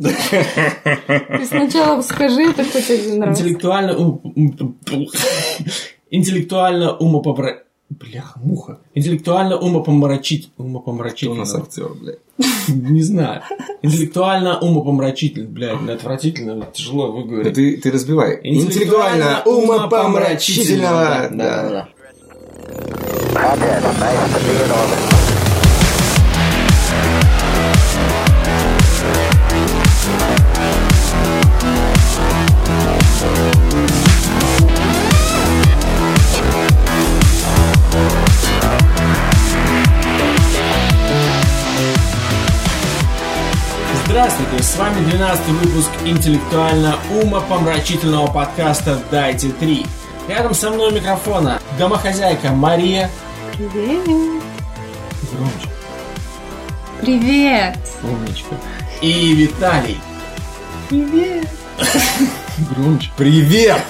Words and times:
Ты 0.00 1.44
сначала 1.46 2.00
скажи 2.02 2.42
это 2.50 2.64
хоть 2.64 2.90
один 2.90 3.22
раз. 3.22 3.38
Интеллектуально... 3.40 4.18
Интеллектуально 6.10 6.96
умопомра... 6.96 7.62
Бляха, 7.90 8.38
муха. 8.40 8.78
Интеллектуально 8.94 9.56
умопомрачить... 9.58 10.50
Кто 10.52 10.62
у 10.62 10.66
Умопомрачительно. 10.66 11.38
нас 11.38 11.54
актер, 11.54 11.88
блядь? 11.94 12.18
Не 12.68 13.02
знаю. 13.02 13.42
Интеллектуально 13.82 14.58
умопомрачительно. 14.60 15.48
Блядь, 15.48 15.80
ну, 15.80 15.92
отвратительно, 15.94 16.66
тяжело 16.72 17.06
Да 17.08 17.12
выговорить. 17.14 17.54
ты, 17.54 17.76
ты 17.78 17.90
разбивай. 17.90 18.40
Интеллектуально 18.42 19.42
умопомрачительного. 19.46 21.28
Да. 21.32 21.88
Здравствуйте, 44.18 44.64
с 44.64 44.76
вами 44.76 45.08
12 45.10 45.46
выпуск 45.46 45.90
интеллектуально 46.04 46.96
умопомрачительного 47.22 48.26
подкаста 48.26 48.98
«Дайте 49.12 49.50
три». 49.50 49.86
Рядом 50.26 50.54
со 50.54 50.70
мной 50.70 50.90
микрофона 50.90 51.60
домохозяйка 51.78 52.50
Мария. 52.50 53.12
Привет. 53.56 54.42
Громче. 55.30 55.68
Привет. 57.00 57.78
Умничка. 58.02 58.56
И 59.02 59.34
Виталий. 59.36 60.00
Привет. 60.88 61.48
Громче. 62.74 63.12
Привет! 63.16 63.80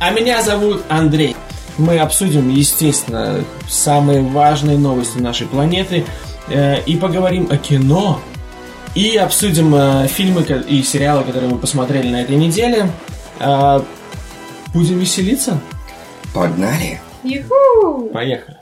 А 0.00 0.10
меня 0.10 0.42
зовут 0.42 0.82
Андрей. 0.88 1.36
Мы 1.78 2.00
обсудим, 2.00 2.48
естественно, 2.48 3.44
самые 3.68 4.20
важные 4.20 4.78
новости 4.78 5.18
нашей 5.18 5.46
планеты 5.46 6.04
и 6.86 6.96
поговорим 6.96 7.48
о 7.50 7.56
кино. 7.56 8.20
И 8.94 9.16
обсудим 9.16 9.74
э, 9.74 10.06
фильмы 10.06 10.42
и 10.42 10.82
сериалы, 10.84 11.24
которые 11.24 11.50
мы 11.50 11.58
посмотрели 11.58 12.08
на 12.10 12.22
этой 12.22 12.36
неделе. 12.36 12.88
Э, 13.40 13.82
будем 14.72 14.98
веселиться? 14.98 15.60
Погнали. 16.32 17.00
Юху. 17.24 18.08
Поехали. 18.12 18.58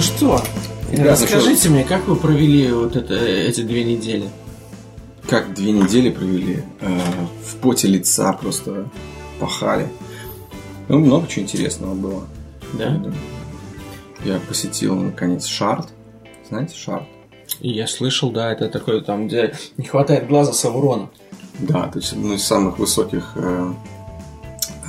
Ну 0.00 0.04
что, 0.04 0.42
Ребята, 0.92 1.10
расскажите 1.10 1.68
мне, 1.68 1.84
как 1.84 2.08
вы 2.08 2.16
провели 2.16 2.72
вот 2.72 2.96
это, 2.96 3.14
эти 3.16 3.60
две 3.60 3.84
недели? 3.84 4.30
Как 5.28 5.52
две 5.52 5.72
недели 5.72 6.08
провели 6.08 6.64
э, 6.80 7.00
в 7.44 7.56
поте 7.56 7.86
лица, 7.86 8.32
просто 8.32 8.88
пахали. 9.38 9.90
Ну, 10.88 11.00
много 11.00 11.28
чего 11.28 11.42
интересного 11.42 11.94
было. 11.94 12.24
Да? 12.78 12.98
Я 14.24 14.40
посетил, 14.48 14.94
наконец, 14.94 15.44
Шарт. 15.44 15.88
Знаете, 16.48 16.74
Шарт? 16.74 17.04
И 17.60 17.70
я 17.70 17.86
слышал, 17.86 18.30
да, 18.30 18.52
это 18.52 18.70
такое 18.70 19.02
там, 19.02 19.28
где 19.28 19.54
не 19.76 19.84
хватает 19.84 20.28
глаза 20.28 20.54
Саурона. 20.54 21.10
Да, 21.58 21.88
то 21.88 21.98
есть 21.98 22.14
одно 22.14 22.32
из 22.32 22.42
самых 22.42 22.78
высоких 22.78 23.32
э, 23.34 23.74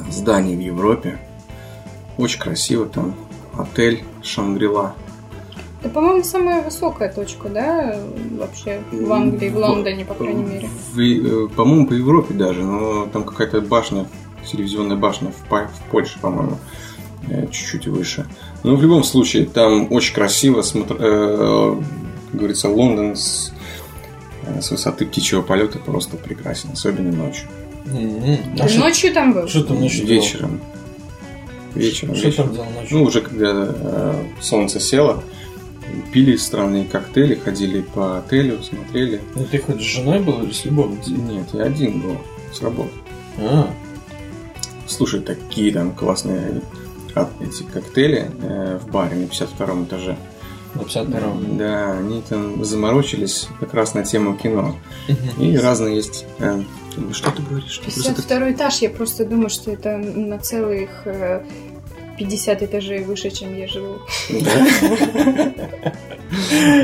зданий 0.10 0.56
в 0.56 0.62
Европе. 0.62 1.20
Очень 2.18 2.40
красиво 2.40 2.86
там. 2.86 3.14
Отель 3.58 4.04
Шангрила. 4.24 4.96
Это, 5.82 5.90
по-моему, 5.90 6.24
самая 6.24 6.62
высокая 6.62 7.12
точка, 7.12 7.50
да, 7.50 8.00
вообще 8.38 8.82
в 8.92 9.12
Англии, 9.12 9.50
в 9.50 9.58
Лондоне, 9.58 10.06
по 10.06 10.14
крайней 10.14 10.44
мере. 10.44 10.70
В- 10.94 11.00
э, 11.00 11.48
по-моему, 11.56 11.88
по 11.88 11.94
Европе 11.94 12.34
даже, 12.36 12.62
но 12.64 13.08
там 13.08 13.24
какая-то 13.24 13.62
башня, 13.62 14.06
телевизионная 14.50 14.96
башня 14.98 15.32
в, 15.32 15.50
в 15.50 15.90
Польше, 15.92 16.20
по-моему, 16.22 16.58
э, 17.30 17.48
чуть-чуть 17.48 17.88
выше. 17.88 18.28
Но 18.64 18.76
в 18.76 18.82
любом 18.82 19.04
случае, 19.04 19.46
там 19.48 19.92
очень 19.92 20.14
красиво, 20.14 20.62
смотр- 20.62 20.98
э, 21.00 21.82
как 22.32 22.40
говорится, 22.40 22.70
Лондон 22.70 23.16
с, 23.16 23.52
э, 24.46 24.62
с 24.62 24.70
высоты 24.70 25.08
птичьего 25.08 25.42
полета 25.42 25.80
просто 25.80 26.16
прекрасен, 26.16 26.70
особенно 26.74 27.12
ночью. 27.12 27.48
М-м. 27.88 28.38
А 28.60 28.64
Ты 28.64 28.70
что- 28.70 28.80
ночью 28.82 29.12
там 29.14 29.34
был? 29.34 29.48
Что 29.48 29.64
там 29.64 29.82
ночью 29.82 30.06
делал? 30.06 30.22
Вечером. 31.76 32.14
Вечером. 32.14 32.16
Что 32.16 32.28
вечером. 32.28 32.56
там 32.56 32.74
ночью? 32.76 32.98
Ну, 32.98 33.04
уже 33.04 33.22
когда 33.22 33.52
э, 33.70 34.24
солнце 34.42 34.80
село, 34.80 35.24
пили 36.14 36.36
странные 36.38 36.86
коктейли, 36.86 37.36
ходили 37.36 37.82
по 37.82 38.20
отелю, 38.20 38.62
смотрели. 38.64 39.22
Ну 39.36 39.46
ты 39.46 39.58
хоть 39.60 39.82
с 39.82 39.86
женой 39.86 40.20
был 40.20 40.42
или 40.44 40.52
с 40.52 40.66
любовницей? 40.66 41.14
Нет, 41.14 41.48
я 41.54 41.64
один 41.64 42.02
был 42.02 42.18
с 42.54 42.62
работы. 42.62 42.90
А, 43.40 43.68
Слушай, 44.88 45.22
такие 45.22 45.72
там 45.74 45.92
классные 45.92 46.62
от- 47.16 47.30
эти 47.42 47.64
коктейли 47.64 48.30
э, 48.42 48.80
в 48.82 48.92
баре 48.92 49.16
на 49.16 49.28
52 49.28 49.84
этаже. 49.84 50.18
на 50.76 50.80
52-м. 50.82 51.58
Да, 51.58 51.94
они 51.98 52.22
там 52.28 52.64
заморочились 52.64 53.48
как 53.60 53.74
раз 53.74 53.94
на 53.94 54.04
тему 54.04 54.36
кино. 54.38 54.76
И 55.40 55.56
разные 55.58 55.96
есть... 55.98 56.26
э, 56.40 56.62
что 57.14 57.32
ты 57.32 57.42
говоришь? 57.42 57.72
Что 57.72 57.84
просто 57.84 58.04
как- 58.10 58.16
52 58.18 58.52
этаж, 58.52 58.78
я 58.80 58.90
просто 58.90 59.26
думаю, 59.26 59.50
что 59.50 59.72
это 59.72 59.98
на 59.98 60.38
целых 60.40 60.90
э, 61.06 61.44
50 62.18 62.64
этажей 62.64 63.04
выше, 63.04 63.30
чем 63.32 63.58
я 63.58 63.68
живу. 63.68 64.00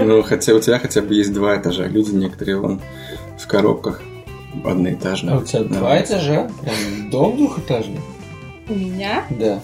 Ну, 0.03 0.23
хотя 0.23 0.53
у 0.53 0.59
тебя 0.59 0.79
хотя 0.79 1.01
бы 1.01 1.13
есть 1.13 1.34
два 1.34 1.57
этажа. 1.57 1.85
Люди 1.88 2.12
некоторые 2.12 2.59
вон 2.59 2.81
в 3.40 3.47
коробках 3.47 4.01
одноэтажные. 4.66 5.35
А 5.35 5.40
у 5.40 5.44
тебя 5.44 5.63
два 5.63 6.01
этажа? 6.01 6.50
Прям 6.62 7.09
дом 7.09 7.38
двухэтажный? 7.38 8.00
У 8.69 8.74
меня? 8.74 9.25
Да. 9.29 9.62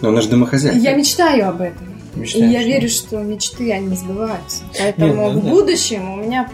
Но 0.00 0.10
она 0.10 0.20
же 0.20 0.28
домохозяйка. 0.28 0.78
Я 0.78 0.94
мечтаю 0.94 1.48
об 1.48 1.60
этом. 1.60 1.93
И 2.16 2.20
Мечтаешь, 2.20 2.50
я 2.52 2.60
что? 2.60 2.68
верю, 2.68 2.88
что 2.88 3.16
мечты, 3.18 3.72
они 3.72 3.96
сбываются. 3.96 4.62
Поэтому 4.78 5.06
Нет, 5.14 5.16
ну 5.16 5.40
в 5.40 5.44
да. 5.44 5.50
будущем 5.50 6.12
у 6.12 6.16
меня 6.16 6.48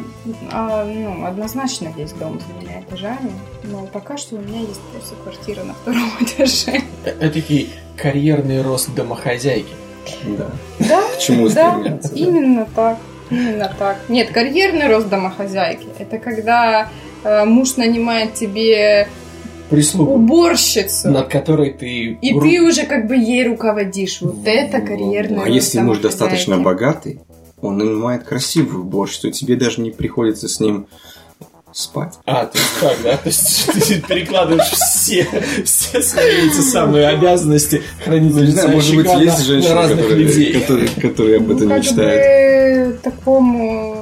а, 0.50 0.84
ну, 0.84 1.24
однозначно 1.26 1.92
есть 1.96 2.16
дом 2.18 2.40
с 2.40 2.44
двумя 2.44 2.80
этажами. 2.80 3.32
Но 3.64 3.86
пока 3.86 4.16
что 4.16 4.36
у 4.36 4.38
меня 4.40 4.60
есть 4.60 4.80
просто 4.92 5.14
квартира 5.22 5.62
на 5.64 5.74
втором 5.74 6.10
этаже. 6.20 6.82
Этакий 7.04 7.70
карьерный 7.96 8.62
рост 8.62 8.94
домохозяйки. 8.94 9.68
Да. 10.24 10.50
Да, 10.78 11.02
К 11.14 11.18
чему 11.18 11.48
да, 11.50 11.78
да? 11.78 11.98
именно 12.14 12.66
так. 12.74 12.98
Именно 13.30 13.72
так. 13.78 13.98
Нет, 14.08 14.30
карьерный 14.30 14.88
рост 14.88 15.08
домохозяйки. 15.08 15.86
Это 15.98 16.18
когда 16.18 16.88
э, 17.22 17.44
муж 17.44 17.76
нанимает 17.76 18.34
тебе 18.34 19.08
Прислугу, 19.70 20.14
уборщицу. 20.14 21.10
над 21.10 21.28
которой 21.28 21.72
ты... 21.72 22.18
И 22.20 22.34
ру- 22.34 22.40
ты 22.42 22.60
уже 22.60 22.84
как 22.86 23.06
бы 23.06 23.16
ей 23.16 23.46
руководишь. 23.46 24.20
Вот 24.20 24.40
это 24.44 24.80
карьерный 24.80 25.44
А 25.44 25.48
если 25.48 25.78
муж 25.78 25.98
достаточно 25.98 26.58
богатый, 26.58 27.20
он 27.62 27.78
нанимает 27.78 28.24
красивую 28.24 28.82
уборщицу, 28.82 29.30
тебе 29.30 29.56
даже 29.56 29.80
не 29.80 29.90
приходится 29.90 30.48
с 30.48 30.60
ним 30.60 30.86
спать. 31.72 32.14
А, 32.26 32.46
то 32.46 32.58
есть 32.58 32.70
так, 32.80 32.96
да? 33.04 33.16
То 33.16 33.28
есть 33.28 33.66
ты 33.88 34.00
перекладываешь 34.02 34.70
все, 34.70 35.26
все 35.64 36.02
свои 36.02 36.48
эти 36.48 36.60
самые 36.60 37.06
обязанности 37.08 37.82
хранителя 38.04 38.46
Не 38.46 38.50
знаю, 38.52 38.70
может 38.70 38.96
быть, 38.96 39.06
есть 39.20 39.44
женщины, 39.44 39.74
разных 39.74 40.00
которые, 40.00 40.24
людей. 40.26 40.60
которые, 40.60 40.88
которые 40.88 41.36
об 41.36 41.50
этом 41.50 41.68
ну, 41.68 41.74
как 41.74 41.78
мечтают. 41.78 42.88
бы 42.88 42.98
такому 43.02 43.99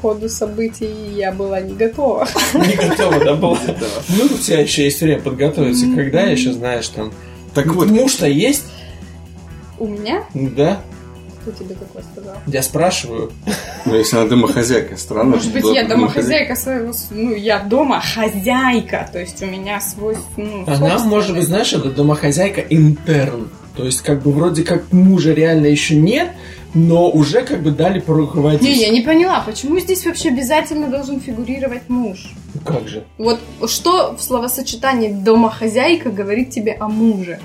ходу 0.00 0.28
событий 0.28 0.90
я 1.16 1.32
была 1.32 1.60
не 1.60 1.74
готова. 1.74 2.26
Не 2.54 2.88
готова, 2.88 3.24
да, 3.24 3.34
была? 3.34 3.58
Ну, 4.08 4.24
у 4.24 4.38
тебя 4.38 4.60
еще 4.60 4.84
есть 4.84 5.00
время 5.00 5.20
подготовиться. 5.20 5.86
Когда 5.94 6.22
еще, 6.22 6.52
знаешь, 6.52 6.88
там... 6.88 7.12
Так 7.54 7.66
вот, 7.66 7.88
Муж-то 7.88 8.26
есть? 8.26 8.64
У 9.78 9.86
меня? 9.86 10.24
Да. 10.34 10.80
Кто 11.42 11.52
тебе 11.52 11.74
такое 11.74 12.02
сказал? 12.12 12.36
Я 12.46 12.62
спрашиваю. 12.62 13.32
ну, 13.86 13.94
если 13.94 14.16
она 14.16 14.28
домохозяйка, 14.28 14.96
странно. 14.98 15.36
Может 15.36 15.52
быть, 15.52 15.64
я 15.74 15.84
домохозяйка 15.88 16.54
своего... 16.54 16.92
Ну, 17.10 17.34
я 17.34 17.60
дома 17.60 18.00
хозяйка. 18.00 19.08
То 19.10 19.18
есть 19.18 19.42
у 19.42 19.46
меня 19.46 19.80
свой... 19.80 20.18
Ну, 20.36 20.64
Она, 20.66 20.98
может 20.98 21.34
быть, 21.34 21.46
знаешь, 21.46 21.72
это 21.72 21.90
домохозяйка 21.90 22.60
интерн. 22.60 23.48
То 23.74 23.86
есть, 23.86 24.02
как 24.02 24.22
бы, 24.22 24.32
вроде 24.32 24.64
как 24.64 24.92
мужа 24.92 25.32
реально 25.32 25.66
еще 25.66 25.96
нет, 25.96 26.32
но 26.74 27.10
уже 27.10 27.42
как 27.42 27.62
бы 27.62 27.70
дали 27.70 28.00
поруководить. 28.00 28.62
Не, 28.62 28.74
я 28.74 28.90
не 28.90 29.00
поняла, 29.00 29.40
почему 29.44 29.78
здесь 29.80 30.06
вообще 30.06 30.28
обязательно 30.28 30.88
должен 30.88 31.20
фигурировать 31.20 31.88
муж? 31.88 32.32
Ну 32.54 32.60
как 32.64 32.88
же? 32.88 33.04
Вот 33.18 33.40
что 33.66 34.14
в 34.16 34.22
словосочетании 34.22 35.08
домохозяйка 35.08 36.10
говорит 36.10 36.50
тебе 36.50 36.72
о 36.78 36.88
муже? 36.88 37.40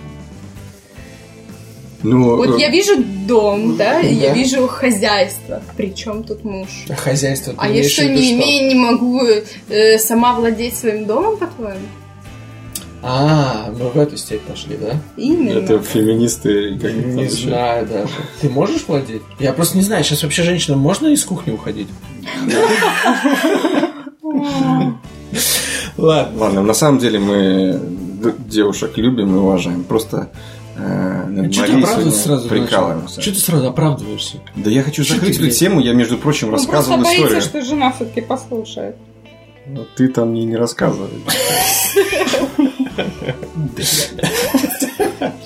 Ну, 2.03 2.35
Вот 2.35 2.57
э, 2.57 2.61
я 2.61 2.69
вижу 2.69 3.03
дом, 3.27 3.77
да, 3.77 3.99
и 3.99 4.13
я 4.13 4.29
Да. 4.29 4.35
вижу 4.35 4.67
хозяйство. 4.67 5.63
Причем 5.75 6.23
тут 6.23 6.43
муж? 6.43 6.85
Хозяйство 6.95 7.55
А 7.57 7.67
я 7.67 7.83
что, 7.89 8.05
не 8.05 8.33
имею, 8.33 8.67
не 8.67 8.75
могу 8.75 9.21
э, 9.69 9.97
сама 9.97 10.35
владеть 10.35 10.75
своим 10.75 11.05
домом, 11.05 11.37
по-твоему? 11.37 11.79
А, 13.07 13.71
мы 13.77 13.89
в 13.89 13.97
эту 13.99 14.17
степь 14.17 14.41
пошли, 14.41 14.77
да? 14.77 14.99
Именно. 15.15 15.59
это 15.59 15.79
феминисты 15.79 16.75
как 16.79 16.91
Не 16.91 17.29
знаю 17.29 17.85
даже. 17.85 18.13
Ты 18.41 18.49
можешь 18.49 18.83
владеть? 18.87 19.21
Я 19.37 19.53
просто 19.53 19.77
не 19.77 19.83
знаю, 19.83 20.03
сейчас 20.03 20.23
вообще 20.23 20.41
женщинам 20.41 20.79
можно 20.79 21.05
из 21.07 21.23
кухни 21.23 21.51
уходить? 21.51 21.87
Ладно. 24.23 24.99
Ладно, 25.97 26.63
на 26.63 26.73
самом 26.73 26.97
деле 26.97 27.19
мы 27.19 27.79
девушек 28.47 28.97
любим 28.97 29.35
и 29.35 29.37
уважаем. 29.37 29.83
Просто 29.83 30.31
э, 30.75 31.25
над 31.27 31.53
Что 31.53 31.67
ты 31.67 32.11
сразу 32.11 32.49
прикалываемся. 32.49 33.21
Что 33.21 33.31
ты 33.33 33.37
сразу 33.37 33.67
оправдываешься? 33.67 34.37
Да 34.55 34.71
я 34.71 34.81
хочу 34.81 35.03
Что 35.03 35.13
закрыть 35.13 35.37
эту 35.37 35.51
тему. 35.51 35.79
Я, 35.79 35.93
между 35.93 36.17
прочим, 36.17 36.47
Он 36.47 36.53
рассказывал 36.53 36.97
просто 36.97 37.21
боится, 37.21 37.39
историю. 37.39 37.63
что 37.63 37.75
жена 37.75 37.91
все-таки 37.91 38.21
послушает. 38.21 38.95
Но 39.67 39.85
ты 39.95 40.07
там 40.07 40.29
мне 40.29 40.43
не 40.45 40.55
рассказывай. 40.55 41.09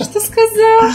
Что 0.02 0.20
сказал? 0.20 0.92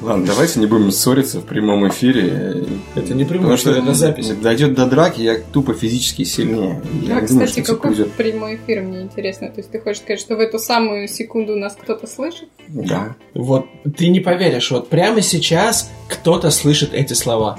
Ладно, 0.00 0.26
давайте 0.26 0.60
не 0.60 0.66
будем 0.66 0.92
ссориться 0.92 1.40
в 1.40 1.44
прямом 1.44 1.88
эфире. 1.88 2.64
Это 2.94 3.14
не 3.14 3.24
прямой 3.24 3.56
эфир, 3.56 3.78
это 3.78 3.94
запись. 3.94 4.28
Дойдет 4.28 4.74
до 4.74 4.86
драки, 4.86 5.20
я 5.20 5.38
тупо 5.52 5.74
физически 5.74 6.22
сильнее. 6.22 6.80
Я 7.02 7.18
А, 7.18 7.26
думаю, 7.26 7.46
кстати, 7.48 7.66
какой 7.66 8.04
прямой 8.04 8.54
эфир, 8.56 8.82
мне 8.82 9.00
интересно. 9.02 9.48
То 9.48 9.58
есть 9.58 9.72
ты 9.72 9.80
хочешь 9.80 10.02
сказать, 10.02 10.20
что 10.20 10.36
в 10.36 10.40
эту 10.40 10.60
самую 10.60 11.08
секунду 11.08 11.56
нас 11.56 11.76
кто-то 11.80 12.06
слышит? 12.06 12.48
Да. 12.68 13.16
Вот 13.34 13.66
ты 13.96 14.08
не 14.08 14.20
поверишь, 14.20 14.70
вот 14.70 14.88
прямо 14.88 15.20
сейчас 15.20 15.90
кто-то 16.08 16.50
слышит 16.50 16.94
эти 16.94 17.14
слова. 17.14 17.58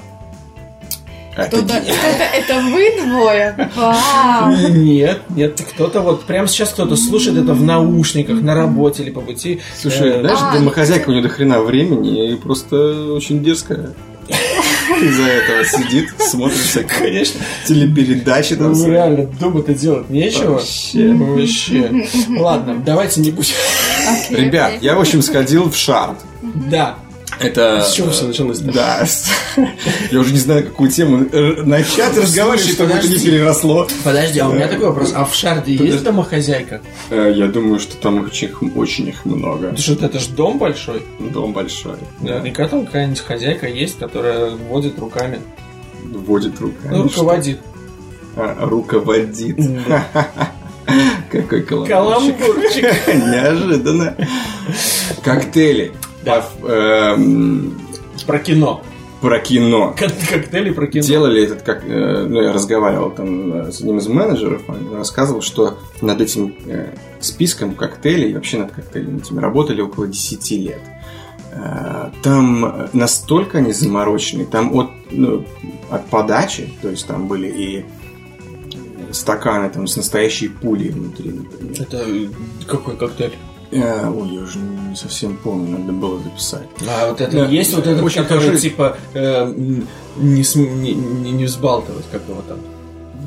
Это 1.36 1.46
Кто-то, 1.58 1.74
кто-то- 1.80 2.24
это 2.34 2.60
вы 2.62 3.00
двое? 3.06 3.70
Вау! 3.76 4.50
Нет, 4.70 5.20
нет, 5.30 5.60
кто-то 5.74 6.00
вот 6.00 6.24
прямо 6.24 6.48
сейчас 6.48 6.70
кто-то 6.70 6.96
слушает 6.96 7.38
это 7.38 7.54
в 7.54 7.62
наушниках, 7.62 8.42
на 8.42 8.54
работе 8.54 9.04
или 9.04 9.10
по 9.10 9.20
пути. 9.20 9.60
Слушай, 9.80 10.10
Э, 10.10 10.20
знаешь, 10.20 10.38
а, 10.42 10.52
домохозяйка 10.54 11.08
у 11.08 11.12
нее 11.12 11.22
до 11.22 11.28
хрена 11.28 11.60
времени 11.62 12.32
и 12.32 12.36
просто 12.36 13.12
очень 13.14 13.42
дерзкая. 13.44 13.90
Из-за 15.00 15.22
этого 15.22 15.64
сидит, 15.64 16.08
смотрит 16.18 16.58
всякие 16.58 16.98
Конечно. 16.98 17.40
телепередачи 17.66 18.56
там. 18.56 18.72
Ну 18.72 18.88
реально, 18.88 19.26
дома-то 19.40 19.72
делать 19.72 20.10
нечего. 20.10 20.54
Вообще. 20.54 21.12
Вообще. 21.12 22.06
Ладно, 22.38 22.82
давайте 22.84 23.20
не 23.20 23.30
будем. 23.30 23.54
Ребят, 24.30 24.74
я, 24.82 24.94
в 24.96 25.00
общем, 25.00 25.22
сходил 25.22 25.70
в 25.70 25.76
шарт. 25.76 26.18
Да. 26.42 26.96
Это... 27.40 27.80
С 27.82 27.92
чего 27.92 28.10
все 28.10 28.26
началось-то? 28.26 28.70
Да. 28.72 29.06
Я 30.10 30.20
уже 30.20 30.32
не 30.32 30.38
знаю, 30.38 30.64
какую 30.64 30.90
тему 30.90 31.26
начать 31.64 32.16
разговаривать, 32.16 32.70
чтобы 32.70 32.92
это 32.92 33.08
не 33.08 33.18
переросло. 33.18 33.88
Подожди, 34.04 34.38
а 34.40 34.48
у 34.48 34.52
меня 34.52 34.68
такой 34.68 34.86
вопрос. 34.88 35.12
А 35.14 35.24
в 35.24 35.34
Шарде 35.34 35.74
есть 35.74 36.02
домохозяйка? 36.04 36.80
Э, 37.10 37.32
Я 37.34 37.46
думаю, 37.48 37.80
что 37.80 37.96
там 37.96 38.24
очень, 38.76 39.08
их- 39.08 39.24
много. 39.24 39.68
Потому 39.68 39.78
что 39.78 40.04
это 40.06 40.18
же 40.18 40.28
дом 40.30 40.58
большой. 40.58 41.02
Дом 41.18 41.52
большой. 41.52 41.96
Наверняка 42.20 42.68
там 42.68 42.84
какая-нибудь 42.86 43.20
хозяйка 43.20 43.66
есть, 43.66 43.98
которая 43.98 44.50
водит 44.50 44.98
руками. 44.98 45.40
Вводит 46.04 46.60
руками. 46.60 46.94
Ну, 46.94 47.02
руководит. 47.04 47.60
А, 48.36 48.56
руководит. 48.66 49.56
Какой 51.30 51.62
каламбурчик. 51.62 51.88
Каламбурчик. 51.88 53.06
Неожиданно. 53.08 54.16
Коктейли. 55.22 55.92
Да. 56.24 56.44
Эм, 56.64 57.78
Про 58.26 58.38
кино. 58.38 58.82
Про 59.20 59.38
кино. 59.38 59.94
Кок- 59.98 60.12
Коктейли 60.30 60.70
про 60.70 60.86
кино. 60.86 61.04
Делали 61.04 61.42
этот, 61.44 61.62
как, 61.62 61.84
э, 61.84 62.26
ну, 62.28 62.40
я 62.40 62.52
разговаривал 62.52 63.10
там 63.10 63.52
э, 63.52 63.72
с 63.72 63.80
одним 63.80 63.98
из 63.98 64.08
менеджеров, 64.08 64.62
он 64.68 64.94
рассказывал, 64.96 65.42
что 65.42 65.78
над 66.00 66.20
этим 66.22 66.54
э, 66.66 66.94
списком 67.20 67.74
коктейлей, 67.74 68.32
вообще 68.34 68.58
над 68.58 68.72
коктейлями 68.72 69.18
этими 69.18 69.40
работали 69.40 69.82
около 69.82 70.06
10 70.06 70.50
лет. 70.52 70.80
Э, 71.52 72.10
Там 72.22 72.88
настолько 72.94 73.58
они 73.58 73.72
заморочены, 73.72 74.46
там 74.46 74.74
от, 74.74 74.88
ну, 75.10 75.44
от 75.90 76.06
подачи, 76.06 76.72
то 76.80 76.88
есть 76.88 77.06
там 77.06 77.28
были 77.28 77.48
и 77.48 77.84
стаканы 79.12 79.68
там 79.70 79.86
с 79.86 79.96
настоящей 79.96 80.48
пулей 80.48 80.90
внутри, 80.90 81.30
например. 81.32 81.74
Это 81.78 82.06
какой 82.66 82.96
коктейль? 82.96 83.32
Э, 83.72 84.10
Ой, 84.10 84.28
я 84.30 84.40
уже 84.42 84.58
не 84.58 84.96
совсем 84.96 85.36
помню, 85.36 85.78
надо 85.78 85.92
было 85.92 86.18
записать. 86.20 86.66
А 86.88 87.08
вот 87.10 87.20
это 87.20 87.30
Да, 87.36 87.46
есть 87.46 87.74
вот 87.74 87.86
этот, 87.86 88.02
очень 88.02 88.22
который 88.22 88.42
хорошо. 88.46 88.60
типа 88.60 88.96
э, 89.14 89.52
не, 90.16 90.44
не, 90.56 90.92
не, 90.94 91.30
не 91.32 91.44
взбалтывать, 91.44 92.04
как 92.10 92.22
его 92.28 92.42
там. 92.48 92.58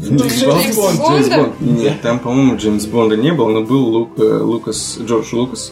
Джеймс 0.01 0.33
Джеймс 0.35 0.75
Бонд, 0.75 0.97
Бонда? 0.99 1.13
Джеймс 1.21 1.35
Бонд. 1.37 1.61
Нет, 1.61 2.01
там, 2.01 2.19
по-моему, 2.19 2.57
Джеймс 2.57 2.85
Бонда 2.87 3.15
не 3.15 3.31
было, 3.31 3.49
но 3.51 3.61
был 3.61 3.85
Лук, 3.85 4.09
э, 4.19 4.37
Лукас, 4.39 4.97
Джордж 5.01 5.33
Лукас. 5.33 5.71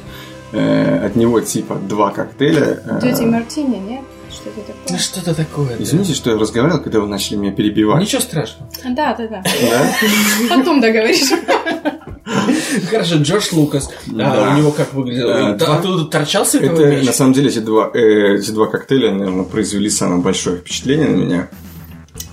Э, 0.53 1.05
от 1.05 1.15
него 1.17 1.41
типа 1.41 1.75
два 1.75 2.11
коктейля. 2.11 2.81
э, 2.85 2.99
Тети 3.01 3.23
Мартини, 3.23 3.75
нет? 3.77 4.01
Что-то 4.43 4.57
Ну 4.57 4.73
такое. 4.85 4.97
что-то 4.99 5.33
такое. 5.35 5.67
да. 5.77 5.83
Извините, 5.83 6.13
что 6.13 6.31
я 6.31 6.37
разговаривал, 6.37 6.81
когда 6.81 6.99
вы 6.99 7.07
начали 7.07 7.35
меня 7.37 7.51
перебивать. 7.51 8.01
Ничего 8.01 8.21
страшного. 8.21 8.69
Да, 8.89 9.13
да, 9.15 9.27
да. 9.27 9.43
Да? 9.43 9.93
Потом 10.57 10.81
договоришь. 10.81 11.29
Хорошо, 12.89 13.15
Джордж 13.17 13.49
Лукас. 13.51 13.89
А 14.07 14.11
Да. 14.11 14.53
у 14.53 14.57
него 14.57 14.71
как 14.71 14.93
выглядел? 14.93 15.29
Он 15.29 15.57
да. 15.57 15.77
Оттуда 15.77 16.05
торчал 16.05 16.45
световой 16.45 16.85
Это, 16.85 16.95
меч? 16.97 17.05
на 17.05 17.13
самом 17.13 17.33
деле, 17.33 17.49
эти 17.49 17.59
два, 17.59 17.89
э, 17.93 18.35
эти 18.37 18.51
два 18.51 18.67
коктейля, 18.67 19.11
наверное, 19.11 19.43
произвели 19.43 19.89
самое 19.89 20.21
большое 20.21 20.57
впечатление 20.57 21.09
на 21.09 21.15
меня. 21.15 21.49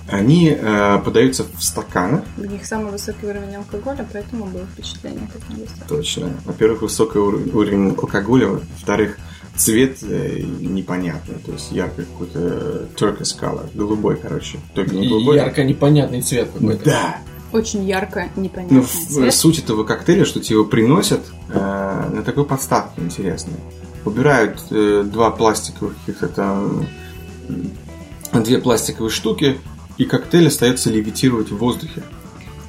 Они 0.07 0.57
э, 0.59 0.99
подаются 1.05 1.43
в 1.43 1.63
стаканах. 1.63 2.23
У 2.37 2.41
них 2.45 2.65
самый 2.65 2.91
высокий 2.91 3.27
уровень 3.27 3.55
алкоголя, 3.55 4.07
поэтому 4.11 4.45
было 4.45 4.65
впечатление, 4.73 5.29
как 5.31 5.47
на 5.49 5.61
весь 5.61 5.69
Точно. 5.87 6.31
Во-первых, 6.45 6.81
высокий 6.81 7.19
ур- 7.19 7.41
уровень 7.53 7.89
алкоголя. 7.89 8.47
Во-вторых, 8.47 9.17
цвет 9.59 9.97
э, 10.01 10.39
непонятный. 10.59 11.35
То 11.45 11.51
есть 11.51 11.71
яркий 11.71 12.03
какой-то 12.03 12.39
э, 12.39 12.85
turquoise 12.95 13.39
color. 13.39 13.69
Голубой, 13.73 14.15
короче. 14.17 14.59
Только 14.73 14.95
не 14.95 15.07
голубой. 15.07 15.35
ярко 15.37 15.63
непонятный 15.63 16.21
цвет 16.21 16.49
какой-то. 16.53 16.85
Да. 16.85 17.17
Очень 17.51 17.83
ярко, 17.85 18.29
Ну, 18.35 18.43
непонятный 18.43 18.81
в- 18.81 18.91
цвет. 19.09 19.33
суть 19.33 19.59
этого 19.59 19.83
коктейля, 19.83 20.23
что 20.25 20.39
тебе 20.39 20.55
его 20.57 20.65
приносят 20.65 21.21
э, 21.49 22.09
на 22.13 22.21
такой 22.23 22.45
подставке 22.45 23.01
интересной. 23.01 23.55
Убирают 24.05 24.59
э, 24.71 25.03
два 25.05 25.31
пластиковых 25.31 25.95
каких-то 26.05 26.27
там... 26.27 26.85
Две 28.31 28.59
пластиковые 28.59 29.09
штуки, 29.09 29.57
и 29.97 30.05
коктейль 30.05 30.47
остается 30.47 30.91
левитировать 30.91 31.49
в 31.49 31.57
воздухе. 31.57 32.03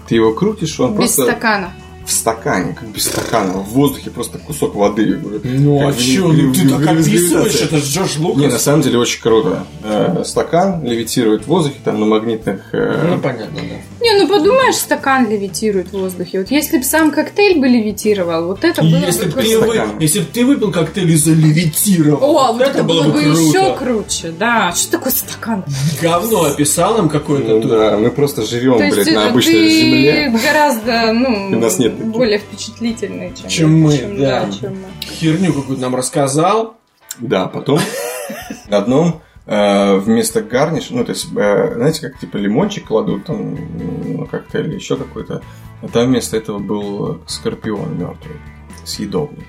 Ты 0.08 0.14
его 0.14 0.32
крутишь, 0.32 0.80
он 0.80 0.92
Без 0.92 0.96
просто 1.14 1.24
стакана. 1.24 1.72
В 2.10 2.12
стакане, 2.12 2.76
как 2.78 2.88
без 2.88 3.04
стакана, 3.04 3.52
в 3.54 3.68
воздухе 3.70 4.10
просто 4.10 4.38
кусок 4.38 4.74
воды. 4.74 5.18
Ну 5.44 5.86
а 5.88 5.92
чё, 5.92 6.28
ну 6.32 6.52
ты 6.52 6.68
так 6.68 6.86
описываешь, 6.86 7.54
это 7.62 7.76
же 7.78 7.84
Джордж 7.84 8.18
Лукас. 8.18 8.40
Не, 8.40 8.48
на 8.48 8.58
самом 8.58 8.82
деле 8.82 8.98
очень 8.98 9.20
круто. 9.22 9.64
Э, 9.84 10.22
стакан 10.24 10.84
левитирует 10.84 11.44
в 11.44 11.46
воздухе, 11.46 11.76
там 11.84 12.00
на 12.00 12.06
магнитных... 12.06 12.60
э, 12.72 13.08
Ну 13.12 13.18
понятно, 13.20 13.60
да. 13.60 13.99
Не, 14.12 14.22
ну 14.22 14.28
подумаешь, 14.28 14.74
стакан 14.76 15.28
левитирует 15.30 15.88
в 15.88 15.92
воздухе. 15.98 16.40
Вот 16.40 16.50
если 16.50 16.78
бы 16.78 16.84
сам 16.84 17.10
коктейль 17.10 17.60
бы 17.60 17.68
левитировал, 17.68 18.46
вот 18.46 18.64
это 18.64 18.82
было 18.82 18.96
Если 19.06 19.26
бы 19.26 19.32
бы 19.36 19.42
ты, 19.42 19.58
вы- 19.58 19.74
Стакан. 19.74 19.98
если 20.00 20.20
б 20.20 20.26
ты 20.32 20.44
выпил 20.44 20.72
коктейль 20.72 21.10
и 21.10 21.16
залевитировал, 21.16 22.36
О, 22.38 22.52
вот 22.52 22.62
это 22.62 22.82
было 22.82 23.04
бы 23.04 23.22
круто. 23.22 23.40
еще 23.40 23.76
круче, 23.76 24.30
да. 24.38 24.72
Что 24.74 24.92
такое 24.92 25.12
стакан? 25.12 25.64
Говно 26.02 26.44
описал 26.44 26.96
нам 26.96 27.08
какое-то 27.08 27.48
ну 27.54 27.60
тут. 27.62 27.70
да, 27.70 27.96
мы 27.98 28.10
просто 28.10 28.42
живем, 28.42 28.78
То 28.78 28.88
блядь, 28.94 29.12
на 29.12 29.28
обычной 29.28 29.52
ты 29.54 29.70
земле. 29.80 30.34
гораздо, 30.44 31.12
ну, 31.12 31.50
И 31.52 31.54
нас 31.56 31.78
нет 31.78 31.94
более 31.94 32.38
впечатлительный, 32.38 33.32
чем, 33.34 33.48
Чем 33.48 33.80
мы, 33.80 33.96
чем, 33.98 34.18
да. 34.18 34.48
чем 34.60 34.72
мы. 34.72 35.06
Херню 35.06 35.52
какую-то 35.52 35.82
нам 35.82 35.94
рассказал. 35.94 36.76
Да, 37.18 37.46
потом 37.46 37.80
на 38.68 38.78
одном 38.78 39.20
вместо 39.50 40.42
гарниш, 40.42 40.90
ну, 40.90 41.04
то 41.04 41.10
есть, 41.10 41.28
э, 41.36 41.74
знаете, 41.74 42.08
как 42.08 42.20
типа 42.20 42.36
лимончик 42.36 42.86
кладут 42.86 43.24
там, 43.24 43.56
м, 43.56 44.16
ну, 44.18 44.26
коктейль 44.26 44.68
или 44.68 44.74
еще 44.76 44.96
какой-то, 44.96 45.42
а 45.82 45.88
там 45.88 46.06
вместо 46.06 46.36
этого 46.36 46.60
был 46.60 47.20
скорпион 47.26 47.98
мертвый, 47.98 48.36
съедобный. 48.84 49.46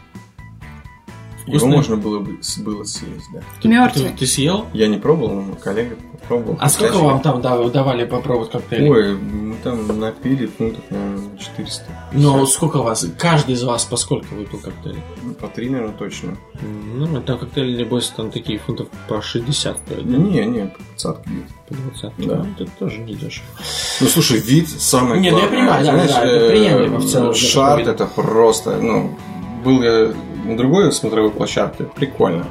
Его 1.52 1.60
Вкусный? 1.60 1.76
можно 1.78 1.98
было 1.98 2.20
бы 2.20 2.40
было 2.60 2.84
съесть, 2.86 3.26
да. 3.34 3.42
Ты- 3.62 3.68
Мёртвый. 3.68 4.10
Ты, 4.12 4.18
ты 4.20 4.26
съел? 4.26 4.68
Я 4.74 4.88
не 4.88 4.98
пробовал, 4.98 5.42
но 5.42 5.56
коллега 5.56 5.98
попробовал. 6.14 6.58
А 6.62 6.70
сколько 6.70 6.98
вам 6.98 7.20
там 7.22 7.42
дав- 7.42 7.72
давали 7.72 8.06
попробовать 8.06 8.52
коктейль? 8.52 8.90
Ой, 8.90 9.18
ну 9.18 9.56
там 9.64 10.00
напили 10.00 10.46
фунтов, 10.46 10.84
наверное, 10.90 11.38
400. 11.38 11.84
Ну, 12.14 12.46
сколько 12.46 12.78
вас? 12.78 13.06
Каждый 13.18 13.56
из 13.56 13.64
вас 13.64 13.84
по 13.84 13.98
сколько 13.98 14.34
выпил 14.34 14.60
коктейль? 14.60 15.02
По 15.42 15.48
три, 15.50 15.70
наверное, 15.70 15.94
точно. 15.96 16.38
Ну, 16.62 17.22
там 17.22 17.38
коктейли, 17.38 17.78
небось, 17.78 18.08
там 18.16 18.32
такие 18.32 18.58
фунтов 18.60 18.88
по 19.10 19.22
60 19.22 19.78
стоят, 19.78 20.10
да? 20.10 20.18
Не, 20.18 20.46
не, 20.46 20.66
по 20.68 20.80
20 20.98 21.26
где-то. 21.26 21.54
По 21.68 21.76
20. 21.76 22.28
Да. 22.28 22.36
Ну, 22.38 22.48
это 22.66 22.72
тоже 22.80 23.00
не 23.00 23.14
дешево. 23.14 23.46
Ну, 24.00 24.08
слушай, 24.08 24.40
вид 24.40 24.70
самый 24.70 25.20
Не, 25.20 25.32
ну, 25.32 25.40
я 25.40 25.48
понимаю, 25.48 25.86
да, 25.86 25.92
Знаешь, 25.94 26.12
да, 26.12 26.24
это 26.24 26.46
э, 26.46 26.50
приемлемо 26.50 27.00
в 27.00 27.06
целом, 27.06 27.34
Шарт 27.34 27.88
это 27.88 28.06
просто, 28.06 28.78
ну, 28.78 29.18
был 29.66 29.82
я 29.84 30.14
на 30.44 30.58
другой 30.58 30.92
смотровой 30.92 31.32
площадке, 31.32 31.84
прикольно. 31.86 32.46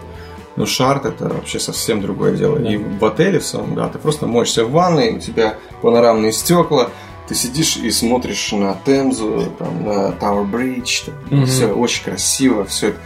Но 0.56 0.66
шарт 0.66 1.06
это 1.06 1.28
вообще 1.28 1.58
совсем 1.58 2.00
другое 2.00 2.36
дело. 2.36 2.58
И 2.58 2.76
в 2.76 3.04
отеле 3.04 3.38
в 3.38 3.46
самом, 3.46 3.74
да, 3.74 3.88
ты 3.88 3.98
просто 3.98 4.26
моешься 4.26 4.64
в 4.64 4.72
ванной, 4.72 5.16
у 5.16 5.18
тебя 5.20 5.54
панорамные 5.80 6.32
стекла, 6.32 6.90
ты 7.28 7.34
сидишь 7.34 7.76
и 7.76 7.90
смотришь 7.90 8.50
на 8.52 8.76
Темзу, 8.84 9.44
там, 9.58 9.84
на 9.84 10.12
Тауэр 10.12 10.44
Бридж, 10.46 11.02
Мгм. 11.30 11.46
все 11.46 11.66
очень 11.72 12.04
красиво, 12.04 12.64
все 12.64 12.88
это. 12.88 12.98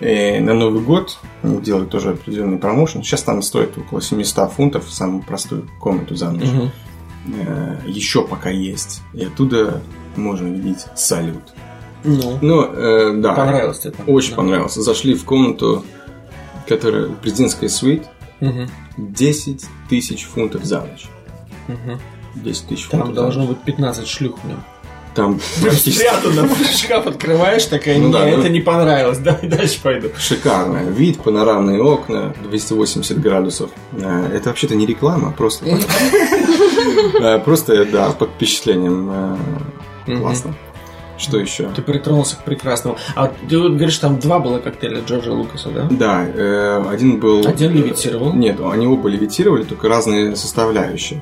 И 0.00 0.38
на 0.40 0.54
Новый 0.54 0.82
год 0.82 1.18
делают 1.42 1.90
тоже 1.90 2.10
определенный 2.10 2.58
промоушен. 2.58 3.02
Сейчас 3.02 3.22
там 3.22 3.42
стоит 3.42 3.76
около 3.76 4.00
700 4.00 4.52
фунтов 4.52 4.90
самую 4.90 5.22
простую 5.22 5.68
комнату 5.78 6.14
за 6.16 6.30
ночь. 6.30 6.48
Мгм. 6.48 6.70
Э, 7.46 7.76
Еще 7.86 8.26
пока 8.26 8.48
есть. 8.50 9.02
И 9.12 9.24
оттуда 9.24 9.82
можно 10.16 10.46
видеть 10.46 10.86
салют. 10.96 11.42
Ну, 12.04 12.38
Ну, 12.40 12.62
э, 12.62 13.12
да. 13.16 13.34
понравилось 13.34 13.80
тебе 13.80 13.92
там? 13.92 14.08
Очень 14.08 14.30
Да. 14.30 14.36
понравилось. 14.36 14.74
Зашли 14.74 15.14
в 15.14 15.24
комнату, 15.24 15.84
которая 16.68 17.08
президентская 17.08 17.68
свит. 17.68 18.04
Мгм. 18.40 18.70
10 18.96 19.64
тысяч 19.88 20.24
фунтов 20.24 20.64
за 20.64 20.80
ночь. 20.80 21.06
Мгм. 21.68 22.00
10 22.36 22.66
тысяч 22.68 22.86
Там 22.88 23.00
фунтов 23.00 23.16
за 23.16 23.22
должно 23.22 23.40
ночь. 23.42 23.50
быть 23.56 23.64
15 23.64 24.06
шлюх 24.08 24.38
в 24.42 24.48
нем. 24.48 24.62
Там 25.14 25.40
практически 25.60 25.90
спрятано. 25.98 26.48
Шкаф 26.76 27.06
открываешь, 27.06 27.64
такая, 27.66 27.98
Ну 27.98 28.10
да, 28.12 28.20
ну- 28.20 28.26
это 28.38 28.48
не 28.48 28.60
понравилось, 28.60 29.18
давай 29.24 29.48
дальше 29.48 29.80
пойду. 29.82 30.08
шикарно. 30.18 30.78
Вид, 30.78 31.18
панорамные 31.20 31.82
окна, 31.82 32.32
280 32.48 33.20
градусов. 33.20 33.70
Э, 33.92 34.30
Это 34.32 34.48
вообще-то 34.50 34.74
не 34.76 34.86
реклама, 34.86 35.32
просто... 35.32 35.66
Э, 37.20 37.38
Просто, 37.40 37.84
да, 37.84 38.10
под 38.12 38.30
впечатлением. 38.30 39.10
э. 40.06 40.16
Классно. 40.18 40.54
Что 41.20 41.38
еще? 41.38 41.68
Ты 41.76 41.82
притронулся 41.82 42.36
к 42.36 42.44
прекрасному. 42.44 42.96
А 43.14 43.30
ты 43.48 43.58
вот 43.58 43.72
говоришь, 43.72 43.98
там 43.98 44.18
два 44.18 44.38
было 44.38 44.58
коктейля 44.58 45.02
Джорджа 45.02 45.32
Лукаса, 45.32 45.68
да? 45.70 45.86
Да, 45.90 46.24
э, 46.26 46.84
один 46.90 47.20
был... 47.20 47.46
Один 47.46 47.72
левитировал. 47.74 48.32
Нет, 48.32 48.58
они 48.60 48.86
оба 48.86 49.08
левитировали, 49.08 49.64
только 49.64 49.88
разные 49.88 50.34
составляющие. 50.34 51.20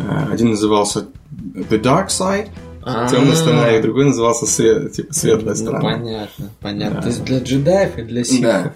Э, 0.00 0.32
Один 0.32 0.50
назывался 0.50 1.06
The 1.54 1.80
Dark 1.80 2.08
Side, 2.08 2.48
А, 2.82 3.08
темная 3.08 3.36
сторона, 3.36 3.70
и 3.76 3.80
другой 3.82 4.06
назывался 4.06 4.46
свет- 4.46 4.92
типа, 4.92 5.12
светлая 5.12 5.54
ну, 5.54 5.60
сторона. 5.62 5.80
понятно, 5.80 6.50
понятно. 6.60 6.96
Да. 6.96 7.02
То 7.02 7.08
есть 7.08 7.24
для 7.24 7.38
джедаев 7.40 7.98
и 7.98 8.02
для 8.02 8.24
ситхов. 8.24 8.42
Да. 8.42 8.74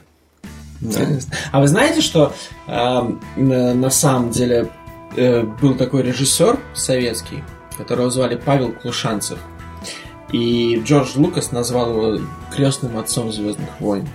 Да. 0.80 0.88
Интересно. 1.02 1.32
А 1.52 1.60
вы 1.60 1.68
знаете, 1.68 2.00
что 2.00 2.32
на, 2.66 3.74
на 3.74 3.90
самом 3.90 4.30
деле 4.30 4.68
э, 5.16 5.42
был 5.60 5.74
такой 5.74 6.02
режиссер 6.02 6.58
советский, 6.74 7.42
которого 7.76 8.10
звали 8.10 8.40
Павел 8.42 8.72
Клушанцев. 8.72 9.38
И 10.32 10.80
Джордж 10.84 11.10
Лукас 11.16 11.52
назвал 11.52 11.90
его 11.90 12.24
крестным 12.54 12.98
отцом 12.98 13.32
Звездных 13.32 13.68
войн. 13.80 14.08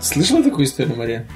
Слышала 0.00 0.42
такую 0.42 0.66
историю, 0.66 0.96
Мария? 0.96 1.26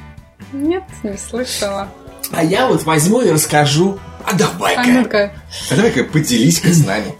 Нет, 0.52 0.84
не 1.02 1.16
слышала. 1.16 1.88
А 2.32 2.44
я 2.44 2.68
вот 2.68 2.84
возьму 2.84 3.22
и 3.22 3.30
расскажу. 3.30 3.98
А 4.24 4.30
А 4.32 4.34
давай-ка! 4.36 4.82
ну-ка. 4.86 5.32
А 5.70 5.76
давай-ка 5.76 6.04
поделись-ка 6.04 6.68
с 6.68 6.84
нами. 6.84 7.14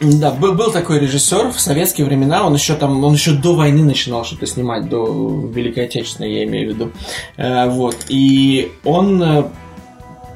Да, 0.00 0.30
был, 0.32 0.54
был 0.54 0.72
такой 0.72 0.98
режиссер 0.98 1.52
в 1.52 1.60
советские 1.60 2.06
времена, 2.06 2.44
он 2.44 2.54
еще 2.54 2.74
там, 2.74 3.04
он 3.04 3.14
еще 3.14 3.32
до 3.32 3.54
войны 3.54 3.84
начинал 3.84 4.24
что-то 4.24 4.46
снимать, 4.46 4.88
до 4.88 5.50
Великой 5.54 5.84
Отечественной, 5.84 6.32
я 6.34 6.44
имею 6.44 6.70
в 6.70 6.74
виду. 6.74 6.92
Э, 7.36 7.68
вот. 7.68 7.96
И 8.08 8.72
он 8.82 9.22
э, 9.22 9.44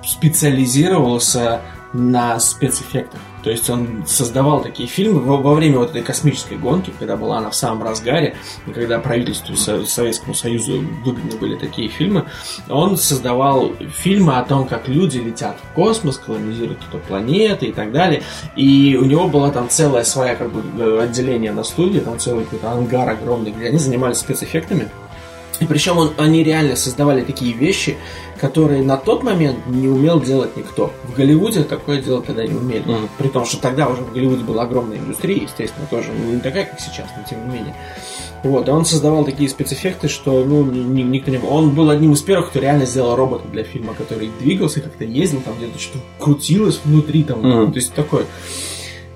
специализировался 0.07 1.61
на 1.93 2.39
спецэффектах. 2.39 3.21
То 3.49 3.53
есть 3.53 3.71
он 3.71 4.05
создавал 4.07 4.61
такие 4.61 4.87
фильмы 4.87 5.21
во, 5.23 5.39
во 5.39 5.55
время 5.55 5.79
вот 5.79 5.89
этой 5.89 6.03
космической 6.03 6.59
гонки, 6.59 6.93
когда 6.99 7.17
была 7.17 7.39
она 7.39 7.49
в 7.49 7.55
самом 7.55 7.83
разгаре, 7.83 8.37
и 8.67 8.73
когда 8.73 8.99
правительству 8.99 9.57
Со- 9.57 9.87
Советскому 9.87 10.35
Союзу 10.35 10.85
выгодны 11.03 11.35
были 11.39 11.57
такие 11.57 11.89
фильмы, 11.89 12.27
он 12.69 12.99
создавал 12.99 13.73
фильмы 13.91 14.37
о 14.37 14.43
том, 14.43 14.67
как 14.69 14.87
люди 14.87 15.17
летят 15.17 15.57
в 15.63 15.75
космос, 15.75 16.19
колонизируют 16.19 16.81
эту 16.91 16.99
планеты 16.99 17.65
и 17.69 17.73
так 17.73 17.91
далее. 17.91 18.23
И 18.55 18.99
у 19.01 19.07
него 19.07 19.29
была 19.29 19.51
там 19.51 19.71
целая 19.71 20.05
своя 20.05 20.37
как 20.37 20.53
бы 20.53 20.63
э, 20.79 21.05
отделение 21.05 21.53
на 21.53 21.65
студии, 21.65 22.01
там 22.01 22.19
целый 22.19 22.45
какой-то 22.45 22.71
ангар 22.73 23.09
огромный, 23.09 23.51
где 23.53 23.69
они 23.69 23.79
занимались 23.79 24.19
спецэффектами. 24.19 24.91
И 25.61 25.65
причем 25.65 25.97
он- 25.99 26.13
они 26.19 26.45
реально 26.45 26.77
создавали 26.77 27.23
такие 27.23 27.53
вещи, 27.55 27.97
которые 28.41 28.83
на 28.83 28.97
тот 28.97 29.23
момент 29.23 29.59
не 29.67 29.89
умел 29.89 30.21
делать 30.21 30.57
никто. 30.57 30.93
В 31.05 31.15
Голливуде 31.17 31.65
такое 31.65 32.01
делать 32.01 32.27
тогда 32.27 32.47
не 32.47 32.55
умели. 32.55 32.83
Мгм. 32.87 33.09
При 33.19 33.29
том, 33.29 33.45
что 33.45 33.61
тогда 33.61 33.89
уже 33.89 34.03
в 34.03 34.13
Голливуде 34.13 34.45
была 34.45 34.63
огромная 34.65 34.99
индустрия, 34.99 35.43
естественно, 35.43 35.87
тоже 35.91 36.11
не 36.13 36.41
такая, 36.41 36.65
как 36.67 36.81
сейчас, 36.81 37.07
но 37.17 37.25
тем 37.29 37.47
не 37.49 37.55
менее. 37.59 37.75
Вот, 38.45 38.69
и 38.69 38.71
он 38.71 38.85
создавал 38.85 39.25
такие 39.25 39.49
спецэффекты, 39.49 40.07
что 40.09 40.45
ну, 40.45 40.65
ни- 40.65 40.79
ни- 40.79 41.03
никто 41.03 41.31
не... 41.33 41.39
Он 41.39 41.71
был 41.71 41.91
одним 41.91 42.13
из 42.13 42.23
первых, 42.23 42.51
кто 42.51 42.61
реально 42.61 42.87
сделал 42.87 43.17
робота 43.17 43.49
для 43.49 43.65
фильма, 43.65 43.95
который 43.95 44.31
двигался, 44.41 44.81
как-то 44.81 45.05
ездил, 45.05 45.41
там 45.41 45.55
где-то 45.59 45.77
что-то 45.81 46.05
крутилось 46.21 46.81
внутри, 46.85 47.25
там, 47.25 47.41
Мгм. 47.41 47.73
то 47.73 47.79
есть 47.79 47.93
такое. 47.95 48.27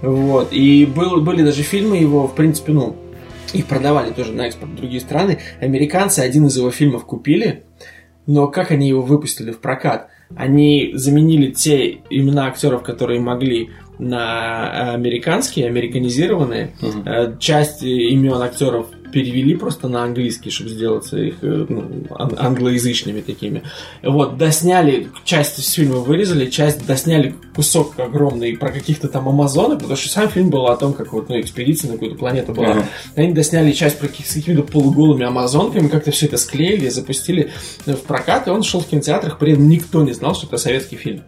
Вот, 0.00 0.48
и 0.52 0.84
был, 0.86 1.20
были 1.20 1.44
даже 1.44 1.62
фильмы 1.62 1.98
его, 1.98 2.26
в 2.26 2.34
принципе, 2.34 2.72
ну, 2.72 2.96
их 3.52 3.66
продавали 3.66 4.10
тоже 4.12 4.32
на 4.32 4.42
экспорт 4.48 4.72
в 4.72 4.74
другие 4.76 5.00
страны. 5.00 5.38
Американцы 5.60 6.18
один 6.20 6.46
из 6.46 6.56
его 6.56 6.72
фильмов 6.72 7.04
купили, 7.04 7.62
но 8.26 8.48
как 8.48 8.70
они 8.70 8.88
его 8.88 9.02
выпустили 9.02 9.50
в 9.50 9.58
прокат? 9.60 10.08
Они 10.34 10.92
заменили 10.94 11.50
те 11.50 11.98
имена 12.08 12.46
актеров, 12.46 12.82
которые 12.82 13.20
могли 13.20 13.70
на 13.98 14.92
американские, 14.94 15.66
американизированные. 15.66 16.72
Э, 17.04 17.36
Часть 17.38 17.82
имен 17.82 18.40
актеров 18.40 18.88
перевели 19.12 19.54
просто 19.54 19.88
на 19.88 20.02
английский, 20.04 20.50
чтобы 20.50 20.70
сделаться 20.70 21.18
их 21.18 21.34
э, 21.42 21.66
ну, 21.68 22.06
ан- 22.10 22.34
англоязычными 22.38 23.20
такими. 23.20 23.62
Вот, 24.02 24.38
досняли, 24.38 25.08
часть 25.24 25.58
из 25.58 25.70
фильма 25.70 25.96
вырезали, 25.96 26.50
часть 26.50 26.86
досняли 26.86 27.34
кусок 27.54 27.98
огромный 27.98 28.56
про 28.56 28.70
каких-то 28.72 29.08
там 29.08 29.28
амазонок, 29.28 29.78
потому 29.80 29.96
что 29.96 30.08
сам 30.08 30.28
фильм 30.28 30.50
был 30.50 30.66
о 30.66 30.76
том, 30.76 30.92
как 30.94 31.12
вот, 31.12 31.28
ну, 31.28 31.40
экспедиция 31.40 31.88
на 31.88 31.94
какую-то 31.94 32.16
планету 32.16 32.52
была. 32.54 32.70
Ага. 32.72 32.88
Они 33.16 33.32
досняли 33.32 33.72
часть 33.72 33.98
про 33.98 34.08
каких- 34.08 34.26
с 34.26 34.34
какими-то 34.34 34.62
полуголыми 34.62 35.24
амазонками, 35.24 35.88
как-то 35.88 36.10
все 36.10 36.26
это 36.26 36.36
склеили, 36.38 36.88
запустили 36.88 37.50
в 37.86 37.96
прокат, 37.96 38.48
и 38.48 38.50
он 38.50 38.62
шел 38.62 38.80
в 38.80 38.86
кинотеатрах, 38.86 39.38
при 39.38 39.52
этом 39.52 39.68
никто 39.68 40.02
не 40.02 40.12
знал, 40.12 40.34
что 40.34 40.46
это 40.46 40.56
советский 40.56 40.96
фильм. 40.96 41.22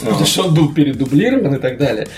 Потому 0.00 0.24
что 0.24 0.44
он 0.44 0.54
был 0.54 0.72
передублирован 0.72 1.54
и 1.54 1.58
так 1.58 1.78
далее. 1.78 2.08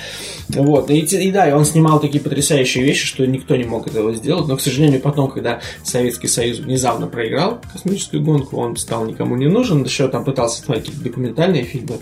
Вот. 0.49 0.91
И, 0.91 0.99
и 0.99 1.31
да, 1.31 1.49
и 1.49 1.53
он 1.53 1.65
снимал 1.65 2.01
такие 2.01 2.23
потрясающие 2.23 2.85
вещи, 2.85 3.07
что 3.07 3.27
никто 3.27 3.57
не 3.57 3.65
мог 3.65 3.87
этого 3.87 4.15
сделать. 4.15 4.49
Но, 4.49 4.57
к 4.57 4.61
сожалению, 4.61 5.01
потом, 5.01 5.31
когда 5.31 5.61
Советский 5.83 6.29
Союз 6.29 6.59
внезапно 6.59 7.07
проиграл 7.07 7.61
космическую 7.73 8.23
гонку, 8.23 8.57
он 8.57 8.77
стал 8.77 9.05
никому 9.07 9.37
не 9.37 9.47
нужен. 9.47 9.85
Еще 9.85 10.09
там 10.09 10.25
пытался 10.25 10.63
снимать 10.63 10.85
какие-то 10.85 11.05
документальные 11.05 11.65
фильмы. 11.65 11.99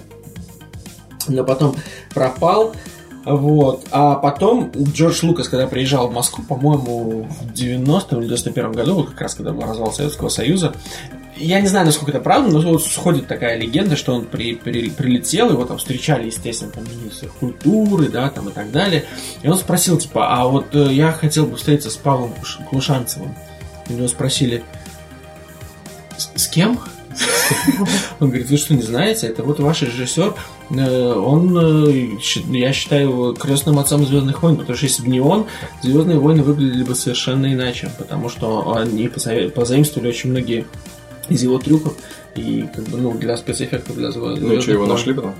Но 1.28 1.44
потом 1.44 1.76
пропал. 2.14 2.75
Вот. 3.25 3.85
А 3.90 4.14
потом 4.14 4.73
Джордж 4.75 5.20
Лукас, 5.23 5.49
когда 5.49 5.66
приезжал 5.66 6.08
в 6.08 6.14
Москву, 6.14 6.44
по-моему, 6.49 7.28
в 7.28 7.52
90-м 7.52 8.23
или 8.23 8.35
91-м 8.35 8.73
году, 8.73 9.04
как 9.04 9.20
раз 9.20 9.35
когда 9.35 9.52
был 9.52 9.62
развал 9.62 9.92
Советского 9.92 10.30
Союза, 10.30 10.73
я 11.38 11.61
не 11.61 11.68
знаю, 11.68 11.87
насколько 11.87 12.11
это 12.12 12.21
правда, 12.21 12.50
но 12.50 12.61
вот 12.61 12.85
сходит 12.85 13.26
такая 13.26 13.57
легенда, 13.59 13.97
что 13.97 14.14
он 14.14 14.25
при, 14.26 14.54
при- 14.54 14.90
прилетел, 14.90 15.50
его 15.50 15.64
там 15.64 15.78
встречали, 15.78 16.26
естественно, 16.26 16.71
там 16.71 16.85
министр 16.85 17.28
культуры, 17.28 18.09
да, 18.09 18.28
там 18.30 18.49
и 18.49 18.52
так 18.52 18.71
далее. 18.71 19.04
И 19.42 19.49
он 19.49 19.57
спросил, 19.57 19.99
типа, 19.99 20.28
а 20.35 20.47
вот 20.47 20.75
э, 20.75 20.92
я 20.92 21.12
хотел 21.12 21.47
бы 21.47 21.57
встретиться 21.57 21.90
с 21.90 21.97
Павлом 21.97 22.35
Клушанцевым. 22.71 23.35
У 23.88 23.92
него 23.95 24.09
спросили, 24.09 24.62
с, 26.16 26.30
с 26.35 26.47
кем? 26.49 26.78
Он 28.21 28.28
говорит, 28.28 28.49
вы 28.49 28.57
что, 28.59 28.75
не 28.75 28.83
знаете? 28.83 29.26
Это 29.26 29.42
вот 29.42 29.59
ваш 29.59 29.83
режиссер. 29.83 30.35
Э, 30.71 31.12
Он, 31.14 31.88
э, 31.90 32.16
я 32.57 32.73
считаю 32.73 33.09
его 33.09 33.33
крестным 33.33 33.78
отцом 33.78 34.07
Звездных 34.07 34.42
войн, 34.42 34.57
потому 34.57 34.76
что 34.76 34.87
если 34.87 35.02
бы 35.02 35.09
не 35.09 35.21
он, 35.21 35.47
Звездные 35.83 36.18
войны 36.18 36.42
выглядели 36.42 36.85
бы 36.85 36.95
совершенно 36.95 37.52
иначе, 37.52 37.90
потому 37.99 38.28
что 38.28 38.76
они 38.76 39.09
поза- 39.09 39.49
позаимствовали 39.50 40.09
очень 40.11 40.30
многие 40.30 40.66
из 41.28 41.42
его 41.42 41.58
трюков 41.58 41.97
и 42.38 42.62
как 42.75 42.85
бы 42.85 42.99
ну 42.99 43.12
для 43.12 43.37
спецэффектов 43.37 43.97
для 43.97 44.11
звезд. 44.11 44.40
Ну 44.40 44.61
что, 44.61 44.73
его 44.73 44.87
нашли 44.87 45.12
потом? 45.14 45.35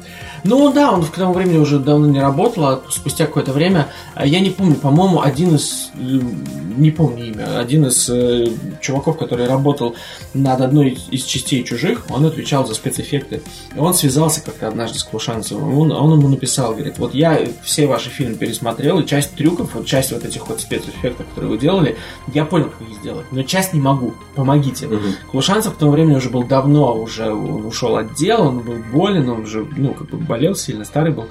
Ну 0.45 0.73
да, 0.73 0.93
он 0.93 1.05
к 1.05 1.11
тому 1.14 1.33
времени 1.33 1.59
уже 1.59 1.78
давно 1.78 2.07
не 2.07 2.21
работал, 2.21 2.64
а 2.67 2.83
спустя 2.90 3.26
какое-то 3.26 3.52
время, 3.52 3.88
а 4.14 4.26
я 4.26 4.40
не 4.40 4.50
помню, 4.50 4.75
по-моему, 4.75 5.21
один 5.23 5.55
из, 5.57 5.90
не 5.97 6.90
помню 6.90 7.26
имя, 7.28 7.59
один 7.59 7.87
из 7.87 8.09
э, 8.09 8.47
чуваков, 8.81 9.19
который 9.19 9.47
работал 9.47 9.95
над 10.35 10.61
одной 10.61 10.99
из- 11.11 11.25
частей 11.25 11.62
«Чужих», 11.64 12.07
он 12.11 12.25
отвечал 12.25 12.67
за 12.67 12.75
спецэффекты. 12.75 13.43
И 13.75 13.78
он 13.78 13.93
связался 13.95 14.40
как-то 14.43 14.69
однажды 14.69 14.99
с 14.99 15.05
Клушанцевым, 15.05 15.76
он, 15.78 15.93
он 15.93 16.19
ему 16.19 16.28
написал, 16.28 16.73
говорит, 16.75 16.99
вот 16.99 17.14
я 17.14 17.40
все 17.62 17.87
ваши 17.87 18.09
фильмы 18.11 18.37
пересмотрел, 18.37 18.99
и 19.00 19.07
часть 19.07 19.35
трюков, 19.35 19.75
вот 19.75 19.87
часть 19.87 20.12
вот 20.12 20.25
этих 20.25 20.49
вот 20.49 20.61
спецэффектов, 20.61 21.26
которые 21.28 21.50
вы 21.50 21.59
делали, 21.59 21.97
я 22.33 22.45
понял, 22.45 22.67
как 22.71 22.88
их 22.88 22.97
сделать, 23.00 23.26
но 23.33 23.43
часть 23.43 23.75
не 23.75 23.81
могу, 23.81 24.14
помогите. 24.35 24.87
Мгм. 24.87 25.14
Клушанцев 25.31 25.75
к 25.75 25.78
тому 25.78 25.93
времени 25.93 26.17
уже 26.17 26.31
был 26.31 26.45
давно, 26.45 26.88
уже 26.92 27.33
он 27.33 27.66
ушел 27.66 27.97
от 27.97 28.14
дела, 28.14 28.49
он 28.49 28.61
был 28.61 28.76
болен, 28.92 29.28
он 29.28 29.40
уже, 29.40 29.66
ну, 29.76 29.95
как 29.95 30.11
бы 30.11 30.18
болел 30.18 30.54
сильно, 30.54 30.85
старый 30.85 31.12
был. 31.12 31.26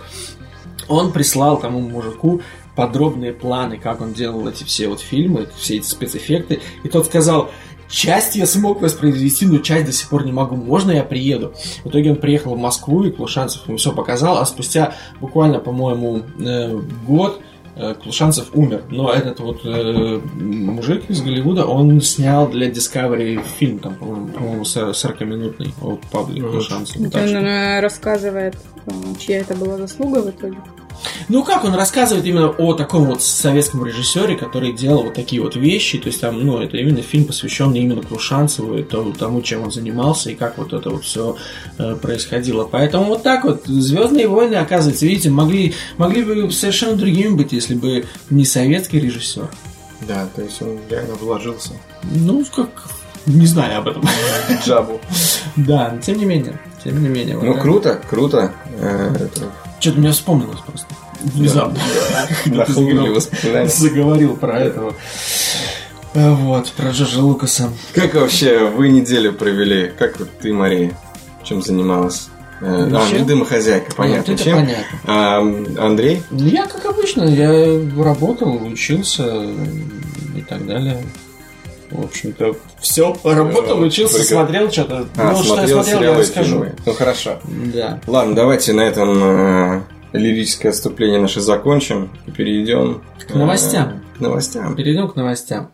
Он 0.88 1.12
прислал 1.12 1.60
тому 1.60 1.82
мужику 1.82 2.42
подробные 2.76 3.34
планы, 3.34 3.78
как 3.78 4.02
он 4.02 4.14
делал 4.14 4.48
эти 4.48 4.64
все 4.64 4.88
вот 4.88 5.02
фильмы, 5.02 5.48
все 5.58 5.78
эти 5.78 5.88
спецэффекты, 5.88 6.62
и 6.84 6.88
тот 6.88 7.08
сказал, 7.08 7.50
часть 7.90 8.36
я 8.36 8.46
смог 8.46 8.82
воспроизвести, 8.82 9.46
но 9.46 9.58
часть 9.60 9.86
до 9.86 9.92
сих 9.92 10.10
пор 10.10 10.26
не 10.26 10.32
могу. 10.32 10.56
Можно 10.56 10.92
я 10.92 11.04
приеду? 11.04 11.54
В 11.84 11.90
итоге 11.90 12.12
он 12.12 12.18
приехал 12.18 12.56
в 12.56 12.60
Москву, 12.60 13.04
и 13.04 13.12
Клушанцев 13.12 13.68
ему 13.68 13.78
все 13.78 13.94
показал, 13.94 14.38
а 14.38 14.46
спустя 14.46 14.94
буквально, 15.20 15.60
по-моему, 15.60 16.22
э, 16.40 16.80
год 17.06 17.42
Клушанцев 18.02 18.50
умер. 18.54 18.84
Но 18.90 19.12
этот 19.12 19.40
вот 19.40 19.62
э, 19.66 20.20
мужик 20.36 21.10
из 21.10 21.22
Голливуда, 21.22 21.66
он 21.66 22.02
снял 22.02 22.48
для 22.50 22.70
Discovery 22.70 23.42
фильм, 23.60 23.80
там, 23.80 23.96
по-моему, 23.96 24.28
по-моему, 24.28 24.64
40-минутный 24.64 25.74
о 25.82 25.98
Павле 26.12 26.42
Мгм. 26.42 26.52
Клушанцеве. 26.52 27.06
Это 27.06 27.14
Так 27.14 27.22
он 27.24 27.28
что- 27.30 27.38
э, 27.40 27.80
рассказывает, 27.82 28.56
э, 28.88 28.92
чья 29.20 29.40
это 29.40 29.56
была 29.56 29.78
заслуга 29.78 30.20
в 30.22 30.30
итоге. 30.30 30.58
Ну 31.30 31.44
как 31.44 31.64
он 31.66 31.74
рассказывает 31.76 32.26
именно 32.26 32.50
о 32.50 32.74
таком 32.74 33.06
вот 33.06 33.22
советском 33.24 33.86
режиссере, 33.86 34.36
который 34.36 34.74
делал 34.74 35.04
вот 35.04 35.14
такие 35.14 35.42
вот 35.42 35.56
вещи, 35.56 35.98
то 35.98 36.08
есть 36.08 36.22
там, 36.22 36.44
ну, 36.46 36.60
это 36.60 36.78
именно 36.78 37.02
фильм, 37.02 37.26
посвященный 37.26 37.80
именно 37.80 38.02
Крушанцеву, 38.02 38.78
и 38.78 38.84
то- 38.84 39.14
тому, 39.18 39.42
чем 39.42 39.64
он 39.64 39.72
занимался, 39.72 40.30
и 40.32 40.36
как 40.36 40.58
вот 40.58 40.74
это 40.74 40.90
вот 40.90 41.04
все 41.04 41.36
происходило. 42.02 42.66
Поэтому 42.66 43.06
вот 43.06 43.24
так 43.24 43.44
вот, 43.44 43.66
Звездные 43.66 44.28
войны, 44.28 44.56
оказывается, 44.56 45.06
видите, 45.06 45.30
могли, 45.30 45.74
могли 45.98 46.24
бы 46.24 46.52
совершенно 46.52 46.96
другими 46.96 47.36
быть, 47.36 47.52
если 47.52 47.76
бы 47.76 48.06
не 48.30 48.46
советский 48.46 49.00
режиссер. 49.00 49.48
Да, 50.08 50.28
то 50.36 50.42
есть 50.42 50.62
он 50.62 50.78
реально 50.90 51.16
вложился 51.16 51.72
Ну, 52.04 52.46
как, 52.56 52.70
не 53.26 53.46
знаю 53.48 53.80
об 53.80 53.88
этом. 53.88 54.04
джабу. 54.66 55.00
Да, 55.56 55.92
но 55.96 56.02
тем 56.02 56.18
не 56.20 56.26
менее, 56.26 56.60
тем 56.84 57.02
не 57.02 57.08
менее. 57.10 57.38
Ну, 57.42 57.56
круто, 57.56 58.00
круто. 58.10 58.54
Э, 58.80 59.12
это- 59.16 59.52
Что-то 59.80 60.00
мне 60.00 60.12
вспомнилось 60.12 60.60
просто. 60.66 60.88
Внезапно. 61.22 61.80
Воспоминания. 62.46 63.68
заговорил 63.68 64.36
про 64.36 64.60
этого. 64.60 64.94
А, 66.16 66.34
Вот, 66.34 66.72
про 66.72 66.92
Джорджа 66.92 67.22
Лукаса. 67.22 67.70
Как 67.94 68.14
вообще 68.16 68.66
вы 68.68 68.90
неделю 68.90 69.34
провели? 69.34 69.92
Как 69.98 70.20
вот 70.20 70.30
ты, 70.40 70.54
Мария, 70.54 70.98
чем 71.44 71.62
занималась? 71.62 72.30
Э, 72.60 72.90
А, 72.92 73.06
ну, 73.14 73.26
домохозяйка, 73.26 73.94
понятно. 73.96 74.32
это 74.32 74.44
чем. 74.44 74.56
понятно. 74.58 74.84
А, 75.06 75.38
Андрей? 75.86 76.24
Ну, 76.32 76.46
Я, 76.48 76.66
как 76.66 76.86
обычно, 76.86 77.24
я 77.24 77.80
работал, 78.04 78.64
учился 78.64 79.44
и 80.36 80.42
так 80.42 80.66
далее. 80.66 81.04
В 81.92 82.04
общем-то, 82.06 82.56
все. 82.80 83.16
Работал, 83.24 83.82
Э, 83.82 83.86
учился, 83.86 84.20
прикольно. 84.20 84.44
смотрел 84.46 84.72
что-то. 84.72 85.06
А, 85.18 85.32
ну, 85.32 85.44
что 85.44 85.56
я 85.62 85.68
смотрел 85.68 85.84
смотрел, 85.84 86.14
я 86.14 86.20
расскажу. 86.20 86.50
фильмы. 86.50 86.76
Ну, 86.86 86.94
хорошо. 86.94 87.40
Да. 87.74 88.00
Ладно, 88.08 88.36
давайте 88.36 88.74
на 88.74 88.82
этом 88.82 89.24
э, 89.24 89.82
лирическое 90.14 90.72
отступление 90.72 91.20
наше 91.20 91.40
закончим 91.42 92.12
и 92.26 92.32
перейдем 92.32 93.02
К 93.28 93.34
новостям. 93.36 93.88
э, 94.14 94.18
к 94.18 94.20
новостям. 94.20 94.76
Перейдем 94.76 95.08
к 95.10 95.16
новостям. 95.16 95.72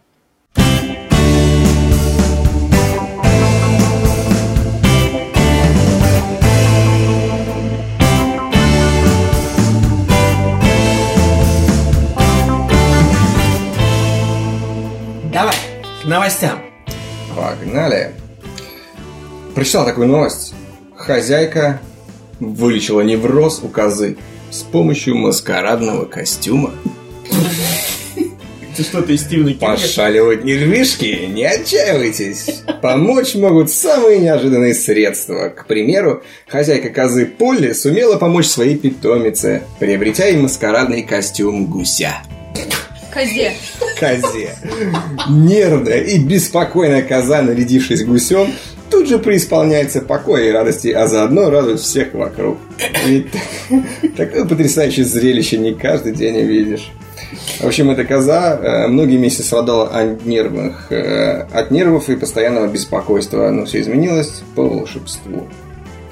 К 16.04 16.06
новостям. 16.06 16.60
Погнали. 17.36 18.12
Прочитал 19.56 19.86
такую 19.86 20.08
новость. 20.08 20.54
Хозяйка 20.96 21.80
вылечила 22.40 23.02
невроз 23.02 23.62
у 23.64 23.70
козы 23.70 24.18
с 24.52 24.64
помощью 24.64 25.16
маскарадного 25.16 26.06
костюма. 26.06 26.72
Ты 28.76 28.82
что, 28.82 29.04
ты 29.04 29.18
Стивена 29.18 29.54
Пошаливать 29.54 30.44
нервишки? 30.44 31.28
Не 31.28 31.46
отчаивайтесь. 31.46 32.64
Помочь 32.82 33.36
могут 33.36 33.70
самые 33.70 34.18
неожиданные 34.18 34.74
средства. 34.74 35.50
К 35.50 35.68
примеру, 35.68 36.24
хозяйка 36.48 36.90
козы 36.90 37.28
Полли 37.28 37.74
сумела 37.74 38.18
помочь 38.18 38.48
своей 38.48 38.76
питомице, 38.76 39.62
приобретя 39.80 40.26
ей 40.26 40.38
маскарадный 40.38 41.04
костюм 41.04 41.68
гуся. 41.68 42.24
Козе. 43.14 43.54
козе. 44.00 44.56
Нервная 45.30 46.00
и 46.00 46.18
беспокойная 46.20 47.02
коза, 47.02 47.42
нарядившись 47.42 48.04
гусем, 48.04 48.48
тут 48.90 49.08
же 49.08 49.20
преисполняется 49.20 50.02
покоя 50.02 50.44
и 50.50 50.52
радости, 50.52 50.90
а 50.90 51.08
заодно 51.08 51.50
радует 51.50 51.80
всех 51.80 52.14
вокруг. 52.14 52.58
Ведь 53.06 53.28
такое 54.18 54.46
потрясающее 54.46 55.06
зрелище 55.06 55.58
не 55.58 55.74
каждый 55.74 56.14
день 56.14 56.38
увидишь. 56.38 56.92
В 57.60 57.66
общем, 57.66 57.90
эта 57.90 58.04
коза 58.04 58.60
э, 58.62 58.88
многие 58.88 59.18
месяцы 59.18 59.44
страдала 59.44 59.88
от 59.88 60.26
нервных, 60.26 60.92
э, 60.92 61.48
от 61.52 61.72
нервов 61.72 62.10
и 62.10 62.16
постоянного 62.16 62.68
беспокойства, 62.68 63.50
но 63.50 63.66
все 63.66 63.82
изменилось 63.82 64.44
по 64.56 64.64
волшебству. 64.64 65.48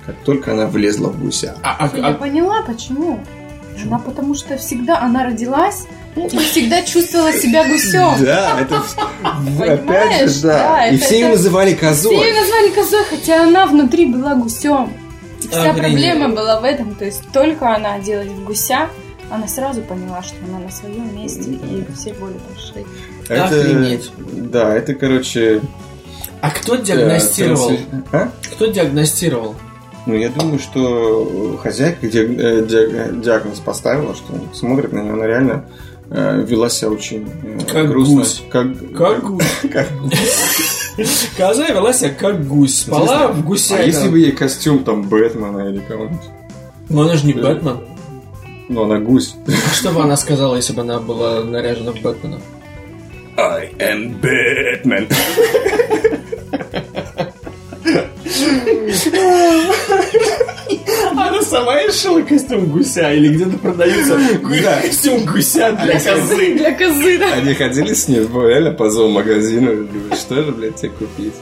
Как 0.05 0.15
только 0.25 0.53
она 0.53 0.65
влезла 0.65 1.09
в 1.09 1.21
гуся. 1.23 1.55
А, 1.63 1.75
а- 1.79 1.97
Я 1.97 2.07
а- 2.07 2.13
поняла, 2.13 2.63
почему. 2.63 3.19
Она 3.85 3.99
потому 3.99 4.35
что 4.35 4.57
всегда 4.57 4.99
она 4.99 5.25
родилась 5.25 5.85
и 6.15 6.38
всегда 6.38 6.82
чувствовала 6.84 7.32
себя 7.34 7.67
гусем. 7.67 8.24
Да, 8.24 8.60
это 8.60 8.82
опять 9.74 10.30
же, 10.32 10.41
да. 10.43 10.88
И 10.88 10.95
это- 10.95 11.06
все 11.06 11.15
ее 11.15 11.26
это- 11.28 11.36
называли 11.38 11.76
Все 11.76 11.88
козой. 11.88 12.15
ее 12.28 12.34
назвали 12.39 12.69
козой, 12.71 13.04
хотя 13.10 13.43
она 13.43 13.65
внутри 13.65 14.06
была 14.06 14.36
гусем. 14.36 14.93
И 15.43 15.47
вся 15.47 15.74
проблема 15.74 16.30
была 16.30 16.60
в 16.60 16.63
этом. 16.63 16.95
То 16.95 17.06
есть 17.06 17.24
только 17.34 17.74
она 17.76 17.95
оделась 17.95 18.28
в 18.28 18.43
гуся, 18.43 18.88
она 19.30 19.47
сразу 19.47 19.82
поняла, 19.82 20.21
что 20.21 20.36
она 20.47 20.60
на 20.60 20.69
своем 20.71 21.15
месте, 21.15 21.52
и 21.52 21.86
все 21.95 22.13
боли 22.13 22.36
прошли. 22.54 22.86
Охренеть. 23.30 24.12
Да, 24.17 24.76
это, 24.76 24.93
короче... 24.93 25.62
а 26.41 26.50
кто 26.52 26.76
э, 26.76 26.82
диагностировал? 26.82 27.71
А? 28.12 28.30
Кто 28.54 28.65
диагностировал? 28.67 29.56
Ну, 30.06 30.15
я 30.15 30.30
думаю, 30.30 30.60
что 30.60 31.58
хозяйка 31.63 32.08
э, 32.08 32.10
диаг- 32.10 33.21
диагноз 33.21 33.60
поставила, 33.60 34.13
что 34.15 34.34
смотрит 34.54 34.91
на 34.91 35.00
нее, 35.00 35.13
она 35.13 35.26
реально 35.28 35.65
вела 36.12 36.69
себя 36.69 36.89
очень 36.91 37.28
э, 37.43 37.60
Как 37.71 37.88
грустно. 37.88 38.15
гусь. 38.15 38.43
Как, 38.50 38.67
Как 38.95 39.24
гусь. 39.24 39.43
как 39.71 39.88
гусь. 40.02 41.30
Коза 41.38 41.67
вела 41.69 41.93
себя 41.93 42.10
как 42.10 42.45
гусь. 42.47 42.80
Спала 42.82 43.28
в 43.30 43.45
гуся. 43.45 43.78
А 43.78 43.84
если 43.84 44.10
бы 44.10 44.19
ей 44.19 44.32
костюм 44.32 44.84
там 44.84 45.04
Бэтмена 45.04 45.69
или 45.69 45.80
кого-нибудь? 45.80 46.19
Ну 46.89 47.02
она 47.04 47.15
же 47.15 47.26
не 47.26 47.34
Бэтмен. 47.34 47.78
Ну, 48.69 48.84
она 48.84 49.00
гусь. 49.00 49.36
А 49.47 49.74
что 49.74 49.91
бы 49.91 50.02
она 50.02 50.15
сказала, 50.15 50.56
если 50.56 50.74
бы 50.74 50.82
она 50.82 51.00
была 51.00 51.43
наряжена 51.43 51.91
в 51.91 52.02
Бэтмена? 52.02 52.39
I 53.38 53.69
am 53.80 54.21
Batman. 54.21 55.12
Она 61.12 61.41
сама 61.41 61.81
решила 61.84 62.21
костюм 62.21 62.65
гуся 62.67 63.12
или 63.13 63.34
где-то 63.36 63.57
продается 63.57 64.17
Да. 64.63 64.81
костюм 64.81 65.25
гуся 65.25 65.71
для 65.73 65.99
козы. 65.99 66.53
Для 66.55 66.71
козы, 66.73 67.17
да. 67.17 67.34
Они 67.34 67.53
ходили 67.53 67.93
с 67.93 68.07
ней 68.07 68.19
реально 68.19 68.71
по 68.71 68.89
зоомагазину. 68.89 69.71
и 69.71 69.75
говорят, 69.88 70.19
Что 70.19 70.43
же, 70.43 70.51
блядь, 70.51 70.75
тебе 70.77 70.89
купить? 70.91 71.34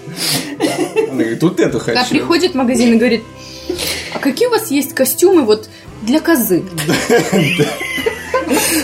Она 1.11 1.19
говорит, 1.21 1.39
тут 1.39 1.59
эту 1.59 1.79
Она 1.87 1.99
хочу. 2.01 2.09
приходит 2.11 2.51
в 2.51 2.55
магазин 2.55 2.93
и 2.93 2.97
говорит, 2.97 3.23
а 4.13 4.19
какие 4.19 4.47
у 4.47 4.51
вас 4.51 4.71
есть 4.71 4.93
костюмы 4.93 5.43
вот 5.43 5.69
для 6.01 6.19
козы? 6.19 6.63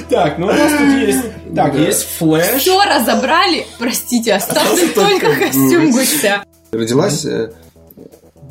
Так, 0.09 0.37
ну 0.37 0.47
у 0.47 0.51
нас 0.51 0.71
тут 0.71 1.07
есть... 1.07 1.19
Так, 1.55 1.75
есть 1.75 2.07
флэш. 2.17 2.61
Все 2.61 2.79
разобрали, 2.83 3.65
простите, 3.79 4.33
остался 4.33 4.87
только 4.93 5.33
костюм 5.35 5.91
гуся. 5.91 6.43
Родилась 6.71 7.25
э, 7.25 7.51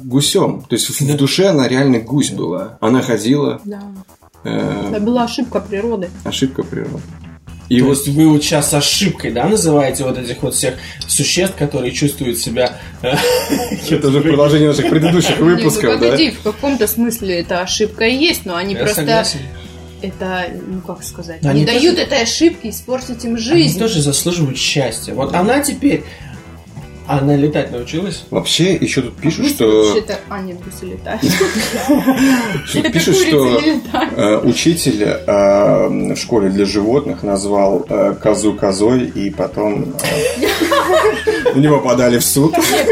гусем. 0.05 0.63
То 0.63 0.75
есть 0.75 0.87
в, 0.87 1.01
в 1.01 1.17
душе 1.17 1.47
она 1.47 1.69
реально 1.69 1.99
гусь 1.99 2.31
была. 2.31 2.79
Она 2.81 3.03
ходила. 3.03 3.61
Да. 3.65 3.83
э, 4.45 4.91
Это 4.91 5.01
была 5.01 5.25
ошибка 5.25 5.61
природы. 5.61 6.11
ошибка 6.25 6.63
природы. 6.63 7.03
И 7.71 7.79
И 7.79 7.81
вот 7.81 7.97
вот 7.97 8.09
вы 8.09 8.29
вот 8.29 8.45
сейчас 8.45 8.75
ошибкой, 8.75 9.33
да, 9.33 9.49
называете 9.49 10.05
вот 10.05 10.19
этих 10.19 10.43
вот 10.43 10.55
всех 10.55 10.75
существ, 11.07 11.57
которые 11.57 11.93
чувствуют 11.93 12.39
себя... 12.39 12.79
э, 13.03 13.15
это 13.91 14.09
уже 14.09 14.21
продолжение 14.23 14.69
наших 14.69 14.91
предыдущих 14.91 15.37
ну 15.39 15.47
выпусков, 15.47 15.99
да? 15.99 16.17
в 16.17 16.43
каком-то 16.43 16.87
смысле 16.87 17.41
это 17.41 17.61
ошибка 17.61 18.05
и 18.05 18.15
есть, 18.17 18.45
но 18.45 18.57
они 18.57 18.75
просто 18.77 19.25
это, 20.03 20.47
ну 20.67 20.81
как 20.83 21.03
сказать, 21.03 21.45
Они 21.47 21.61
не 21.61 21.67
дают 21.67 21.99
этой 21.99 22.23
ошибке 22.23 22.69
испортить 22.69 23.25
им 23.25 23.37
Они 23.37 23.39
жизнь. 23.39 23.79
тоже 23.79 24.03
заслуживают 24.03 24.59
счастья. 24.59 25.15
Вот 25.15 25.35
она 25.35 25.61
теперь... 25.61 26.05
Она 27.07 27.37
летать 27.37 27.71
научилась? 27.71 28.25
Вообще, 28.31 28.75
еще 28.77 29.03
тут 29.03 29.17
пишут, 29.17 29.41
Гуси 29.43 29.55
что, 29.55 29.95
А, 30.31 30.41
нет, 30.41 30.57
гуси 30.65 30.93
летают. 30.93 31.23
Это 32.75 32.91
пишут, 32.91 33.17
что 33.17 33.61
э, 34.17 34.37
учитель 34.39 35.03
э, 35.03 36.15
в 36.15 36.17
школе 36.17 36.49
для 36.49 36.65
животных 36.65 37.23
назвал 37.23 37.85
э, 37.89 38.15
козу 38.23 38.55
козой, 38.55 39.05
и 39.05 39.29
потом 39.29 39.95
у 41.55 41.59
него 41.59 41.81
подали 41.81 42.19
в 42.19 42.25
суд. 42.25 42.57
Нет, 42.57 42.89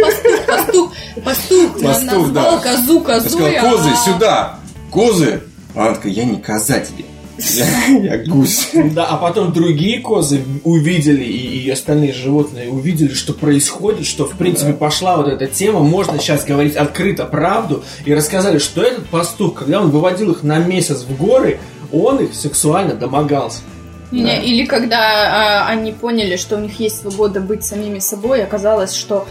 пастух, 0.47 0.93
пастух, 1.25 1.81
пастух, 1.83 2.33
да. 2.33 2.59
козу 2.59 3.01
козой, 3.01 3.31
сказал, 3.31 3.71
козы, 3.71 3.91
а- 3.93 3.97
сюда! 3.97 4.59
Козы! 4.91 5.41
А 5.75 5.87
она 5.87 5.95
такая, 5.95 6.13
я 6.13 6.25
не 6.25 6.37
коза 6.37 6.81
тебе. 6.81 7.07
Я, 7.39 7.87
я 7.97 8.25
гусь. 8.25 8.71
Да, 8.93 9.07
а 9.07 9.17
потом 9.17 9.53
другие 9.53 10.01
козы 10.01 10.43
увидели, 10.65 11.25
и, 11.25 11.65
и 11.65 11.71
остальные 11.71 12.13
животные 12.13 12.69
увидели, 12.69 13.13
что 13.15 13.33
происходит, 13.33 14.07
что, 14.07 14.27
в 14.27 14.37
принципе, 14.37 14.73
пошла 14.73 15.17
вот 15.17 15.29
эта 15.29 15.47
тема, 15.47 15.81
можно 15.81 16.19
сейчас 16.19 16.45
говорить 16.45 16.77
открыто 16.77 17.25
правду, 17.25 17.83
и 18.05 18.15
рассказали, 18.15 18.59
что 18.59 18.83
этот 18.83 19.07
пастух, 19.07 19.55
когда 19.55 19.81
он 19.81 19.91
выводил 19.91 20.33
их 20.33 20.43
на 20.43 20.59
месяц 20.59 21.03
в 21.03 21.17
горы, 21.17 21.59
он 21.91 22.19
их 22.19 22.35
сексуально 22.35 22.95
домогался. 22.95 23.61
Не, 24.11 24.25
Да. 24.25 24.37
Или 24.37 24.67
когда 24.67 24.99
а, 24.99 25.69
они 25.69 25.93
поняли, 25.93 26.37
что 26.37 26.57
у 26.57 26.61
них 26.61 26.79
есть 26.79 27.01
свобода 27.01 27.41
быть 27.41 27.65
самими 27.65 27.99
собой, 27.99 28.43
оказалось, 28.43 28.95
что 28.95 29.27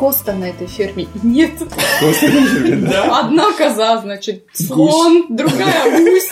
коста 0.00 0.32
на 0.32 0.46
этой 0.46 0.66
ферме 0.66 1.06
нет. 1.22 1.50
Одна 3.12 3.52
коза, 3.52 3.98
значит, 3.98 4.44
слон, 4.54 5.26
другая 5.28 5.90
гусь, 6.00 6.30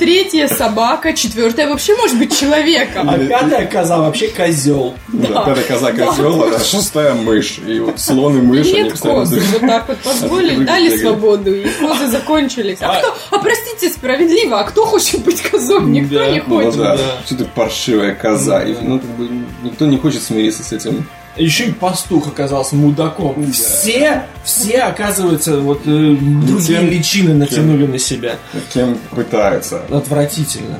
третья 0.00 0.48
собака, 0.48 1.12
четвертая 1.12 1.68
вообще 1.68 1.94
может 1.94 2.18
быть 2.18 2.36
человеком. 2.36 3.08
А 3.08 3.16
пятая 3.16 3.66
коза 3.66 3.98
вообще 3.98 4.26
козел. 4.28 4.94
Да, 5.12 5.44
пятая 5.44 5.62
коза 5.64 5.92
козел, 5.92 6.52
а 6.52 6.58
шестая 6.58 7.14
мышь. 7.14 7.58
И 7.64 7.78
вот 7.78 8.00
слон 8.00 8.38
и 8.38 8.42
мышь, 8.42 8.66
Нет 8.66 8.98
коз, 8.98 9.28
друг- 9.30 9.44
вот 9.52 9.60
так 9.60 9.86
вот 9.88 9.98
позволили, 9.98 10.64
дали 10.64 10.96
свободу, 10.96 11.54
и 11.54 11.64
козы 11.80 12.08
закончились. 12.08 12.78
А 12.82 12.90
А- 12.90 12.98
кто, 12.98 13.14
а 13.30 13.38
простите, 13.38 13.88
справедливо, 13.90 14.58
а 14.60 14.64
кто 14.64 14.84
хочет 14.84 15.22
быть 15.22 15.42
козой? 15.42 15.82
Никто 15.84 16.16
Да, 16.18 16.30
не 16.32 16.42
Ну 16.44 16.56
хочет. 16.62 16.76
да, 16.80 16.96
Да. 16.96 17.02
что 17.24 17.36
ты 17.36 17.44
паршивая 17.44 18.14
коза. 18.16 18.64
И, 18.64 18.74
Да. 18.74 18.80
ну, 18.82 18.98
как 18.98 19.10
бы, 19.10 19.28
никто 19.62 19.86
не 19.86 19.96
хочет 19.96 20.22
смириться 20.22 20.64
с 20.64 20.72
этим. 20.72 21.06
Еще 21.36 21.66
и 21.66 21.72
пастух 21.72 22.28
оказался 22.28 22.76
мудаком. 22.76 23.52
Все, 23.52 24.22
все, 24.44 24.78
оказывается, 24.82 25.58
вот 25.60 25.82
э, 25.86 26.16
другие 26.16 26.78
Тем- 26.80 26.88
личины 26.88 27.34
натянули 27.34 27.86
на 27.86 27.98
себя. 27.98 28.36
Кем 28.72 28.98
пытаются. 29.10 29.82
Отвратительно. 29.90 30.78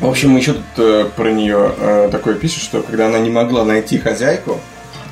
В 0.00 0.06
общем, 0.06 0.36
еще 0.36 0.52
тут 0.52 0.64
э, 0.76 1.06
про 1.16 1.32
нее 1.32 1.72
э, 1.78 2.08
такое 2.12 2.34
пишет, 2.34 2.62
что 2.62 2.82
когда 2.82 3.06
она 3.06 3.18
не 3.18 3.30
могла 3.30 3.64
найти 3.64 3.98
хозяйку, 3.98 4.60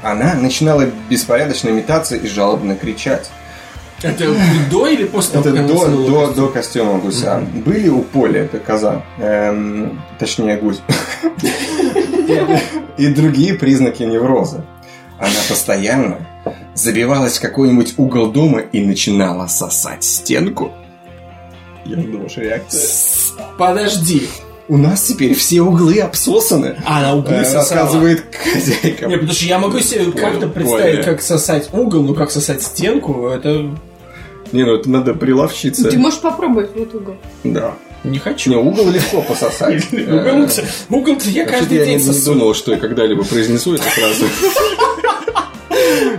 она 0.03 0.35
начинала 0.35 0.87
беспорядочно 1.09 1.71
метаться 1.71 2.15
и 2.15 2.29
жалобно 2.29 2.77
кричать. 2.77 3.29
Это 4.03 4.27
до 4.71 4.87
или 4.87 5.05
после 5.05 5.41
Это 5.41 5.51
до, 5.53 5.67
целовалась? 5.67 6.35
до, 6.35 6.43
до 6.43 6.49
костюма 6.49 6.99
гуся. 6.99 7.43
Были 7.65 7.89
у 7.89 8.03
Поля, 8.03 8.43
это 8.45 8.59
коза, 8.59 9.03
эм, 9.19 10.01
точнее 10.19 10.59
гусь, 10.59 10.81
и 12.99 13.07
другие 13.09 13.55
признаки 13.55 14.03
невроза. 14.03 14.65
Она 15.19 15.41
постоянно 15.49 16.19
забивалась 16.75 17.39
в 17.39 17.41
какой-нибудь 17.41 17.95
угол 17.97 18.27
дома 18.31 18.61
и 18.61 18.81
начинала 18.85 19.47
сосать 19.47 20.05
стенку. 20.05 20.73
Я 21.85 22.01
жду 22.01 22.19
вашей 22.19 22.45
реакции. 22.45 23.35
Подожди. 23.59 24.29
У 24.69 24.77
нас 24.77 25.03
теперь 25.05 25.35
все 25.35 25.63
углы 25.63 26.01
обсосаны. 26.01 26.77
А, 26.85 26.99
она 26.99 27.15
углы 27.15 27.35
Э, 27.37 27.45
сосала. 27.45 27.83
Рассказывает 27.83 28.25
хозяйка. 28.53 29.07
Не, 29.07 29.15
потому 29.15 29.33
что 29.33 29.45
я 29.47 29.59
могу 29.61 29.79
себе 29.79 30.11
как-то 30.11 30.49
представить, 30.49 31.05
как 31.05 31.23
сосать 31.23 31.69
угол, 31.73 32.03
ну 32.03 32.15
как 32.15 32.31
сосать 32.33 32.63
стенку, 32.63 33.29
это 33.29 33.71
Не, 34.53 34.65
ну 34.65 34.75
это 34.75 34.91
надо 34.91 35.15
приловчиться. 35.15 35.89
Ты 35.89 35.99
можешь 35.99 36.19
попробовать 36.21 36.71
вот 36.75 36.93
угол. 36.95 37.15
Да. 37.45 37.75
не 38.03 38.19
хочу. 38.19 38.51
Не, 38.51 38.57
угол 38.57 38.91
легко 38.91 39.23
пососать. 39.23 39.85
Угол, 39.93 40.49
угол-то 40.91 41.29
я 41.31 41.47
каждый 41.47 41.79
я 41.79 41.85
день 41.85 41.99
не, 42.01 42.05
не 42.05 42.13
сосу. 42.13 42.35
думал, 42.35 42.53
что 42.55 42.73
я 42.73 42.79
когда-либо 42.79 43.25
произнесу 43.25 43.75
эту 43.75 43.85
фразу. 43.85 44.27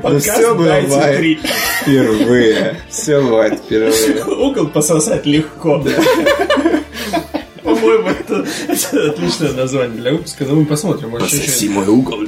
Подкаст 0.01 0.37
всё 0.37 0.55
«Дайте 0.55 0.87
бывает. 0.87 1.17
три». 1.17 1.39
Впервые. 1.81 2.77
Все 2.89 3.21
бывает 3.21 3.59
впервые. 3.59 4.23
Угол 4.25 4.67
пососать 4.67 5.25
легко. 5.25 5.83
По-моему, 7.63 8.09
это, 8.09 8.45
это 8.67 9.09
отличное 9.11 9.53
название 9.53 9.99
для 10.01 10.11
выпуска, 10.11 10.45
но 10.45 10.55
мы 10.55 10.65
посмотрим. 10.65 11.09
может, 11.09 11.31
еще- 11.31 11.69
мой 11.69 11.85
угол. 11.87 12.19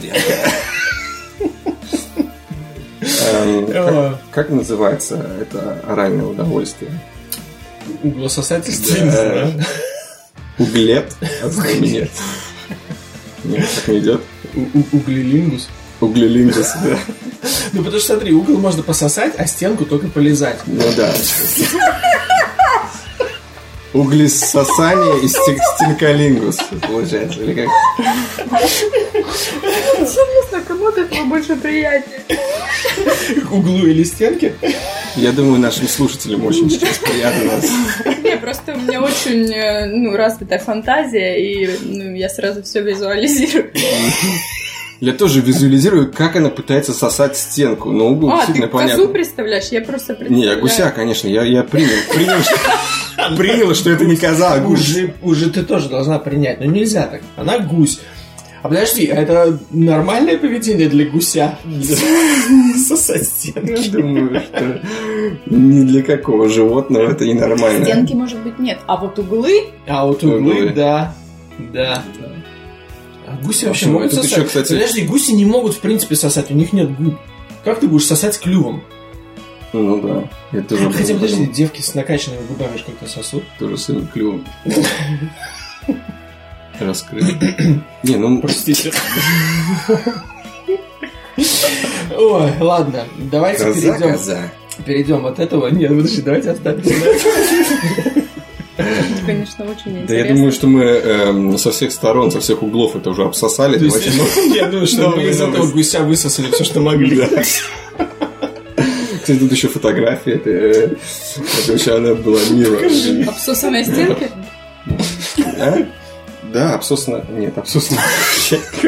Эм, 3.02 3.68
как- 3.68 4.20
Как 4.32 4.50
называется 4.50 5.26
это 5.42 5.82
оральное 5.88 6.26
удовольствие? 6.26 6.92
Углососательство, 8.04 8.94
не 8.96 9.06
Да. 9.06 9.12
знаю. 9.12 9.66
Углет? 10.58 11.14
Нет. 11.80 12.10
Нет, 13.46 13.68
так 13.76 13.88
не 13.88 14.00
идет. 14.00 14.22
Углелингус. 14.92 15.70
Углелингус, 16.02 16.74
да. 16.84 16.98
Ну, 17.74 17.84
потому 17.84 18.00
что, 18.00 18.14
смотри, 18.14 18.34
угол 18.34 18.58
можно 18.58 18.84
пососать, 18.84 19.34
а 19.38 19.46
стенку 19.48 19.86
только 19.86 20.08
полезать. 20.08 20.60
Ну 20.66 20.84
да. 20.96 21.14
Углесосание 23.92 25.24
и 25.24 25.28
стек- 25.28 25.62
стенколингус, 25.76 26.58
получается, 26.88 27.42
или 27.42 27.54
как? 27.54 27.68
Интересно, 30.00 30.62
кому 30.68 30.90
этого 30.90 31.26
больше 31.26 31.56
приятнее? 31.56 32.22
К 33.48 33.52
углу 33.52 33.86
или 33.88 34.04
стенке. 34.04 34.54
Я 35.16 35.32
думаю, 35.32 35.60
нашим 35.60 35.88
слушателям 35.88 36.46
очень 36.46 36.70
сейчас 36.70 37.00
приятно 37.00 37.44
нас. 37.56 37.66
Не, 38.24 38.38
просто 38.38 38.74
у 38.74 38.78
меня 38.78 39.02
очень 39.02 39.52
э, 39.52 39.88
ну, 39.88 40.16
развитая 40.16 40.60
фантазия, 40.60 41.36
и 41.38 41.68
ну, 41.82 42.14
я 42.14 42.30
сразу 42.30 42.62
все 42.62 42.82
визуализирую. 42.82 43.72
Я 45.00 45.14
тоже 45.14 45.40
визуализирую, 45.42 46.12
как 46.12 46.36
она 46.36 46.50
пытается 46.50 46.92
сосать 46.94 47.38
стенку, 47.38 47.92
но 47.92 48.10
угол 48.10 48.30
А, 48.32 48.32
ты 48.32 48.38
действительно 48.54 48.68
козу 48.68 48.84
понятно. 48.84 49.08
представляешь? 49.08 49.66
Я 49.72 49.82
просто 49.82 50.14
Не, 50.14 50.18
представляю. 50.20 50.56
я 50.56 50.62
гуся, 50.62 50.92
конечно, 50.94 51.28
я, 51.30 51.44
я 51.44 51.64
принял, 51.64 51.88
принял, 52.14 52.42
что, 52.42 53.36
принял, 53.38 53.74
что 53.76 53.90
это 53.92 54.04
не 54.06 54.18
коза, 54.18 54.54
а 54.56 54.60
гусь. 54.60 54.82
Уже, 54.90 55.14
уже 55.22 55.50
ты 55.52 55.64
тоже 55.64 55.88
должна 55.88 56.20
принять. 56.20 56.60
Но 56.60 56.66
нельзя 56.66 57.08
так. 57.08 57.22
Она 57.38 57.60
гусь. 57.60 58.02
А 58.62 58.68
подожди, 58.68 59.08
а 59.08 59.16
это 59.22 59.58
нормальное 59.72 60.38
поведение 60.38 60.90
для 60.90 61.06
гуся? 61.06 61.58
Сосать 62.88 63.24
стенки. 63.24 63.72
Я 63.86 63.90
думаю, 63.92 64.42
что 64.42 64.82
ни 65.46 65.84
для 65.86 66.04
какого 66.04 66.50
животного 66.50 67.10
это 67.12 67.26
ненормально. 67.26 67.86
Стенки, 67.86 68.14
может 68.14 68.40
быть, 68.40 68.60
нет. 68.60 68.80
А 68.86 68.98
вот 68.98 69.18
углы... 69.18 69.68
А 69.88 70.06
вот 70.06 70.22
углы, 70.24 70.40
Углы. 70.40 70.74
да. 70.76 71.14
Да. 71.74 72.04
Гуси 73.44 73.66
вообще 73.66 73.86
Почему? 73.86 73.94
могут 74.00 74.14
сосать? 74.14 74.32
еще, 74.32 74.44
кстати- 74.46 74.74
Подожди, 74.74 75.02
гуси 75.04 75.32
не 75.32 75.46
могут, 75.46 75.74
в 75.76 75.80
принципе, 75.80 76.16
сосать, 76.16 76.52
у 76.52 76.54
них 76.54 76.74
нет 76.74 76.96
губ. 76.98 77.16
Как 77.64 77.80
ты 77.80 77.88
будешь 77.88 78.06
сосать 78.06 78.40
клювом? 78.40 78.84
Ну 79.74 80.02
да, 80.02 80.30
я 80.58 80.64
тоже 80.64 80.86
Хотя, 80.86 81.00
подумал, 81.14 81.22
подожди, 81.22 81.46
девки 81.48 81.82
с 81.82 81.94
накачанными 81.94 82.46
губами 82.48 82.78
же 82.78 82.84
как-то 82.86 83.08
сосут. 83.08 83.44
тоже 83.60 83.78
своим 83.78 84.08
клювом. 84.08 84.44
Раскрыт. 86.80 87.26
Не, 88.04 88.16
ну 88.16 88.42
Простите. 88.42 88.92
Ой, 92.18 92.52
ладно, 92.60 93.06
давайте 93.32 93.64
коза, 93.66 93.80
перейдем. 93.82 94.12
коза. 94.12 94.52
Перейдем 94.86 95.26
от 95.26 95.40
этого. 95.40 95.68
Нет, 95.68 95.90
подожди, 95.90 96.22
давайте 96.22 96.52
оставимся. 96.52 96.94
Конечно, 99.26 99.66
очень 99.66 99.94
Да 99.94 100.00
интересно. 100.02 100.14
я 100.28 100.34
думаю, 100.34 100.52
что 100.52 100.68
мы 100.68 100.84
эм, 100.84 101.58
со 101.58 101.72
всех 101.72 101.92
сторон, 101.92 102.32
со 102.32 102.40
всех 102.40 102.64
углов 102.64 102.96
это 102.96 103.10
уже 103.10 103.24
обсосали. 103.24 103.78
Ну, 103.78 104.26
Я 104.56 104.68
думаю, 104.68 104.88
что 104.88 105.10
мы 105.10 105.24
из 105.24 105.40
этого 105.42 105.68
гуся 105.68 106.00
высосали 106.04 106.50
все, 106.52 106.64
что 106.64 106.80
могли. 106.80 107.18
Да. 107.18 107.44
Кстати, 109.22 109.38
тут 109.40 109.52
еще 109.52 109.68
фотография. 109.68 110.34
Это, 110.36 110.50
э, 110.50 110.96
вообще 111.68 111.96
она 111.96 112.16
была 112.16 112.40
мила. 112.50 112.78
Обсосанные 113.30 113.84
стенки? 113.84 114.32
А? 115.60 115.78
Да, 116.54 116.74
обсосано. 116.76 117.24
Нет, 117.30 117.58
обсосано. 117.58 118.02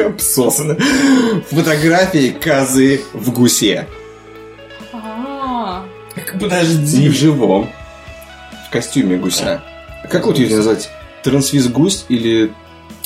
Обсосано. 0.06 0.76
Фотографии 1.50 2.30
козы 2.30 3.02
в 3.12 3.30
гусе. 3.32 3.86
А, 4.92 5.84
Так, 6.14 6.34
Не 6.34 6.40
Подожди. 6.40 7.08
в 7.08 7.12
живом. 7.12 7.70
В 8.68 8.72
костюме 8.72 9.16
гуся. 9.16 9.62
Как 10.12 10.26
вот 10.26 10.38
ее 10.38 10.54
назвать? 10.56 10.90
Трансвиз-гусь 11.24 12.04
или... 12.08 12.52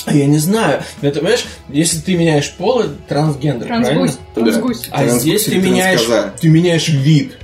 Я 0.07 0.25
не 0.25 0.37
знаю. 0.37 0.83
Это, 1.01 1.19
понимаешь, 1.19 1.45
если 1.69 1.99
ты 1.99 2.15
меняешь 2.15 2.53
пол, 2.53 2.81
это 2.81 2.93
трансгендер, 3.07 3.67
правильно? 3.67 3.89
трансгусь. 3.89 4.17
Трансгусь. 4.35 4.87
А 4.91 4.97
Трансгусь 4.99 5.21
здесь 5.21 5.43
ты 5.45 5.57
меняешь, 5.57 6.01
транскоза? 6.03 6.33
ты 6.39 6.49
меняешь 6.49 6.87
вид. 6.89 7.37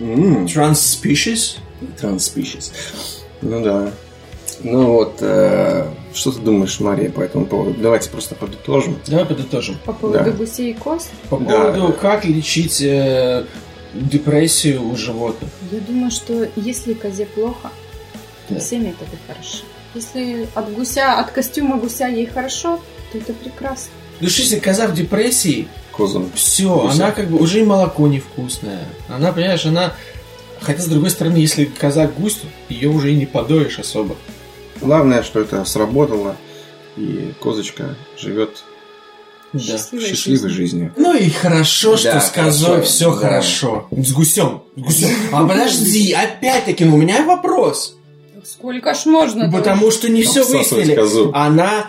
М, 0.00 0.46
Transspecies. 0.46 1.56
Транспишес. 1.98 2.72
Ну 3.42 3.62
да. 3.62 3.90
Ну 4.62 4.92
вот, 4.92 5.16
э, 5.20 5.86
что 6.12 6.32
ты 6.32 6.40
думаешь, 6.40 6.78
Мария, 6.80 7.10
по 7.10 7.20
этому 7.22 7.46
поводу? 7.46 7.80
Давайте 7.80 8.10
просто 8.10 8.34
подытожим. 8.34 8.98
Давай 9.06 9.24
подытожим. 9.24 9.78
По 9.86 9.92
поводу 9.94 10.22
Да. 10.24 10.30
гусей 10.32 10.72
и 10.72 10.74
коз? 10.74 11.08
По 11.30 11.38
Да. 11.38 11.72
поводу, 11.72 11.94
как 11.98 12.26
лечить 12.26 12.82
э, 12.82 13.44
депрессию 13.94 14.86
у 14.86 14.94
животных. 14.96 15.48
Я 15.72 15.80
думаю, 15.80 16.10
что 16.10 16.46
если 16.56 16.92
козе 16.92 17.24
плохо, 17.24 17.70
Да. 18.54 18.60
всем 18.60 18.82
это 18.86 19.04
будет 19.04 19.20
хорошо. 19.26 19.64
Если 19.94 20.48
от 20.54 20.72
гуся, 20.74 21.18
от 21.18 21.30
костюма 21.30 21.76
гуся 21.78 22.06
ей 22.06 22.26
хорошо, 22.26 22.80
то 23.12 23.18
это 23.18 23.32
прекрасно. 23.32 23.90
Что 24.20 24.42
если 24.42 24.58
коза 24.58 24.86
в 24.86 24.94
депрессии, 24.94 25.66
Козам. 25.92 26.30
все, 26.34 26.74
Гуся. 26.82 26.94
она 26.94 27.10
как 27.12 27.28
бы 27.28 27.38
уже 27.38 27.60
и 27.60 27.64
молоко 27.64 28.06
невкусное. 28.06 28.84
Она, 29.08 29.32
понимаешь, 29.32 29.64
она... 29.66 29.94
Хотя, 30.60 30.82
с 30.82 30.86
другой 30.86 31.10
стороны, 31.10 31.38
если 31.38 31.64
коза 31.64 32.06
гусь, 32.06 32.38
ее 32.68 32.90
уже 32.90 33.12
и 33.12 33.16
не 33.16 33.24
подоешь 33.26 33.78
особо. 33.78 34.14
Главное, 34.80 35.22
что 35.22 35.40
это 35.40 35.64
сработало, 35.64 36.36
и 36.96 37.32
козочка 37.40 37.96
живет 38.18 38.62
Да. 39.54 39.58
счастливой, 39.60 40.06
счастливой 40.06 40.50
жизнью. 40.50 40.92
Ну 40.96 41.14
и 41.16 41.30
хорошо, 41.30 41.96
что 41.96 42.12
Да, 42.12 42.20
с 42.20 42.30
козой 42.30 42.68
хорошо, 42.68 42.82
все 42.86 43.10
да. 43.10 43.16
хорошо. 43.16 43.88
С 43.90 44.12
гусем. 44.12 44.62
С 44.76 44.80
гусем. 44.82 45.08
А 45.32 45.46
подожди, 45.46 46.12
опять-таки, 46.12 46.84
ну, 46.84 46.94
у 46.94 46.98
меня 46.98 47.24
вопрос. 47.24 47.96
Сколько 48.44 48.94
ж 48.94 49.06
можно? 49.06 49.50
Потому 49.50 49.90
что 49.90 50.08
не 50.08 50.22
все 50.22 50.44
выяснили. 50.44 50.94
козу. 50.94 51.30
Она 51.34 51.86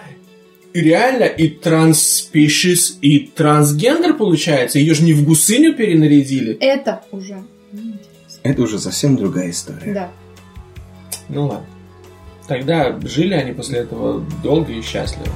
реально 0.73 1.23
и 1.23 1.47
транспишис, 1.49 2.97
и 3.01 3.19
трансгендер 3.19 4.15
получается. 4.15 4.79
Ее 4.79 4.93
же 4.93 5.03
не 5.03 5.13
в 5.13 5.23
гусыню 5.25 5.75
перенарядили. 5.75 6.53
Это 6.59 7.03
уже. 7.11 7.43
Это 8.43 8.61
уже 8.61 8.79
совсем 8.79 9.17
другая 9.17 9.51
история. 9.51 9.93
Да. 9.93 10.11
Ну 11.29 11.47
ладно. 11.47 11.65
Тогда 12.47 12.99
жили 13.03 13.33
они 13.33 13.53
после 13.53 13.79
этого 13.79 14.25
долго 14.43 14.73
и 14.73 14.81
счастливо. 14.81 15.27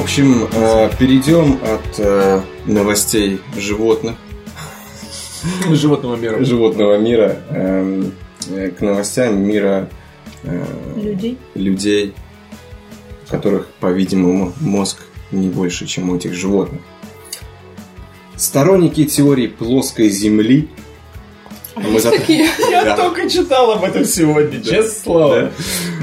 В 0.00 0.02
общем, 0.02 0.48
э, 0.50 0.90
перейдем 0.98 1.58
от 1.62 1.98
э, 1.98 2.40
новостей 2.64 3.38
животных, 3.54 4.14
Животного 5.70 6.16
мира. 6.16 6.42
животного 6.42 6.96
мира 6.96 7.36
эм, 7.50 8.14
э, 8.48 8.70
к 8.70 8.80
новостям 8.80 9.38
мира 9.42 9.90
Людей. 10.96 11.36
людей, 11.54 12.14
которых, 13.28 13.66
по-видимому, 13.78 14.54
мозг 14.60 15.00
не 15.32 15.48
больше, 15.50 15.86
чем 15.86 16.08
у 16.08 16.16
этих 16.16 16.32
животных. 16.32 16.80
Сторонники 18.36 19.04
теории 19.04 19.48
плоской 19.48 20.08
Земли 20.08 20.70
А 21.76 21.80
Мы 21.80 21.90
есть 21.90 22.04
за- 22.04 22.10
такие? 22.12 22.48
Я 22.70 22.84
Да. 22.84 22.96
только 22.96 23.28
читал 23.28 23.70
об 23.72 23.84
этом 23.84 24.06
сегодня, 24.06 24.62
честное 24.62 24.82
слово. 24.88 25.50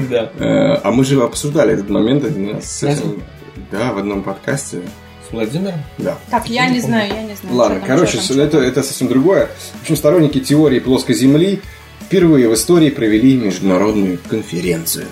Да. 0.08 0.30
Э, 0.38 0.74
А 0.84 0.92
мы 0.92 1.04
же 1.04 1.20
обсуждали 1.20 1.72
этот 1.74 1.90
момент 1.90 2.24
один 2.24 2.54
раз 2.54 2.70
с 2.78 2.82
этим. 2.84 3.24
Да, 3.70 3.92
в 3.92 3.98
одном 3.98 4.22
подкасте. 4.22 4.80
С 5.28 5.32
Владимиром? 5.32 5.82
Да. 5.98 6.16
Так, 6.30 6.48
я 6.48 6.68
не 6.70 6.80
знаю, 6.80 7.12
я 7.12 7.22
не 7.22 7.34
знаю. 7.34 7.56
Ладно, 7.56 7.82
короче, 7.86 8.18
там, 8.18 8.40
это, 8.40 8.58
это 8.58 8.82
совсем 8.82 9.08
другое. 9.08 9.50
В 9.80 9.82
общем, 9.82 9.96
сторонники 9.96 10.40
теории 10.40 10.78
плоской 10.78 11.14
Земли 11.14 11.60
впервые 12.06 12.48
в 12.48 12.54
истории 12.54 12.88
провели 12.88 13.36
международную 13.36 14.18
конференцию. 14.28 15.06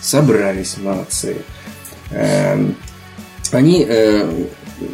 Собрались, 0.00 0.76
молодцы. 0.78 1.36
Эм, 2.10 2.74
Они, 3.52 3.84
э, 3.88 4.28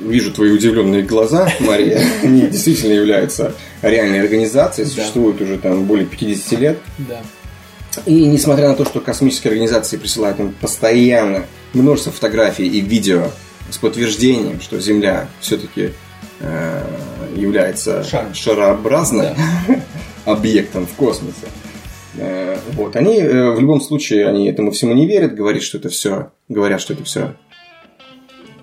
вижу 0.02 0.32
твои 0.32 0.50
удивленные 0.50 1.02
глаза, 1.02 1.48
Мария, 1.60 2.02
они 2.22 2.42
действительно 2.42 2.92
являются 2.92 3.54
реальной 3.80 4.20
организацией, 4.20 4.86
существуют 4.86 5.40
уже 5.40 5.56
там 5.58 5.84
более 5.84 6.06
50 6.06 6.60
лет. 6.60 6.78
Да. 6.98 7.20
И 8.04 8.26
несмотря 8.26 8.68
на 8.68 8.74
то, 8.74 8.84
что 8.84 9.00
космические 9.00 9.52
организации 9.52 9.96
присылают 9.96 10.38
им 10.38 10.52
постоянно 10.60 11.46
множество 11.76 12.12
фотографий 12.12 12.66
и 12.66 12.80
видео 12.80 13.28
с 13.70 13.78
подтверждением, 13.78 14.60
что 14.60 14.80
Земля 14.80 15.28
все-таки 15.40 15.92
является 17.34 18.02
Шар. 18.04 18.34
шарообразным 18.34 19.34
объектом 20.24 20.86
в 20.86 20.92
космосе, 20.92 21.46
э, 22.18 22.58
вот, 22.74 22.96
они 22.96 23.18
э, 23.20 23.50
в 23.52 23.60
любом 23.60 23.80
случае 23.80 24.26
они 24.28 24.48
этому 24.48 24.70
всему 24.70 24.94
не 24.94 25.06
верят, 25.06 25.34
говорят, 25.34 25.62
что 25.62 25.78
это 25.78 25.88
все, 25.88 26.30
говорят, 26.48 26.80
что 26.80 26.92
это 26.94 27.04
все, 27.04 27.34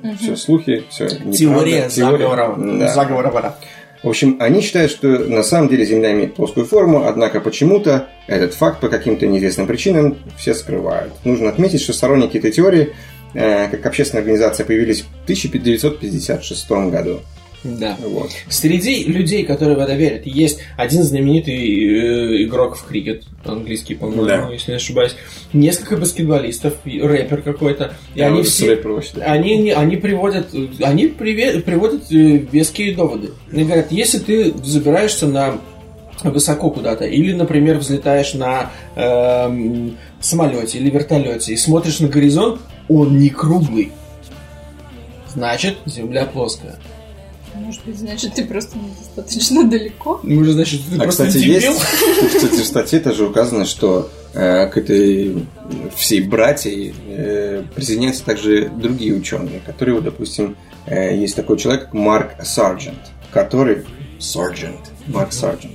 Мгм. 0.01 0.17
все 0.17 0.35
слухи, 0.35 0.83
все 0.89 1.07
Теория 1.07 1.89
заговора. 1.89 2.55
Да. 2.57 2.93
Заговора. 2.93 3.55
В 4.03 4.09
общем, 4.09 4.35
они 4.39 4.59
считают, 4.59 4.91
что 4.91 5.07
на 5.07 5.43
самом 5.43 5.69
деле 5.69 5.85
Земля 5.85 6.11
имеет 6.11 6.35
плоскую 6.35 6.65
форму, 6.65 7.07
однако 7.07 7.39
почему-то 7.39 8.09
этот 8.27 8.53
факт 8.53 8.81
по 8.81 8.89
каким-то 8.89 9.25
неизвестным 9.25 9.65
причинам 9.65 10.17
все 10.37 10.53
скрывают. 10.53 11.13
Нужно 11.23 11.49
отметить, 11.49 11.81
что 11.81 11.93
сторонники 11.93 12.37
этой 12.37 12.51
теории, 12.51 12.93
э, 13.33 13.69
как 13.69 13.85
общественная 13.85 14.21
организация, 14.21 14.65
появились 14.65 15.03
в 15.03 15.23
1956 15.23 16.89
году. 16.89 17.21
Да. 17.63 17.95
Вот. 18.01 18.29
Среди 18.49 19.05
людей, 19.05 19.45
которые 19.45 19.77
в 19.77 19.79
это 19.79 19.93
верят, 19.93 20.25
есть 20.25 20.59
один 20.75 21.03
знаменитый 21.03 21.55
э, 21.55 22.43
игрок 22.43 22.75
в 22.75 22.85
крикет, 22.85 23.23
английский, 23.45 23.95
по-моему, 23.95 24.25
Да. 24.25 24.49
если 24.51 24.71
не 24.71 24.77
ошибаюсь, 24.77 25.15
несколько 25.53 25.95
баскетболистов, 25.95 26.73
рэпер 26.85 27.41
какой-то, 27.41 27.93
и 28.15 28.19
Я 28.19 28.27
они 28.27 28.43
все... 28.43 28.77
Они, 29.25 29.71
они 29.71 29.95
приводят, 29.95 30.53
они 30.81 31.05
приве- 31.07 31.61
приводят 31.61 32.11
э, 32.11 32.15
веские 32.15 32.93
доводы. 32.95 33.31
Они 33.51 33.63
говорят, 33.63 33.91
если 33.91 34.19
ты 34.19 34.53
забираешься 34.63 35.27
на 35.27 35.61
высоко 36.23 36.69
куда-то, 36.69 37.05
или, 37.05 37.33
например, 37.33 37.77
взлетаешь 37.77 38.33
на 38.33 38.71
эм, 38.95 39.97
самолете 40.21 40.77
или 40.79 40.89
вертолете 40.89 41.53
и 41.53 41.57
смотришь 41.57 41.99
на 41.99 42.07
горизонт, 42.07 42.59
он 42.89 43.17
не 43.19 43.29
круглый. 43.29 43.91
Значит, 45.33 45.77
Земля 45.85 46.25
плоская. 46.25 46.75
Может 47.55 47.85
быть, 47.85 47.97
значит, 47.97 48.33
ты 48.33 48.45
просто 48.45 48.77
недостаточно 48.77 49.63
далеко? 49.69 50.19
Может, 50.23 50.53
значит, 50.53 50.81
ты 50.89 50.97
А, 50.97 51.03
просто 51.03 51.27
кстати, 51.27 51.43
дебил? 51.43 51.71
есть, 51.73 52.35
кстати, 52.35 52.61
в 52.61 52.65
статье 52.65 52.99
тоже 52.99 53.25
указано, 53.25 53.65
что 53.65 54.09
э, 54.33 54.67
к 54.67 54.77
этой 54.77 55.45
всей 55.95 56.21
братьей 56.21 56.93
э, 57.07 57.63
присоединяются 57.75 58.25
также 58.25 58.69
другие 58.69 59.13
ученые, 59.13 59.61
которые, 59.65 59.95
вот, 59.95 60.03
допустим, 60.03 60.55
э, 60.85 61.15
есть 61.15 61.35
такой 61.35 61.57
человек, 61.57 61.85
как 61.85 61.93
Марк 61.93 62.31
Сарджент, 62.43 63.11
который... 63.31 63.85
Сарджент. 64.19 64.91
Марк 65.07 65.33
Сарджент 65.33 65.73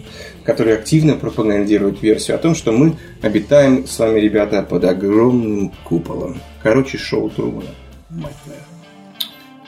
который 0.48 0.76
активно 0.78 1.12
пропагандирует 1.14 2.00
версию 2.00 2.36
о 2.36 2.38
том, 2.38 2.54
что 2.54 2.72
мы 2.72 2.96
обитаем 3.20 3.86
с 3.86 3.98
вами, 3.98 4.18
ребята, 4.18 4.62
под 4.62 4.82
огромным 4.84 5.74
куполом. 5.84 6.40
Короче, 6.62 6.96
шоу 6.96 7.28
Трумана. 7.28 7.68
Мать 8.08 8.32
твою. 8.44 8.60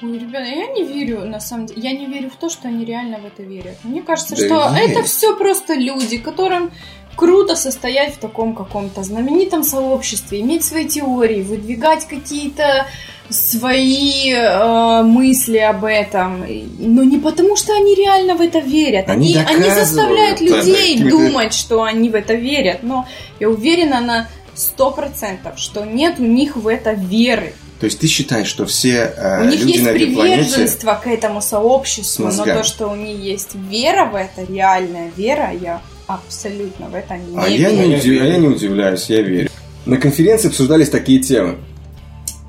Ой, 0.02 0.18
ребята, 0.18 0.44
я 0.46 0.66
не 0.68 0.82
верю, 0.84 1.24
на 1.26 1.40
самом 1.40 1.66
деле. 1.66 1.82
Я 1.82 1.92
не 1.92 2.06
верю 2.06 2.30
в 2.30 2.36
то, 2.36 2.48
что 2.48 2.68
они 2.68 2.84
реально 2.84 3.18
в 3.18 3.26
это 3.26 3.42
верят. 3.42 3.76
Мне 3.84 4.02
кажется, 4.02 4.34
Да 4.36 4.44
что 4.46 4.74
верь. 4.74 4.90
это 4.90 5.02
все 5.02 5.36
просто 5.36 5.74
люди, 5.74 6.16
которым 6.18 6.70
круто 7.16 7.54
состоять 7.54 8.14
в 8.14 8.18
таком 8.18 8.54
каком-то 8.54 9.02
знаменитом 9.02 9.62
сообществе, 9.62 10.40
иметь 10.40 10.64
свои 10.64 10.86
теории, 10.86 11.42
выдвигать 11.42 12.06
какие-то 12.06 12.86
свои 13.28 14.32
э, 14.32 15.02
мысли 15.02 15.58
об 15.58 15.84
этом. 15.84 16.44
Но 16.78 17.02
не 17.04 17.18
потому, 17.18 17.56
что 17.56 17.74
они 17.74 17.94
реально 17.94 18.34
в 18.36 18.40
это 18.40 18.58
верят. 18.58 19.08
Они 19.10 19.36
Они, 19.36 19.64
они 19.66 19.70
заставляют 19.70 20.38
да, 20.38 20.44
людей 20.44 20.94
какими-то- 20.98 21.10
думать, 21.10 21.52
что 21.54 21.82
они 21.82 22.08
в 22.08 22.14
это 22.14 22.34
верят. 22.34 22.82
Но 22.82 23.06
я 23.38 23.50
уверена 23.50 24.00
на 24.00 24.28
сто 24.54 24.90
процентов, 24.90 25.58
что 25.58 25.84
нет 25.84 26.16
у 26.18 26.24
них 26.24 26.56
в 26.56 26.66
это 26.66 26.92
веры. 26.92 27.52
То 27.80 27.86
есть 27.86 27.98
ты 27.98 28.06
считаешь, 28.06 28.46
что 28.46 28.66
все 28.66 29.12
э, 29.16 29.40
У 29.40 29.44
них 29.46 29.60
люди 29.60 29.72
есть 29.72 29.84
на 29.84 29.88
этой 29.88 30.14
планете... 30.14 30.42
приверженство 30.50 31.00
к 31.02 31.06
этому 31.06 31.40
сообществу, 31.40 32.26
но 32.26 32.44
то, 32.44 32.62
что 32.62 32.88
у 32.88 32.94
них 32.94 33.18
есть 33.18 33.54
вера 33.54 34.04
в 34.04 34.14
это, 34.14 34.44
реальная 34.52 35.10
вера, 35.16 35.50
я 35.58 35.80
абсолютно 36.06 36.88
в 36.88 36.94
это 36.94 37.16
не 37.16 37.38
А 37.38 37.48
я, 37.48 37.70
верю. 37.70 37.88
не 37.88 37.94
удив- 37.96 38.20
а 38.20 38.24
я 38.26 38.36
не 38.36 38.48
удивляюсь, 38.48 39.06
я 39.08 39.22
верю. 39.22 39.48
На 39.86 39.96
конференции 39.96 40.48
обсуждались 40.48 40.90
такие 40.90 41.20
темы. 41.20 41.56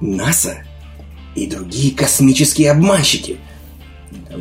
НАСА 0.01 0.65
и 1.35 1.47
другие 1.47 1.95
космические 1.95 2.71
обманщики. 2.71 3.37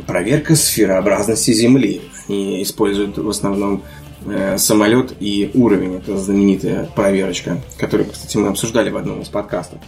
Проверка 0.07 0.55
сферообразности 0.55 1.51
Земли. 1.51 2.01
Они 2.27 2.61
используют 2.63 3.17
в 3.17 3.29
основном 3.29 3.83
э, 4.25 4.57
самолет 4.57 5.13
и 5.21 5.51
уровень. 5.53 5.95
Это 5.97 6.17
знаменитая 6.17 6.85
проверочка, 6.95 7.61
которую, 7.77 8.09
кстати, 8.09 8.35
мы 8.35 8.49
обсуждали 8.49 8.89
в 8.89 8.97
одном 8.97 9.21
из 9.21 9.29
подкастов. 9.29 9.79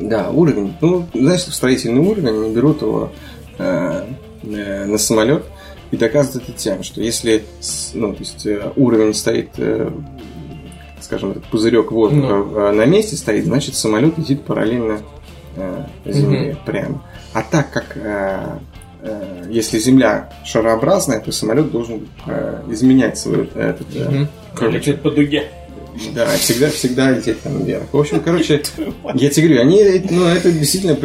Да, 0.00 0.30
уровень. 0.30 0.74
Ну, 0.80 1.06
знаешь, 1.12 1.42
строительный 1.42 2.00
уровень, 2.00 2.28
они 2.28 2.54
берут 2.54 2.82
его 2.82 3.12
э, 3.58 4.06
э, 4.42 4.84
на 4.86 4.98
самолет 4.98 5.44
и 5.90 5.96
доказывают 5.96 6.48
это 6.48 6.58
тем, 6.58 6.82
что 6.82 7.00
если 7.00 7.44
ну, 7.94 8.12
то 8.12 8.20
есть, 8.20 8.46
э, 8.46 8.72
уровень 8.76 9.12
стоит, 9.12 9.50
э, 9.58 9.90
скажем, 11.00 11.32
этот 11.32 11.44
пузырек 11.44 11.90
воздуха 11.92 12.34
э, 12.34 12.72
на 12.72 12.86
месте 12.86 13.16
стоит, 13.16 13.44
значит 13.44 13.74
самолет 13.74 14.16
летит 14.16 14.42
параллельно 14.42 15.00
э, 15.56 15.84
Земле 16.06 16.56
прямо. 16.64 17.02
А 17.34 17.42
так 17.42 17.70
как 17.70 17.96
э, 17.96 18.58
э, 19.02 19.44
если 19.50 19.78
Земля 19.78 20.32
шарообразная, 20.44 21.20
то 21.20 21.30
самолет 21.32 21.70
должен 21.70 22.08
э, 22.26 22.62
изменять 22.70 23.18
свой 23.18 23.50
э, 23.54 23.70
этот, 23.70 23.86
э, 23.94 24.26
curvature. 24.54 24.70
Летит 24.70 25.02
по 25.02 25.10
дуге. 25.10 25.50
Да, 26.14 26.26
всегда, 26.36 26.70
всегда 26.70 27.10
лететь 27.10 27.42
там 27.42 27.64
вверх. 27.64 27.84
В 27.92 27.98
общем, 27.98 28.20
короче, 28.20 28.62
я 29.14 29.30
тебе 29.30 29.48
говорю, 29.48 29.62
они 29.62 30.06
ну, 30.10 30.26
это 30.26 30.50
действительно 30.50 30.96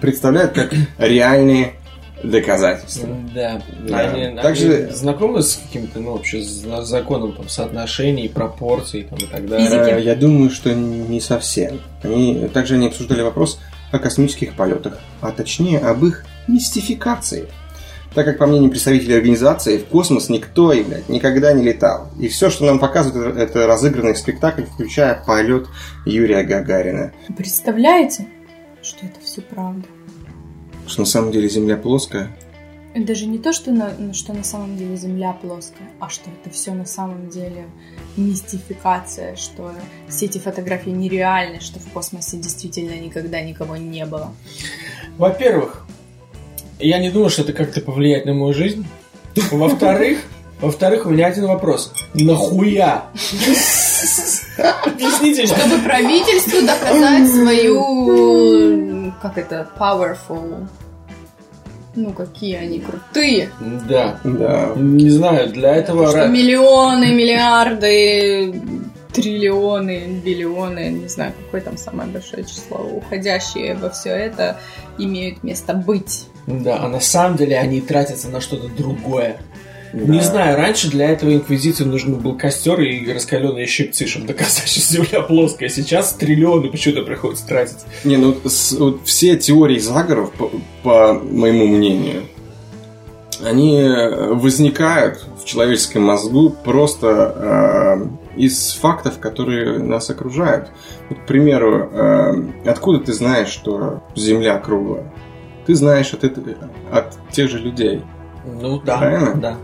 представляют 0.00 0.52
как 0.52 0.72
реальные 0.98 1.74
доказательства. 2.22 3.08
Да. 3.34 3.62
Да. 3.86 3.98
Они, 4.10 4.36
Также- 4.40 4.84
они 4.86 4.92
знакомы 4.92 5.42
с 5.42 5.56
каким-то, 5.56 6.00
ну, 6.00 6.12
вообще, 6.12 6.42
с 6.42 6.64
законом 6.84 7.32
там, 7.32 7.48
соотношений, 7.48 8.28
пропорций 8.28 9.04
там, 9.04 9.18
и 9.18 9.26
так 9.26 9.48
далее? 9.48 9.68
Физики. 9.68 9.90
Э, 9.90 10.02
Я 10.02 10.14
думаю, 10.14 10.50
что 10.50 10.72
не 10.74 11.20
совсем. 11.20 11.80
Они, 12.02 12.48
также 12.52 12.74
они 12.74 12.86
обсуждали 12.88 13.22
вопрос 13.22 13.58
о 13.92 13.98
космических 13.98 14.54
полетах, 14.54 14.98
а 15.20 15.30
точнее 15.30 15.78
об 15.78 16.04
их 16.04 16.24
мистификации. 16.48 17.46
Так 18.14 18.24
как, 18.24 18.38
по 18.38 18.46
мнению 18.46 18.70
представителей 18.70 19.16
организации, 19.16 19.78
в 19.78 19.86
космос 19.86 20.28
никто, 20.30 20.72
и, 20.72 20.82
блядь, 20.82 21.08
никогда 21.08 21.52
не 21.52 21.62
летал. 21.62 22.08
И 22.18 22.28
все, 22.28 22.48
что 22.48 22.64
нам 22.64 22.78
показывают, 22.78 23.36
это 23.36 23.66
разыгранный 23.66 24.16
спектакль, 24.16 24.64
включая 24.64 25.22
полет 25.26 25.66
Юрия 26.06 26.42
Гагарина. 26.42 27.12
Представляете, 27.36 28.26
что 28.82 29.04
это 29.04 29.20
все 29.22 29.42
правда? 29.42 29.86
Что 30.86 31.00
на 31.00 31.06
самом 31.06 31.32
деле 31.32 31.48
Земля 31.48 31.76
плоская. 31.76 32.30
Даже 32.94 33.26
не 33.26 33.38
то, 33.38 33.52
что 33.52 33.72
на, 33.72 33.92
ну, 33.98 34.14
что 34.14 34.32
на 34.32 34.44
самом 34.44 34.78
деле 34.78 34.96
Земля 34.96 35.34
плоская, 35.34 35.86
а 36.00 36.08
что 36.08 36.30
это 36.30 36.54
все 36.54 36.72
на 36.72 36.86
самом 36.86 37.28
деле 37.28 37.66
мистификация, 38.16 39.36
что 39.36 39.72
все 40.08 40.24
эти 40.24 40.38
фотографии 40.38 40.88
нереальны, 40.88 41.60
что 41.60 41.78
в 41.78 41.88
космосе 41.90 42.38
действительно 42.38 42.98
никогда 42.98 43.42
никого 43.42 43.76
не 43.76 44.06
было. 44.06 44.32
Во-первых, 45.18 45.86
я 46.78 46.98
не 46.98 47.10
думаю, 47.10 47.30
что 47.30 47.42
это 47.42 47.52
как-то 47.52 47.80
повлияет 47.80 48.26
на 48.26 48.34
мою 48.34 48.52
жизнь. 48.52 48.86
Во-вторых, 49.50 50.18
во-вторых, 50.60 51.06
у 51.06 51.10
меня 51.10 51.26
один 51.26 51.46
вопрос. 51.46 51.92
Нахуя? 52.14 53.04
Объясните, 54.84 55.46
что 55.46 55.56
Чтобы 55.56 55.82
правительству 55.82 56.66
доказать 56.66 57.28
свою, 57.28 59.12
как 59.20 59.36
это, 59.36 59.68
powerful, 59.78 60.66
ну 61.94 62.12
какие 62.12 62.56
они 62.56 62.80
крутые, 62.80 63.50
Да. 63.88 64.18
Да. 64.24 64.72
Не 64.76 65.10
знаю, 65.10 65.50
для 65.50 65.76
этого... 65.76 66.08
что 66.08 66.26
миллионы, 66.28 67.12
миллиарды, 67.12 68.54
триллионы, 69.12 70.20
биллионы, 70.24 70.90
не 70.90 71.08
знаю, 71.08 71.32
какое 71.44 71.60
там 71.60 71.76
самое 71.76 72.08
большое 72.08 72.44
число, 72.44 72.78
уходящие 72.78 73.74
во 73.74 73.90
все 73.90 74.10
это, 74.10 74.58
имеют 74.98 75.42
место 75.42 75.74
быть. 75.74 76.26
Да, 76.46 76.78
а 76.82 76.88
на 76.88 77.00
самом 77.00 77.36
деле 77.36 77.58
они 77.58 77.80
тратятся 77.80 78.28
на 78.28 78.40
что-то 78.40 78.68
другое. 78.68 79.38
Да. 79.92 80.12
Не 80.12 80.20
знаю, 80.20 80.56
раньше 80.56 80.90
для 80.90 81.08
этого 81.10 81.32
инквизиции 81.32 81.84
нужен 81.84 82.14
был 82.16 82.36
костер 82.36 82.80
и 82.80 83.10
раскаленные 83.12 83.66
щипцы, 83.66 84.06
чтобы 84.06 84.26
доказать, 84.26 84.68
что 84.68 84.80
земля 84.80 85.22
плоская. 85.22 85.68
Сейчас 85.68 86.12
триллионы 86.12 86.68
почему-то 86.70 87.02
приходится 87.02 87.46
тратить. 87.46 87.78
Не, 88.04 88.16
ну 88.16 88.36
с- 88.44 88.72
вот 88.72 89.00
все 89.04 89.36
теории 89.36 89.78
заговоров, 89.78 90.32
по, 90.32 90.50
по 90.82 91.14
моему 91.14 91.66
мнению, 91.66 92.24
они 93.44 93.82
возникают 94.32 95.24
в 95.40 95.44
человеческом 95.44 96.02
мозгу 96.04 96.50
просто 96.50 98.08
э, 98.36 98.40
из 98.40 98.72
фактов, 98.72 99.18
которые 99.18 99.78
нас 99.78 100.08
окружают. 100.10 100.68
Вот, 101.08 101.18
к 101.20 101.26
примеру, 101.26 101.88
э, 101.92 102.34
откуда 102.66 103.00
ты 103.00 103.12
знаешь, 103.12 103.48
что 103.48 104.02
Земля 104.14 104.58
круглая? 104.58 105.12
Ты 105.66 105.74
знаешь 105.74 106.12
от, 106.14 106.24
это- 106.24 106.40
от 106.92 107.16
тех 107.32 107.50
же 107.50 107.58
людей. 107.58 108.02
Ну 108.44 108.80
да, 108.80 108.98
Правильно? 108.98 109.34
да. 109.34 109.58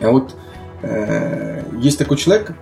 А 0.00 0.10
вот 0.10 0.36
э, 0.82 1.62
есть 1.80 1.98
такой 1.98 2.16
человек, 2.16 2.52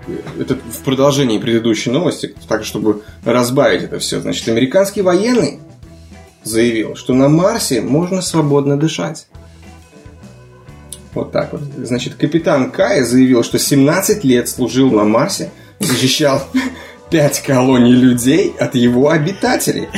это 0.41 0.55
в 0.55 0.79
продолжении 0.85 1.39
предыдущей 1.39 1.91
новости, 1.91 2.35
так 2.49 2.65
чтобы 2.65 3.03
разбавить 3.25 3.83
это 3.83 3.99
все. 3.99 4.21
Значит, 4.21 4.49
американский 4.49 5.03
военный 5.03 5.61
заявил, 6.43 6.97
что 6.97 7.13
на 7.13 7.29
Марсе 7.29 7.83
можно 7.83 8.23
свободно 8.23 8.79
дышать. 8.79 9.27
Вот 11.13 11.33
так 11.33 11.53
вот. 11.53 11.63
Значит, 11.79 12.15
капитан 12.15 12.71
Кай 12.71 13.03
заявил, 13.03 13.43
что 13.43 13.59
17 13.59 14.23
лет 14.25 14.49
служил 14.49 14.91
на 14.91 15.05
Марсе, 15.05 15.51
защищал 15.81 16.43
5 17.11 17.41
колоний 17.43 17.93
людей 17.93 18.55
от 18.59 18.75
его 18.75 19.11
обитателей. 19.11 19.89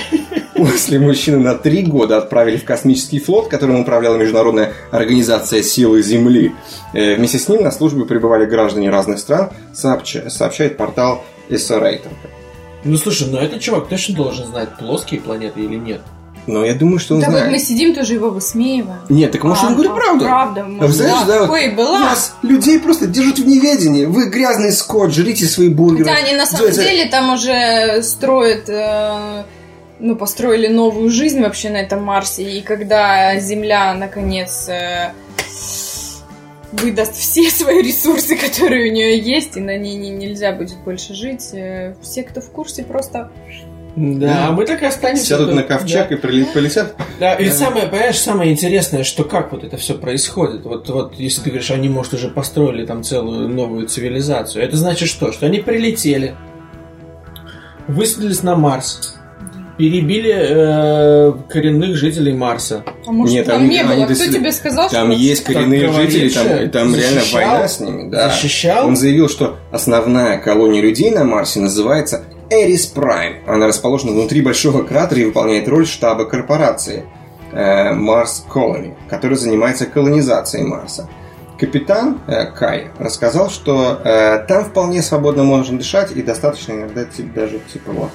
После 0.59 0.99
мужчины 0.99 1.39
на 1.39 1.55
три 1.55 1.83
года 1.83 2.19
отправили 2.19 2.57
в 2.57 2.65
космический 2.65 3.21
флот, 3.21 3.49
которым 3.49 3.81
управляла 3.81 4.17
Международная 4.17 4.73
организация 4.91 5.63
силы 5.63 6.03
Земли. 6.03 6.53
Э, 6.95 7.15
Вместе 7.17 7.39
с 7.39 7.49
ним 7.49 7.63
на 7.63 7.71
службе 7.71 8.05
пребывали 8.05 8.45
граждане 8.47 8.91
разных 8.91 9.19
стран, 9.19 9.51
сообща- 9.75 10.29
сообщает 10.31 10.77
портал 10.77 11.25
SRater. 11.49 12.09
Ну 12.85 12.97
слушай, 12.97 13.29
ну 13.31 13.39
этот 13.39 13.61
чувак 13.61 13.89
точно 13.89 14.15
должен 14.17 14.47
знать, 14.47 14.69
плоские 14.79 15.21
планеты 15.21 15.61
или 15.61 15.77
нет. 15.77 16.01
Но 16.47 16.65
я 16.65 16.75
думаю, 16.75 16.99
что 16.99 17.15
он 17.17 17.21
да 17.21 17.27
вот 17.27 17.37
знает. 17.37 17.53
мы 17.53 17.59
сидим, 17.59 17.95
тоже 17.95 18.15
его 18.15 18.31
высмеиваем. 18.31 19.01
Нет, 19.11 19.33
так 19.33 19.45
может 19.45 19.65
А, 19.65 19.67
он 19.67 19.73
говорит 19.75 19.93
а, 19.93 19.97
правду. 19.97 20.25
Правда, 20.25 20.65
вы 20.65 20.69
может, 20.71 20.97
знаете, 20.97 21.25
да, 21.27 21.41
вот 21.41 21.51
Ой, 21.51 21.69
была. 21.75 21.99
нас, 22.01 22.33
людей 22.43 22.79
просто 22.81 23.07
держат 23.07 23.39
в 23.41 23.47
неведении. 23.47 24.07
Вы 24.07 24.31
грязный 24.31 24.73
скот, 24.73 25.13
жрите 25.13 25.45
свои 25.45 25.69
бургеры. 25.69 26.09
Хотя 26.09 26.25
они 26.25 26.35
на 26.37 26.47
самом 26.47 26.71
Делайте- 26.73 26.91
деле 26.91 27.11
там 27.11 27.35
уже 27.35 28.03
строят, 28.03 28.67
э, 28.71 29.43
ну, 30.01 30.17
построили 30.17 30.69
новую 30.69 31.11
жизнь 31.11 31.41
вообще 31.41 31.71
на 31.71 31.79
этом 31.79 32.03
Марсе. 32.03 32.43
И 32.43 32.61
когда 32.63 33.39
Земля, 33.41 33.95
наконец, 33.95 34.69
э, 34.69 35.13
выдаст 36.73 37.15
все 37.17 37.51
свои 37.51 37.83
ресурсы, 37.83 38.37
которые 38.37 38.91
у 38.91 38.95
нее 38.95 39.19
есть, 39.19 39.57
и 39.57 39.61
на 39.61 39.77
ней 39.77 39.97
не- 39.97 40.11
нельзя 40.11 40.53
будет 40.53 40.77
больше 40.85 41.15
жить, 41.15 41.51
э, 41.53 41.95
все, 42.03 42.23
кто 42.23 42.41
в 42.41 42.51
курсе, 42.51 42.83
просто... 42.85 43.31
Да, 43.97 44.27
Да. 44.27 44.47
а 44.49 44.53
мы 44.53 44.65
так 44.65 44.81
и 44.83 44.87
останемся. 44.87 45.25
Сядут 45.25 45.47
тут. 45.49 45.57
на 45.57 45.63
ковчег 45.65 46.09
Да. 46.11 46.15
и 46.15 46.45
полетят. 46.45 46.95
Да, 47.19 47.35
и 47.35 47.47
Да. 47.47 47.51
самое, 47.51 47.89
понимаешь, 47.89 48.19
самое 48.21 48.53
интересное, 48.53 49.03
что 49.03 49.25
как 49.25 49.51
вот 49.51 49.65
это 49.65 49.77
все 49.77 49.95
происходит. 49.95 50.65
Вот, 50.65 50.89
вот 50.89 51.15
если 51.17 51.41
ты 51.41 51.51
говоришь, 51.51 51.73
они, 51.73 51.89
может, 51.89 52.15
уже 52.15 52.29
построили 52.29 52.87
там 52.87 53.03
целую 53.03 53.49
новую 53.49 53.89
цивилизацию, 53.89 54.63
это 54.63 54.77
значит 54.77 55.09
что? 55.09 55.33
Что 55.33 55.47
они 55.47 55.59
прилетели, 55.59 56.37
высадились 57.89 58.43
на 58.45 58.55
Марс, 58.55 59.17
перебили 59.79 60.35
э, 60.37 61.33
коренных 61.49 61.97
жителей 61.97 62.35
Марса. 62.35 62.85
А 63.07 63.13
может, 63.13 63.33
Нет, 63.35 63.47
там 63.47 63.61
они- 63.63 63.69
не 63.69 63.85
было? 63.85 64.05
Кто 64.05 64.15
сих- 64.15 64.33
тебе 64.35 64.53
сказал, 64.53 64.91
Там 64.91 65.13
что... 65.13 65.21
есть 65.21 65.45
коренные 65.45 65.81
Так 65.83 65.91
говорит 65.93 66.11
жители, 66.11 66.29
там, 66.67 66.71
там 66.71 66.95
реально 66.97 67.21
война 67.33 67.69
с 67.69 67.81
ними. 67.81 68.11
Да. 68.11 68.29
Защищал? 68.29 68.87
Он 68.89 68.97
заявил, 68.97 69.29
что 69.29 69.57
основная 69.71 70.39
колония 70.39 70.83
людей 70.83 71.11
на 71.11 71.25
Марсе 71.25 71.61
называется 71.61 72.25
Эрис 72.51 72.87
Прайм. 72.87 73.37
Она 73.47 73.67
расположена 73.69 74.13
внутри 74.13 74.41
большого 74.43 74.83
кратера 74.83 75.21
и 75.21 75.25
выполняет 75.27 75.69
роль 75.69 75.87
штаба 75.87 76.25
корпорации 76.25 77.05
э, 77.53 77.93
Mars 77.95 78.43
Colony, 78.53 78.95
которая 79.09 79.39
занимается 79.39 79.87
колонизацией 79.87 80.65
Марса. 80.67 81.09
Капитан 81.59 82.21
э, 82.27 82.47
Кай 82.47 82.89
рассказал, 82.99 83.49
что 83.51 84.01
э, 84.05 84.39
там 84.49 84.65
вполне 84.65 85.03
свободно 85.03 85.45
можно 85.45 85.77
дышать 85.79 86.11
и 86.17 86.23
достаточно 86.23 86.73
иногда 86.73 87.05
те- 87.05 87.23
даже 87.23 87.61
тепло. 87.73 88.11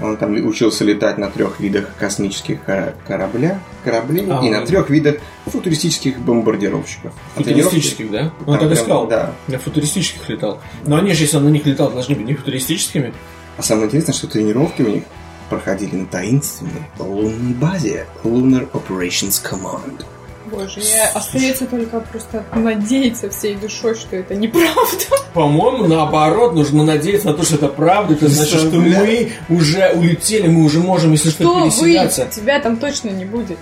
Он 0.00 0.16
там 0.16 0.32
учился 0.46 0.84
летать 0.84 1.18
на 1.18 1.28
трех 1.30 1.60
видах 1.60 1.90
космических 1.98 2.64
кора- 2.64 2.94
корабля, 3.06 3.60
кораблей 3.84 4.26
А, 4.30 4.40
и 4.44 4.48
на 4.50 4.60
вот. 4.60 4.68
трех 4.68 4.88
видах 4.88 5.16
футуристических 5.46 6.18
бомбардировщиков. 6.18 7.12
А 7.34 7.38
Футуристических, 7.38 8.10
да? 8.10 8.32
Он 8.46 8.58
так 8.58 8.72
и 8.72 8.74
сказал. 8.74 9.06
Да. 9.06 9.34
На 9.48 9.58
футуристических 9.58 10.26
летал. 10.30 10.60
Но 10.86 10.96
они 10.96 11.12
же, 11.12 11.24
если 11.24 11.36
он 11.36 11.44
на 11.44 11.48
них 11.50 11.66
летал, 11.66 11.90
должны 11.90 12.14
быть 12.14 12.26
не 12.26 12.34
футуристическими. 12.34 13.12
А 13.58 13.62
самое 13.62 13.86
интересное, 13.86 14.14
что 14.14 14.28
тренировки 14.28 14.80
у 14.80 14.88
них 14.88 15.04
проходили 15.50 15.94
на 15.96 16.06
таинственной 16.06 16.88
лунной 16.98 17.52
базе 17.52 18.06
Lunar 18.24 18.70
Operations 18.72 19.42
Command. 19.44 20.06
Боже, 20.52 20.80
я 20.80 21.08
остается 21.14 21.64
только 21.66 22.00
просто 22.00 22.44
надеяться 22.54 23.30
всей 23.30 23.54
душой, 23.56 23.94
что 23.94 24.16
это 24.16 24.34
неправда. 24.34 25.04
По-моему, 25.32 25.86
наоборот, 25.88 26.54
нужно 26.54 26.84
надеяться 26.84 27.28
на 27.28 27.34
то, 27.34 27.42
что 27.42 27.54
это 27.54 27.68
правда. 27.68 28.14
Это 28.14 28.28
значит, 28.28 28.60
что 28.60 28.76
мы 28.76 29.32
уже 29.48 29.90
улетели, 29.94 30.46
мы 30.48 30.64
уже 30.64 30.80
можем, 30.80 31.12
если 31.12 31.30
что, 31.30 31.44
Что 31.44 31.54
вы? 31.54 31.62
переселяться. 31.70 32.26
Тебя 32.30 32.60
там 32.60 32.76
точно 32.76 33.08
не 33.08 33.24
будет. 33.24 33.58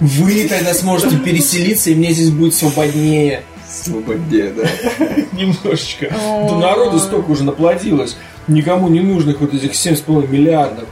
Вы 0.00 0.48
тогда 0.48 0.74
сможете 0.74 1.16
переселиться, 1.16 1.90
и 1.90 1.94
мне 1.94 2.12
здесь 2.12 2.30
будет 2.30 2.54
свободнее. 2.54 3.42
Свободе, 3.68 4.52
да. 4.54 4.68
Немножечко. 5.32 6.08
Да 6.10 6.58
народу 6.58 6.98
столько 6.98 7.30
уже 7.30 7.44
наплодилось. 7.44 8.16
Никому 8.48 8.88
не 8.88 9.00
нужных 9.00 9.40
вот 9.40 9.54
этих 9.54 9.72
7,5 9.72 10.28
миллиардов. 10.28 10.88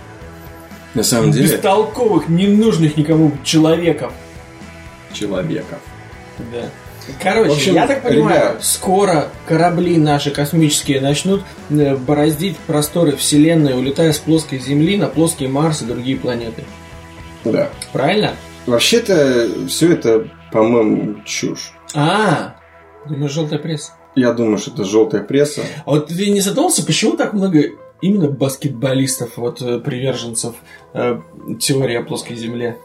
На 0.95 1.03
самом 1.03 1.31
деле, 1.31 1.47
Бестолковых, 1.47 2.29
ненужных 2.29 2.97
никому 2.97 3.33
человеков. 3.45 4.13
Человека. 5.13 5.79
Да. 6.53 6.69
Короче, 7.23 7.51
В 7.51 7.55
общем, 7.55 7.75
я 7.75 7.87
так 7.87 8.03
понимаю, 8.03 8.41
ребят. 8.51 8.65
скоро 8.65 9.29
корабли 9.47 9.97
наши 9.97 10.31
космические 10.31 11.01
начнут 11.01 11.43
э, 11.71 11.97
бороздить 11.97 12.57
просторы 12.59 13.17
Вселенной, 13.17 13.77
улетая 13.77 14.13
с 14.13 14.19
плоской 14.19 14.59
Земли 14.59 14.97
на 14.97 15.09
плоский 15.09 15.49
Марс 15.49 15.83
и 15.83 15.87
другие 15.87 16.17
планеты. 16.17 16.65
Да. 17.45 17.71
Правильно? 17.93 18.33
Вообще-то, 18.67 19.49
все 19.69 19.93
это, 19.95 20.29
по-моему, 20.53 21.23
чушь. 21.25 21.73
А, 21.95 22.57
думаю, 23.09 23.29
желтая 23.29 23.59
пресса. 23.59 23.93
Я 24.15 24.33
думаю, 24.33 24.59
что 24.59 24.71
это 24.73 24.85
желтая 24.85 25.23
пресса. 25.23 25.63
А 25.87 25.91
вот 25.91 26.09
ты 26.09 26.31
не 26.31 26.41
задумался, 26.41 26.85
почему 26.85 27.17
так 27.17 27.33
много 27.33 27.63
именно 28.03 28.29
баскетболистов, 28.29 29.37
вот 29.37 29.63
э, 29.63 29.79
приверженцев 29.79 30.55
э, 30.93 31.21
теории 31.59 31.97
о 31.97 32.03
плоской 32.03 32.37
Земле? 32.37 32.77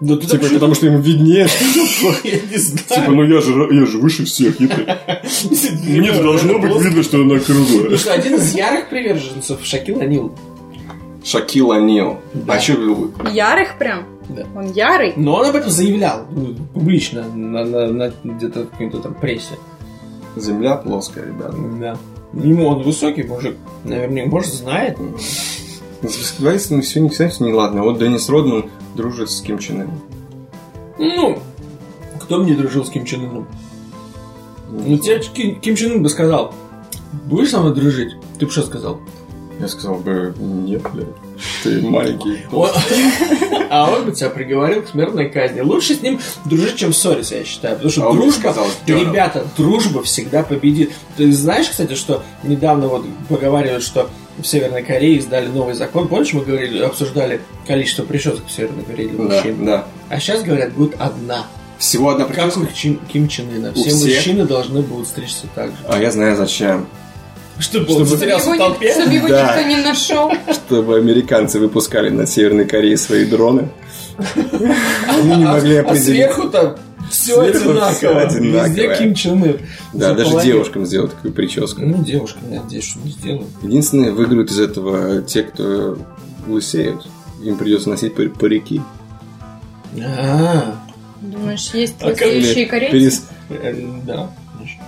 Да 0.00 0.16
ты 0.16 0.28
типа, 0.28 0.46
потому 0.52 0.74
что 0.74 0.86
ему 0.86 0.98
виднее. 1.00 1.48
Я 2.24 2.40
не 2.50 2.56
знаю. 2.56 2.86
Типа, 2.88 3.10
ну 3.10 3.24
я 3.24 3.40
же, 3.40 3.68
я 3.72 3.84
же 3.84 3.98
выше 3.98 4.24
всех. 4.26 4.60
Мне 4.60 6.12
должно 6.12 6.58
быть 6.58 6.80
видно, 6.80 7.02
что 7.02 7.20
она 7.20 7.38
круглая. 7.40 7.96
что 7.96 8.12
один 8.12 8.36
из 8.36 8.54
ярых 8.54 8.88
приверженцев 8.88 9.58
Шакил 9.64 10.00
Анил. 10.00 10.32
Шакил 11.24 11.72
Анил. 11.72 12.18
А 12.46 12.60
что 12.60 12.74
Ярых 13.32 13.76
прям? 13.78 14.06
Да. 14.28 14.46
Он 14.54 14.70
ярый? 14.70 15.14
Но 15.16 15.36
он 15.36 15.46
об 15.46 15.56
этом 15.56 15.70
заявлял 15.70 16.26
ну, 16.30 16.54
публично 16.74 17.24
на, 17.34 17.64
на, 17.64 17.86
на 17.88 18.12
где-то 18.22 18.64
в 18.64 18.70
какой-то 18.70 18.98
там 19.00 19.14
прессе. 19.14 19.54
Земля 20.36 20.76
плоская, 20.76 21.26
ребята. 21.26 21.56
Да. 21.80 21.98
Ему 22.34 22.66
он 22.66 22.82
высокий 22.82 23.22
мужик. 23.22 23.56
Наверное, 23.84 24.26
может, 24.26 24.52
знает. 24.52 24.98
Давайте, 26.38 26.74
ну 26.74 26.82
все 26.82 27.00
не, 27.00 27.08
кстати, 27.08 27.42
не 27.42 27.52
ладно. 27.52 27.82
Вот 27.82 27.98
Денис 27.98 28.28
Родман 28.28 28.70
дружит 28.94 29.30
с 29.30 29.40
Ким 29.40 29.58
Чен 29.58 29.82
Ыном. 29.82 30.02
Ну, 30.98 31.38
кто 32.20 32.38
мне 32.38 32.54
дружил 32.54 32.84
с 32.84 32.90
Ким 32.90 33.04
Чен 33.04 33.24
Ыном? 33.24 33.48
Ну, 34.70 34.98
тебе 34.98 35.20
Ким 35.54 35.76
Чен 35.76 35.92
Ын 35.92 36.02
бы 36.02 36.08
сказал, 36.08 36.54
будешь 37.24 37.50
со 37.50 37.60
мной 37.60 37.74
дружить? 37.74 38.14
Ты 38.38 38.46
бы 38.46 38.52
что 38.52 38.62
сказал? 38.62 39.00
Я 39.60 39.66
сказал 39.66 39.96
бы, 39.96 40.32
нет, 40.38 40.82
блядь. 40.92 41.08
Ты 41.64 41.82
маленький. 41.82 42.38
А 43.70 43.92
он 43.92 44.06
бы 44.06 44.12
тебя 44.12 44.30
приговорил 44.30 44.80
к 44.80 44.88
смертной 44.88 45.28
казни. 45.28 45.60
Лучше 45.60 45.94
с 45.94 46.00
ним 46.00 46.18
дружить, 46.46 46.76
чем 46.76 46.94
ссориться, 46.94 47.36
я 47.36 47.44
считаю. 47.44 47.74
Потому 47.74 47.90
что 47.90 48.08
а 48.08 48.12
дружба, 48.14 48.54
ребята, 48.86 49.46
дружба 49.58 50.02
всегда 50.02 50.42
победит. 50.42 50.92
Ты 51.18 51.30
знаешь, 51.32 51.68
кстати, 51.68 51.92
что 51.94 52.22
недавно 52.42 52.88
вот 52.88 53.04
поговаривают, 53.28 53.82
что 53.82 54.08
в 54.38 54.46
Северной 54.46 54.82
Корее 54.82 55.16
издали 55.16 55.48
новый 55.48 55.74
закон. 55.74 56.08
Помнишь, 56.08 56.32
мы 56.32 56.44
говорили, 56.44 56.82
обсуждали 56.82 57.40
количество 57.66 58.04
прическ 58.04 58.46
в 58.46 58.50
Северной 58.50 58.84
Корее 58.84 59.08
для 59.08 59.22
мужчин? 59.22 59.64
Да, 59.64 59.86
А 60.08 60.20
сейчас, 60.20 60.42
говорят, 60.42 60.72
будет 60.72 60.94
одна. 60.98 61.46
Всего 61.78 62.10
одна 62.10 62.24
прическа? 62.24 62.60
Как 62.60 62.70
у 62.70 62.94
Ким 63.12 63.28
Чен 63.28 63.48
Ына. 63.54 63.72
Все 63.74 63.94
мужчины 63.94 64.44
должны 64.44 64.82
будут 64.82 65.08
стричься 65.08 65.46
так 65.54 65.68
же. 65.68 65.76
А 65.88 65.98
я 65.98 66.10
знаю 66.10 66.36
зачем. 66.36 66.86
Чтобы, 67.58 67.86
чтобы 67.86 68.02
он 68.02 68.06
затерялся 68.06 68.50
в 68.52 68.56
толпе? 68.56 68.92
Чтобы 68.92 69.14
его 69.14 69.28
да. 69.28 69.56
никто 69.56 69.68
не 69.68 69.76
нашел. 69.76 70.32
Чтобы 70.52 70.96
американцы 70.96 71.58
выпускали 71.58 72.08
на 72.08 72.26
Северной 72.26 72.66
Корее 72.66 72.96
свои 72.96 73.24
дроны. 73.24 73.68
Они 75.08 75.36
не 75.36 75.44
могли 75.44 75.76
а 75.76 75.80
определить. 75.82 76.26
А 76.26 76.34
сверху-то 76.34 76.78
все 77.10 77.40
одинаково. 77.40 78.26
Везде 78.38 78.96
Ким 78.96 79.14
Чен 79.14 79.42
Ын. 79.42 79.60
Да, 79.92 80.14
даже 80.14 80.42
девушкам 80.42 80.86
сделать 80.86 81.12
такую 81.12 81.32
прическу. 81.32 81.82
Ну, 81.82 82.02
девушкам, 82.02 82.42
я 82.50 82.62
надеюсь, 82.62 82.84
что 82.84 83.00
не 83.00 83.10
сделаю. 83.10 83.46
Единственное, 83.62 84.12
выиграют 84.12 84.50
из 84.50 84.60
этого 84.60 85.22
те, 85.22 85.42
кто 85.42 85.98
лысеют. 86.46 87.06
Им 87.42 87.56
придется 87.56 87.88
носить 87.88 88.14
парики. 88.14 88.82
А, 90.00 90.74
Думаешь, 91.20 91.70
есть 91.72 92.02
лысеющие 92.02 92.66
корейцы? 92.66 93.22
Э, 93.48 93.74
да, 94.04 94.30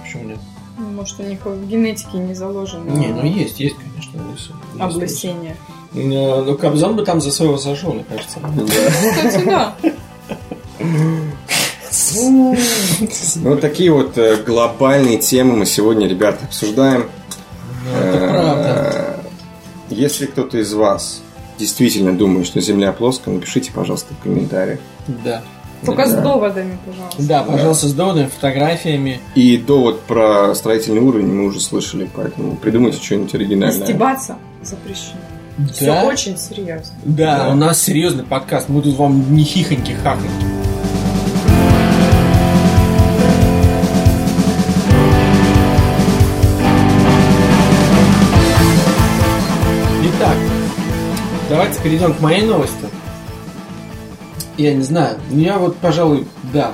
почему 0.02 0.24
нет? 0.24 0.38
Может, 0.78 1.20
у 1.20 1.22
них 1.22 1.44
в 1.44 1.68
генетике 1.68 2.18
не 2.18 2.34
заложено. 2.34 2.90
Не, 2.90 3.08
ну 3.08 3.24
есть, 3.24 3.60
есть, 3.60 3.76
конечно, 3.76 4.20
лысый. 4.30 4.54
Облысение. 4.78 5.56
Э, 5.94 6.42
ну, 6.44 6.56
Кобзон 6.56 6.96
бы 6.96 7.04
там 7.04 7.20
за 7.20 7.30
своего 7.30 7.56
зашел, 7.58 7.92
мне 7.92 8.04
кажется. 8.04 8.38
Кстати, 8.40 9.44
да. 9.44 9.74
Ну, 13.36 13.56
такие 13.60 13.90
вот 13.92 14.16
э, 14.16 14.36
глобальные 14.42 15.18
темы 15.18 15.56
мы 15.56 15.66
сегодня, 15.66 16.06
ребята, 16.06 16.44
обсуждаем. 16.44 17.06
Ну, 17.84 17.98
это 17.98 18.18
правда. 18.18 18.92
Э, 18.94 19.20
если 19.90 20.26
кто-то 20.26 20.58
из 20.58 20.72
вас 20.72 21.22
действительно 21.58 22.16
думает, 22.16 22.46
что 22.46 22.60
Земля 22.60 22.92
плоская, 22.92 23.34
напишите, 23.34 23.72
пожалуйста, 23.72 24.14
в 24.14 24.22
комментариях. 24.22 24.80
Да. 25.24 25.42
Только 25.84 26.04
да. 26.04 26.08
с 26.08 26.22
доводами, 26.22 26.78
пожалуйста. 26.84 27.22
Да, 27.22 27.42
пожалуйста, 27.42 27.88
с 27.88 27.92
доводами, 27.94 28.26
фотографиями. 28.26 29.20
И 29.34 29.56
довод 29.56 30.02
про 30.02 30.54
строительный 30.54 31.00
уровень 31.00 31.26
мы 31.26 31.46
уже 31.46 31.60
слышали, 31.60 32.08
поэтому 32.14 32.56
придумайте 32.56 33.02
что-нибудь 33.02 33.34
оригинальное. 33.34 33.86
Стебаться 33.86 34.36
запрещено. 34.62 35.20
Да? 35.58 35.72
Все 35.72 36.02
очень 36.02 36.38
серьезно. 36.38 36.94
Да, 37.04 37.44
да, 37.44 37.50
у 37.50 37.54
нас 37.54 37.82
серьезный 37.82 38.24
подкаст. 38.24 38.68
Мы 38.68 38.82
тут 38.82 38.96
вам 38.96 39.34
не 39.34 39.42
хихоньки 39.42 39.94
давайте 51.60 51.82
перейдем 51.82 52.14
к 52.14 52.20
моей 52.20 52.42
новости. 52.42 52.86
Я 54.56 54.72
не 54.72 54.82
знаю. 54.82 55.18
У 55.30 55.34
меня 55.34 55.58
вот, 55.58 55.76
пожалуй, 55.76 56.26
да. 56.54 56.72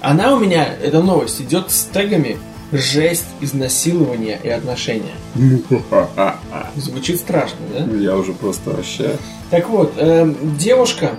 Она 0.00 0.34
у 0.34 0.40
меня, 0.40 0.66
эта 0.82 1.00
новость, 1.00 1.40
идет 1.40 1.70
с 1.70 1.84
тегами 1.84 2.36
жесть, 2.72 3.26
изнасилование 3.40 4.40
и 4.42 4.48
отношения. 4.48 5.14
Звучит 6.74 7.20
страшно, 7.20 7.58
да? 7.72 7.84
Я 7.96 8.16
уже 8.16 8.32
просто 8.32 8.70
вообще... 8.70 9.18
Так 9.50 9.68
вот, 9.68 9.92
э, 9.96 10.34
девушка 10.58 11.12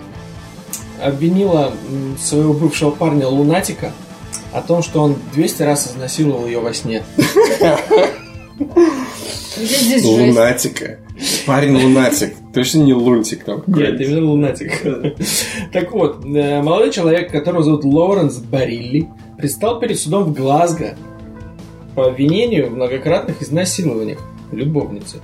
обвинила 1.01 1.71
своего 2.21 2.51
бывшего 2.51 2.91
парня 2.91 3.29
Лунатика 3.29 3.93
о 4.51 4.61
том, 4.61 4.83
что 4.83 5.03
он 5.03 5.15
200 5.33 5.63
раз 5.63 5.87
изнасиловал 5.87 6.47
ее 6.47 6.59
во 6.59 6.73
сне. 6.73 7.01
Лунатика. 10.03 10.99
Парень 11.45 11.81
лунатик. 11.81 12.42
Точно 12.53 12.79
не 12.79 12.93
лунтик 12.93 13.43
там 13.43 13.63
Нет, 13.65 13.99
именно 13.99 14.29
лунатик. 14.29 14.81
Так 15.71 15.91
вот, 15.91 16.23
э, 16.23 16.61
молодой 16.61 16.91
человек, 16.91 17.31
которого 17.31 17.63
зовут 17.63 17.83
Лоуренс 17.83 18.37
Барилли, 18.37 19.07
предстал 19.37 19.79
перед 19.79 19.99
судом 19.99 20.25
в 20.25 20.33
Глазго 20.33 20.95
по 21.95 22.05
обвинению 22.05 22.69
в 22.69 22.73
многократных 22.73 23.41
изнасилованиях 23.41 24.19
любовницы. 24.51 25.17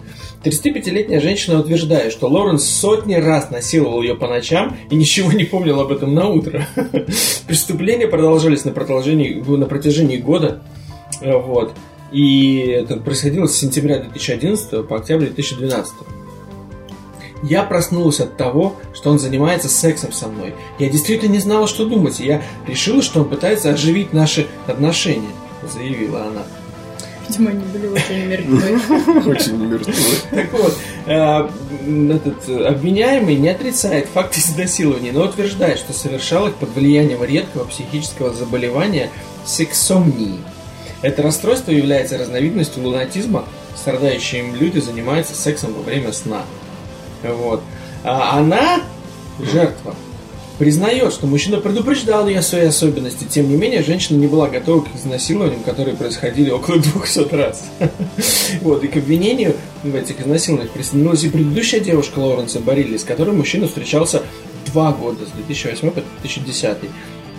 35-летняя 0.44 1.20
женщина 1.20 1.60
утверждает, 1.60 2.12
что 2.12 2.28
Лоуренс 2.28 2.64
сотни 2.64 3.14
раз 3.14 3.52
насиловал 3.52 4.02
ее 4.02 4.16
по 4.16 4.28
ночам 4.28 4.76
и 4.90 4.96
ничего 4.96 5.32
не 5.32 5.44
помнил 5.44 5.80
об 5.82 5.92
этом 5.92 6.16
на 6.16 6.30
утро. 6.30 6.66
Преступления 7.48 8.08
продолжались 8.08 8.66
на, 8.66 8.72
протяжении, 8.72 9.36
на 9.36 9.66
протяжении 9.66 10.18
года. 10.18 10.64
Вот. 11.22 11.74
И 12.12 12.60
это 12.70 12.98
происходило 12.98 13.46
с 13.46 13.56
сентября 13.56 14.00
2011 14.00 14.88
по 14.88 14.96
октябрь 14.98 15.26
2012. 15.26 15.94
Я 17.44 17.64
проснулась 17.64 18.20
от 18.20 18.38
того, 18.38 18.76
что 18.94 19.10
он 19.10 19.20
занимается 19.20 19.70
сексом 19.70 20.12
со 20.12 20.28
мной. 20.28 20.56
Я 20.78 20.90
действительно 20.90 21.32
не 21.32 21.40
знала, 21.40 21.68
что 21.68 21.86
думать, 21.86 22.20
и 22.20 22.26
я 22.26 22.42
решила, 22.68 23.02
что 23.02 23.22
он 23.22 23.30
пытается 23.30 23.72
оживить 23.72 24.14
наши 24.14 24.48
отношения, 24.68 25.32
заявила 25.72 26.26
она. 26.26 26.44
Видимо, 27.30 27.52
они 27.52 27.64
были 27.66 27.88
очень 27.88 28.26
мертвы. 28.26 29.30
Очень 29.30 29.58
мертвы. 29.58 29.94
Так 30.32 30.52
вот, 30.52 30.76
э, 31.06 31.50
этот 32.12 32.50
обвиняемый 32.66 33.36
не 33.36 33.50
отрицает 33.50 34.08
факт 34.08 34.36
изнасилования, 34.36 35.12
но 35.12 35.26
утверждает, 35.26 35.78
что 35.78 35.94
совершал 35.94 36.48
их 36.48 36.56
под 36.56 36.74
влиянием 36.74 37.24
редкого 37.24 37.66
психического 37.66 38.34
заболевания 38.34 39.12
сексомнии. 39.46 40.40
Это 41.04 41.22
расстройство 41.22 41.72
является 41.72 42.18
разновидностью 42.18 42.84
лунатизма. 42.84 43.46
Страдающие 43.76 44.42
им 44.42 44.56
люди 44.56 44.80
занимаются 44.80 45.36
сексом 45.36 45.74
во 45.74 45.84
время 45.84 46.12
сна. 46.12 46.44
Вот. 47.24 47.62
А 48.04 48.38
она, 48.38 48.82
жертва, 49.40 49.96
признает, 50.60 51.14
что 51.14 51.26
мужчина 51.26 51.58
предупреждал 51.58 52.28
ее 52.28 52.40
о 52.40 52.44
своей 52.44 52.68
особенности. 52.68 53.24
Тем 53.24 53.50
не 53.50 53.56
менее, 53.56 53.82
женщина 53.82 54.18
не 54.18 54.28
была 54.28 54.50
готова 54.50 54.82
к 54.82 54.96
изнасилованиям, 54.96 55.64
которые 55.64 55.96
происходили 55.96 56.52
около 56.52 56.78
200 56.78 57.34
раз. 57.34 57.66
Вот, 58.62 58.84
и 58.84 58.88
к 58.88 58.98
обвинению 58.98 59.56
в 59.84 59.96
этих 59.96 60.20
изнасилованиях 60.20 60.72
присоединилась 60.72 61.24
и 61.24 61.30
предыдущая 61.30 61.80
девушка 61.80 62.20
Лоренса 62.20 62.60
Барилли, 62.60 62.98
с 62.98 63.04
которой 63.04 63.32
мужчина 63.32 63.68
встречался 63.68 64.22
два 64.68 64.92
года, 64.92 65.26
с 65.26 65.32
2008 65.32 65.92
по 65.92 66.02
2010. 66.22 66.78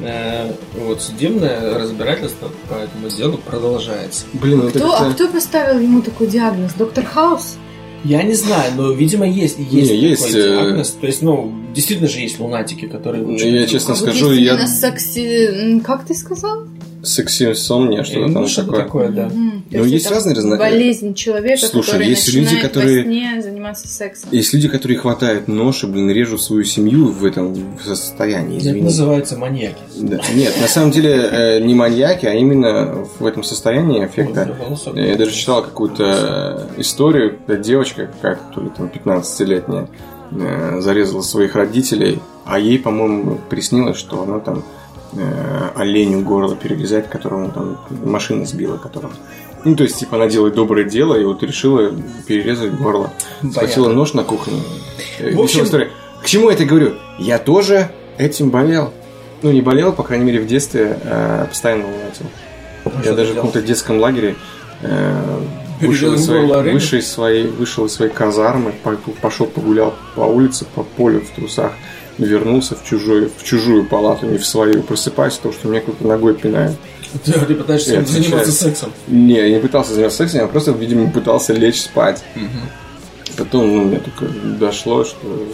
Э, 0.00 0.52
вот, 0.78 1.02
судебное 1.02 1.78
разбирательство 1.78 2.50
по 2.68 2.74
этому 2.74 3.10
делу 3.10 3.38
продолжается. 3.38 4.24
Блин, 4.32 4.70
кто, 4.70 4.94
а 4.94 5.12
кто 5.12 5.28
поставил 5.28 5.78
ему 5.78 6.00
такой 6.00 6.26
диагноз? 6.26 6.72
Доктор 6.72 7.04
Хаус? 7.04 7.56
Я 8.04 8.22
не 8.22 8.34
знаю, 8.34 8.72
но, 8.76 8.92
видимо, 8.92 9.26
есть, 9.28 9.58
есть, 9.58 9.90
не, 9.90 9.96
есть 9.96 10.26
такой 10.26 10.40
э... 10.40 10.54
диагноз. 10.54 10.90
То 10.92 11.06
есть, 11.06 11.22
ну, 11.22 11.52
действительно 11.74 12.08
же 12.08 12.20
есть 12.20 12.40
лунатики, 12.40 12.86
которые... 12.86 13.24
Ну, 13.24 13.36
я 13.36 13.66
честно 13.66 13.94
скажу, 13.94 14.32
я... 14.32 14.66
Секси... 14.66 15.80
Как 15.80 16.06
ты 16.06 16.14
сказал? 16.14 16.66
Сексисомния, 17.02 18.02
что-то 18.02 18.26
ну, 18.26 18.34
там 18.34 18.46
что 18.46 18.64
такое. 18.64 18.82
такое, 18.82 19.08
да. 19.08 19.26
Угу. 19.26 19.50
Но 19.70 19.78
есть, 19.78 19.92
есть 19.92 20.10
разные 20.10 20.34
разные. 20.34 20.58
Болезнь 20.58 21.14
человека, 21.14 21.66
Слушай, 21.66 21.92
который 21.92 22.08
есть 22.08 22.34
люди, 22.34 22.60
которые... 22.60 22.98
во 22.98 23.04
сне 23.04 23.42
заниматься 23.42 23.88
сексом. 23.88 24.28
Есть 24.32 24.52
люди, 24.52 24.68
которые 24.68 24.98
хватают 24.98 25.48
нож 25.48 25.84
и, 25.84 25.86
блин, 25.86 26.10
режут 26.10 26.42
свою 26.42 26.64
семью 26.64 27.08
в 27.08 27.24
этом 27.24 27.56
состоянии. 27.84 28.58
Извини. 28.58 28.78
Это 28.78 28.84
называется 28.84 29.36
маньяки. 29.36 29.78
Да. 29.96 30.20
Нет, 30.34 30.54
на 30.60 30.68
самом 30.68 30.90
деле 30.90 31.12
э, 31.12 31.60
не 31.60 31.74
маньяки, 31.74 32.26
а 32.26 32.34
именно 32.34 33.06
в 33.18 33.24
этом 33.24 33.44
состоянии 33.44 34.04
эффекта. 34.04 34.56
Я 34.94 35.16
даже 35.16 35.32
читал 35.32 35.62
какую-то 35.62 36.68
историю, 36.76 37.38
когда 37.46 37.62
девочка 37.62 38.06
какая-то, 38.06 38.42
то 38.54 38.60
ли 38.60 38.70
там 38.76 38.86
15-летняя, 38.86 39.88
э, 40.32 40.80
зарезала 40.80 41.22
своих 41.22 41.54
родителей 41.54 42.18
А 42.44 42.58
ей, 42.58 42.78
по-моему, 42.78 43.38
приснилось, 43.48 43.96
что 43.96 44.22
она 44.22 44.40
там 44.40 44.58
э, 44.58 44.79
оленю 45.76 46.20
горло 46.22 46.54
перерезает, 46.56 47.08
которому 47.08 47.50
там 47.50 47.78
машина 48.04 48.44
сбила, 48.46 48.76
которого. 48.76 49.12
Ну, 49.64 49.76
то 49.76 49.82
есть, 49.82 49.98
типа, 49.98 50.16
она 50.16 50.26
делает 50.28 50.54
доброе 50.54 50.84
дело, 50.84 51.14
и 51.14 51.24
вот 51.24 51.42
решила 51.42 51.92
перерезать 52.26 52.72
горло. 52.74 53.12
Схватила 53.52 53.88
нож 53.88 54.14
на 54.14 54.24
кухне. 54.24 54.60
Э, 55.18 55.34
В 55.34 55.40
общем- 55.40 55.64
история. 55.64 55.90
К 56.22 56.26
чему 56.26 56.48
я 56.48 56.54
это 56.54 56.64
говорю? 56.64 56.94
Я 57.18 57.38
тоже 57.38 57.90
этим 58.18 58.50
болел. 58.50 58.92
Ну, 59.42 59.50
не 59.52 59.60
болел, 59.62 59.92
по 59.92 60.02
крайней 60.02 60.24
мере, 60.24 60.40
в 60.40 60.46
детстве 60.46 60.98
э, 61.02 61.46
постоянно 61.48 61.84
лунатил. 61.86 62.26
Я 62.96 63.02
что 63.02 63.14
даже 63.16 63.32
в 63.32 63.34
каком-то 63.36 63.60
детском 63.62 63.98
лагере 64.00 64.36
э, 64.82 65.40
вышел, 65.80 66.14
из 66.14 66.24
своей, 66.24 66.46
вышел, 66.72 66.98
из 66.98 67.06
своей, 67.12 67.46
вышел 67.46 67.84
из 67.86 67.92
своей 67.92 68.12
казармы, 68.12 68.72
по- 68.82 68.96
пошел 69.20 69.46
погулял 69.46 69.94
по 70.14 70.22
улице, 70.22 70.66
по 70.74 70.82
полю 70.82 71.20
в 71.20 71.30
трусах, 71.34 71.72
вернулся 72.26 72.76
в 72.76 72.84
чужую, 72.84 73.30
в 73.36 73.44
чужую 73.44 73.84
палату, 73.86 74.26
не 74.26 74.38
в 74.38 74.46
свою. 74.46 74.82
Просыпаюсь 74.82 75.34
от 75.34 75.40
того, 75.40 75.54
что 75.54 75.68
меня 75.68 75.80
кто-то 75.80 76.06
ногой 76.06 76.34
пинает. 76.34 76.76
Ты, 77.24 77.32
ты 77.32 77.54
пытаешься 77.54 77.94
Я 77.94 78.02
заниматься 78.04 78.36
отвечаю. 78.50 78.52
сексом. 78.52 78.92
Не, 79.08 79.34
я 79.34 79.50
не 79.50 79.58
пытался 79.60 79.92
заниматься 79.94 80.18
сексом, 80.18 80.40
я 80.42 80.46
просто, 80.46 80.70
видимо, 80.72 81.10
пытался 81.10 81.52
лечь 81.52 81.80
спать. 81.82 82.22
Потом 83.36 83.74
ну, 83.76 83.84
мне 83.84 83.98
только 83.98 84.26
дошло, 84.58 85.04
что 85.04 85.46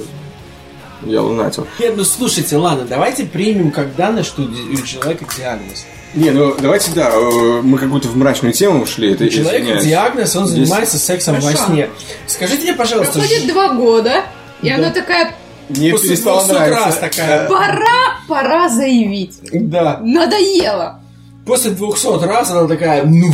я 1.04 1.22
лунатил. 1.22 1.66
Нет, 1.78 1.94
ну 1.96 2.04
слушайте, 2.04 2.56
ладно, 2.56 2.84
давайте 2.88 3.24
примем 3.24 3.70
как 3.70 3.94
данность, 3.96 4.28
что 4.28 4.42
у 4.42 4.76
человека 4.86 5.24
диагноз. 5.36 5.86
Не, 6.14 6.30
ну 6.30 6.54
давайте, 6.60 6.90
да, 6.94 7.10
э, 7.12 7.60
мы 7.62 7.78
какую-то 7.78 8.08
в 8.08 8.16
мрачную 8.16 8.52
тему 8.54 8.82
ушли. 8.82 9.12
Это, 9.12 9.24
У 9.24 9.28
человека 9.28 9.58
извиняюсь. 9.64 9.84
диагноз, 9.84 10.36
он 10.36 10.46
Здесь- 10.48 10.66
занимается 10.66 10.98
сексом 10.98 11.34
во 11.36 11.40
Хорошо. 11.42 11.66
сне. 11.66 11.90
Скажите 12.26 12.62
мне, 12.62 12.72
пожалуйста, 12.74 13.18
Проходит 13.18 13.42
ж- 13.44 13.46
два 13.48 13.74
года, 13.74 14.24
и 14.62 14.68
Да. 14.70 14.76
она 14.76 14.90
такая, 14.90 15.34
Мне 15.68 15.90
после 15.92 16.10
перестало 16.10 16.38
200 16.44 16.52
нравиться. 16.52 16.84
раз 16.84 16.98
такая. 16.98 17.48
пора, 17.48 18.18
пора 18.28 18.68
заявить. 18.68 19.38
да, 19.52 20.00
Надоело. 20.02 21.00
после 21.44 21.70
200 21.72 22.24
раз 22.24 22.50
она 22.50 22.66
такая, 22.68 23.04
ну, 23.04 23.32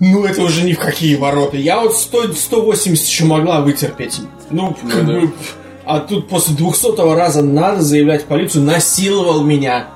ну 0.00 0.24
это 0.24 0.42
уже 0.42 0.64
ни 0.64 0.72
в 0.72 0.78
какие 0.78 1.14
ворота. 1.16 1.56
Я 1.56 1.80
вот 1.80 1.96
100, 1.96 2.32
180 2.32 3.06
еще 3.06 3.24
могла 3.24 3.60
вытерпеть. 3.60 4.20
Ну, 4.50 4.76
как 4.90 5.06
да. 5.06 5.12
бы, 5.20 5.32
а 5.86 6.00
тут 6.00 6.28
после 6.28 6.54
200 6.54 7.14
раза 7.14 7.42
надо 7.42 7.82
заявлять 7.82 8.22
в 8.22 8.26
полицию, 8.26 8.64
насиловал 8.64 9.42
меня. 9.42 9.88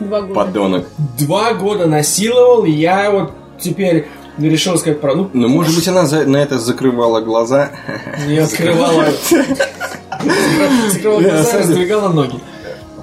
Два 0.00 0.20
года. 0.22 0.34
Подонок. 0.34 0.86
Два 1.18 1.54
года 1.54 1.86
насиловал, 1.86 2.64
и 2.64 2.70
я 2.70 3.10
вот 3.10 3.32
теперь 3.60 4.08
решил 4.38 4.76
сказать 4.78 5.00
про... 5.00 5.14
Ну, 5.14 5.30
Ну, 5.32 5.48
может 5.48 5.74
быть, 5.76 5.86
она 5.86 6.06
за- 6.06 6.26
на 6.26 6.38
это 6.38 6.58
закрывала 6.58 7.20
глаза. 7.20 7.70
не 8.26 8.38
открывала... 8.38 9.06
Закрывала 10.90 11.20
глаза, 11.20 11.58
раздвигала 11.58 12.08
ноги. 12.08 12.38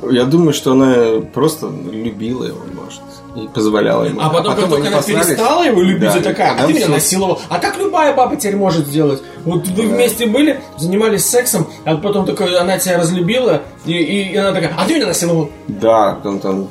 Я 0.10 0.26
думаю, 0.26 0.54
что 0.54 0.72
она 0.72 1.20
просто 1.34 1.68
любила 1.92 2.46
его, 2.46 2.60
может, 2.74 3.02
и 3.36 3.48
позволяла 3.54 4.06
ему. 4.06 4.22
А 4.22 4.30
потом, 4.30 4.56
как 4.56 4.70
только 4.70 4.88
она 4.88 5.02
перестала 5.02 5.64
его 5.64 5.82
любить, 5.82 6.14
Да, 6.14 6.18
и 6.18 6.22
такая, 6.22 6.52
а 6.52 6.56
потом 6.56 6.68
ты 6.68 6.74
меня 6.74 6.86
всё. 6.86 6.94
насиловал. 6.94 7.42
А 7.50 7.60
так 7.60 7.78
любая 7.78 8.16
баба 8.16 8.36
теперь 8.38 8.56
может 8.56 8.88
сделать. 8.88 9.22
Вот 9.44 9.68
вы 9.68 9.88
вместе 9.88 10.26
были, 10.26 10.62
занимались 10.78 11.26
сексом, 11.26 11.68
а 11.84 11.98
потом 11.98 12.26
такой, 12.26 12.58
она 12.58 12.78
тебя 12.78 12.98
разлюбила, 12.98 13.62
и, 13.86 13.92
и 13.94 14.36
она 14.38 14.54
такая, 14.54 14.74
а 14.78 14.86
ты 14.86 14.96
меня 14.96 15.08
насиловал. 15.08 15.50
Да, 15.68 16.14
потом 16.14 16.40
там 16.40 16.68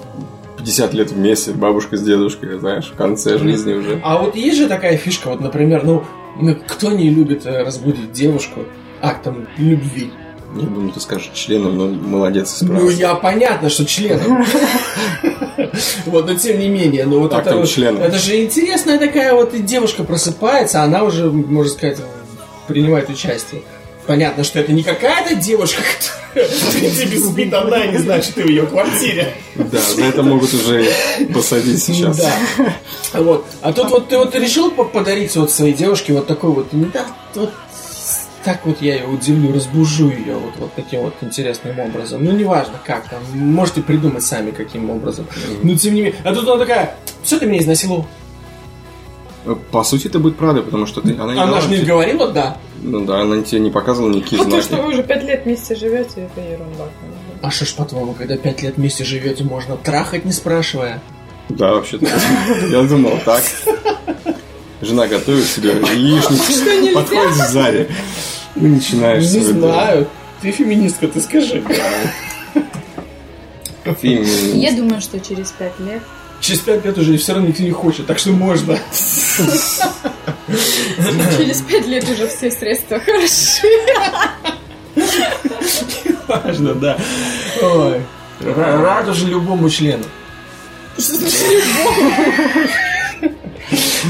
50 0.57 0.95
лет 0.95 1.11
вместе, 1.13 1.53
бабушка 1.53 1.99
с 1.99 2.03
дедушкой, 2.03 2.59
знаешь, 2.59 2.91
в 2.93 2.97
конце 2.97 3.37
жизни 3.39 3.75
уже. 3.75 4.01
А 4.03 4.19
вот 4.19 4.35
есть 4.37 4.57
же 4.57 4.69
такая 4.69 4.97
фишка, 4.97 5.29
вот, 5.29 5.41
например, 5.41 5.85
ну, 5.85 6.03
ну, 6.41 6.57
кто 6.67 6.91
не 6.93 7.11
любит 7.11 7.45
э, 7.45 7.63
разбудить 7.63 8.13
девушку 8.13 8.61
актом 9.03 9.47
любви? 9.59 10.13
Я 10.57 10.63
думаю, 10.63 10.93
ты 10.93 11.01
скажешь 11.01 11.31
членом, 11.35 11.77
но 11.77 11.87
молодец, 11.89 12.59
Ну, 12.63 12.69
справился. 12.69 12.99
я 12.99 13.15
понятно, 13.15 13.69
что 13.71 13.85
членом. 13.85 14.45
Вот, 16.07 16.27
но 16.27 16.35
тем 16.35 16.59
не 16.59 16.69
менее, 16.69 17.05
ну 17.05 17.21
вот 17.21 17.33
это 17.33 17.57
вот- 17.57 17.69
это 17.79 18.19
же 18.19 18.43
интересная 18.43 18.99
такая 18.99 19.35
вот 19.35 19.53
девушка 19.65 20.03
просыпается, 20.05 20.83
она 20.83 21.03
уже, 21.05 21.31
можно 21.31 21.71
сказать, 21.73 21.99
принимает 22.67 23.09
участие. 23.11 23.63
Понятно, 24.07 24.43
что 24.43 24.59
это 24.61 24.73
не 24.73 24.83
какая-то 24.83 25.35
девушка, 25.35 25.83
которая 26.33 26.49
принципе 26.79 27.19
спит 27.19 27.53
одна 27.53 27.85
и 27.85 27.93
не 27.93 27.99
знает, 27.99 28.25
что 28.25 28.35
ты 28.37 28.43
в 28.45 28.49
ее 28.49 28.67
квартире. 28.67 29.35
Да, 29.55 29.79
за 29.79 30.05
это 30.05 30.23
могут 30.23 30.53
уже 30.55 30.87
посадить 31.35 31.83
сейчас. 31.83 32.17
Да. 32.17 32.73
Вот. 33.21 33.45
А 33.61 33.73
тут 33.73 33.91
вот 33.91 34.09
ты 34.09 34.17
вот 34.17 34.35
решил 34.35 34.71
по- 34.71 34.85
подарить 34.85 35.37
вот 35.37 35.51
своей 35.51 35.75
девушке 35.75 36.15
вот 36.15 36.27
такой 36.27 36.51
вот, 36.53 36.69
ну 36.73 36.87
да, 36.93 37.05
вот 37.35 37.53
так 38.49 38.65
вот 38.65 38.81
я 38.81 38.95
ее 38.95 39.07
удивлю, 39.07 39.53
разбужу 39.53 40.09
ее 40.09 40.35
вот, 40.37 40.55
вот 40.57 40.75
таким 40.75 41.03
вот 41.03 41.13
интересным 41.21 41.79
образом. 41.79 42.25
Ну, 42.25 42.33
неважно 42.33 42.81
как 42.83 43.07
там, 43.11 43.21
можете 43.35 43.83
придумать 43.83 44.23
сами, 44.23 44.53
каким 44.53 44.89
образом. 44.89 45.27
Но 45.63 45.77
тем 45.77 45.93
не 45.95 46.01
менее. 46.01 46.19
А 46.25 46.33
тут 46.35 46.49
она 46.49 46.57
такая, 46.57 46.97
все, 47.23 47.39
ты 47.39 47.45
меня 47.45 47.59
изнасиловал. 47.61 48.07
По 49.71 49.85
сути, 49.85 50.07
это 50.07 50.19
будет 50.19 50.37
правда, 50.37 50.63
потому 50.63 50.87
что 50.87 51.03
ты, 51.03 51.15
она 51.15 51.35
не 51.35 51.41
Она 51.41 51.61
же 51.61 51.69
не 51.69 51.77
тебе- 51.77 51.89
говорила, 51.89 52.29
да. 52.29 52.57
Ну 52.81 53.05
да, 53.05 53.21
она 53.21 53.43
тебе 53.43 53.61
не 53.61 53.71
показывала 53.71 54.11
никакие 54.11 54.41
А 54.41 54.45
то, 54.47 54.63
что 54.63 54.69
знаки. 54.77 54.83
вы 54.83 54.93
уже 54.93 55.03
пять 55.03 55.25
лет 55.25 55.45
вместе 55.45 55.75
живете, 55.75 56.23
это 56.35 56.41
ерунда. 56.41 56.85
А 57.43 57.51
что 57.51 57.67
ж, 57.67 57.75
по-твоему, 57.75 58.15
когда 58.15 58.39
пять 58.39 58.63
лет 58.63 58.79
вместе 58.79 59.05
живете, 59.05 59.45
можно 59.45 59.77
трахать, 59.77 60.25
не 60.25 60.33
спрашивая? 60.33 61.03
Да, 61.51 61.73
вообще-то. 61.75 62.07
Я 62.71 62.83
думал, 62.85 63.19
так. 63.27 63.43
Жена 64.81 65.07
готовит 65.07 65.45
себе 65.45 65.71
яичницу, 65.73 66.95
подходит 66.95 67.35
сзади. 67.35 67.89
И 68.57 68.61
начинаешь 68.61 69.23
Не 69.25 69.29
свое 69.29 69.45
дело. 69.55 69.73
знаю. 69.73 70.07
Ты 70.43 70.51
феминистка, 70.53 71.09
ты 71.09 71.21
скажи. 71.21 71.63
Феминизм. 73.85 74.59
Я 74.59 74.73
думаю, 74.73 75.01
что 75.01 75.19
через 75.19 75.51
пять 75.53 75.79
лет 75.81 76.03
Через 76.41 76.61
пять 76.61 76.85
лет 76.85 76.97
уже 76.99 77.17
все 77.19 77.33
равно 77.33 77.49
никто 77.49 77.63
не 77.65 77.71
хочет, 77.73 78.07
так 78.07 78.19
что 78.19 78.31
можно. 78.31 78.79
Через 81.37 81.63
пять 81.63 81.87
лет 81.87 82.09
уже 82.09 82.29
все 82.29 82.51
средства 82.51 83.01
хороши. 83.01 83.67
Важно, 86.29 86.75
да. 86.75 86.97
Ой. 87.63 88.03
Ра- 88.41 88.83
Рад 88.83 89.09
уже 89.09 89.27
любому 89.27 89.69
члену. 89.71 90.05
Что 90.97 91.15
значит 91.17 91.43
любовь? 91.51 92.71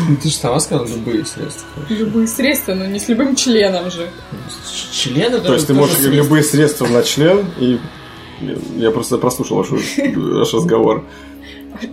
Ну, 0.09 0.16
ты 0.16 0.28
же 0.28 0.34
сама 0.34 0.61
сказала 0.61 0.86
любые 0.86 1.24
средства. 1.24 1.66
Любые 1.89 2.26
средства, 2.26 2.74
но 2.74 2.86
не 2.86 2.99
с 2.99 3.09
любым 3.09 3.36
членом 3.36 3.91
же. 3.91 4.09
Член 4.93 5.34
это 5.34 5.41
То 5.41 5.55
есть 5.55 5.66
ты 5.66 5.74
можешь 5.74 5.97
средство. 5.97 6.14
любые 6.14 6.43
средства 6.43 6.86
на 6.86 7.03
член 7.03 7.47
и... 7.59 7.78
Я 8.76 8.91
просто 8.93 9.18
прослушал 9.18 9.59
ваш, 9.59 9.68
ваш 9.70 10.55
разговор. 10.55 11.05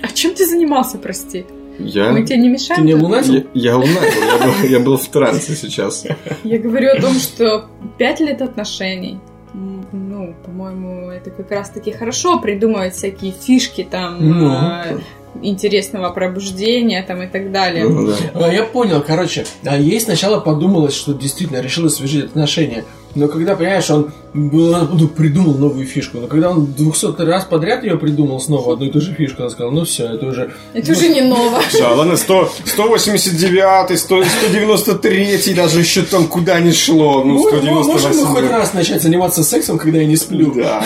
А 0.01 0.07
чем 0.13 0.33
ты 0.35 0.45
занимался, 0.45 0.97
прости? 0.99 1.45
Я... 1.79 2.11
Мы 2.11 2.23
тебе 2.25 2.37
не 2.37 2.49
мешаем? 2.49 2.81
Ты 2.81 2.87
не 2.87 2.95
лунатил? 2.95 3.33
Я, 3.33 3.43
я 3.53 3.77
лунатил, 3.77 4.21
я 4.23 4.37
был, 4.45 4.69
я 4.69 4.79
был 4.79 4.97
в 4.97 5.07
трансе 5.07 5.55
сейчас. 5.55 6.05
Я 6.43 6.59
говорю 6.59 6.91
о 6.91 7.01
том, 7.01 7.13
что 7.15 7.67
пять 7.97 8.19
лет 8.19 8.41
отношений. 8.41 9.19
Ну, 9.53 10.35
по-моему, 10.45 11.09
это 11.09 11.31
как 11.31 11.49
раз-таки 11.51 11.91
хорошо 11.91 12.39
придумывать 12.39 12.93
всякие 12.93 13.31
фишки 13.33 13.87
там 13.89 14.17
Ну. 14.19 14.53
э, 14.53 14.99
интересного 15.41 16.09
пробуждения 16.11 17.03
там 17.07 17.21
и 17.21 17.27
так 17.27 17.51
далее. 17.51 17.87
Ну, 17.87 18.07
да. 18.07 18.15
А, 18.33 18.51
Я 18.53 18.63
понял, 18.63 19.03
короче, 19.05 19.45
а 19.65 19.77
ей 19.77 19.99
сначала 19.99 20.39
подумалось, 20.39 20.93
что 20.95 21.13
действительно 21.13 21.61
решил 21.61 21.85
освежить 21.85 22.25
отношения. 22.25 22.83
Но 23.15 23.29
когда, 23.29 23.55
понимаешь, 23.55 23.89
он 23.89 24.11
был- 24.33 24.75
ну, 24.91 25.07
придумал 25.07 25.53
новую 25.53 25.85
фишку, 25.85 26.17
но 26.17 26.27
когда 26.27 26.49
он 26.51 26.65
200 26.73 27.21
раз 27.21 27.45
подряд 27.45 27.83
ее 27.85 27.97
придумал 27.97 28.41
снова 28.41 28.73
одну 28.73 28.87
и 28.87 28.91
ту 28.91 28.99
же 28.99 29.13
фишку, 29.13 29.43
он 29.43 29.49
сказал, 29.49 29.71
ну 29.71 29.85
все, 29.85 30.05
это 30.07 30.25
уже... 30.25 30.51
Это 30.73 30.91
уже 30.91 31.07
не 31.07 31.21
ново. 31.21 31.61
Да, 31.79 31.93
ладно, 31.93 32.17
100, 32.17 32.49
189, 32.65 33.97
100, 33.99 34.23
193, 34.25 35.53
даже 35.53 35.79
еще 35.79 36.01
там 36.01 36.27
куда 36.27 36.59
ни 36.59 36.71
шло. 36.71 37.23
Ну, 37.23 37.35
Ну, 37.35 37.51
можем 37.51 37.73
мы 37.73 37.83
хоть 37.83 38.01
198. 38.01 38.49
раз 38.49 38.73
начать 38.73 39.01
заниматься 39.01 39.43
сексом, 39.45 39.77
когда 39.77 39.99
я 39.99 40.05
не 40.05 40.17
сплю? 40.17 40.53
Да. 40.53 40.83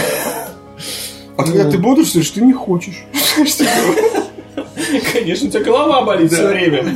А 1.36 1.44
когда 1.44 1.72
ты 1.72 1.78
будешь, 1.80 2.10
что 2.10 2.36
ты 2.36 2.42
не 2.42 2.54
хочешь. 2.54 3.06
Конечно, 5.14 5.48
у 5.48 5.52
тебя 5.52 5.64
голова 5.64 6.02
болит 6.02 6.32
все 6.32 6.48
время. 6.48 6.96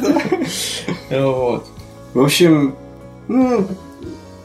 Вот. 1.10 1.66
В 2.14 2.22
общем, 2.22 2.76
ну, 3.28 3.68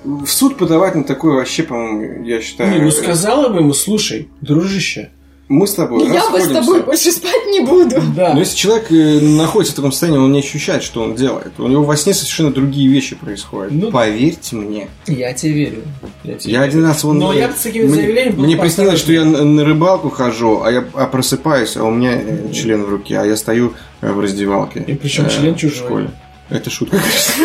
в 0.05 0.27
суд 0.27 0.57
подавать 0.57 0.95
на 0.95 1.05
такое 1.05 1.37
вообще, 1.37 1.63
по-моему, 1.63 2.25
я 2.25 2.41
считаю... 2.41 2.71
Не, 2.73 2.81
ну 2.81 2.91
сказала 2.91 3.49
бы 3.49 3.59
ему, 3.59 3.73
слушай, 3.75 4.29
дружище, 4.41 5.11
Мы 5.49 5.67
с 5.67 5.73
тобой 5.75 6.03
Я 6.05 6.09
бы 6.09 6.15
с 6.15 6.23
расходимся. 6.25 6.55
тобой 6.61 6.83
больше 6.83 7.11
спать 7.11 7.47
не 7.47 7.61
буду. 7.61 7.97
да, 8.15 8.35
Но 8.35 8.41
если 8.41 8.55
человек 8.55 8.93
э, 8.93 9.21
находится 9.21 9.73
в 9.73 9.77
таком 9.77 9.93
состоянии, 9.93 10.19
он 10.19 10.31
не 10.33 10.41
ощущает, 10.41 10.83
что 10.83 11.03
он 11.03 11.15
делает. 11.15 11.53
У 11.59 11.67
него 11.69 11.85
во 11.85 11.97
сне 11.97 12.13
совершенно 12.13 12.53
другие 12.53 12.87
вещи 12.89 13.17
происходят. 13.17 13.73
Ну, 13.73 13.91
Поверьте 13.91 14.57
мне. 14.57 14.89
я 15.07 15.33
тебе 15.33 15.53
верю. 15.53 15.83
Я, 16.23 16.35
тебе 16.35 16.53
Я 16.53 16.59
верю. 16.61 16.69
один 16.71 16.85
раз 16.85 17.03
вон... 17.03 17.19
Но 17.19 17.33
я 17.33 17.49
бы 17.49 17.55
с 17.55 17.61
такими 17.63 17.85
мне- 17.85 17.95
заявлениями 17.95 18.35
был 18.37 18.45
Мне 18.45 18.57
приснилось, 18.59 18.99
что 19.01 19.11
я 19.13 19.25
на, 19.25 19.43
на 19.43 19.65
рыбалку 19.65 20.11
хожу, 20.11 20.61
а 20.63 20.71
я 20.71 20.85
а 20.93 21.07
просыпаюсь, 21.07 21.79
а 21.79 21.85
у 21.85 21.91
меня 21.93 22.13
э, 22.21 22.53
член 22.53 22.85
в 22.85 22.91
руке, 22.91 23.19
а 23.19 23.25
я 23.25 23.35
стою 23.35 23.73
э, 24.03 24.13
в 24.13 24.21
раздевалке. 24.21 24.85
И 24.87 24.95
причем 24.95 25.25
э, 25.27 25.31
член 25.31 25.55
в 25.55 25.59
чужой. 25.59 25.79
школе. 25.79 26.11
Это 26.51 26.69
шутка, 26.69 26.99
конечно. 26.99 27.45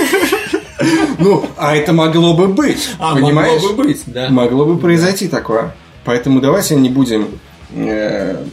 Ну, 1.19 1.45
а 1.55 1.73
это 1.75 1.93
могло 1.93 2.33
бы 2.35 2.47
быть. 2.47 2.89
А, 2.99 3.15
понимаешь? 3.15 3.61
могло 3.61 3.69
бы 3.77 3.83
быть, 3.83 4.01
да. 4.07 4.29
Могло 4.29 4.65
бы 4.65 4.77
произойти 4.77 5.29
такое. 5.29 5.73
Поэтому 6.03 6.41
давайте 6.41 6.75
не 6.75 6.89
будем, 6.89 7.27
э, 7.75 8.43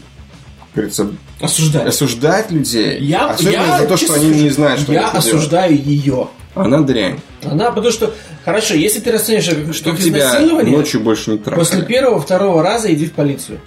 говорится, 0.74 1.10
Осуждать. 1.40 1.86
осуждать 1.86 2.50
людей. 2.50 2.98
Я, 3.00 3.30
особенно 3.30 3.52
я, 3.52 3.78
за 3.78 3.86
то, 3.86 3.96
что 3.96 4.14
они 4.14 4.26
скажу, 4.26 4.44
не 4.44 4.50
знают, 4.50 4.80
что 4.80 4.92
Я 4.92 5.00
это 5.08 5.10
делают. 5.20 5.26
осуждаю 5.34 5.74
ее. 5.82 6.28
Она 6.54 6.80
дрянь. 6.80 7.20
Она, 7.44 7.70
потому 7.70 7.90
что, 7.92 8.12
хорошо, 8.44 8.74
если 8.74 9.00
ты 9.00 9.12
расценишь 9.12 9.48
это 9.48 9.62
как, 9.64 9.74
Чтоб 9.74 9.94
как 9.96 10.04
тебя 10.04 10.40
ночью 10.40 11.00
больше 11.00 11.30
не 11.30 11.38
трахали. 11.38 11.58
после 11.64 11.82
первого, 11.82 12.20
второго 12.20 12.62
раза 12.62 12.92
иди 12.92 13.06
в 13.06 13.12
полицию. 13.12 13.60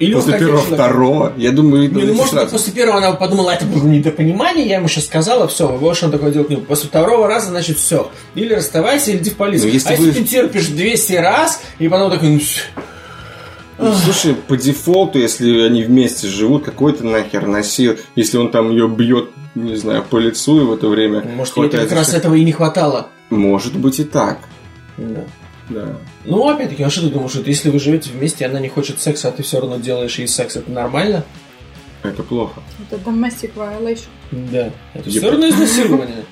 Или 0.00 0.14
После 0.14 0.32
первого, 0.36 0.62
человека. 0.62 0.74
второго. 0.74 1.32
Я 1.36 1.52
думаю, 1.52 1.82
Не, 1.82 1.88
ну, 1.88 1.94
давайте 2.00 2.12
может 2.14 2.34
быть, 2.34 2.50
после 2.50 2.72
первого 2.72 2.98
она 2.98 3.12
подумала, 3.12 3.50
это 3.52 3.64
было 3.66 3.84
недопонимание, 3.86 4.66
я 4.66 4.76
ему 4.78 4.88
сейчас 4.88 5.04
сказала, 5.06 5.46
все, 5.46 5.68
больше 5.68 6.06
он 6.06 6.10
такое 6.10 6.32
делать 6.32 6.50
не 6.50 6.56
будет. 6.56 6.66
После 6.66 6.88
второго 6.88 7.28
раза, 7.28 7.50
значит, 7.50 7.78
все. 7.78 8.10
Или 8.34 8.54
расставайся, 8.54 9.12
или 9.12 9.18
иди 9.18 9.30
в 9.30 9.36
полицию. 9.36 9.68
Ну, 9.68 9.74
если 9.74 9.94
а 9.94 9.96
вы- 9.96 10.06
если 10.06 10.22
ты 10.22 10.26
терпишь 10.28 10.66
200 10.66 11.12
раз, 11.12 11.62
и 11.78 11.86
потом 11.88 12.10
такой, 12.10 12.30
ну. 12.30 12.40
Ну, 12.40 12.40
Слушай, 14.04 14.34
по 14.34 14.56
дефолту, 14.56 15.18
если 15.18 15.60
они 15.62 15.82
вместе 15.84 16.28
живут, 16.28 16.64
какой 16.64 16.92
то 16.92 17.04
нахер 17.04 17.46
носил, 17.46 17.96
если 18.16 18.36
он 18.36 18.50
там 18.50 18.70
ее 18.70 18.88
бьет, 18.88 19.30
не 19.54 19.76
знаю, 19.76 20.04
по 20.08 20.18
лицу 20.18 20.60
и 20.60 20.64
в 20.64 20.72
это 20.72 20.88
время 20.88 21.22
может, 21.34 21.56
ей 21.56 21.62
хватает 21.64 21.88
как 21.88 21.98
раз 21.98 22.14
этого 22.14 22.34
и 22.34 22.44
не 22.44 22.52
хватало. 22.52 23.08
Может 23.30 23.76
быть 23.76 23.98
и 24.00 24.04
так. 24.04 24.40
Да. 24.98 25.24
Да. 25.70 25.96
Ну, 26.24 26.48
опять-таки, 26.48 26.82
а 26.82 26.90
что 26.90 27.02
ты 27.02 27.08
думаешь, 27.10 27.30
что 27.30 27.42
если 27.42 27.70
вы 27.70 27.78
живете 27.78 28.10
вместе, 28.10 28.44
и 28.44 28.48
она 28.48 28.58
не 28.60 28.68
хочет 28.68 29.00
секса, 29.00 29.28
а 29.28 29.32
ты 29.32 29.42
все 29.44 29.60
равно 29.60 29.76
делаешь 29.76 30.18
ей 30.18 30.26
секс, 30.26 30.56
это 30.56 30.70
нормально? 30.70 31.24
Это 32.02 32.22
плохо. 32.22 32.60
Это 32.90 33.00
domestic 33.00 33.52
violation. 33.54 34.08
Да. 34.32 34.70
Это 34.94 35.08
Я 35.08 35.20
все 35.20 35.30
равно 35.30 35.48
изнасилование. 35.48 36.24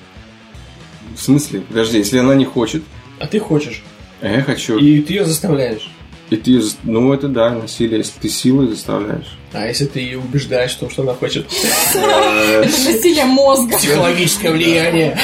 В 1.15 1.21
смысле? 1.21 1.61
Подожди, 1.61 1.97
если 1.99 2.17
она 2.17 2.35
не 2.35 2.45
хочет, 2.45 2.83
А 3.19 3.27
ты 3.27 3.39
хочешь. 3.39 3.81
а 4.21 4.27
я 4.27 4.41
хочу. 4.41 4.77
И 4.77 5.01
ты 5.01 5.13
ее 5.13 5.25
заставляешь. 5.25 5.89
И 6.29 6.35
ты, 6.35 6.61
ну 6.83 7.11
это 7.11 7.27
да, 7.27 7.49
насилие, 7.51 7.99
если 7.99 8.19
ты 8.21 8.29
силой 8.29 8.67
заставляешь. 8.67 9.37
А 9.51 9.65
если 9.65 9.85
ты 9.85 9.99
ее 9.99 10.19
убеждаешь 10.19 10.75
в 10.75 10.79
том, 10.79 10.91
что 10.91 11.01
она 11.01 11.15
хочет 11.15 11.47
Это 11.95 12.61
насилие 12.61 13.25
мозга. 13.25 13.77
психологическое 13.77 14.51
влияние. 14.51 15.17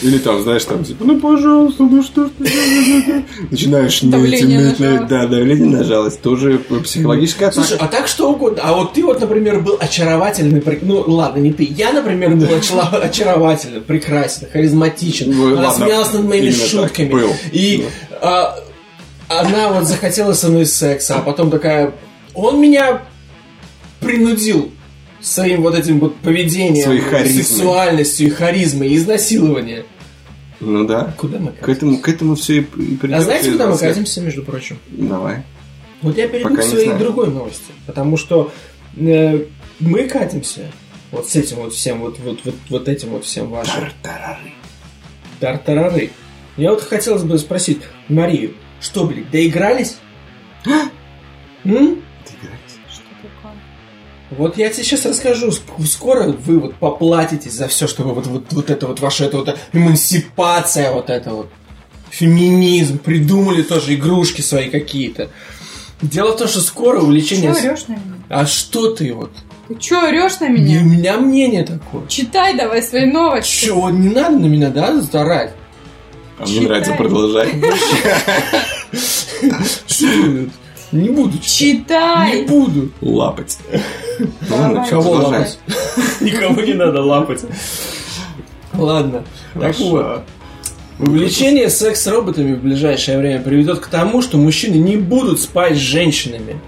Или 0.00 0.18
там, 0.18 0.40
знаешь, 0.42 0.64
там 0.64 0.84
типа, 0.84 1.04
ну 1.04 1.18
пожалуйста, 1.18 1.82
ну 1.82 2.00
что 2.04 2.26
ж 2.26 2.30
ты 2.38 3.24
Начинаешь 3.50 4.00
ныть, 4.02 4.12
Давление. 4.12 5.06
Да, 5.08 5.26
давление 5.26 5.78
на 5.78 5.82
жалость. 5.82 6.22
Тоже 6.22 6.60
психологическая 6.84 7.48
атака. 7.48 7.66
Слушай, 7.66 7.80
а 7.80 7.88
так 7.88 8.06
что 8.06 8.30
угодно. 8.30 8.62
А 8.62 8.74
вот 8.74 8.92
ты 8.92 9.02
вот, 9.02 9.20
например, 9.20 9.58
был 9.58 9.76
очаровательный, 9.80 10.62
ну 10.82 11.02
ладно, 11.08 11.40
не 11.40 11.52
ты. 11.52 11.64
Я, 11.64 11.92
например, 11.92 12.36
был 12.36 12.48
очаровательный, 13.02 13.80
прекрасен, 13.80 14.46
харизматичен. 14.52 15.58
Она 15.58 15.72
смеялась 15.72 16.12
над 16.12 16.24
моими 16.24 16.50
шутками. 16.50 17.24
И 17.50 17.86
а, 18.20 18.56
она 19.28 19.72
вот 19.72 19.86
захотела 19.86 20.32
со 20.32 20.48
мной 20.48 20.66
секса, 20.66 21.16
а 21.16 21.20
потом 21.20 21.50
такая, 21.50 21.94
он 22.34 22.60
меня 22.60 23.02
принудил 24.00 24.72
своим 25.20 25.62
вот 25.62 25.74
этим 25.74 25.98
вот 25.98 26.16
поведением, 26.16 27.00
сексуальностью 27.26 28.28
и 28.28 28.30
харизмой, 28.30 28.88
и 28.88 28.96
изнасилование. 28.96 29.84
Ну 30.60 30.86
да. 30.86 31.14
Куда 31.16 31.38
мы 31.38 31.52
К 31.52 31.60
катимся? 31.60 31.72
этому, 31.72 31.98
к 31.98 32.08
этому 32.08 32.34
все 32.34 32.60
и, 32.60 32.60
и. 32.60 33.12
А 33.12 33.20
знаете, 33.20 33.52
куда 33.52 33.66
мы 33.66 33.70
20 33.70 33.82
лет. 33.82 33.94
катимся, 33.94 34.20
между 34.20 34.42
прочим? 34.42 34.78
Давай. 34.88 35.44
Вот 36.02 36.16
я 36.16 36.28
перейду 36.28 36.50
Пока 36.50 36.62
к 36.62 36.64
своей 36.64 36.92
другой 36.94 37.28
новости. 37.28 37.72
Потому 37.86 38.16
что 38.16 38.52
э, 38.96 39.44
мы 39.78 40.08
катимся 40.08 40.72
вот 41.12 41.28
с 41.28 41.36
этим 41.36 41.58
вот 41.58 41.74
всем, 41.74 42.00
вот, 42.00 42.18
вот, 42.18 42.40
вот, 42.44 42.54
вот 42.68 42.88
этим 42.88 43.10
вот 43.10 43.24
всем 43.24 43.50
вашим. 43.50 43.84
Тартарары. 45.40 46.10
Я 46.56 46.70
вот 46.70 46.82
хотелось 46.82 47.22
бы 47.22 47.38
спросить 47.38 47.80
Марию, 48.08 48.54
что, 48.80 49.04
блин, 49.04 49.26
доигрались? 49.30 49.96
М? 51.64 52.02
Что 52.90 53.02
такое? 53.22 53.52
Вот 54.30 54.56
я 54.58 54.68
тебе 54.70 54.84
сейчас 54.84 55.04
расскажу. 55.06 55.48
Ск- 55.48 55.84
Скоро 55.86 56.28
вы 56.32 56.58
вот 56.60 56.74
поплатитесь 56.76 57.52
за 57.52 57.68
все, 57.68 57.86
что 57.86 58.02
вы 58.04 58.14
вот, 58.14 58.26
вот, 58.26 58.44
вот 58.50 58.70
это 58.70 58.86
вот 58.86 59.00
ваша 59.00 59.24
это 59.24 59.38
вот 59.38 59.58
эмансипация, 59.72 60.92
вот 60.92 61.10
это 61.10 61.30
вот 61.30 61.50
феминизм, 62.10 62.98
придумали 62.98 63.62
тоже 63.62 63.94
игрушки 63.94 64.40
свои 64.40 64.70
какие-то. 64.70 65.30
Дело 66.00 66.32
в 66.32 66.36
том, 66.38 66.48
что 66.48 66.60
скоро 66.60 67.00
увлечение... 67.00 67.52
Чё 67.52 67.54
с- 67.60 67.64
орешь 67.64 67.86
на 67.88 67.92
меня? 67.94 68.02
А 68.28 68.46
что 68.46 68.92
ты 68.94 69.12
вот? 69.12 69.32
Ты 69.66 69.74
чё 69.76 70.06
орешь 70.06 70.38
на 70.40 70.48
Не, 70.48 70.62
меня? 70.76 70.80
у 70.80 70.84
меня 70.84 71.16
мнение 71.18 71.64
такое. 71.64 72.06
Читай 72.06 72.56
давай 72.56 72.82
свои 72.82 73.04
новости. 73.06 73.66
Че, 73.66 73.72
вот 73.72 73.90
не 73.90 74.08
надо 74.08 74.38
на 74.38 74.46
меня, 74.46 74.70
да, 74.70 75.02
старать? 75.02 75.52
А 76.38 76.46
мне 76.46 76.60
нравится 76.60 76.92
продолжать. 76.94 77.50
Что? 79.86 80.06
Не 80.90 81.10
буду 81.10 81.38
читать. 81.38 82.34
Не 82.34 82.40
Читай! 82.40 82.46
буду. 82.46 82.90
Лапать. 83.02 83.58
Ладно, 84.48 84.86
Кого 84.88 85.14
продолжай. 85.16 85.40
лапать? 85.40 85.58
Никого 86.20 86.60
не 86.62 86.74
надо 86.74 87.02
лапать. 87.02 87.42
Ладно. 88.72 89.24
Так 89.54 89.78
вот. 89.78 90.22
Увлечение 90.98 91.68
секс-роботами 91.68 92.54
в 92.54 92.62
ближайшее 92.62 93.18
время 93.18 93.40
приведет 93.40 93.80
к 93.80 93.86
тому, 93.88 94.22
что 94.22 94.38
мужчины 94.38 94.76
не 94.76 94.96
будут 94.96 95.40
спать 95.40 95.76
с 95.76 95.80
женщинами. 95.80 96.58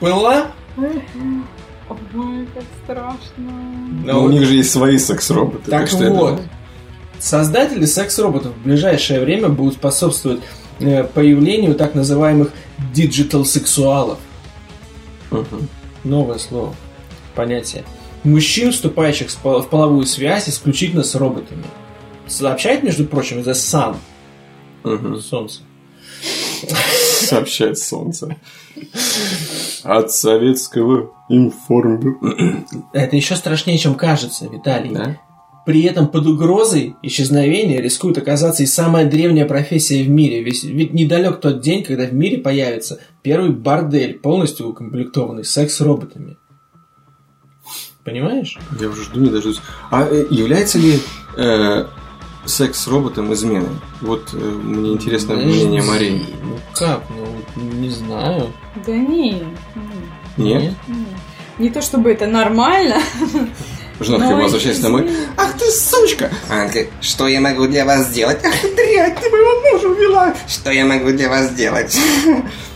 Была? 0.00 0.46
Ой, 0.76 2.46
как 2.54 2.64
страшно. 2.84 3.52
Но 4.04 4.22
у 4.22 4.28
них 4.30 4.44
же 4.46 4.54
есть 4.54 4.70
свои 4.70 4.98
секс-роботы. 4.98 5.70
Так 5.70 5.88
что 5.88 6.04
я 6.04 6.10
вот, 6.10 6.30
думаю. 6.36 6.48
Создатели 7.24 7.86
секс-роботов 7.86 8.52
в 8.54 8.64
ближайшее 8.64 9.20
время 9.20 9.48
будут 9.48 9.74
способствовать 9.74 10.40
э, 10.78 11.04
появлению 11.04 11.74
так 11.74 11.94
называемых 11.94 12.52
диджитал-сексуалов. 12.92 14.18
Мгм. 15.30 15.68
Новое 16.04 16.36
слово, 16.38 16.74
понятие. 17.34 17.84
Мужчин, 18.24 18.72
вступающих 18.72 19.30
в 19.30 19.66
половую 19.68 20.04
связь 20.06 20.48
исключительно 20.50 21.02
с 21.02 21.14
роботами. 21.14 21.64
Сообщает, 22.26 22.82
между 22.82 23.06
прочим, 23.06 23.38
The 23.38 23.52
Sun, 23.52 23.96
Мгм. 24.82 25.18
Солнце. 25.20 25.60
Сообщает 27.20 27.78
солнце. 27.78 28.36
От 29.82 30.12
советского 30.12 31.10
информбюро. 31.30 32.18
Это 32.92 33.16
еще 33.16 33.36
страшнее, 33.36 33.78
чем 33.78 33.94
кажется, 33.94 34.46
Виталий. 34.46 34.90
Да? 34.90 35.16
При 35.66 35.82
этом 35.82 36.08
под 36.08 36.26
угрозой 36.26 36.96
исчезновения 37.02 37.80
рискует 37.80 38.18
оказаться 38.18 38.62
и 38.62 38.66
самая 38.66 39.06
древняя 39.06 39.46
профессия 39.46 40.02
в 40.02 40.10
мире. 40.10 40.42
Ведь, 40.42 40.62
ведь 40.62 40.92
недалек 40.92 41.40
тот 41.40 41.60
день, 41.60 41.82
когда 41.82 42.04
в 42.04 42.12
мире 42.12 42.38
появится 42.38 43.00
первый 43.22 43.50
бордель, 43.50 44.18
полностью 44.18 44.68
укомплектованный 44.68 45.44
секс-роботами. 45.44 46.36
Понимаешь? 48.04 48.58
Я 48.78 48.88
уже 48.88 49.04
жду, 49.04 49.20
не 49.20 49.30
дождусь. 49.30 49.62
А 49.90 50.06
э, 50.06 50.26
является 50.30 50.78
ли 50.78 51.00
э, 51.38 51.86
секс 52.44 52.80
с 52.80 52.86
роботом 52.86 53.32
изменой? 53.32 53.70
Вот 54.02 54.34
э, 54.34 54.36
мне 54.36 54.92
интересно 54.92 55.36
мнение 55.36 55.82
Марии. 55.82 56.26
Ну 56.42 56.58
как? 56.74 57.02
Ну, 57.08 57.26
не 57.56 57.88
знаю. 57.88 58.52
Да 58.86 58.92
не. 58.92 59.42
не, 60.36 60.54
Нет? 60.54 60.74
не. 60.86 61.06
Не 61.56 61.70
то 61.70 61.80
чтобы 61.80 62.10
это 62.10 62.26
нормально. 62.26 62.96
Жена 64.00 64.18
такая 64.18 64.36
возвращается 64.36 64.82
домой. 64.82 65.10
Ах 65.36 65.52
ты 65.58 65.70
сучка! 65.70 66.30
Она 66.50 66.64
говорит, 66.66 66.88
что 67.00 67.28
я 67.28 67.40
могу 67.40 67.66
для 67.66 67.84
вас 67.84 68.06
сделать? 68.08 68.38
Ах, 68.44 68.52
Дрянь, 68.62 69.14
ты 69.14 69.30
моего 69.30 69.60
мужа 69.72 69.88
увела! 69.88 70.34
что 70.48 70.70
я 70.72 70.84
могу 70.84 71.10
для 71.10 71.28
вас 71.28 71.50
сделать? 71.50 71.96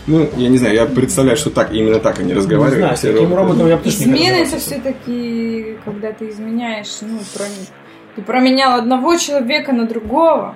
Ну, 0.07 0.27
я 0.37 0.49
не 0.49 0.57
знаю, 0.57 0.73
я 0.75 0.85
представляю, 0.85 1.37
что 1.37 1.49
так, 1.51 1.71
именно 1.73 1.99
так 1.99 2.19
они 2.19 2.29
Не 2.29 2.33
разговаривают. 2.35 2.79
знаю, 2.79 2.97
с 2.97 3.01
таким 3.01 3.35
роботом 3.35 3.67
я 3.67 3.77
бы 3.77 3.83
не 3.83 3.89
Измена 3.91 4.35
это 4.37 4.57
все-таки, 4.57 5.77
когда 5.85 6.11
ты 6.13 6.29
изменяешь, 6.29 6.87
ну, 7.01 7.19
проме- 7.35 7.69
ты 8.15 8.21
променял 8.23 8.79
одного 8.79 9.15
человека 9.17 9.71
на 9.73 9.85
другого. 9.85 10.55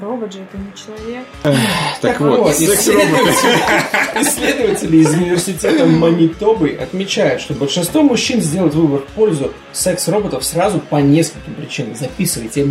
Робот 0.00 0.32
же 0.32 0.40
это 0.40 0.56
не 0.58 0.72
человек. 0.74 1.26
Так 2.00 2.20
вот, 2.20 2.50
исследователи, 4.20 4.96
из 4.98 5.10
университета 5.14 5.86
Манитобы 5.86 6.70
отмечают, 6.80 7.40
что 7.40 7.54
большинство 7.54 8.02
мужчин 8.02 8.40
сделают 8.40 8.74
выбор 8.74 9.00
в 9.00 9.06
пользу 9.14 9.52
секс-роботов 9.72 10.44
сразу 10.44 10.80
по 10.80 10.96
нескольким 10.96 11.54
причинам. 11.54 11.94
Записывайте, 11.94 12.66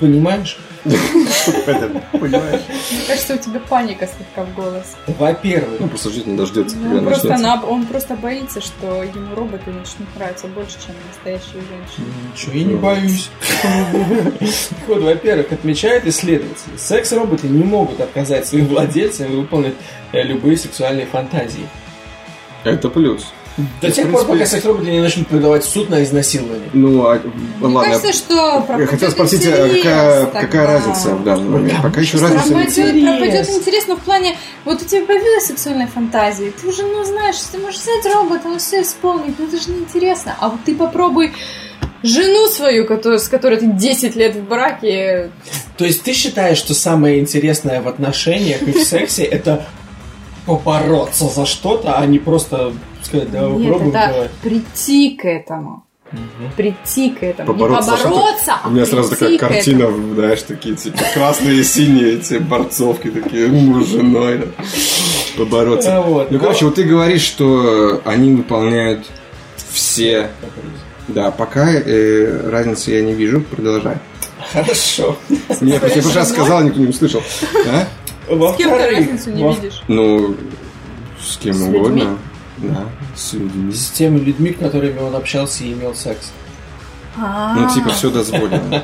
понимаешь? 0.00 0.58
Понимаешь? 0.84 2.60
Мне 2.90 3.00
кажется, 3.06 3.34
у 3.34 3.38
тебя 3.38 3.60
паника 3.60 4.06
слегка 4.08 4.44
в 4.44 4.54
голосе. 4.54 4.88
Во-первых, 5.06 5.80
Ну, 5.80 5.88
просто 5.88 6.10
жить 6.10 6.26
не 6.26 6.36
дождется, 6.36 6.76
Ну, 6.76 6.82
когда 6.82 6.98
он, 6.98 7.04
просто 7.06 7.28
начнется. 7.28 7.56
на- 7.56 7.66
он 7.66 7.86
просто 7.86 8.14
боится, 8.16 8.60
что 8.60 9.02
ему 9.02 9.34
роботы 9.34 9.70
начнут 9.70 10.08
нравиться 10.16 10.46
больше, 10.48 10.76
чем 10.84 10.94
настоящие 11.08 11.62
женщины. 11.62 12.06
Ничего, 12.32 12.52
я 12.52 12.64
не 12.64 12.74
боюсь. 12.74 13.30
Вот, 14.88 15.02
во-первых, 15.02 15.52
отмечают 15.52 16.04
исследователи, 16.06 16.76
секс-роботы 16.76 17.46
не 17.48 17.62
могут 17.64 18.00
отказать 18.00 18.46
своим 18.46 18.66
владельцам 18.66 19.32
и 19.32 19.36
выполнить 19.36 19.74
э, 20.12 20.22
любые 20.22 20.56
сексуальные 20.56 21.06
фантазии. 21.06 21.68
Это 22.64 22.88
плюс. 22.88 23.26
До 23.80 23.90
тех 23.90 24.10
пор, 24.10 24.24
пока 24.24 24.46
секс-роботы 24.46 24.90
не 24.90 25.00
начнут 25.00 25.28
подавать 25.28 25.64
в 25.64 25.68
суд 25.68 25.90
на 25.90 26.02
изнасилование. 26.02 26.70
Ну, 26.72 27.04
а, 27.06 27.20
Мне 27.60 27.74
ладно. 27.74 27.92
кажется, 27.92 28.12
что 28.12 28.66
Я 28.78 28.86
хотел 28.86 29.10
спросить, 29.10 29.46
а 29.46 29.68
какая, 29.68 30.24
тогда. 30.24 30.40
какая 30.40 30.66
разница 30.66 31.14
в 31.14 31.24
данный 31.24 31.48
момент? 31.48 31.82
Пока 31.82 32.00
еще 32.00 32.18
разницы 32.18 32.54
нет. 32.54 32.72
Пропадет, 32.72 32.94
интерес. 32.94 33.18
пропадет 33.18 33.48
интерес, 33.50 33.84
но 33.88 33.96
в 33.96 34.00
плане, 34.00 34.36
вот 34.64 34.82
у 34.82 34.84
тебя 34.84 35.04
появилась 35.04 35.46
сексуальная 35.46 35.86
фантазия, 35.86 36.50
ты 36.50 36.66
уже, 36.68 36.82
ну, 36.82 37.04
знаешь, 37.04 37.36
ты 37.50 37.58
можешь 37.58 37.80
взять 37.80 38.14
робота, 38.14 38.48
он 38.48 38.58
все 38.58 38.82
исполнит, 38.82 39.38
но 39.38 39.44
это 39.44 39.58
же 39.60 39.70
неинтересно. 39.70 40.34
А 40.40 40.48
вот 40.48 40.60
ты 40.64 40.74
попробуй 40.74 41.32
жену 42.02 42.46
свою, 42.48 42.86
которую, 42.86 43.18
с 43.20 43.28
которой 43.28 43.58
ты 43.58 43.66
10 43.66 44.16
лет 44.16 44.34
в 44.34 44.42
браке, 44.42 45.30
То 45.76 45.84
есть 45.84 46.02
ты 46.02 46.12
считаешь, 46.14 46.58
что 46.58 46.74
самое 46.74 47.20
интересное 47.20 47.80
в 47.80 47.88
отношениях 47.88 48.62
и 48.62 48.72
в 48.72 48.82
сексе 48.82 49.24
это 49.24 49.66
побороться 50.46 51.26
за 51.26 51.46
что-то, 51.46 51.96
а 51.96 52.06
не 52.06 52.18
просто 52.18 52.72
сказать, 53.02 53.30
да, 53.30 53.42
нет, 53.42 53.50
попробуем, 53.50 53.88
это 53.90 54.08
давай. 54.08 54.28
прийти 54.42 55.10
к 55.16 55.24
этому. 55.24 55.84
Прийти 56.56 57.10
к 57.10 57.22
этому. 57.22 57.52
Побороться 57.52 57.92
не 57.92 58.02
побороться, 58.02 58.54
а 58.62 58.68
У 58.68 58.70
меня 58.70 58.84
сразу 58.84 59.10
такая 59.10 59.38
картина, 59.38 59.84
этому. 59.84 60.14
знаешь, 60.14 60.42
такие 60.42 60.76
типа 60.76 60.98
красные 61.14 61.60
и 61.60 61.64
синие 61.64 62.16
эти 62.16 62.34
борцовки, 62.34 63.08
такие 63.10 63.48
муж 63.48 63.86
с 63.86 63.88
женой, 63.88 64.38
да, 64.38 64.46
побороться. 65.38 65.96
А, 65.96 66.00
вот. 66.02 66.30
Ну, 66.30 66.38
короче, 66.38 66.66
вот 66.66 66.74
ты 66.74 66.84
говоришь, 66.84 67.22
что 67.22 68.02
они 68.04 68.34
выполняют 68.34 69.06
все... 69.70 70.30
Да, 71.08 71.30
пока 71.30 71.68
э, 71.68 72.48
разницы 72.48 72.92
я 72.92 73.02
не 73.02 73.12
вижу, 73.12 73.40
продолжай. 73.40 73.96
Хорошо. 74.52 75.16
Нет, 75.60 75.80
просто 75.80 76.00
я 76.00 76.14
раз 76.14 76.28
сказал, 76.30 76.62
никто 76.62 76.78
не 76.78 76.86
услышал. 76.86 77.22
А? 77.66 77.86
С 78.28 78.56
кем 78.56 78.70
ты 78.70 78.90
разницу 78.90 79.30
не 79.30 79.42
во- 79.44 79.52
видишь? 79.52 79.82
Ну, 79.88 80.36
с 81.20 81.36
кем 81.38 81.54
С 81.54 81.60
угодно. 81.62 81.94
людьми? 81.98 82.16
Да, 82.58 82.84
с 83.16 83.32
людьми. 83.32 83.72
с 83.72 83.90
теми 83.90 84.18
людьми, 84.20 84.52
с 84.52 84.58
которыми 84.62 84.98
он 85.00 85.14
общался 85.16 85.64
и 85.64 85.72
имел 85.72 85.94
секс. 85.94 86.30
Ну, 87.16 87.68
типа, 87.74 87.90
все 87.90 88.10
дозволено. 88.10 88.82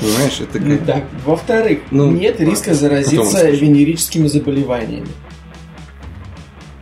Понимаешь, 0.00 0.40
это 0.40 0.58
как... 0.58 0.84
Так, 0.86 1.04
во-вторых, 1.24 1.80
Ну, 1.90 2.10
нет 2.10 2.40
риска 2.40 2.74
заразиться 2.74 3.48
венерическими 3.50 4.26
заболеваниями. 4.26 5.06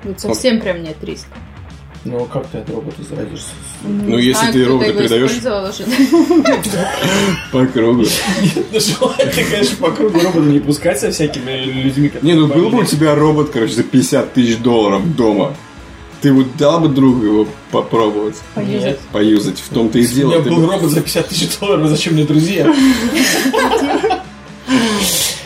Вот 0.05 0.19
совсем 0.21 0.61
прям 0.61 0.83
нет 0.83 0.97
риска. 1.03 1.29
Ну, 2.03 2.25
как 2.25 2.47
ты 2.47 2.59
от 2.59 2.71
робота 2.71 2.97
заразишься? 3.09 3.51
Ну, 3.85 4.17
если 4.17 4.51
ты 4.53 4.65
робота 4.65 4.93
передаешь 4.93 5.33
по 7.53 7.67
кругу. 7.67 8.05
Ну, 8.73 8.81
желательно, 8.81 9.51
конечно, 9.51 9.77
по 9.77 9.91
кругу 9.91 10.19
робота 10.21 10.47
не 10.47 10.61
пускать 10.61 10.99
со 10.99 11.11
всякими 11.11 11.65
людьми, 11.65 12.11
Не, 12.23 12.35
ну 12.35 12.47
был 12.47 12.71
бы 12.71 12.81
у 12.81 12.85
тебя 12.85 13.15
робот, 13.15 13.51
короче, 13.51 13.75
за 13.75 13.83
50 13.83 14.33
тысяч 14.33 14.57
долларов 14.59 15.15
дома. 15.15 15.55
Ты 16.23 16.33
вот 16.33 16.57
дал 16.57 16.81
бы 16.81 16.89
другу 16.89 17.25
его 17.25 17.47
попробовать, 17.71 18.37
Нет. 18.57 18.99
поюзать. 19.13 19.59
В 19.59 19.69
том-то 19.69 19.99
и 19.99 20.07
У 20.07 20.29
меня 20.29 20.41
дело. 20.41 20.43
Был 20.43 20.57
бы- 20.67 20.73
робот 20.73 20.91
за 20.91 21.01
50 21.03 21.29
тысяч 21.29 21.59
долларов, 21.59 21.87
зачем 21.89 22.15
мне 22.15 22.25
друзья? 22.25 22.73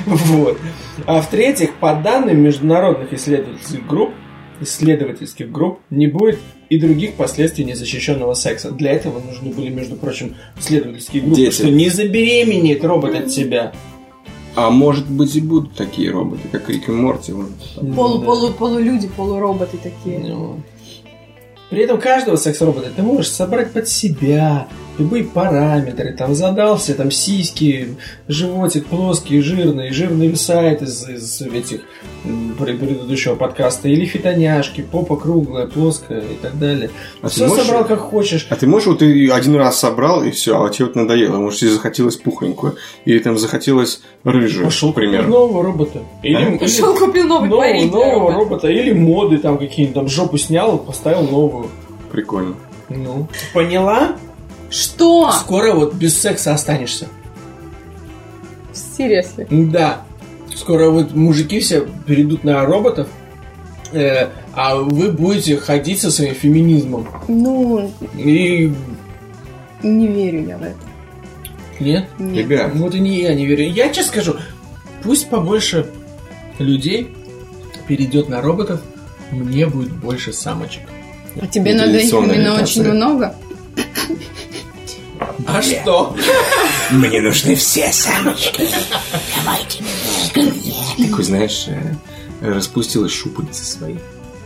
Вот. 0.07 0.59
А 1.07 1.23
в-третьих, 1.23 1.75
по 1.77 1.95
данным 1.95 2.43
международных 2.43 3.11
исследовательских 3.15 3.87
групп, 3.87 4.13
исследовательских 4.61 5.51
групп, 5.51 5.81
не 5.91 6.07
будет 6.07 6.39
и 6.69 6.79
других 6.79 7.15
последствий 7.15 7.65
незащищенного 7.65 8.35
секса. 8.35 8.71
Для 8.71 8.93
этого 8.93 9.21
нужны 9.21 9.51
были, 9.53 9.69
между 9.69 9.97
прочим, 9.97 10.35
исследовательские 10.59 11.23
группы, 11.23 11.37
Дети. 11.37 11.55
что 11.55 11.71
не 11.71 11.89
забеременеет 11.89 12.85
робот 12.85 13.15
от 13.15 13.29
тебя. 13.29 13.73
А 14.57 14.71
может 14.71 15.11
быть 15.11 15.35
и 15.35 15.41
будут 15.41 15.75
такие 15.75 16.11
роботы, 16.11 16.43
как 16.53 16.69
Рик 16.71 16.89
и 16.89 16.93
Морти. 16.93 17.33
вон. 17.33 17.49
Полу, 17.97 18.19
Да. 18.21 18.25
полу, 18.27 18.53
полулюди, 18.53 19.09
полуроботы 19.09 19.79
такие. 19.83 20.21
Ну. 20.21 20.61
При 21.71 21.83
этом 21.83 21.99
каждого 22.01 22.37
секс-робота 22.37 22.91
ты 22.95 23.03
можешь 23.03 23.31
собрать 23.31 23.73
под 23.73 23.89
себя 23.89 24.69
любые 24.97 25.25
параметры, 25.25 26.13
там 26.13 26.37
задался, 26.37 26.95
там 26.95 27.11
сиськи, 27.11 27.97
животик 28.29 28.87
плоский, 28.87 29.41
жирный, 29.41 29.91
жирный 29.91 30.37
сайт 30.37 30.83
из, 30.83 31.09
из 31.09 31.41
этих 31.43 31.81
предыдущего 32.57 33.35
подкаста, 33.35 33.89
или 33.89 34.05
фитоняшки, 34.05 34.81
попа 34.83 35.17
круглая, 35.17 35.67
плоская 35.67 36.21
и 36.21 36.35
так 36.41 36.59
далее. 36.59 36.91
А 37.23 37.29
ты 37.29 37.35
Все 37.35 37.47
можешь- 37.49 37.65
собрал 37.67 37.85
как 37.85 37.99
хочешь. 38.01 38.47
А 38.51 38.57
ты 38.57 38.67
можешь, 38.67 38.87
вот 38.89 38.99
ты 39.01 39.31
один 39.31 39.55
раз 39.57 39.79
собрал, 39.79 40.23
и 40.25 40.31
все, 40.31 40.63
а 40.65 40.71
тебе 40.71 40.87
вот 40.87 40.97
надоело. 40.97 41.39
Может, 41.39 41.61
тебе 41.61 41.71
захотелось 41.71 42.17
пухленькую. 42.17 42.77
Или 43.05 43.19
там 43.19 43.37
захотелось 43.39 44.01
рыжую, 44.25 44.65
Пошел 44.67 44.93
к 44.93 44.97
примеру. 44.97 45.29
нового 45.29 45.63
робота. 45.65 46.01
Или, 46.23 46.37
А? 46.37 46.41
или 46.49 46.59
Пошел, 46.59 46.97
купил 46.97 47.25
новый 47.27 47.49
нового, 47.49 47.67
парик 47.67 47.83
для 47.83 47.91
нового 47.91 48.33
робота. 48.33 48.39
робота. 48.39 48.69
Или 48.69 48.93
моды 48.93 49.39
там 49.39 49.59
какие-нибудь, 49.59 49.95
там 49.95 50.09
жопу 50.09 50.39
снял, 50.39 50.79
поставил 50.79 51.23
новую. 51.29 51.69
Прикольно. 52.13 52.55
Ну. 52.89 53.27
Поняла? 53.53 54.13
Что? 54.71 55.31
Скоро 55.33 55.73
вот 55.75 55.95
без 55.95 56.21
секса 56.21 56.53
останешься. 56.53 57.07
Серьезно. 58.73 59.47
Да. 59.51 60.03
Скоро 60.55 60.91
вот 60.91 61.15
мужики 61.15 61.59
все 61.61 61.87
перейдут 62.07 62.45
на 62.45 62.65
роботов, 62.65 63.09
э, 63.93 64.29
а 64.55 64.77
вы 64.77 65.11
будете 65.11 65.57
ходить 65.57 66.01
со 66.01 66.11
своим 66.11 66.35
феминизмом. 66.35 67.09
Ну, 67.29 67.91
И 68.17 68.73
не 69.83 70.07
верю 70.07 70.47
я 70.47 70.59
в 70.59 70.63
это. 70.63 70.77
нет? 71.81 72.09
Нет. 72.19 72.37
Ребят, 72.37 72.73
Вот 72.75 72.95
и 72.95 73.01
не 73.01 73.21
я 73.21 73.35
не 73.35 73.47
верю. 73.47 73.69
Я 73.69 73.89
честно 73.89 74.13
скажу, 74.13 74.37
пусть 75.03 75.29
побольше 75.29 75.87
людей 76.59 77.15
перейдет 77.89 78.29
на 78.29 78.41
роботов, 78.41 78.81
мне 79.31 79.67
будет 79.67 79.93
больше 79.93 80.33
самочек. 80.33 80.83
А 81.41 81.47
тебе 81.47 81.75
надо 81.75 81.99
их 81.99 82.13
именно 82.13 82.63
очень 82.63 82.85
много? 82.85 83.35
А 85.47 85.62
что? 85.62 86.16
Мне 86.91 87.20
нужны 87.20 87.55
все 87.55 87.93
самочки. 87.93 88.68
такой, 90.99 91.25
знаешь, 91.25 91.66
э, 91.68 91.95
распустила 92.41 93.09
щупальца 93.09 93.64
свои. 93.64 93.97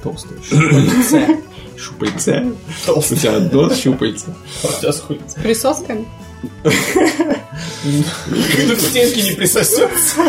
Толстые. 0.03 0.41
Шупальце. 0.43 1.39
Щупальца. 1.77 2.43
У 2.83 2.87
Толстый. 2.87 3.17
тебя 3.17 3.37
одно 3.37 3.75
щупальца. 3.75 4.35
У 4.63 4.81
тебя? 4.81 4.93
С 4.93 5.35
присосками? 5.43 6.07
Тут 6.63 8.79
к 8.79 8.81
стенке 8.81 9.23
не 9.23 9.33
присосется. 9.33 10.23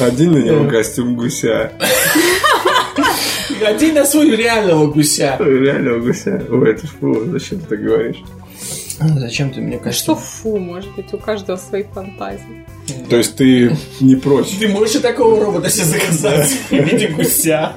Один 0.00 0.32
на 0.32 0.38
нем 0.38 0.68
костюм 0.68 1.16
гуся. 1.16 1.72
Один 3.66 3.94
на 3.94 4.04
свой 4.04 4.34
реального 4.36 4.86
гуся. 4.86 5.36
Реально 5.40 5.98
гуся. 5.98 6.42
Ой, 6.50 6.70
это 6.70 6.86
фу, 6.86 7.24
зачем 7.26 7.60
ты 7.60 7.66
так 7.66 7.82
говоришь? 7.82 8.22
Зачем 9.00 9.50
ты 9.52 9.60
мне 9.60 9.76
Что 9.76 9.84
кажется? 9.84 10.14
фу, 10.16 10.58
может 10.58 10.94
быть, 10.96 11.12
у 11.12 11.18
каждого 11.18 11.56
свои 11.56 11.84
фантазии. 11.84 12.66
То 13.08 13.16
есть 13.16 13.36
ты 13.36 13.76
не 14.00 14.16
против? 14.16 14.58
Ты 14.58 14.68
можешь 14.68 14.96
и 14.96 14.98
такого 15.00 15.44
робота 15.44 15.70
себе 15.70 15.84
заказать 15.84 16.50
в 16.70 16.72
виде 16.72 17.08
гуся. 17.08 17.74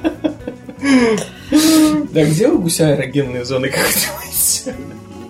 Да 2.12 2.26
где 2.26 2.48
у 2.48 2.58
гуся 2.60 2.94
эрогенные 2.96 3.46
зоны, 3.46 3.70
как 3.70 3.82
думаете? 3.82 4.76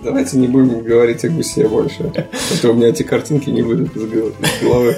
Давайте 0.03 0.37
не 0.37 0.47
будем 0.47 0.81
говорить 0.83 1.23
о 1.25 1.29
гусе 1.29 1.67
больше. 1.67 2.11
А 2.15 2.61
то 2.61 2.71
у 2.71 2.73
меня 2.73 2.87
эти 2.87 3.03
картинки 3.03 3.49
не 3.49 3.61
выйдут 3.61 3.95
из 3.95 4.05
головы. 4.61 4.95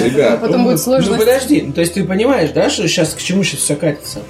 Ребят, 0.00 0.40
Потом 0.40 0.62
Ну, 0.62 0.64
будет 0.68 0.80
сложно. 0.80 1.12
Ну 1.12 1.18
подожди, 1.18 1.62
ну, 1.62 1.72
то 1.72 1.80
есть 1.80 1.94
ты 1.94 2.04
понимаешь, 2.04 2.50
да, 2.50 2.70
что 2.70 2.86
сейчас 2.88 3.14
к 3.14 3.22
чему 3.22 3.42
сейчас 3.42 3.60
все 3.60 3.76
катится? 3.76 4.22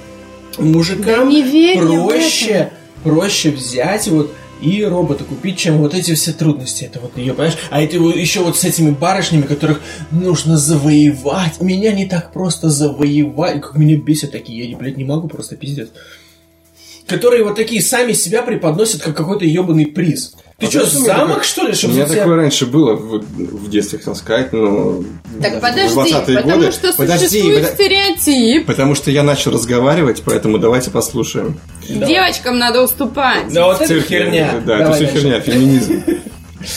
Мужикам 0.57 1.29
проще, 1.77 2.71
проще 3.03 3.51
взять 3.51 4.07
вот 4.07 4.31
и 4.61 4.83
робота 4.83 5.23
купить, 5.23 5.57
чем 5.57 5.77
вот 5.79 5.93
эти 5.93 6.15
все 6.15 6.31
трудности. 6.31 6.85
Это 6.85 6.99
вот 6.99 7.17
ее, 7.17 7.33
понимаешь? 7.33 7.57
А 7.69 7.81
это 7.81 7.97
еще 7.97 8.39
вот 8.41 8.57
с 8.57 8.63
этими 8.63 8.91
барышнями, 8.91 9.43
которых 9.43 9.81
нужно 10.11 10.57
завоевать. 10.57 11.61
Меня 11.61 11.91
не 11.91 12.05
так 12.05 12.31
просто 12.31 12.69
завоевать. 12.69 13.61
Как 13.61 13.75
меня 13.75 13.97
бесят 13.97 14.31
такие, 14.31 14.69
я, 14.69 14.77
блядь, 14.77 14.97
не 14.97 15.03
могу 15.03 15.27
просто 15.27 15.55
пиздец. 15.55 15.89
Которые 17.07 17.43
вот 17.43 17.55
такие 17.55 17.81
сами 17.83 18.13
себя 18.13 18.41
преподносят 18.41 19.01
как 19.03 19.15
какой-то 19.15 19.45
ебаный 19.45 19.85
приз. 19.85 20.33
Ты 20.57 20.65
А 20.67 20.69
что, 20.69 20.79
у 20.79 20.83
меня 20.85 21.05
замок, 21.05 21.27
такое- 21.29 21.43
что 21.43 21.63
ли, 21.63 21.71
У 21.71 21.75
чтобы 21.75 21.93
меня 21.93 22.05
за 22.05 22.13
тебя- 22.13 22.21
такое 22.23 22.35
раньше 22.37 22.65
было 22.65 22.93
в, 22.95 23.19
в 23.21 23.69
детстве, 23.69 23.99
хотел 23.99 24.15
сказать, 24.15 24.53
но... 24.53 25.03
Так 25.41 25.55
в 25.57 25.59
подожди, 25.59 25.95
20-е 25.99 26.37
потому 26.37 26.55
годы. 26.55 26.71
что 26.71 26.93
Подожди, 26.93 27.27
существует 27.27 27.67
стереотип. 27.73 28.65
Потому 28.65 28.95
что 28.95 29.11
я 29.11 29.21
начал 29.23 29.51
разговаривать, 29.51 30.23
поэтому 30.25 30.57
давайте 30.57 30.89
послушаем. 30.91 31.59
Девочкам 31.89 32.57
надо 32.57 32.83
уступать. 32.83 33.51
Да 33.53 33.65
вот 33.67 33.81
это 33.81 34.01
херня. 34.01 34.61
Да, 34.65 34.77
Давай 34.77 34.97
это 35.03 35.09
все 35.09 35.19
херня, 35.19 35.39
феминизм. 35.41 36.03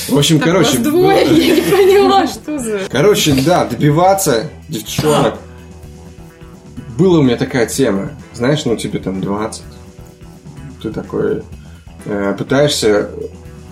В 0.08 0.18
общем, 0.18 0.38
Так 0.40 0.48
короче... 0.48 0.70
вас 0.72 0.78
двое, 0.80 1.24
было- 1.26 1.34
я 1.38 1.54
не 1.54 1.60
поняла, 1.62 2.26
что 2.26 2.58
за... 2.58 2.80
Короче, 2.90 3.32
да, 3.46 3.64
добиваться 3.64 4.50
девчонок. 4.68 5.36
Была 6.98 7.20
у 7.20 7.22
меня 7.22 7.36
такая 7.36 7.66
тема. 7.66 8.10
Знаешь, 8.34 8.64
ну 8.64 8.76
тебе 8.76 8.98
там 8.98 9.20
20. 9.20 9.62
Ты 10.82 10.90
такой 10.90 11.42
э, 12.04 12.34
пытаешься... 12.38 13.10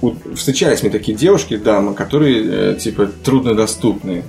у- 0.02 0.14
Встречались 0.34 0.82
мне 0.82 0.90
такие 0.90 1.16
девушки, 1.16 1.56
дамы, 1.56 1.94
которые, 1.94 2.72
э, 2.72 2.78
типа, 2.78 3.06
труднодоступные. 3.24 4.24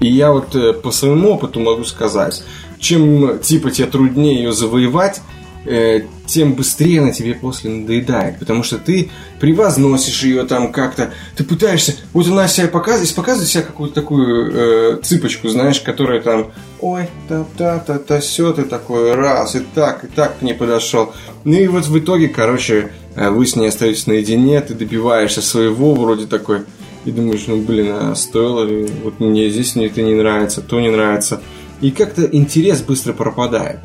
И 0.00 0.08
я 0.10 0.32
вот 0.32 0.54
э, 0.56 0.72
по 0.72 0.90
своему 0.90 1.30
опыту 1.32 1.60
могу 1.60 1.84
сказать, 1.84 2.42
чем 2.78 3.38
типа 3.38 3.70
тебе 3.70 3.86
труднее 3.86 4.36
ее 4.42 4.52
завоевать, 4.52 5.20
э, 5.64 6.02
тем 6.26 6.54
быстрее 6.54 7.00
она 7.00 7.12
тебе 7.12 7.34
после 7.34 7.70
надоедает. 7.70 8.38
Потому 8.38 8.62
что 8.62 8.78
ты 8.78 9.10
превозносишь 9.40 10.22
ее 10.22 10.44
там 10.44 10.72
как-то, 10.72 11.10
ты 11.36 11.44
пытаешься, 11.44 11.96
вот 12.12 12.26
она 12.26 12.48
себя 12.48 12.68
показывает, 12.68 13.14
показывает 13.14 13.50
себя 13.50 13.62
какую-то 13.62 13.94
такую 13.94 14.52
э, 14.52 14.98
цыпочку, 15.02 15.48
знаешь, 15.48 15.80
которая 15.80 16.20
там, 16.20 16.52
ой, 16.80 17.08
та-та-та-та, 17.28 18.20
все 18.20 18.52
ты 18.52 18.62
такой, 18.62 19.14
раз, 19.14 19.56
и 19.56 19.60
так, 19.74 20.04
и 20.04 20.06
так 20.06 20.38
к 20.38 20.42
ней 20.42 20.54
подошел. 20.54 21.12
Ну 21.44 21.54
и 21.54 21.66
вот 21.66 21.86
в 21.86 21.98
итоге, 21.98 22.28
короче, 22.28 22.92
э, 23.14 23.30
вы 23.30 23.46
с 23.46 23.56
ней 23.56 23.68
остаетесь 23.68 24.06
наедине, 24.06 24.60
ты 24.60 24.74
добиваешься 24.74 25.42
своего, 25.42 25.94
вроде 25.94 26.26
такой, 26.26 26.62
и 27.04 27.10
думаешь, 27.10 27.44
ну 27.46 27.60
блин, 27.60 27.88
а 27.90 28.14
стоило 28.14 28.64
ли, 28.64 28.88
вот 29.02 29.18
мне 29.20 29.50
здесь 29.50 29.74
мне 29.74 29.86
это 29.86 30.02
не 30.02 30.14
нравится, 30.14 30.60
то 30.60 30.80
не 30.80 30.90
нравится. 30.90 31.40
И 31.80 31.90
как-то 31.90 32.22
интерес 32.24 32.80
быстро 32.80 33.12
пропадает. 33.12 33.80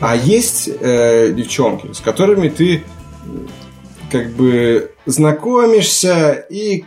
А 0.00 0.16
есть 0.16 0.68
э, 0.68 1.32
девчонки, 1.32 1.92
с 1.92 2.00
которыми 2.00 2.48
ты 2.48 2.84
как 4.10 4.30
бы 4.30 4.92
знакомишься, 5.06 6.46
и 6.48 6.84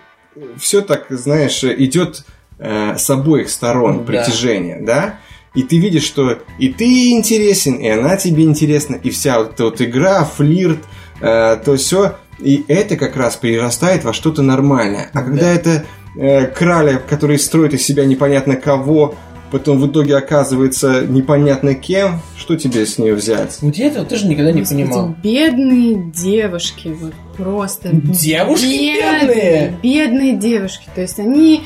все 0.57 0.81
так, 0.81 1.07
знаешь, 1.09 1.63
идет 1.63 2.23
э, 2.59 2.97
с 2.97 3.09
обоих 3.09 3.49
сторон 3.49 3.99
да. 3.99 4.03
притяжение, 4.03 4.79
да? 4.81 5.19
И 5.53 5.63
ты 5.63 5.77
видишь, 5.77 6.03
что 6.03 6.39
и 6.59 6.69
ты 6.69 7.11
интересен, 7.11 7.75
и 7.75 7.87
она 7.89 8.15
тебе 8.15 8.43
интересна, 8.43 8.95
и 8.95 9.09
вся 9.09 9.39
вот 9.39 9.53
эта 9.53 9.65
вот 9.65 9.81
игра, 9.81 10.23
флирт, 10.23 10.79
э, 11.19 11.57
то 11.63 11.75
все, 11.75 12.15
и 12.39 12.63
это 12.67 12.95
как 12.95 13.17
раз 13.17 13.35
перерастает 13.35 14.03
во 14.03 14.13
что-то 14.13 14.41
нормальное. 14.41 15.09
А 15.13 15.21
когда 15.21 15.41
да. 15.41 15.53
это 15.53 15.85
э, 16.15 16.45
краля, 16.47 16.97
который 16.97 17.37
строит 17.37 17.73
из 17.73 17.83
себя 17.83 18.05
непонятно 18.05 18.55
кого, 18.55 19.15
потом 19.51 19.79
в 19.79 19.87
итоге 19.87 20.15
оказывается 20.15 21.05
непонятно 21.05 21.75
кем, 21.75 22.21
что 22.37 22.55
тебе 22.55 22.85
с 22.85 22.97
нее 22.97 23.13
взять? 23.13 23.57
Вот 23.61 23.75
я 23.75 23.87
этого 23.87 24.05
тоже 24.05 24.27
никогда 24.27 24.51
не 24.51 24.61
Господи, 24.61 24.83
понимал. 24.83 25.15
Бедные 25.21 26.11
девушки, 26.11 26.87
вот 26.87 27.13
просто. 27.37 27.89
Девушки 27.91 28.65
бедные? 28.65 29.77
Бедные 29.83 30.37
девушки. 30.37 30.87
То 30.95 31.01
есть 31.01 31.19
они 31.19 31.63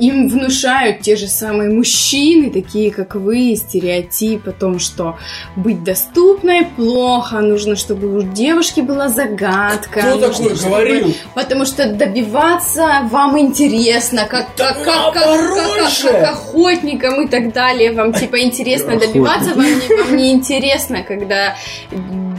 им 0.00 0.28
внушают 0.28 1.00
те 1.00 1.16
же 1.16 1.28
самые 1.28 1.70
мужчины, 1.70 2.50
такие 2.50 2.90
как 2.90 3.14
вы, 3.14 3.54
стереотип 3.56 4.48
о 4.48 4.52
том, 4.52 4.78
что 4.78 5.18
быть 5.56 5.84
доступной 5.84 6.64
плохо, 6.64 7.40
нужно, 7.40 7.76
чтобы 7.76 8.16
у 8.16 8.22
девушки 8.22 8.80
была 8.80 9.08
загадка. 9.08 10.00
Кто 10.00 10.18
такой 10.18 10.56
чтобы... 10.56 10.70
говорил? 10.70 11.14
Потому 11.34 11.66
что 11.66 11.92
добиваться 11.92 13.08
вам 13.10 13.38
интересно, 13.38 14.26
как, 14.26 14.54
как, 14.56 14.82
как, 14.82 15.12
как, 15.12 15.24
как, 15.24 15.54
как, 15.54 16.12
как 16.12 16.30
охотникам 16.30 17.22
и 17.22 17.28
так 17.28 17.52
далее. 17.52 17.92
Вам 17.92 18.12
типа 18.12 18.40
интересно 18.40 18.98
добиваться, 18.98 19.54
вам 19.54 19.66
не, 19.66 19.96
вам 19.96 20.16
не 20.16 20.32
интересно, 20.32 21.02
когда 21.02 21.56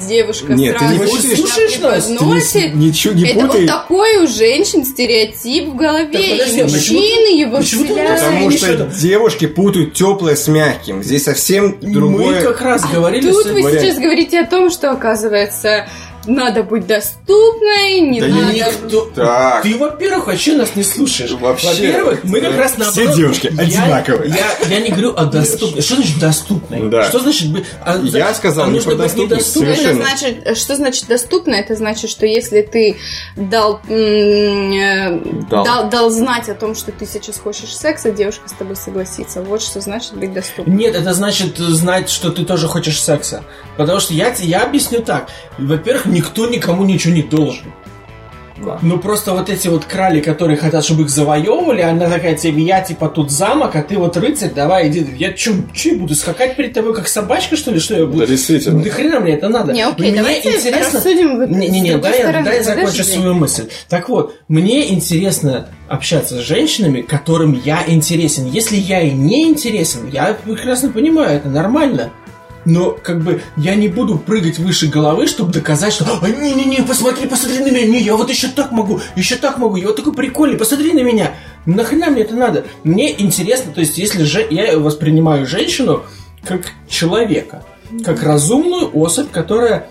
девушка 0.07 0.53
Нет, 0.53 0.77
сразу 0.77 0.93
ты 0.93 0.99
не 0.99 1.05
путаешь, 1.09 1.37
слушаешь 1.39 1.79
нас? 1.79 2.51
Ты 2.51 2.69
ничего 2.69 3.13
не 3.13 3.25
Это 3.25 3.39
путай. 3.39 3.61
вот 3.61 3.67
такой 3.67 4.23
у 4.23 4.27
женщин 4.27 4.85
стереотип 4.85 5.69
в 5.69 5.75
голове. 5.75 6.11
Так, 6.11 6.21
подожди, 6.31 6.57
и 6.57 6.61
а 6.61 6.65
почему 6.65 6.99
мужчины 6.99 7.39
его 7.39 7.57
почему. 7.57 7.87
Потому 7.87 8.51
что 8.51 8.85
девушки 8.99 9.47
путают 9.47 9.93
теплое 9.93 10.35
с 10.35 10.47
мягким. 10.47 11.03
Здесь 11.03 11.23
совсем 11.23 11.77
другое. 11.81 12.37
Мы 12.37 12.41
как 12.41 12.61
раз 12.61 12.83
говорили... 12.89 13.29
Тут 13.29 13.45
с- 13.45 13.49
вы 13.49 13.61
вариант. 13.63 13.81
сейчас 13.81 13.97
говорите 13.97 14.39
о 14.39 14.45
том, 14.45 14.69
что, 14.69 14.91
оказывается, 14.91 15.87
надо 16.25 16.63
быть 16.63 16.85
доступной, 16.87 18.01
не 18.01 18.21
Да 18.21 18.27
надо... 18.27 18.53
Никто... 18.53 19.05
Так. 19.15 19.63
Ты, 19.63 19.77
во-первых, 19.77 20.27
вообще 20.27 20.53
нас 20.53 20.75
не 20.75 20.83
слушаешь. 20.83 21.31
Вообще. 21.31 21.67
Во-первых, 21.67 22.23
мы 22.23 22.41
как 22.41 22.57
раз 22.57 22.71
Все 22.73 22.79
наоборот... 22.83 23.15
девушки 23.15 23.49
Я- 23.51 23.61
одинаковые. 23.63 24.29
Я, 24.35 24.67
я 24.69 24.79
не 24.81 24.89
говорю 24.89 25.13
о 25.15 25.25
доступной. 25.25 25.81
Что 25.81 25.95
значит 25.95 26.19
доступной? 26.19 26.89
Да. 26.89 27.03
Что 27.09 27.19
значит 27.19 27.51
быть... 27.51 27.65
а, 27.83 27.97
Я 27.97 28.29
за- 28.29 28.33
сказал 28.35 28.65
а 28.67 28.69
не 28.69 28.79
про 28.79 28.95
доступность, 28.95 29.51
совершенно. 29.53 30.05
значит, 30.05 30.57
что 30.57 30.75
значит 30.75 31.07
доступно? 31.07 31.55
Это 31.55 31.75
значит, 31.75 32.09
что 32.09 32.25
если 32.25 32.61
ты 32.61 32.97
дал, 33.35 33.81
э, 33.87 35.19
Дал. 35.49 35.63
дал. 35.65 35.89
Дал, 35.89 36.09
знать 36.09 36.49
о 36.49 36.53
том, 36.53 36.75
что 36.75 36.91
ты 36.91 37.05
сейчас 37.05 37.37
хочешь 37.37 37.75
секса, 37.75 38.11
девушка 38.11 38.47
с 38.49 38.53
тобой 38.53 38.75
согласится. 38.75 39.41
Вот 39.41 39.61
что 39.61 39.81
значит 39.81 40.13
быть 40.13 40.33
доступным. 40.33 40.77
Нет, 40.77 40.95
это 40.95 41.13
значит 41.13 41.57
знать, 41.57 42.09
что 42.09 42.31
ты 42.31 42.45
тоже 42.45 42.67
хочешь 42.67 43.01
секса. 43.01 43.43
Потому 43.77 43.99
что 43.99 44.13
я, 44.13 44.33
я 44.39 44.63
объясню 44.63 45.01
так. 45.01 45.29
Во-первых, 45.57 46.05
никто 46.11 46.47
никому 46.47 46.85
ничего 46.85 47.13
не 47.13 47.23
должен. 47.23 47.73
Да. 48.63 48.79
Ну 48.81 48.99
просто 48.99 49.33
вот 49.33 49.49
эти 49.49 49.67
вот 49.67 49.85
крали, 49.85 50.19
которые 50.19 50.57
хотят, 50.57 50.83
чтобы 50.83 51.03
их 51.03 51.09
завоевывали, 51.09 51.81
она 51.81 52.09
такая 52.09 52.35
тебе, 52.35 52.63
я 52.63 52.81
типа 52.81 53.09
тут 53.09 53.31
замок, 53.31 53.75
а 53.75 53.81
ты 53.81 53.97
вот 53.97 54.17
рыцарь, 54.17 54.51
давай 54.53 54.89
иди. 54.89 55.05
Я 55.17 55.33
чё, 55.33 55.53
чё, 55.73 55.95
буду 55.95 56.15
скакать 56.15 56.55
перед 56.55 56.73
тобой 56.73 56.93
как 56.93 57.07
собачка, 57.07 57.55
что 57.55 57.71
ли? 57.71 57.79
Что 57.79 57.95
я 57.95 58.05
буду? 58.05 58.19
Да, 58.19 58.25
действительно. 58.27 58.83
Да 58.83 58.89
хрена 58.89 59.19
мне 59.19 59.33
это 59.33 59.49
надо. 59.49 59.73
Не, 59.73 59.83
окей, 59.83 60.11
мне 60.11 60.21
давайте 60.21 60.55
интересно... 60.55 60.99
рассудим 60.99 61.37
вот 61.39 61.49
Не, 61.49 61.69
не, 61.69 61.79
не, 61.79 61.97
дай, 61.97 62.19
стороны. 62.19 62.45
дай 62.45 62.57
я 62.57 62.63
закончу 62.63 63.03
свою 63.03 63.33
мысль. 63.33 63.67
Так 63.89 64.09
вот, 64.09 64.35
мне 64.47 64.93
интересно 64.93 65.69
общаться 65.87 66.35
с 66.35 66.39
женщинами, 66.39 67.01
которым 67.01 67.59
я 67.65 67.83
интересен. 67.87 68.45
Если 68.45 68.75
я 68.75 69.01
и 69.01 69.11
не 69.11 69.49
интересен, 69.49 70.09
я 70.11 70.33
прекрасно 70.33 70.89
понимаю, 70.89 71.37
это 71.37 71.49
нормально. 71.49 72.11
Но, 72.65 72.91
как 72.91 73.21
бы, 73.21 73.41
я 73.57 73.75
не 73.75 73.87
буду 73.87 74.17
прыгать 74.17 74.59
выше 74.59 74.87
головы, 74.87 75.27
чтобы 75.27 75.51
доказать, 75.51 75.93
что 75.93 76.05
«А, 76.21 76.29
не-не-не, 76.29 76.83
посмотри, 76.83 77.27
посмотри 77.27 77.59
на 77.59 77.71
меня, 77.71 77.87
не, 77.87 78.01
я 78.01 78.15
вот 78.15 78.29
еще 78.29 78.47
так 78.47 78.71
могу, 78.71 78.99
еще 79.15 79.35
так 79.35 79.57
могу, 79.57 79.77
я 79.77 79.87
вот 79.87 79.95
такой 79.95 80.13
прикольный, 80.13 80.57
посмотри 80.57 80.93
на 80.93 81.01
меня. 81.01 81.33
Нахрена 81.65 82.11
мне 82.11 82.21
это 82.21 82.35
надо? 82.35 82.65
Мне 82.83 83.19
интересно, 83.19 83.71
то 83.71 83.79
есть, 83.81 83.97
если 83.97 84.23
же 84.23 84.45
я 84.49 84.77
воспринимаю 84.77 85.47
женщину 85.47 86.03
как 86.43 86.61
человека, 86.87 87.63
как 88.03 88.23
разумную 88.23 88.89
особь, 88.95 89.31
которая 89.31 89.87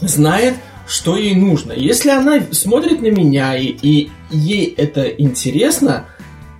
знает, 0.00 0.54
что 0.86 1.16
ей 1.16 1.34
нужно. 1.34 1.72
Если 1.72 2.10
она 2.10 2.40
смотрит 2.50 3.02
на 3.02 3.08
меня 3.08 3.56
и, 3.56 3.66
и 3.66 4.10
ей 4.30 4.72
это 4.76 5.06
интересно, 5.06 6.06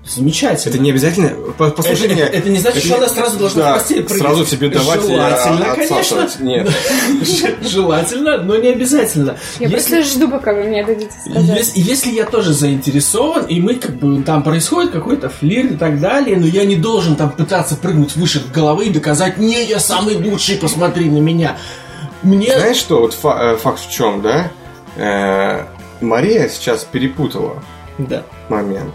замечательно. 0.08 0.70
Это 0.74 0.78
не 0.82 0.90
обязательно. 0.90 1.28
По- 1.58 1.70
Послушай 1.70 2.06
Это- 2.06 2.14
меня. 2.14 2.24
это- 2.26 2.36
это 2.38 2.48
не 2.50 2.58
значит, 2.58 2.84
что 2.84 2.96
она 2.96 3.08
сразу 3.08 3.38
должна 3.38 3.62
да, 3.62 3.74
в 3.74 3.78
постель 3.78 4.02
прыгать. 4.02 4.18
Сразу 4.22 4.44
тебе 4.44 4.68
давать 4.68 5.04
и 5.04 5.08
Желательно, 5.08 5.72
а- 5.72 5.74
конечно. 5.76 6.28
Нет. 6.40 6.70
Желательно, 7.62 8.38
но 8.42 8.56
не 8.56 8.68
обязательно. 8.68 9.36
Я 9.58 9.68
Если- 9.68 9.96
просто 9.96 10.02
жду, 10.14 10.28
пока 10.30 10.52
вы 10.54 10.64
мне 10.64 10.84
дадите 10.84 11.10
сказать. 11.20 11.44
если, 11.58 11.80
если 11.80 12.10
я 12.10 12.24
тоже 12.24 12.52
заинтересован, 12.52 13.44
и 13.46 13.60
мы 13.60 13.74
как 13.76 13.96
бы 13.96 14.22
там 14.22 14.42
происходит 14.42 14.92
какой-то 14.92 15.28
флирт 15.28 15.72
и 15.72 15.76
так 15.76 16.00
далее, 16.00 16.36
но 16.36 16.46
я 16.46 16.64
не 16.64 16.76
должен 16.76 17.16
там 17.16 17.30
пытаться 17.30 17.76
прыгнуть 17.76 18.16
выше 18.16 18.42
головы 18.54 18.86
и 18.86 18.90
доказать, 18.90 19.38
не, 19.38 19.64
я 19.64 19.78
самый 19.80 20.16
лучший, 20.16 20.56
посмотри 20.56 21.10
на 21.10 21.18
меня. 21.18 21.56
Мне... 22.22 22.52
Знаешь 22.56 22.76
что, 22.76 23.00
вот 23.00 23.14
фа- 23.14 23.38
э, 23.54 23.56
факт 23.56 23.80
в 23.80 23.90
чем, 23.90 24.22
да? 24.22 24.50
Э, 24.96 25.64
Мария 26.00 26.48
сейчас 26.48 26.84
перепутала 26.84 27.62
Да. 27.98 28.22
момент. 28.48 28.92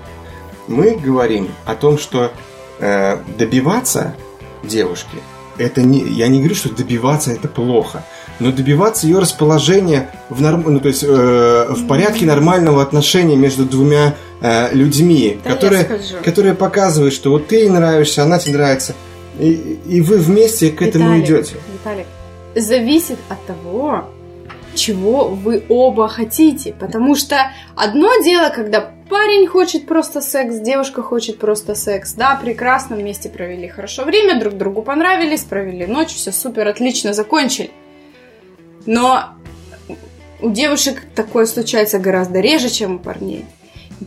Мы 0.67 0.95
говорим 0.95 1.49
о 1.65 1.75
том, 1.75 1.97
что 1.97 2.31
э, 2.79 3.17
добиваться 3.37 4.15
девушки, 4.63 5.17
это 5.57 5.81
не, 5.81 5.99
я 5.99 6.27
не 6.27 6.39
говорю, 6.39 6.55
что 6.55 6.73
добиваться 6.73 7.31
это 7.31 7.47
плохо, 7.47 8.03
но 8.39 8.51
добиваться 8.51 9.07
ее 9.07 9.19
расположения 9.19 10.09
в 10.29 10.41
норм, 10.41 10.63
ну, 10.65 10.79
то 10.79 10.87
есть 10.87 11.03
э, 11.03 11.65
в 11.69 11.87
порядке 11.87 12.25
нормального 12.25 12.81
отношения 12.81 13.35
между 13.35 13.65
двумя 13.65 14.15
э, 14.41 14.73
людьми, 14.73 15.39
Да 15.43 15.51
которые, 15.51 15.99
которые 16.23 16.55
показывают, 16.55 17.13
что 17.13 17.31
вот 17.31 17.47
ты 17.47 17.57
ей 17.57 17.69
нравишься, 17.69 18.23
она 18.23 18.39
тебе 18.39 18.57
нравится, 18.57 18.95
и, 19.39 19.79
и 19.85 20.01
вы 20.01 20.17
вместе 20.17 20.69
к 20.71 20.81
этому 20.81 21.17
Виталик, 21.17 21.25
идете. 21.25 21.55
Виталик, 21.73 22.07
зависит 22.55 23.19
от 23.29 23.45
того, 23.45 24.05
чего 24.75 25.29
вы 25.29 25.63
оба 25.69 26.07
хотите. 26.07 26.73
Потому 26.79 27.15
что 27.15 27.51
одно 27.75 28.09
дело, 28.23 28.49
когда 28.49 28.91
парень 29.13 29.45
хочет 29.45 29.85
просто 29.85 30.21
секс, 30.21 30.55
девушка 30.55 31.03
хочет 31.03 31.37
просто 31.37 31.75
секс. 31.75 32.13
Да, 32.13 32.35
прекрасно, 32.35 32.95
вместе 32.95 33.29
провели 33.29 33.67
хорошо 33.67 34.05
время, 34.05 34.39
друг 34.39 34.55
другу 34.55 34.81
понравились, 34.81 35.43
провели 35.43 35.85
ночь, 35.85 36.15
все 36.15 36.31
супер, 36.31 36.67
отлично, 36.67 37.13
закончили. 37.13 37.69
Но 38.87 39.25
у 40.41 40.49
девушек 40.49 41.03
такое 41.13 41.45
случается 41.45 41.99
гораздо 41.99 42.39
реже, 42.39 42.69
чем 42.69 42.95
у 42.95 42.99
парней. 42.99 43.45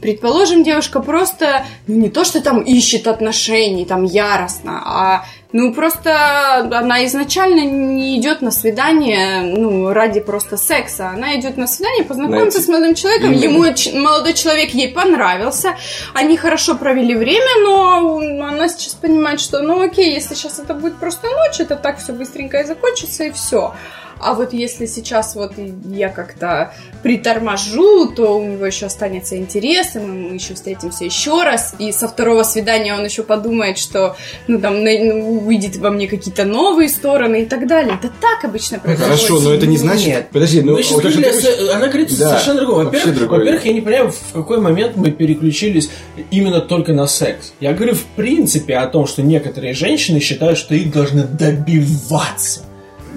Предположим, 0.02 0.64
девушка 0.64 0.98
просто, 0.98 1.64
ну 1.86 1.94
не 1.94 2.10
то, 2.10 2.24
что 2.24 2.40
там 2.42 2.60
ищет 2.62 3.06
отношений, 3.06 3.84
там 3.84 4.02
яростно, 4.02 4.82
а 4.84 5.24
ну 5.52 5.72
просто 5.72 6.68
она 6.72 7.04
изначально 7.06 7.60
не 7.60 8.18
идет 8.18 8.42
на 8.42 8.50
свидание, 8.50 9.42
ну 9.42 9.92
ради 9.92 10.20
просто 10.20 10.56
секса, 10.56 11.10
она 11.10 11.36
идет 11.38 11.56
на 11.56 11.66
свидание 11.66 12.04
познакомиться 12.04 12.60
с 12.60 12.68
молодым 12.68 12.94
человеком, 12.94 13.32
ему 13.32 13.64
молодой 14.00 14.34
человек 14.34 14.70
ей 14.70 14.92
понравился, 14.92 15.76
они 16.14 16.36
хорошо 16.36 16.76
провели 16.76 17.14
время, 17.14 17.64
но 17.64 18.18
она 18.46 18.68
сейчас 18.68 18.94
понимает, 18.94 19.40
что 19.40 19.60
ну 19.62 19.80
окей, 19.80 20.14
если 20.14 20.34
сейчас 20.34 20.58
это 20.58 20.74
будет 20.74 20.96
просто 20.96 21.28
ночь, 21.28 21.60
это 21.60 21.76
так 21.76 21.98
все 21.98 22.12
быстренько 22.12 22.58
и 22.58 22.64
закончится 22.64 23.24
и 23.24 23.30
все. 23.30 23.74
А 24.18 24.34
вот 24.34 24.52
если 24.52 24.86
сейчас 24.86 25.34
вот 25.34 25.52
я 25.90 26.08
как-то 26.08 26.72
приторможу, 27.02 28.08
то 28.08 28.38
у 28.38 28.44
него 28.44 28.66
еще 28.66 28.86
останется 28.86 29.36
интерес, 29.36 29.96
и 29.96 29.98
мы 29.98 30.34
еще 30.34 30.54
встретимся 30.54 31.04
еще 31.04 31.42
раз, 31.42 31.74
и 31.78 31.92
со 31.92 32.08
второго 32.08 32.42
свидания 32.42 32.94
он 32.94 33.04
еще 33.04 33.22
подумает, 33.22 33.78
что, 33.78 34.16
ну 34.48 34.58
там, 34.60 34.82
на- 34.82 34.98
ну, 34.98 35.38
увидит 35.38 35.76
во 35.76 35.90
мне 35.90 36.08
какие-то 36.08 36.44
новые 36.44 36.88
стороны 36.88 37.42
и 37.42 37.46
так 37.46 37.66
далее. 37.66 37.98
Это 38.02 38.12
так 38.20 38.44
обычно 38.44 38.78
происходит. 38.78 39.06
Хорошо, 39.06 39.40
но 39.40 39.52
это 39.52 39.66
не 39.66 39.76
значит... 39.76 40.06
Нет. 40.06 40.28
Подожди, 40.32 40.62
ну... 40.62 40.76
Сейчас 40.78 40.92
вот 40.92 41.02
говорили 41.02 41.40
ты 41.40 41.70
она 41.70 41.86
говорит 41.88 42.18
Да, 42.18 42.30
совершенно 42.30 42.60
другое. 42.60 42.84
Во-первых, 42.86 43.16
другое. 43.16 43.38
во-первых, 43.40 43.66
я 43.66 43.72
не 43.72 43.80
понимаю, 43.80 44.12
в 44.12 44.32
какой 44.32 44.60
момент 44.60 44.96
мы 44.96 45.10
переключились 45.10 45.90
именно 46.30 46.60
только 46.60 46.92
на 46.92 47.06
секс. 47.06 47.52
Я 47.60 47.72
говорю, 47.72 47.94
в 47.94 48.04
принципе, 48.16 48.76
о 48.76 48.86
том, 48.86 49.06
что 49.06 49.22
некоторые 49.22 49.74
женщины 49.74 50.20
считают, 50.20 50.58
что 50.58 50.74
их 50.74 50.92
должны 50.92 51.24
добиваться. 51.24 52.62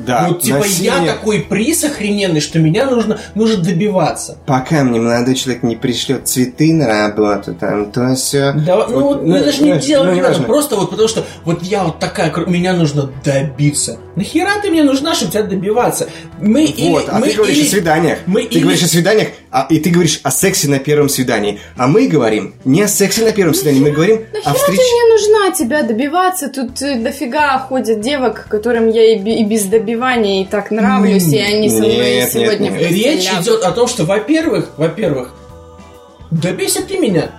Да, 0.10 0.28
вот 0.28 0.42
типа 0.42 0.56
я 0.56 0.96
насилие- 0.96 1.06
такой 1.06 1.40
приз 1.42 1.84
охрененный, 1.84 2.40
что 2.40 2.58
меня 2.58 2.88
нужно, 2.88 3.20
нужно 3.36 3.64
добиваться. 3.64 4.40
Пока 4.48 4.84
мне 4.84 5.00
молодой 5.00 5.36
человек 5.36 5.62
не 5.62 5.76
пришлет 5.76 6.28
цветы 6.28 6.74
на 6.74 6.88
работу, 6.88 7.54
там, 7.54 7.92
то 7.92 8.16
все. 8.16 8.54
Да, 8.54 8.88
ну 8.88 9.02
вот 9.02 9.24
мы 9.24 9.40
даже 9.40 9.62
не 9.62 9.78
делаем 9.78 10.16
не 10.16 10.20
это, 10.20 10.30
важно. 10.30 10.46
просто 10.46 10.76
вот 10.78 10.90
потому 10.90 11.08
что 11.08 11.24
вот 11.46 11.62
я 11.62 11.84
вот 11.84 12.00
такая, 12.00 12.34
меня 12.48 12.74
нужно 12.74 13.12
добиться. 13.24 14.00
Нахера 14.20 14.62
ты 14.62 14.70
мне 14.70 14.84
нужна, 14.84 15.16
чтобы 15.16 15.32
тебя 15.32 15.44
добиваться? 15.44 16.10
Мы 16.42 16.66
или- 16.66 16.90
Вот, 16.90 17.06
а 17.08 17.20
мы 17.20 17.30
ты 17.30 17.36
говоришь 17.38 17.58
или- 17.58 17.68
о 17.68 17.70
свиданиях. 17.70 18.18
мы 18.26 18.44
ты 18.44 18.56
или- 18.56 18.62
говоришь 18.64 18.84
о 18.84 18.88
свиданиях, 18.88 19.30
а, 19.50 19.66
и 19.70 19.80
ты 19.80 19.90
говоришь 19.92 20.20
о 20.24 20.32
сексе 20.32 20.68
на 20.68 20.80
первом 20.80 21.08
свидании. 21.08 21.60
А 21.78 21.88
мы 21.88 22.08
говорим 22.08 22.54
не 22.66 22.82
о 22.82 22.88
сексе 22.90 23.24
на 23.24 23.32
первом 23.32 23.54
свидании, 23.54 23.80
мы 23.80 23.92
говорим 23.92 24.18
о 24.18 24.20
Нахера 24.34 24.54
ты 24.54 24.60
встрече. 24.60 24.82
мне 24.82 25.14
нужна 25.14 25.52
тебя 25.58 25.84
добиваться? 25.84 26.50
Тут 26.50 26.82
э, 26.82 26.96
дофига 27.00 27.58
ходят 27.60 28.02
девок, 28.02 28.48
которым 28.50 28.90
я 28.90 29.16
и, 29.16 29.18
и 29.20 29.46
без 29.46 29.64
добивания 29.64 30.44
и 30.44 30.46
так 30.46 30.70
нравлюсь, 30.72 31.32
и 31.32 31.38
они 31.40 31.70
со 31.70 31.78
мной 31.78 31.90
Нет, 31.96 32.16
нет, 32.16 32.32
сегодня 32.32 32.70
нет. 32.70 32.74
постель 32.80 33.04
Речь 33.04 33.30
идет 33.42 33.64
о 33.64 33.72
том, 33.72 33.88
что, 33.88 34.04
во-первых, 34.04 34.70
во-первых, 34.78 35.34
добейся 36.32 36.82
ты 36.84 36.98
меня. 36.98 37.32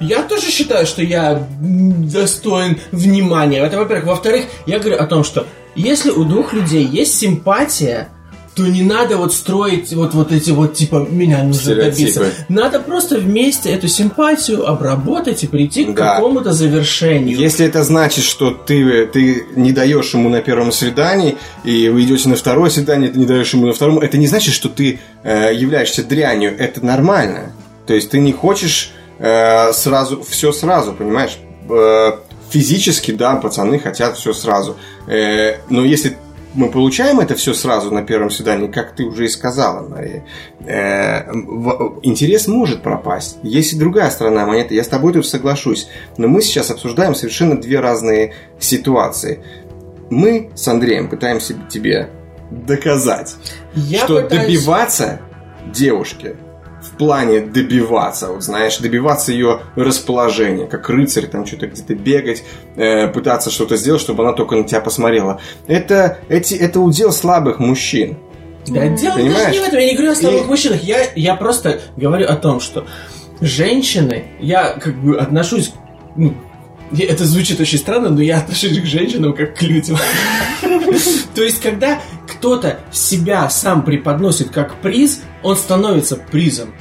Я 0.00 0.22
тоже 0.24 0.50
считаю, 0.50 0.84
что 0.86 1.02
я 1.02 1.46
достоин 1.58 2.78
внимания. 2.92 3.60
Это, 3.60 3.78
во-первых. 3.78 4.06
Во-вторых, 4.06 4.44
я 4.66 4.78
говорю 4.78 4.98
о 4.98 5.06
том, 5.06 5.24
что 5.24 5.46
если 5.76 6.10
у 6.10 6.24
двух 6.24 6.52
людей 6.52 6.84
есть 6.84 7.16
симпатия, 7.18 8.08
то 8.54 8.66
не 8.66 8.80
надо 8.82 9.18
вот 9.18 9.34
строить 9.34 9.92
вот, 9.92 10.14
вот 10.14 10.32
эти 10.32 10.50
вот, 10.50 10.72
типа, 10.72 11.06
меня 11.10 11.42
нужно 11.42 11.60
Стереотипы. 11.74 12.20
добиться. 12.20 12.44
Надо 12.48 12.80
просто 12.80 13.18
вместе 13.18 13.68
эту 13.68 13.86
симпатию 13.86 14.66
обработать 14.66 15.44
и 15.44 15.46
прийти 15.46 15.84
к 15.84 15.94
Да. 15.94 16.14
какому-то 16.14 16.52
завершению. 16.54 17.36
Если 17.36 17.66
это 17.66 17.84
значит, 17.84 18.24
что 18.24 18.52
ты, 18.52 19.06
ты 19.08 19.44
не 19.56 19.72
даешь 19.72 20.14
ему 20.14 20.30
на 20.30 20.40
первом 20.40 20.72
свидании, 20.72 21.36
и 21.64 21.90
вы 21.90 22.04
идете 22.04 22.30
на 22.30 22.36
второе 22.36 22.70
свидание, 22.70 23.10
ты 23.10 23.18
не 23.18 23.26
даешь 23.26 23.52
ему 23.52 23.66
на 23.66 23.74
втором, 23.74 23.98
это 23.98 24.16
не 24.16 24.26
значит, 24.26 24.54
что 24.54 24.70
ты 24.70 25.00
э, 25.22 25.50
являешься 25.54 26.02
дрянью. 26.02 26.56
Это 26.58 26.82
нормально. 26.82 27.52
То 27.86 27.92
есть 27.92 28.08
ты 28.10 28.20
не 28.20 28.32
хочешь 28.32 28.90
э, 29.18 29.70
сразу, 29.74 30.22
все 30.26 30.50
сразу, 30.52 30.94
понимаешь? 30.94 31.36
Э, 31.68 32.12
физически, 32.56 33.12
да, 33.12 33.36
пацаны 33.36 33.78
хотят 33.78 34.16
все 34.16 34.32
сразу. 34.32 34.76
Э, 35.06 35.58
но 35.68 35.84
если 35.84 36.16
мы 36.54 36.70
получаем 36.70 37.20
это 37.20 37.34
все 37.34 37.52
сразу 37.52 37.90
на 37.90 38.02
первом 38.02 38.30
свидании, 38.30 38.68
как 38.68 38.96
ты 38.96 39.04
уже 39.04 39.26
и 39.26 39.28
сказала, 39.28 39.86
Мария, 39.86 40.24
э, 40.64 41.30
интерес 42.02 42.48
может 42.48 42.82
пропасть. 42.82 43.36
Есть 43.42 43.74
и 43.74 43.78
другая 43.78 44.08
сторона 44.10 44.46
монеты. 44.46 44.74
Я 44.74 44.84
с 44.84 44.88
тобой 44.88 45.12
тут 45.12 45.26
соглашусь. 45.26 45.86
Но 46.16 46.28
мы 46.28 46.40
сейчас 46.40 46.70
обсуждаем 46.70 47.14
совершенно 47.14 47.60
две 47.60 47.78
разные 47.80 48.32
ситуации. 48.58 49.40
Мы 50.08 50.50
с 50.54 50.66
Андреем 50.66 51.10
пытаемся 51.10 51.54
тебе 51.68 52.08
доказать, 52.50 53.36
Я 53.74 53.98
что 54.04 54.22
пытаюсь- 54.22 54.46
добиваться 54.46 55.20
девушки 55.66 56.36
в 56.96 56.98
плане 56.98 57.40
добиваться, 57.40 58.28
вот 58.28 58.42
знаешь, 58.42 58.78
добиваться 58.78 59.30
ее 59.30 59.60
расположения, 59.76 60.66
как 60.66 60.88
рыцарь, 60.88 61.26
там 61.26 61.44
что-то 61.44 61.66
где-то 61.66 61.94
бегать, 61.94 62.42
э, 62.76 63.08
пытаться 63.08 63.50
что-то 63.50 63.76
сделать, 63.76 64.00
чтобы 64.00 64.22
она 64.24 64.32
только 64.32 64.56
на 64.56 64.64
тебя 64.64 64.80
посмотрела. 64.80 65.40
Это, 65.66 66.18
эти, 66.30 66.54
это 66.54 66.80
удел 66.80 67.12
слабых 67.12 67.58
мужчин. 67.58 68.16
Да, 68.66 68.88
дело 68.88 69.16
даже 69.16 69.28
Понимаешь? 69.28 69.52
не 69.52 69.60
в 69.60 69.62
этом, 69.62 69.78
я 69.78 69.86
не 69.86 69.94
говорю 69.94 70.12
о 70.12 70.14
слабых 70.16 70.42
И- 70.42 70.46
мужчинах, 70.46 70.82
я, 70.82 70.98
я 71.14 71.36
просто 71.36 71.80
говорю 71.96 72.26
о 72.28 72.36
том, 72.36 72.60
что 72.60 72.86
женщины, 73.42 74.24
я 74.40 74.72
как 74.72 74.96
бы 74.96 75.18
отношусь, 75.18 75.72
ну, 76.16 76.34
это 76.98 77.24
звучит 77.26 77.60
очень 77.60 77.78
странно, 77.78 78.08
но 78.08 78.22
я 78.22 78.38
отношусь 78.38 78.80
к 78.80 78.84
женщинам 78.86 79.34
как 79.34 79.54
к 79.56 79.62
людям. 79.62 79.98
То 81.34 81.42
есть, 81.42 81.60
когда 81.60 82.00
кто-то 82.26 82.80
себя 82.90 83.50
сам 83.50 83.84
преподносит 83.84 84.50
как 84.50 84.76
приз, 84.80 85.20
он 85.42 85.56
становится 85.56 86.16
призом. 86.16 86.74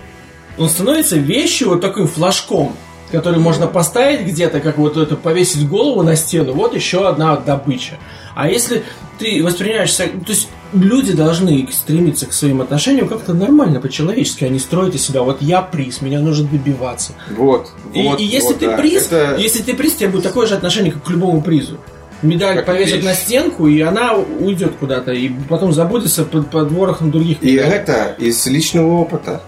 Он 0.58 0.70
становится 0.70 1.18
вещью, 1.18 1.70
вот 1.70 1.82
таким 1.82 2.08
флажком, 2.08 2.76
который 3.12 3.40
можно 3.40 3.68
поставить 3.68 4.22
где-то, 4.26 4.60
как 4.60 4.78
вот 4.78 4.98
это, 4.98 5.16
повесить 5.16 5.68
голову 5.68 6.02
на 6.02 6.16
стену, 6.16 6.54
вот 6.54 6.74
еще 6.76 7.08
одна 7.08 7.36
добыча. 7.38 7.96
А 8.36 8.50
если 8.50 8.84
ты 9.20 9.44
воспринимаешься... 9.44 10.08
То 10.08 10.32
есть 10.32 10.50
люди 10.74 11.14
должны 11.14 11.68
стремиться 11.72 12.26
к 12.26 12.34
своим 12.34 12.62
отношениям 12.62 13.08
как-то 13.08 13.34
нормально, 13.34 13.80
по-человечески, 13.80 14.44
не 14.46 14.60
строить 14.60 14.96
из 14.96 15.06
себя, 15.06 15.22
вот 15.22 15.42
я 15.42 15.62
приз, 15.62 16.02
меня 16.02 16.20
нужно 16.20 16.48
добиваться. 16.48 17.14
Вот. 17.38 17.70
И, 17.94 18.02
вот, 18.02 18.20
и 18.20 18.24
если 18.26 18.48
вот, 18.50 18.60
ты 18.60 18.68
да. 18.68 18.78
приз, 18.78 19.08
Это- 19.08 19.36
если 19.40 19.62
ты 19.62 19.74
приз, 19.74 19.94
тебе 19.94 20.10
будет 20.10 20.24
такое 20.24 20.48
же 20.48 20.56
отношение, 20.56 20.92
как 20.92 21.04
к 21.04 21.10
любому 21.10 21.42
призу. 21.42 21.78
Медаль 22.22 22.56
Как 22.56 22.66
повесят 22.66 22.96
вещь. 22.98 23.06
на 23.06 23.14
стенку, 23.14 23.68
и 23.68 23.80
она 23.82 24.14
уйдет 24.16 24.74
куда-то, 24.80 25.12
и 25.12 25.30
потом 25.50 25.74
забудется 25.74 26.24
под, 26.24 26.50
под 26.50 26.72
ворохом 26.72 27.12
других 27.12 27.38
И 27.44 27.52
медалей. 27.54 27.72
это 27.72 28.16
из 28.18 28.46
личного 28.48 28.94
опыта, 29.00 29.42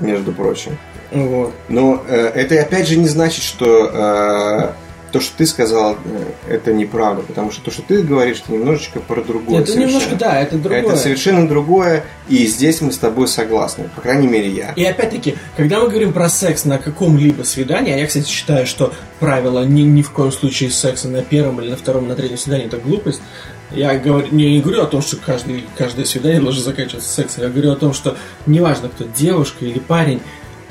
между 0.00 0.32
прочим. 0.32 0.78
Вот. 1.10 1.54
Но 1.68 2.02
э, 2.06 2.32
это 2.34 2.60
опять 2.60 2.86
же 2.86 2.96
не 2.96 3.08
значит, 3.08 3.42
что 3.42 3.90
э, 3.92 4.68
то, 5.12 5.20
что 5.20 5.36
ты 5.36 5.46
сказал, 5.46 5.96
э, 6.04 6.54
это 6.54 6.72
неправда. 6.72 7.22
Потому 7.22 7.50
что 7.50 7.62
то, 7.62 7.70
что 7.70 7.82
ты 7.82 8.02
говоришь, 8.02 8.42
это 8.44 8.52
немножечко 8.52 9.00
про 9.00 9.22
другое. 9.22 9.62
Это 9.62 9.72
немножко, 9.72 10.10
совершенно. 10.10 10.18
да, 10.18 10.40
это 10.40 10.58
другое. 10.58 10.80
Это 10.80 10.96
совершенно 10.96 11.48
другое, 11.48 12.04
и 12.28 12.46
здесь 12.46 12.80
мы 12.80 12.92
с 12.92 12.98
тобой 12.98 13.28
согласны. 13.28 13.88
По 13.94 14.02
крайней 14.02 14.28
мере, 14.28 14.50
я. 14.50 14.72
И 14.72 14.84
опять-таки, 14.84 15.36
когда 15.56 15.80
мы 15.80 15.88
говорим 15.88 16.12
про 16.12 16.28
секс 16.28 16.64
на 16.64 16.78
каком-либо 16.78 17.42
свидании, 17.42 17.92
а 17.92 17.96
я, 17.96 18.06
кстати, 18.06 18.28
считаю, 18.28 18.66
что 18.66 18.92
правило 19.18 19.64
ни, 19.64 19.82
ни 19.82 20.02
в 20.02 20.10
коем 20.10 20.32
случае 20.32 20.70
секса 20.70 21.08
на 21.08 21.22
первом 21.22 21.60
или 21.60 21.70
на 21.70 21.76
втором, 21.76 22.08
на 22.08 22.14
третьем 22.14 22.38
свидании 22.38 22.66
это 22.66 22.78
глупость. 22.78 23.22
Я 23.70 23.98
говорю, 23.98 24.28
не, 24.30 24.54
не 24.54 24.60
говорю 24.60 24.82
о 24.82 24.86
том, 24.86 25.02
что 25.02 25.16
каждый, 25.16 25.64
каждое 25.76 26.04
свидание 26.04 26.40
должно 26.40 26.62
заканчиваться 26.62 27.08
сексом. 27.08 27.44
Я 27.44 27.50
говорю 27.50 27.72
о 27.72 27.76
том, 27.76 27.92
что 27.92 28.16
неважно, 28.46 28.88
кто 28.88 29.04
девушка 29.04 29.64
или 29.66 29.78
парень, 29.78 30.20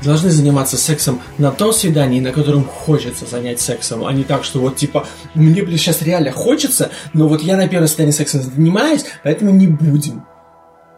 должны 0.03 0.29
заниматься 0.29 0.77
сексом 0.77 1.21
на 1.37 1.51
том 1.51 1.73
свидании, 1.73 2.19
на 2.19 2.31
котором 2.31 2.63
хочется 2.63 3.25
занять 3.25 3.59
сексом, 3.59 4.05
а 4.05 4.13
не 4.13 4.23
так, 4.23 4.43
что 4.43 4.59
вот 4.59 4.75
типа, 4.75 5.07
мне, 5.33 5.63
блин, 5.63 5.77
сейчас 5.77 6.01
реально 6.01 6.31
хочется, 6.31 6.91
но 7.13 7.27
вот 7.27 7.41
я 7.41 7.57
на 7.57 7.67
первом 7.67 7.87
свидании 7.87 8.11
сексом 8.11 8.41
занимаюсь, 8.41 9.05
поэтому 9.23 9.51
не 9.51 9.67
будем. 9.67 10.23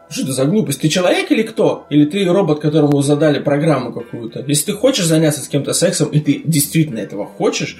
Что 0.09 0.23
это 0.23 0.33
за 0.33 0.45
глупость? 0.45 0.81
Ты 0.81 0.89
человек 0.89 1.31
или 1.31 1.43
кто? 1.43 1.85
Или 1.91 2.05
ты 2.05 2.25
робот, 2.25 2.59
которому 2.59 2.99
задали 3.01 3.39
программу 3.39 3.93
какую-то? 3.93 4.43
Если 4.47 4.71
ты 4.71 4.73
хочешь 4.73 5.05
заняться 5.05 5.41
с 5.41 5.47
кем-то 5.47 5.73
сексом, 5.73 6.09
и 6.09 6.19
ты 6.19 6.41
действительно 6.43 6.97
этого 6.97 7.27
хочешь, 7.27 7.77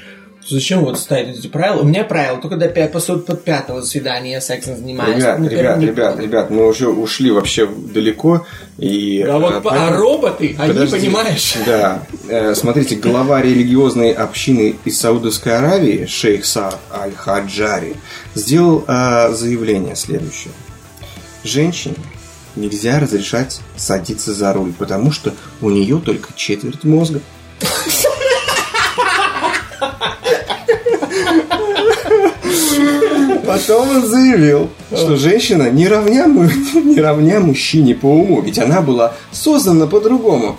зачем 0.49 0.81
вот 0.85 0.99
ставить 0.99 1.37
эти 1.39 1.47
правила? 1.47 1.81
У 1.81 1.85
меня 1.85 2.03
правила 2.03 2.37
только 2.41 2.57
до 2.57 2.67
пя- 2.67 2.87
после 2.89 3.17
под 3.17 3.43
пятого 3.43 3.81
свидания 3.81 4.33
я 4.33 4.41
сексом 4.41 4.77
занимаюсь. 4.77 5.17
Ребят, 5.17 5.39
Ну, 5.39 5.45
ребят, 5.47 5.61
первым 5.61 5.79
не 5.79 5.85
ребят, 5.87 6.19
ребят, 6.19 6.49
мы 6.49 6.67
уже 6.67 6.87
ушли 6.89 7.31
вообще 7.31 7.67
далеко. 7.67 8.45
И, 8.77 9.21
А 9.21 9.37
вот 9.39 9.55
э, 9.55 9.61
по- 9.61 9.71
а 9.71 9.91
роботы, 9.95 10.55
они, 10.57 10.73
Подожди. 10.73 10.97
понимаешь? 10.99 11.53
Да. 11.65 12.03
Э, 12.27 12.55
Смотрите, 12.55 12.95
глава 12.95 13.41
религиозной 13.41 14.11
общины 14.11 14.75
из 14.85 14.99
Саудовской 14.99 15.57
Аравии, 15.57 16.05
шейх 16.05 16.45
Саад 16.45 16.79
Аль-Хаджари, 16.91 17.95
сделал 18.35 18.83
э, 18.87 19.31
заявление 19.33 19.95
следующее. 19.95 20.53
Женщине 21.43 21.95
нельзя 22.55 22.99
разрешать 22.99 23.61
садиться 23.77 24.33
за 24.33 24.51
руль, 24.53 24.73
потому 24.77 25.11
что 25.11 25.33
у 25.61 25.69
нее 25.69 26.01
только 26.03 26.29
четверть 26.35 26.83
мозга. 26.83 27.21
Потом 33.45 33.89
он 33.89 34.05
заявил, 34.05 34.69
что 34.91 35.15
женщина 35.15 35.69
не 35.71 35.87
равня, 35.87 36.27
не 36.27 36.99
равня 36.99 37.39
мужчине 37.39 37.95
по 37.95 38.07
уму, 38.07 38.41
ведь 38.41 38.59
она 38.59 38.81
была 38.81 39.13
создана 39.31 39.87
по-другому. 39.87 40.57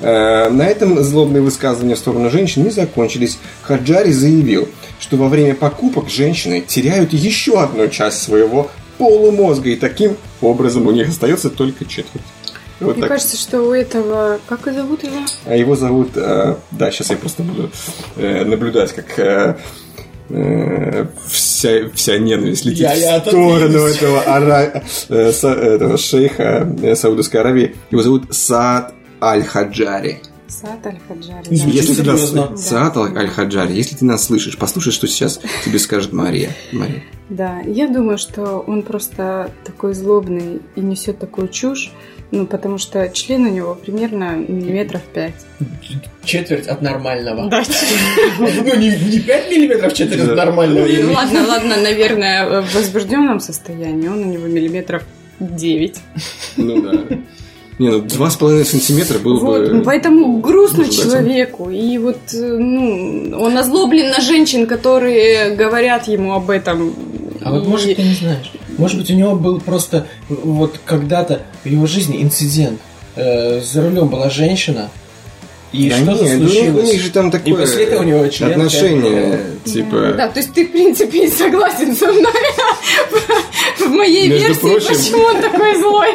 Э, 0.00 0.48
На 0.48 0.66
этом 0.66 1.02
злобные 1.02 1.42
высказывания 1.42 1.94
в 1.94 1.98
сторону 1.98 2.30
женщин 2.30 2.64
не 2.64 2.70
закончились. 2.70 3.38
Хаджари 3.62 4.12
заявил, 4.12 4.68
что 4.98 5.16
во 5.16 5.28
время 5.28 5.54
покупок 5.54 6.08
женщины 6.08 6.62
теряют 6.66 7.12
еще 7.12 7.60
одну 7.60 7.88
часть 7.88 8.22
своего 8.22 8.70
полумозга, 8.96 9.70
и 9.70 9.76
таким 9.76 10.16
образом 10.40 10.86
у 10.86 10.90
них 10.90 11.08
остается 11.08 11.50
только 11.50 11.84
четверть. 11.84 12.24
Вот 12.80 12.94
Мне 12.96 13.02
так. 13.02 13.10
кажется, 13.10 13.36
что 13.36 13.60
у 13.60 13.72
этого... 13.72 14.38
Как 14.48 14.66
его 14.66 14.76
зовут 14.76 15.04
его? 15.04 15.16
А 15.44 15.54
его 15.54 15.76
зовут... 15.76 16.12
э, 16.16 16.54
да, 16.70 16.90
сейчас 16.90 17.10
я 17.10 17.16
просто 17.16 17.42
буду 17.42 17.70
э, 18.16 18.44
наблюдать, 18.44 18.94
как 18.94 19.18
э, 19.18 19.56
вся, 21.26 21.88
вся 21.94 22.18
ненависть 22.18 22.64
летит 22.64 22.80
Я- 22.80 22.94
я 22.94 23.20
в 23.20 23.26
сторону 23.26 23.78
этого, 23.86 24.22
ара- 24.22 24.82
э, 25.08 25.32
са- 25.32 25.54
этого 25.54 25.96
шейха 25.98 26.68
э, 26.82 26.94
Саудовской 26.94 27.40
Аравии. 27.40 27.74
Его 27.90 28.02
зовут 28.02 28.34
Саад 28.34 28.94
Аль-Хаджари. 29.20 30.18
Саат 30.48 30.84
Аль-Хаджари. 30.86 31.44
да. 31.48 31.54
Если 31.54 31.94
ты 31.94 32.02
нас... 32.02 32.32
Саат 32.56 32.96
Аль-Хаджари, 32.96 33.72
если 33.72 33.94
ты 33.96 34.04
нас 34.04 34.24
слышишь, 34.24 34.58
послушай, 34.58 34.92
что 34.92 35.06
сейчас 35.06 35.40
тебе 35.64 35.78
скажет 35.78 36.12
Мария. 36.12 36.50
Мария. 36.72 37.02
Да, 37.28 37.60
я 37.60 37.86
думаю, 37.88 38.18
что 38.18 38.58
он 38.66 38.82
просто 38.82 39.50
такой 39.64 39.94
злобный 39.94 40.60
и 40.74 40.80
несет 40.80 41.18
такую 41.20 41.46
чушь, 41.48 41.92
ну, 42.30 42.46
потому 42.46 42.78
что 42.78 43.08
член 43.08 43.44
у 43.46 43.50
него 43.50 43.74
примерно 43.74 44.36
миллиметров 44.36 45.02
пять. 45.12 45.34
Четверть 46.24 46.66
от 46.68 46.82
нормального. 46.82 47.48
Да, 47.48 47.62
Ну, 48.38 48.76
не, 48.76 48.90
не 48.90 49.20
5 49.20 49.50
миллиметров 49.50 49.92
четверть 49.94 50.28
от 50.28 50.36
нормального. 50.36 50.86
Ну, 50.86 51.12
ладно, 51.12 51.46
ладно, 51.46 51.76
наверное, 51.76 52.62
в 52.62 52.74
возбужденном 52.74 53.40
состоянии 53.40 54.08
он 54.08 54.22
у 54.22 54.24
него 54.26 54.46
миллиметров 54.46 55.02
9. 55.40 55.96
Ну 56.56 56.82
да. 56.82 56.92
Не, 57.78 57.88
ну 57.88 58.00
два 58.00 58.28
с 58.28 58.36
половиной 58.36 58.66
сантиметра 58.66 59.18
было 59.18 59.40
Вот, 59.40 59.68
ну, 59.72 59.78
бы... 59.78 59.84
поэтому 59.84 60.38
грустно 60.38 60.86
человеку. 60.86 61.70
И 61.70 61.96
вот, 61.96 62.18
э, 62.34 62.56
ну, 62.58 63.30
он 63.40 63.56
озлоблен 63.56 64.10
на 64.10 64.20
женщин, 64.20 64.66
которые 64.66 65.56
говорят 65.56 66.06
ему 66.06 66.34
об 66.34 66.50
этом. 66.50 66.94
А 67.42 67.52
вот 67.52 67.64
И- 67.64 67.68
может 67.68 67.96
ты 67.96 68.02
не 68.02 68.12
знаешь. 68.14 68.52
Может 68.80 68.98
быть 68.98 69.10
у 69.10 69.14
него 69.14 69.36
был 69.36 69.60
просто 69.60 70.06
вот 70.28 70.80
когда-то 70.84 71.42
в 71.64 71.68
его 71.68 71.86
жизни 71.86 72.22
инцидент. 72.22 72.80
Э, 73.16 73.60
за 73.60 73.82
рулем 73.82 74.08
была 74.08 74.30
женщина, 74.30 74.88
и 75.72 75.88
Да 75.88 75.96
что-то 75.96 76.24
нет, 76.24 76.40
ну, 76.40 76.48
случилось. 76.48 76.88
у 76.88 76.92
них 76.92 77.00
же 77.02 77.10
там 77.10 77.28
и 77.28 77.30
такое 77.30 77.54
после 77.54 77.84
этого 77.84 78.00
у 78.00 78.04
него 78.04 78.26
член 78.28 78.50
отношение, 78.52 79.38
типа... 79.64 80.14
Да, 80.16 80.28
то 80.28 80.40
есть 80.40 80.52
ты, 80.52 80.66
в 80.66 80.72
принципе, 80.72 81.20
не 81.20 81.28
согласен 81.28 81.94
со 81.94 82.06
мной 82.10 82.32
в 83.78 83.88
моей 83.90 84.28
Между 84.28 84.46
версии, 84.48 84.60
прочим- 84.60 84.88
почему 84.88 85.24
он 85.24 85.40
такой 85.40 85.78
злой. 85.78 86.08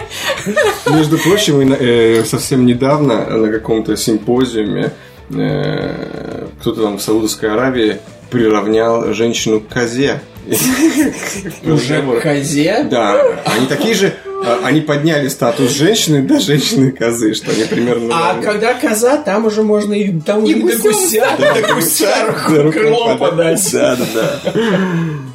Между 0.92 1.18
прочим, 1.18 1.62
и 1.62 1.76
э, 1.80 2.26
совсем 2.26 2.66
недавно 2.66 3.26
на 3.30 3.50
каком-то 3.50 3.96
симпозиуме 3.96 4.92
э, 5.30 6.48
кто-то 6.60 6.82
там 6.82 6.98
в 6.98 7.02
Саудовской 7.02 7.52
Аравии 7.52 7.98
приравнял 8.30 9.14
женщину 9.14 9.62
к 9.62 9.68
козе. 9.70 10.22
Уже 11.64 12.20
козе. 12.22 12.86
Да, 12.90 13.22
они 13.46 13.68
такие 13.68 13.94
же, 13.96 14.14
а, 14.26 14.62
они 14.64 14.82
подняли 14.82 15.28
статус 15.28 15.72
женщины 15.72 16.22
до 16.22 16.40
женщины 16.40 16.92
козы, 16.92 17.34
что 17.34 17.52
они 17.52 17.64
примерно... 17.64 18.14
А 18.14 18.42
когда 18.42 18.74
коза, 18.74 19.18
там 19.18 19.46
уже 19.46 19.64
можно 19.64 19.94
и 19.94 20.20
там 20.20 20.44
уже 20.44 20.56
до 20.56 20.78
гуся, 20.78 21.28
до 21.38 21.74
гуся 21.74 22.34
крылом 22.46 23.18
подать. 23.18 23.70
Да, 23.72 23.96
да, 23.96 24.06
да. 24.14 24.52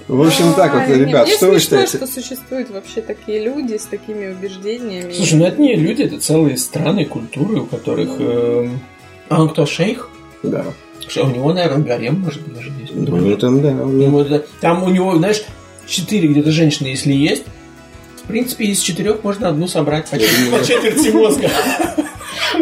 В 0.09 0.23
общем, 0.27 0.55
так 0.55 0.75
вот, 0.75 0.97
ребят, 0.97 1.29
что 1.29 1.49
вы 1.49 1.61
считаете? 1.61 1.97
что 1.99 2.07
существуют 2.07 2.71
вообще 2.71 3.01
такие 3.01 3.45
люди 3.45 3.77
с 3.77 3.85
такими 3.85 4.29
убеждениями. 4.33 5.13
Слушай, 5.13 5.35
ну 5.39 5.47
это 5.47 5.61
не 5.61 5.77
люди, 5.77 6.03
это 6.03 6.19
целые 6.19 6.57
страны, 6.57 7.05
культуры, 7.05 7.61
у 7.61 7.67
которых... 7.67 8.09
эм, 8.19 8.81
А 9.29 9.41
он 9.41 9.49
кто, 9.51 9.67
шейх? 9.67 10.09
Да. 10.43 10.65
Что, 11.11 11.25
у 11.27 11.31
него, 11.31 11.53
наверное, 11.53 11.85
гарем, 11.85 12.21
может 12.21 12.41
быть, 12.43 12.55
даже 12.55 12.71
есть. 12.81 12.93
Ну, 12.95 13.37
там, 13.37 13.61
да. 13.63 13.69
у 13.71 13.89
него- 13.91 14.25
Там 14.61 14.83
у 14.85 14.89
него, 14.91 15.17
знаешь, 15.17 15.43
четыре 15.87 16.29
где-то 16.29 16.51
женщины, 16.53 16.87
если 16.89 17.13
есть. 17.13 17.43
В 18.25 18.29
принципе, 18.29 18.67
из 18.67 18.79
четырех 18.81 19.25
можно 19.25 19.49
одну 19.49 19.67
собрать 19.67 20.09
по, 20.09 20.17
чет- 20.17 20.51
по 20.53 20.65
четверти 20.65 21.09
мозга. 21.09 21.51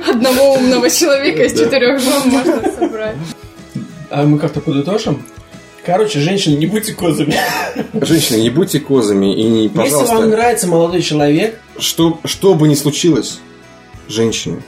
Одного 0.08 0.54
умного 0.54 0.88
человека 0.90 1.44
из 1.44 1.52
четырех 1.52 2.00
жен 2.00 2.22
можно 2.26 2.62
собрать. 2.78 3.16
А 4.10 4.24
мы 4.24 4.38
как-то 4.38 4.60
подытожим. 4.60 5.22
Короче, 5.84 6.20
женщины, 6.20 6.56
не 6.56 6.66
будьте 6.66 6.92
козами. 6.94 7.34
Женщины, 7.94 8.38
не 8.38 8.50
будьте 8.50 8.80
козами 8.80 9.34
и 9.34 9.42
не, 9.44 9.62
Если 9.64 9.76
вам 9.76 9.84
пожалуйста, 9.84 10.26
нравится 10.26 10.66
молодой 10.66 11.02
человек, 11.02 11.58
что, 11.78 12.18
что 12.24 12.54
бы 12.54 12.68
ни 12.68 12.74
случилось, 12.74 13.40
женщины, 14.08 14.62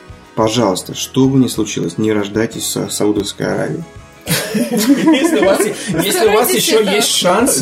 пожалуйста, 0.45 0.95
что 0.95 1.27
бы 1.29 1.39
ни 1.39 1.49
случилось, 1.49 1.99
не 1.99 2.13
рождайтесь 2.13 2.63
в 2.63 2.77
Са- 2.79 2.89
Саудовской 2.91 3.47
Аравии. 3.47 3.85
если 4.55 5.39
у 5.39 5.45
вас, 5.45 5.61
если 5.61 6.27
у 6.29 6.33
вас 6.33 6.47
Старайтесь 6.49 6.67
еще 6.67 6.77
это- 6.83 6.91
есть 6.93 7.09
шанс, 7.11 7.57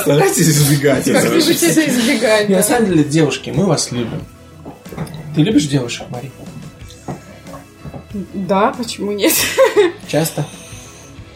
Старайтесь 0.00 0.48
избегать 0.48 1.06
этого. 1.06 1.32
это 1.32 1.38
избегать. 1.38 2.48
На 2.48 2.56
да. 2.56 2.62
самом 2.64 2.86
деле, 2.88 3.04
девушки, 3.04 3.50
мы 3.54 3.66
вас 3.66 3.92
любим. 3.92 4.20
Ты 5.36 5.42
любишь 5.42 5.66
девушек, 5.66 6.06
Мари? 6.10 6.32
Да, 8.34 8.74
почему 8.76 9.12
нет? 9.12 9.32
Часто? 10.08 10.44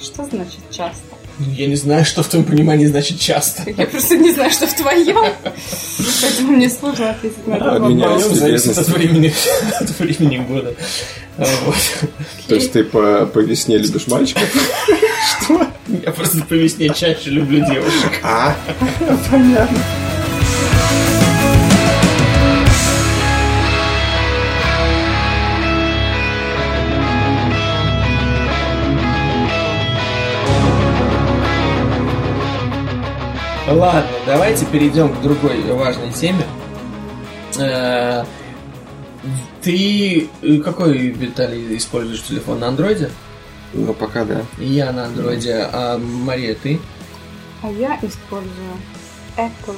Что 0.02 0.24
значит 0.26 0.58
часто? 0.70 1.00
Я 1.38 1.66
не 1.66 1.76
знаю, 1.76 2.04
что 2.04 2.22
в 2.22 2.28
твоем 2.28 2.46
понимании 2.46 2.86
значит 2.86 3.20
часто. 3.20 3.62
Я 3.70 3.86
просто 3.86 4.16
не 4.16 4.32
знаю, 4.32 4.50
что 4.50 4.66
в 4.66 4.74
твоем. 4.74 5.32
Поэтому 6.22 6.52
мне 6.52 6.70
сложно 6.70 7.10
ответить 7.10 7.46
на 7.46 7.54
этот 7.56 7.68
От 7.68 7.80
вопрос. 7.82 8.24
зависит 8.38 8.78
от 8.78 8.88
времени, 8.88 9.32
от 9.80 9.90
времени 9.98 10.38
года. 10.38 10.74
Вот. 11.36 11.76
То 12.48 12.54
есть 12.54 12.72
ты 12.72 12.84
по, 12.84 13.26
по 13.26 13.40
весне 13.40 13.76
любишь 13.76 14.06
мальчиков? 14.06 14.48
Я 15.88 16.10
просто 16.12 16.38
по 16.42 16.54
весне 16.54 16.88
чаще 16.94 17.30
люблю 17.30 17.64
девушек. 17.66 18.12
А? 18.22 18.56
Ладно, 33.68 34.08
давайте 34.24 34.64
перейдем 34.66 35.12
к 35.12 35.20
другой 35.22 35.60
важной 35.72 36.12
теме. 36.12 36.46
Э, 37.58 38.24
Ты 39.60 40.28
какой, 40.64 41.08
Виталий, 41.08 41.76
используешь 41.76 42.22
телефон 42.22 42.60
на 42.60 42.68
андроиде? 42.68 43.10
Ну, 43.74 43.92
пока 43.92 44.24
да. 44.24 44.42
Я 44.58 44.92
на 44.92 45.06
андроиде, 45.06 45.68
а 45.72 45.98
Мария, 45.98 46.54
ты? 46.54 46.78
А 47.60 47.68
я 47.68 47.98
использую 48.02 48.76
Apple 49.36 49.76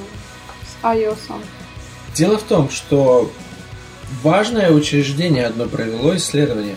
с 0.66 0.84
iOS. 0.84 1.40
Дело 2.14 2.36
в 2.36 2.42
том, 2.42 2.68
что 2.68 3.30
важное 4.22 4.70
учреждение 4.70 5.46
одно 5.46 5.66
провело 5.66 6.14
исследование 6.14 6.76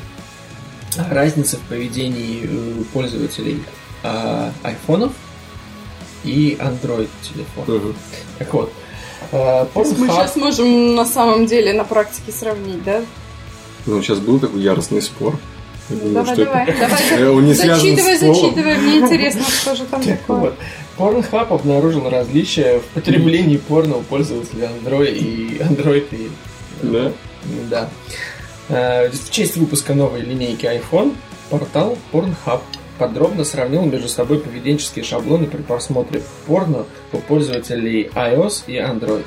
о 0.97 1.13
разнице 1.13 1.57
в 1.57 1.61
поведении 1.61 2.43
э, 2.43 2.83
пользователей 2.93 3.63
а, 4.03 4.51
айфонов 4.63 5.11
и 6.23 6.57
Android 6.59 7.09
телефонов. 7.21 7.83
Мгм. 7.83 7.95
Так 8.39 8.53
вот, 8.53 8.73
э, 9.31 9.65
Мы 9.75 9.81
Pornhub- 9.81 10.07
сейчас 10.07 10.35
можем 10.35 10.95
на 10.95 11.05
самом 11.05 11.45
деле 11.45 11.73
на 11.73 11.83
практике 11.83 12.31
сравнить, 12.31 12.83
да? 12.83 13.01
Ну, 13.85 14.01
сейчас 14.01 14.19
был 14.19 14.39
такой 14.39 14.61
яростный 14.61 15.01
спор. 15.01 15.37
Я 15.89 15.95
думаю, 15.97 16.13
Давай, 16.13 16.33
что 16.35 16.45
давай, 16.45 16.67
это- 16.67 16.79
давай. 16.79 16.99
Э, 17.19 17.29
Он 17.29 17.45
не 17.45 17.53
Зачитывай, 17.53 18.17
зачитывай, 18.17 18.77
мне 18.77 18.97
интересно, 18.99 19.41
что 19.49 19.75
же 19.75 19.83
там 19.85 20.01
Так 20.03 20.19
такое. 20.19 20.39
вот, 20.39 20.55
Pornhub 20.97 21.47
обнаружил 21.53 22.09
различия 22.09 22.79
в 22.79 22.83
потреблении 22.93 23.57
порно 23.57 23.97
у 23.97 24.01
пользователей 24.01 24.67
Android 24.67 25.13
и 25.17 25.57
Android 25.59 26.05
и 26.11 26.29
Да? 26.83 27.11
да. 27.69 27.89
Э, 28.69 29.09
В 29.09 29.31
честь 29.31 29.57
выпуска 29.57 29.93
новой 29.95 30.21
линейки 30.21 30.65
iPhone 30.65 31.15
портал 31.49 31.97
Pornhub 32.13 32.61
подробно 33.01 33.43
сравнил 33.45 33.83
между 33.85 34.07
собой 34.07 34.37
поведенческие 34.37 35.03
шаблоны 35.03 35.47
при 35.47 35.63
просмотре 35.63 36.21
порно 36.45 36.85
у 37.11 37.17
пользователей 37.17 38.11
iOS 38.13 38.65
и 38.67 38.75
Android. 38.75 39.25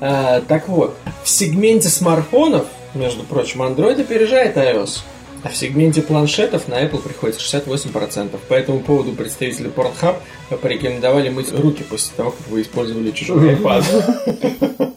Э, 0.00 0.40
Так 0.46 0.68
вот, 0.68 0.96
в 1.24 1.28
сегменте 1.28 1.88
смартфонов, 1.88 2.68
между 2.94 3.24
прочим, 3.24 3.62
Android 3.62 4.00
опережает 4.00 4.56
iOS. 4.56 5.00
А 5.42 5.48
в 5.48 5.56
сегменте 5.56 6.00
планшетов 6.00 6.68
на 6.68 6.80
Apple 6.80 7.02
приходится 7.02 7.40
68%. 7.40 8.38
По 8.48 8.54
этому 8.54 8.78
поводу 8.80 9.10
представители 9.12 9.68
Pornhub 9.68 10.16
порекомендовали 10.62 11.28
мыть 11.28 11.52
руки 11.52 11.82
после 11.82 12.14
того, 12.16 12.30
как 12.30 12.46
вы 12.46 12.62
использовали 12.62 13.10
чужой 13.10 13.54
iPad. 13.54 14.94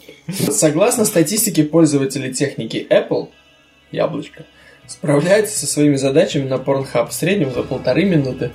Согласно 0.52 1.06
статистике 1.06 1.64
пользователей 1.64 2.32
техники 2.32 2.86
Apple, 2.88 3.30
яблочко, 3.92 4.46
справляется 4.90 5.58
со 5.58 5.68
своими 5.68 5.96
задачами 5.96 6.48
на 6.48 6.56
Pornhub 6.56 7.10
в 7.10 7.14
среднем 7.14 7.54
за 7.54 7.64
полторы 7.64 8.04
минуты. 8.06 8.52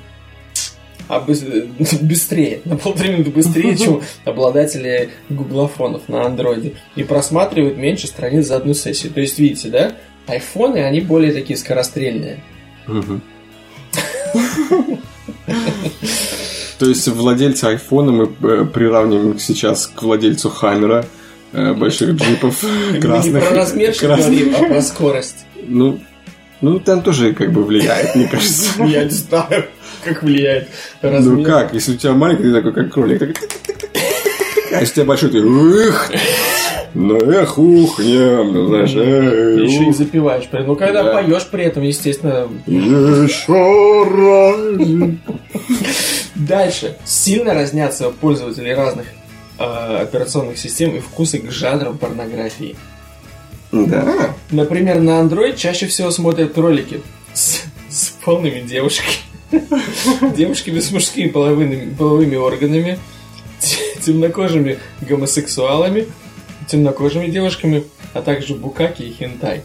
А 1.08 1.18
быс- 1.20 1.68
быстрее, 2.02 2.60
на 2.64 2.76
полторы 2.76 3.10
минуты 3.12 3.30
быстрее, 3.30 3.76
чем 3.82 4.02
обладатели 4.24 5.10
гуглофонов 5.28 6.08
на 6.08 6.24
андроиде. 6.26 6.74
И 6.96 7.02
просматривают 7.04 7.76
меньше 7.76 8.06
страниц 8.06 8.46
за 8.46 8.56
одну 8.56 8.74
сессию. 8.74 9.12
То 9.12 9.20
есть, 9.20 9.38
видите, 9.38 9.68
да? 9.68 9.92
Айфоны, 10.26 10.78
они 10.78 11.00
более 11.00 11.32
такие 11.32 11.56
скорострельные. 11.58 12.42
То 16.78 16.86
есть 16.88 17.06
владельца 17.08 17.68
айфона 17.68 18.12
мы 18.12 18.24
э, 18.24 18.64
приравниваем 18.64 19.38
сейчас 19.38 19.86
к 19.86 20.02
владельцу 20.02 20.50
Хаммера, 20.50 21.06
э, 21.52 21.72
больших 21.72 22.14
джипов 22.16 22.62
Мы 22.62 22.92
не 22.96 23.00
красных. 23.00 23.46
про 23.48 23.54
размер 23.56 23.94
красных. 23.96 24.26
говорим, 24.26 24.54
а 24.56 24.68
про 24.68 24.82
скорость. 24.82 25.46
Ну, 25.66 26.00
ну, 26.64 26.80
там 26.80 27.02
тоже 27.02 27.32
как 27.34 27.52
бы 27.52 27.62
влияет, 27.64 28.14
мне 28.14 28.26
кажется. 28.32 28.82
Я 28.84 29.04
не 29.04 29.10
знаю, 29.10 29.64
как 30.04 30.22
влияет 30.22 30.68
размер. 31.02 31.36
Ну 31.36 31.44
как, 31.44 31.74
если 31.74 31.92
у 31.92 31.96
тебя 31.96 32.12
маленький, 32.12 32.44
ты 32.44 32.52
такой 32.52 32.72
как 32.72 32.92
кролик, 32.92 33.22
а 34.72 34.80
если 34.80 34.92
у 34.92 34.94
тебя 34.96 35.04
большой, 35.04 35.30
ты 35.30 35.40
ух, 35.40 36.10
Ну 36.94 37.16
эх, 37.20 37.58
ухнем, 37.58 38.52
ну 38.52 38.66
знаешь, 38.68 38.92
эй, 38.94 39.64
Еще 39.66 39.84
и 39.84 39.86
ух. 39.88 39.96
запиваешь. 39.96 40.46
при- 40.46 40.62
Ну, 40.62 40.76
когда 40.76 41.02
Да. 41.04 41.12
поешь 41.12 41.46
при 41.50 41.64
этом, 41.64 41.82
естественно. 41.82 42.48
Еще 42.66 44.04
раз. 44.14 45.14
Дальше. 46.34 46.96
Сильно 47.04 47.54
разнятся 47.54 48.10
пользователи 48.10 48.70
разных 48.70 49.06
э, 49.58 49.98
операционных 50.02 50.58
систем 50.58 50.94
и 50.96 51.00
вкусы 51.00 51.38
к 51.38 51.50
жанрам 51.50 51.96
порнографии. 51.96 52.74
Да. 53.86 54.34
Например, 54.50 55.00
на 55.00 55.20
Android 55.20 55.56
чаще 55.56 55.86
всего 55.86 56.10
смотрят 56.10 56.56
ролики 56.58 57.00
с, 57.32 57.62
с 57.88 58.10
полными 58.24 58.60
девушками. 58.60 59.16
Девушками 60.36 60.80
с 60.80 60.90
мужскими 60.90 61.28
половыми, 61.28 61.94
половыми 61.94 62.36
органами, 62.36 62.98
те- 63.60 64.00
темнокожими 64.00 64.78
гомосексуалами, 65.00 66.06
темнокожими 66.68 67.28
девушками, 67.28 67.84
а 68.12 68.22
также 68.22 68.54
букаки 68.54 69.02
и 69.02 69.12
хентай. 69.12 69.62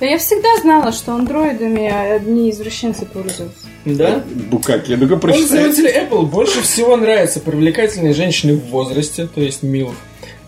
Да 0.00 0.06
я 0.06 0.18
всегда 0.18 0.48
знала, 0.60 0.92
что 0.92 1.14
андроидами 1.14 1.86
одни 1.86 2.50
извращенцы 2.50 3.06
пользуются. 3.06 3.66
Да? 3.84 4.24
Букаки, 4.50 4.92
ну-ка 4.92 5.16
прочитай. 5.16 5.64
Пользователю 5.64 5.88
Apple 6.02 6.26
больше 6.26 6.60
всего 6.62 6.96
нравятся 6.96 7.40
привлекательные 7.40 8.12
женщины 8.14 8.54
в 8.54 8.66
возрасте, 8.70 9.28
то 9.32 9.40
есть 9.40 9.62
милф, 9.62 9.94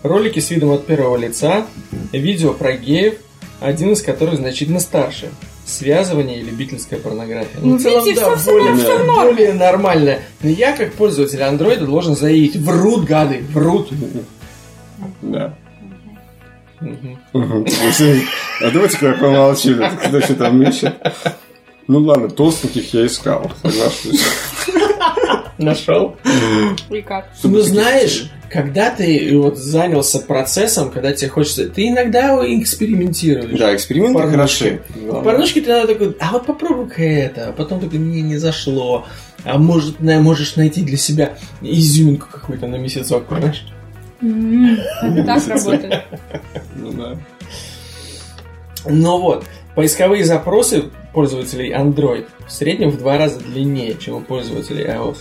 ролики 0.07 0.39
с 0.39 0.49
видом 0.49 0.71
от 0.71 0.85
первого 0.85 1.17
лица, 1.17 1.65
видео 2.11 2.53
про 2.53 2.73
геев, 2.73 3.15
один 3.59 3.93
из 3.93 4.01
которых 4.01 4.35
значительно 4.37 4.79
старше, 4.79 5.29
связывание 5.65 6.39
и 6.39 6.43
любительская 6.43 6.99
порнография. 6.99 7.59
Ну, 7.61 7.77
видите, 7.77 8.13
всё- 8.15 8.35
всё 8.35 8.51
более, 8.51 8.75
всё 8.75 8.97
в 9.03 9.05
норме. 9.05 9.31
более 9.31 9.53
нормально. 9.53 10.19
Но 10.41 10.49
я, 10.49 10.73
как 10.75 10.93
пользователь 10.93 11.41
андроида, 11.41 11.85
должен 11.85 12.15
заявить, 12.15 12.55
врут 12.55 13.05
гады, 13.05 13.43
врут. 13.51 13.89
Да. 15.21 15.55
Мгм. 16.79 17.17
А 17.33 18.71
давайте-ка 18.71 19.07
я 19.07 19.13
помолчу, 19.13 19.75
кто 20.03 20.21
что 20.21 20.35
там 20.35 20.61
ищет. 20.61 20.93
Ну 21.87 21.99
ладно, 21.99 22.29
толстеньких 22.29 22.93
я 22.93 23.05
искал, 23.05 23.51
соглашусь. 23.63 24.23
Нашел? 25.57 26.15
И 26.89 27.01
как? 27.01 27.29
Ну, 27.43 27.59
знаешь, 27.61 28.29
когда 28.55 28.89
ты 28.89 29.37
вот 29.37 29.57
занялся 29.57 30.19
процессом, 30.19 30.89
когда 30.89 31.11
тебе 31.11 31.29
хочется... 31.29 31.67
Ты 31.67 31.89
иногда 31.89 32.37
экспериментируешь. 32.57 33.59
Да, 33.59 33.75
эксперименты 33.75 34.13
Порнушки. 34.19 34.63
хороши. 34.63 34.81
В 34.95 35.23
порнушке 35.23 35.59
ты 35.59 35.69
надо 35.69 35.87
такой, 35.87 36.15
а 36.21 36.31
вот 36.31 36.45
попробуй-ка 36.45 37.03
это, 37.03 37.49
а 37.49 37.51
потом 37.51 37.81
такой, 37.81 37.99
мне 37.99 38.21
не 38.21 38.37
зашло. 38.37 39.05
А 39.43 39.57
может, 39.57 39.99
на- 39.99 40.21
можешь 40.21 40.55
найти 40.55 40.83
для 40.83 40.95
себя 40.95 41.33
изюминку 41.61 42.27
какую-то 42.31 42.67
на 42.67 42.77
месяцок, 42.77 43.25
понимаешь? 43.25 43.65
Это 44.21 45.23
так 45.25 45.47
работает. 45.47 46.03
Ну 46.77 46.91
да. 46.93 47.17
Но 48.85 49.19
вот, 49.19 49.43
поисковые 49.75 50.23
запросы 50.23 50.85
пользователей 51.13 51.73
Android 51.73 52.25
в 52.47 52.51
среднем 52.53 52.91
в 52.91 52.99
два 52.99 53.17
раза 53.17 53.41
длиннее, 53.41 53.97
чем 53.99 54.15
у 54.15 54.21
пользователей 54.21 54.85
iOS. 54.85 55.17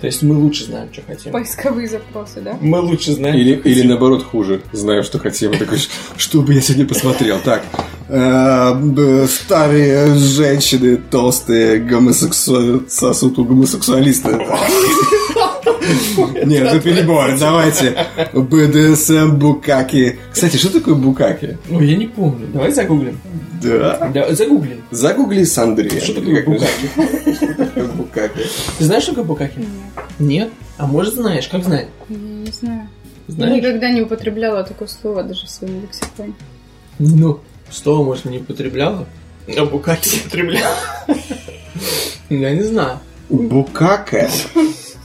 То 0.00 0.06
есть 0.06 0.22
мы 0.22 0.36
лучше 0.36 0.64
знаем, 0.64 0.88
что 0.92 1.02
хотим. 1.06 1.32
Поисковые 1.32 1.88
запросы, 1.88 2.40
да? 2.40 2.56
Мы 2.60 2.80
лучше 2.80 3.12
знаем, 3.14 3.34
Или, 3.36 3.54
что 3.54 3.62
хотим. 3.64 3.78
или 3.78 3.86
наоборот 3.88 4.22
хуже. 4.22 4.62
Знаю, 4.72 5.02
что 5.02 5.18
хотим. 5.18 5.58
Такой, 5.58 5.78
что 6.16 6.40
бы 6.42 6.54
я 6.54 6.60
сегодня 6.60 6.86
посмотрел? 6.86 7.38
Так, 7.44 7.64
э, 8.08 8.74
б- 8.74 9.26
старые 9.26 10.14
женщины 10.14 10.96
толстые 11.10 11.80
гомосексуал... 11.80 12.82
сосут 12.88 13.38
у 13.40 13.44
гомосексуалиста. 13.44 14.38
Нет, 16.44 16.62
это 16.62 16.80
перебор. 16.80 17.36
Давайте. 17.40 18.06
БДСМ 18.32 19.36
Букаки. 19.36 20.18
Кстати, 20.32 20.56
что 20.56 20.72
такое 20.72 20.94
Букаки? 20.94 21.58
Ну, 21.68 21.80
я 21.80 21.96
не 21.96 22.06
помню. 22.06 22.46
Давай 22.52 22.72
загуглим. 22.72 23.18
Да. 23.62 24.10
Да, 24.14 24.34
загугли. 24.34 24.80
Загугли 24.90 25.44
с 25.44 25.58
Андреем. 25.58 26.00
Что 26.00 26.14
такое 26.14 26.44
букаки? 26.44 26.90
Букаки? 27.96 28.40
Ты 28.78 28.84
знаешь, 28.84 29.02
что 29.02 29.12
такое 29.12 29.24
букаки? 29.24 29.64
Нет. 30.18 30.50
А 30.76 30.86
может 30.86 31.14
знаешь? 31.14 31.48
Как 31.48 31.64
знать? 31.64 31.88
Я 32.08 32.16
не 32.16 32.50
знаю. 32.52 32.88
Я 33.26 33.34
Знаешь? 33.34 33.56
никогда 33.56 33.90
не 33.90 34.00
употребляла 34.02 34.62
такое 34.64 34.88
слово 34.88 35.22
даже 35.22 35.46
в 35.46 35.50
своем 35.50 35.82
лексиконе. 35.82 36.34
Ну, 36.98 37.40
слово, 37.70 38.04
может, 38.04 38.24
не 38.26 38.38
употребляла? 38.38 39.06
А 39.56 39.64
букаки 39.64 40.20
употребляла? 40.20 40.76
Я 42.30 42.54
не 42.54 42.62
знаю. 42.62 43.00
Букаке. 43.28 44.30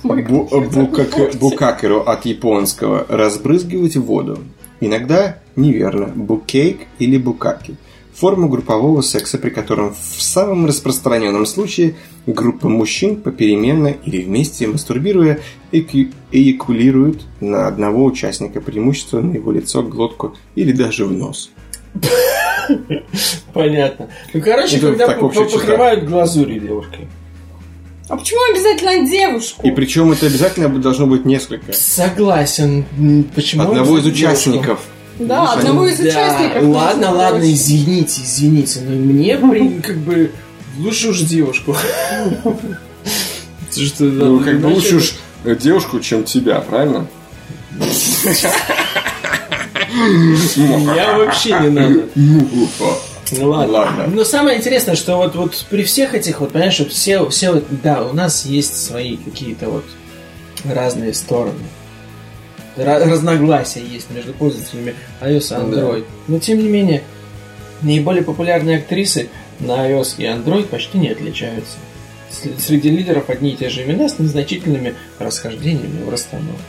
Бу- 0.04 0.48
букаке- 0.70 1.38
Букакеру 1.40 2.00
от 2.02 2.26
японского 2.26 3.06
разбрызгивать 3.10 3.96
воду. 3.96 4.40
Иногда 4.82 5.38
неверно. 5.56 6.08
Букейк 6.08 6.82
или 7.00 7.18
букаки. 7.18 7.76
Форма 8.14 8.48
группового 8.48 9.02
секса, 9.02 9.38
при 9.40 9.50
котором 9.50 9.96
в 9.96 10.22
самом 10.22 10.66
распространенном 10.68 11.46
случае 11.48 11.96
группа 12.28 12.70
мужчин 12.70 13.16
попеременно 13.16 13.88
или 13.88 14.22
вместе 14.22 14.68
мастурбируя 14.68 15.40
эякулируют 16.32 17.24
на 17.40 17.68
одного 17.68 18.06
участника, 18.06 18.62
преимущественно 18.62 19.24
на 19.24 19.34
его 19.36 19.52
лицо, 19.52 19.82
глотку 19.82 20.36
или 20.56 20.72
даже 20.74 21.06
в 21.06 21.12
нос. 21.12 21.50
Понятно. 23.54 24.10
Ну, 24.34 24.42
короче, 24.42 24.80
когда 24.80 25.08
покрывают 25.68 26.06
глазурью 26.06 26.60
девушкой. 26.60 27.08
А 28.10 28.18
почему 28.18 28.40
обязательно 28.52 29.10
девушку? 29.10 29.66
И 29.66 29.72
причем 29.72 30.12
это 30.12 30.26
обязательно 30.28 30.68
должно 30.70 31.08
быть 31.08 31.26
несколько. 31.26 31.72
Согласен. 31.74 32.86
Почему? 33.34 33.64
Одного 33.64 33.98
из 33.98 34.06
участников. 34.06 34.80
Да, 35.20 35.54
одного 35.54 35.88
из 35.88 35.98
Да, 36.00 36.06
участников. 36.10 36.64
Ладно, 36.64 37.12
ладно, 37.12 37.40
девочку. 37.40 37.56
извините, 37.64 38.22
извините, 38.24 38.80
но 38.82 38.92
мне 38.96 39.38
при- 39.52 39.80
как 39.82 39.98
бы 39.98 40.32
лучше 40.80 41.10
уж 41.10 41.20
девушку. 41.22 41.76
Что, 43.72 44.10
да, 44.10 44.26
Ну, 44.26 44.40
как 44.40 44.60
бы 44.60 44.68
лучше 44.68 44.96
уж 44.98 45.14
девушку, 45.62 46.00
чем 46.00 46.24
тебя, 46.24 46.60
правильно? 46.62 47.08
Я 50.96 51.18
вообще 51.18 51.60
не 51.60 51.70
надо. 51.70 52.04
Ну 53.40 53.50
ладно. 53.50 53.74
Ладно. 53.74 54.08
Но 54.08 54.24
самое 54.24 54.58
интересное, 54.58 54.96
что 54.96 55.18
вот, 55.18 55.36
вот 55.36 55.66
при 55.70 55.84
всех 55.84 56.14
этих, 56.14 56.40
вот, 56.42 56.52
понимаешь, 56.52 56.80
вот 56.80 56.92
все, 56.92 57.28
все 57.30 57.52
вот, 57.52 57.66
да, 57.84 58.04
у 58.04 58.14
нас 58.14 58.46
есть 58.46 58.84
свои 58.84 59.18
какие-то 59.18 59.70
вот 59.70 59.86
разные 60.66 61.14
стороны. 61.14 61.60
Ра- 62.76 63.04
разногласия 63.10 63.82
есть 63.82 64.10
между 64.10 64.34
пользователями 64.34 64.96
iOS 65.22 65.38
и 65.38 65.40
Android. 65.40 66.06
Но 66.28 66.40
тем 66.40 66.60
не 66.60 66.70
менее, 66.70 67.04
наиболее 67.82 68.24
популярные 68.24 68.78
актрисы 68.78 69.30
на 69.60 69.90
iOS 69.90 70.16
и 70.18 70.24
Android 70.24 70.66
почти 70.66 70.98
не 70.98 71.10
отличаются. 71.10 71.78
Среди 72.58 72.90
лидеров 72.90 73.30
одни 73.30 73.52
и 73.52 73.56
те 73.56 73.70
же 73.70 73.84
имена 73.84 74.10
с 74.10 74.18
незначительными 74.18 74.96
расхождениями 75.20 76.04
в 76.04 76.10
расстановке. 76.10 76.64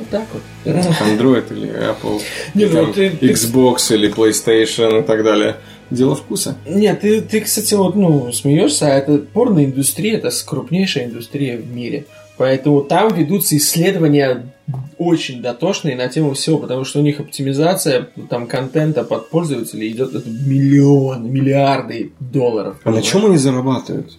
Вот 0.00 0.08
так 0.08 0.26
вот. 0.32 0.42
Android 0.74 1.52
или 1.52 1.68
Apple, 1.68 2.20
Не, 2.54 2.64
ну 2.66 2.72
там, 2.72 2.92
ты- 2.92 3.10
ты- 3.10 3.30
Xbox 3.30 3.94
или 3.94 4.12
PlayStation 4.12 5.00
и 5.00 5.02
так 5.02 5.22
далее. 5.22 5.56
Дело 5.90 6.14
вкуса. 6.14 6.56
Нет, 6.66 7.00
ты, 7.00 7.20
ты, 7.20 7.40
кстати, 7.40 7.74
вот, 7.74 7.96
ну, 7.96 8.32
смеешься, 8.32 8.86
а 8.86 8.90
это 8.90 9.18
порноиндустрия, 9.18 10.18
это 10.18 10.30
крупнейшая 10.46 11.06
индустрия 11.06 11.58
в 11.58 11.66
мире. 11.70 12.06
Поэтому 12.36 12.80
там 12.80 13.12
ведутся 13.14 13.56
исследования 13.56 14.46
очень 14.96 15.42
дотошные 15.42 15.96
на 15.96 16.08
тему 16.08 16.32
всего, 16.32 16.58
потому 16.58 16.84
что 16.84 17.00
у 17.00 17.02
них 17.02 17.20
оптимизация 17.20 18.08
там 18.30 18.46
контента 18.46 19.04
под 19.04 19.28
пользователей 19.28 19.90
идет 19.90 20.14
это 20.14 20.28
миллионы, 20.30 21.28
миллиарды 21.28 22.12
долларов. 22.20 22.76
А 22.84 22.90
на 22.90 23.02
чем 23.02 23.26
они 23.26 23.36
зарабатывают? 23.36 24.12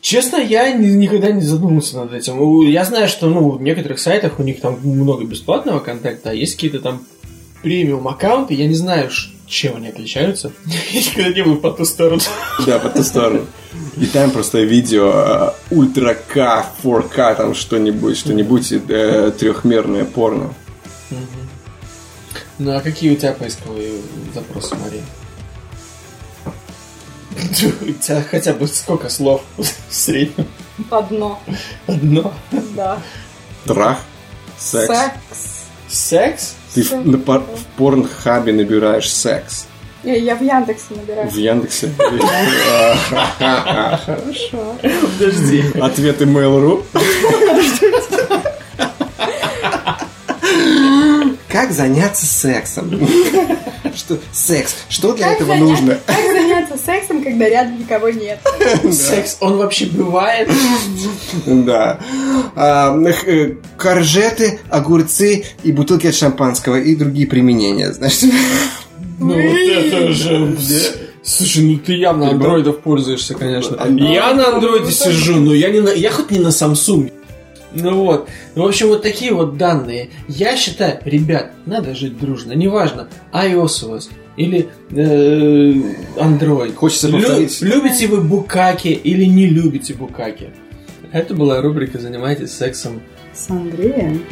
Честно, 0.00 0.36
я 0.36 0.72
ни- 0.72 0.86
никогда 0.86 1.30
не 1.30 1.42
задумывался 1.42 1.98
над 1.98 2.12
этим. 2.14 2.62
Я 2.68 2.84
знаю, 2.84 3.08
что 3.08 3.28
ну, 3.28 3.50
в 3.50 3.62
некоторых 3.62 3.98
сайтах 3.98 4.38
у 4.38 4.42
них 4.42 4.60
там 4.60 4.78
много 4.82 5.24
бесплатного 5.24 5.80
контента, 5.80 6.30
а 6.30 6.34
есть 6.34 6.54
какие-то 6.54 6.80
там 6.80 7.02
премиум 7.62 8.08
аккаунты, 8.08 8.54
я 8.54 8.66
не 8.66 8.74
знаю, 8.74 9.10
чем 9.46 9.76
они 9.76 9.88
отличаются. 9.88 10.52
Не 11.16 11.42
был 11.42 11.56
по 11.56 11.70
ту 11.72 11.84
сторону. 11.84 12.22
Да, 12.66 12.78
по 12.78 12.88
ту 12.88 13.02
сторону. 13.02 13.46
И 13.96 14.06
там 14.06 14.30
просто 14.30 14.60
видео 14.62 15.12
э, 15.70 15.74
ультра 15.74 16.14
К, 16.14 16.64
4К, 16.82 17.36
там 17.36 17.54
что-нибудь, 17.54 18.16
что-нибудь 18.16 18.72
э, 18.72 19.32
трехмерное 19.38 20.04
порно. 20.04 20.54
Ну 22.58 22.76
а 22.76 22.80
какие 22.80 23.12
у 23.12 23.16
тебя 23.16 23.32
поисковые 23.32 23.92
запросы, 24.34 24.74
Мария? 24.76 25.02
У 27.32 27.92
тебя 27.92 28.22
хотя 28.28 28.52
бы 28.54 28.66
сколько 28.66 29.08
слов 29.08 29.42
в 29.56 29.66
среднем? 29.90 30.46
Одно. 30.90 31.40
Одно. 31.86 32.32
Да. 32.74 32.98
Трах, 33.64 34.00
секс. 34.58 34.86
Секс. 34.88 35.64
Секс? 35.88 36.54
Ты 36.74 36.82
в, 36.82 36.92
на 37.06 37.18
в 37.18 37.66
порнхабе 37.76 38.52
набираешь 38.52 39.12
секс. 39.12 39.66
Я, 40.02 40.16
я 40.16 40.34
в 40.34 40.42
Яндексе 40.42 40.94
набираю. 40.94 41.28
В 41.28 41.36
Яндексе. 41.36 41.92
Хорошо. 43.38 44.76
Подожди. 44.82 45.64
Ответы 45.78 46.24
Mail.ru. 46.24 46.84
как 51.50 51.72
заняться 51.72 52.26
сексом? 52.26 52.90
Что 53.94 54.18
секс? 54.32 54.76
Что 54.88 55.12
для 55.14 55.32
этого 55.32 55.54
нужно? 55.54 55.98
Как 56.06 56.16
заняться 56.16 56.76
сексом, 56.84 57.22
когда 57.22 57.48
рядом 57.48 57.78
никого 57.80 58.08
нет? 58.10 58.38
Секс, 58.92 59.36
он 59.40 59.56
вообще 59.56 59.86
бывает? 59.86 60.48
Да. 61.46 61.98
А, 62.54 62.96
э, 63.26 63.54
Коржеты, 63.76 64.60
огурцы 64.68 65.44
и 65.62 65.72
бутылки 65.72 66.06
от 66.06 66.14
шампанского 66.14 66.76
и 66.80 66.94
другие 66.94 67.26
применения. 67.26 67.92
Значит, 67.92 68.30
Ну, 69.18 69.34
вот 69.34 69.58
это 69.58 70.12
же... 70.12 70.56
Слушай, 71.22 71.64
ну 71.64 71.78
ты 71.78 71.94
явно 71.94 72.30
андроидов 72.30 72.80
пользуешься, 72.80 73.34
конечно. 73.34 73.76
Я 73.98 74.32
на 74.34 74.54
андроиде 74.54 74.90
сижу, 74.90 75.36
но 75.36 75.52
я 75.52 75.70
не 75.70 75.80
на... 75.80 75.90
Я 75.90 76.10
хоть 76.10 76.30
не 76.30 76.38
на 76.38 76.48
Samsung. 76.48 77.12
Ну 77.74 78.04
вот. 78.04 78.28
Ну, 78.54 78.64
в 78.64 78.66
общем, 78.66 78.88
вот 78.88 79.02
такие 79.02 79.32
вот 79.32 79.56
данные. 79.56 80.10
Я 80.28 80.56
считаю, 80.56 80.98
ребят, 81.04 81.52
надо 81.66 81.94
жить 81.94 82.18
дружно. 82.18 82.52
Неважно, 82.52 83.08
iOS 83.32 83.86
у 83.86 83.90
вас 83.90 84.10
или 84.36 84.68
э, 84.90 85.72
Android. 86.16 86.74
Хочется 86.74 87.08
Лю- 87.08 87.18
повторить. 87.18 87.60
любите 87.60 88.06
вы 88.06 88.20
букаки 88.22 88.88
или 88.88 89.24
не 89.24 89.46
любите 89.46 89.94
букаки? 89.94 90.50
Это 91.12 91.34
была 91.34 91.60
рубрика 91.60 91.98
«Занимайтесь 91.98 92.52
сексом». 92.52 93.02
С 93.34 93.50
Андреем? 93.50 94.22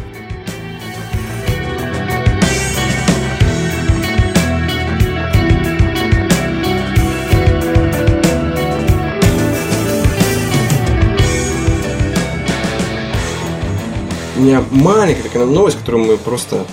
У 14.38 14.40
меня 14.40 14.64
маленькая 14.70 15.24
такая 15.24 15.44
новость, 15.44 15.78
которую 15.78 16.04
мы 16.06 16.16
просто, 16.16 16.64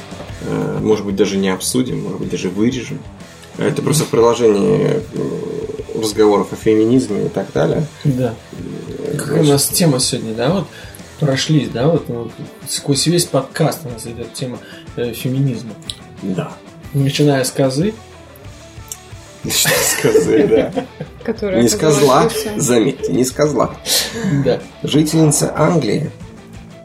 э, 0.41 0.79
может 0.81 1.05
быть, 1.05 1.15
даже 1.15 1.37
не 1.37 1.49
обсудим, 1.49 2.03
может 2.03 2.19
быть, 2.19 2.29
даже 2.29 2.49
вырежем. 2.49 2.99
Это 3.57 3.81
просто 3.81 4.03
в 4.03 4.07
приложении 4.07 5.01
э, 5.13 5.99
разговоров 5.99 6.53
о 6.53 6.55
феминизме 6.55 7.25
и 7.25 7.29
так 7.29 7.51
далее. 7.53 7.87
Да. 8.03 8.35
Какая 9.17 9.41
у 9.41 9.45
нас 9.45 9.67
тема 9.67 9.99
сегодня, 9.99 10.35
да, 10.35 10.49
вот 10.53 10.67
прошлись, 11.19 11.69
да, 11.69 11.87
вот 11.87 12.07
ну, 12.07 12.29
сквозь 12.67 13.07
весь 13.07 13.25
подкаст 13.25 13.79
у 13.85 13.89
нас 13.89 14.05
идет 14.05 14.33
тема 14.33 14.59
э, 14.95 15.13
феминизма. 15.13 15.71
Да. 16.21 16.51
Начиная 16.93 17.43
с 17.43 17.51
козы, 17.51 17.93
Что 19.43 19.69
сказать, 19.69 20.49
да. 20.49 20.73
Которая 21.23 21.63
Не 21.63 21.67
с 21.67 21.75
козла, 21.75 22.29
заметьте, 22.57 23.11
не 23.11 23.25
с 23.25 23.31
козла. 23.31 23.75
да. 24.43 24.59
Жительница 24.83 25.51
Англии. 25.57 26.11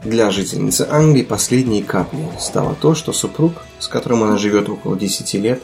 Для 0.03 0.31
жительницы 0.31 0.87
Англии 0.89 1.21
последней 1.21 1.83
каплей 1.83 2.25
стало 2.39 2.75
то, 2.79 2.95
что 2.95 3.13
супруг, 3.13 3.53
с 3.79 3.87
которым 3.87 4.23
она 4.23 4.37
живет 4.37 4.67
около 4.67 4.97
10 4.97 5.33
лет, 5.35 5.61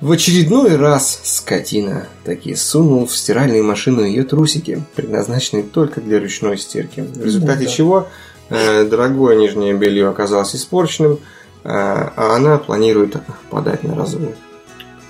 в 0.00 0.12
очередной 0.12 0.76
раз 0.76 1.20
скотина 1.24 2.06
таки 2.24 2.54
сунул 2.54 3.06
в 3.06 3.16
стиральную 3.16 3.64
машину 3.64 4.04
ее 4.04 4.22
трусики, 4.22 4.80
предназначенные 4.94 5.64
только 5.64 6.00
для 6.00 6.20
ручной 6.20 6.56
стирки. 6.56 7.00
В 7.00 7.24
результате 7.24 7.64
да. 7.64 7.70
чего 7.70 8.08
э, 8.48 8.84
дорогое 8.84 9.34
нижнее 9.34 9.74
белье 9.74 10.08
оказалось 10.08 10.54
испорченным, 10.54 11.14
э, 11.14 11.18
а 11.64 12.36
она 12.36 12.58
планирует 12.58 13.16
подать 13.50 13.82
на 13.82 13.96
развод. 13.96 14.36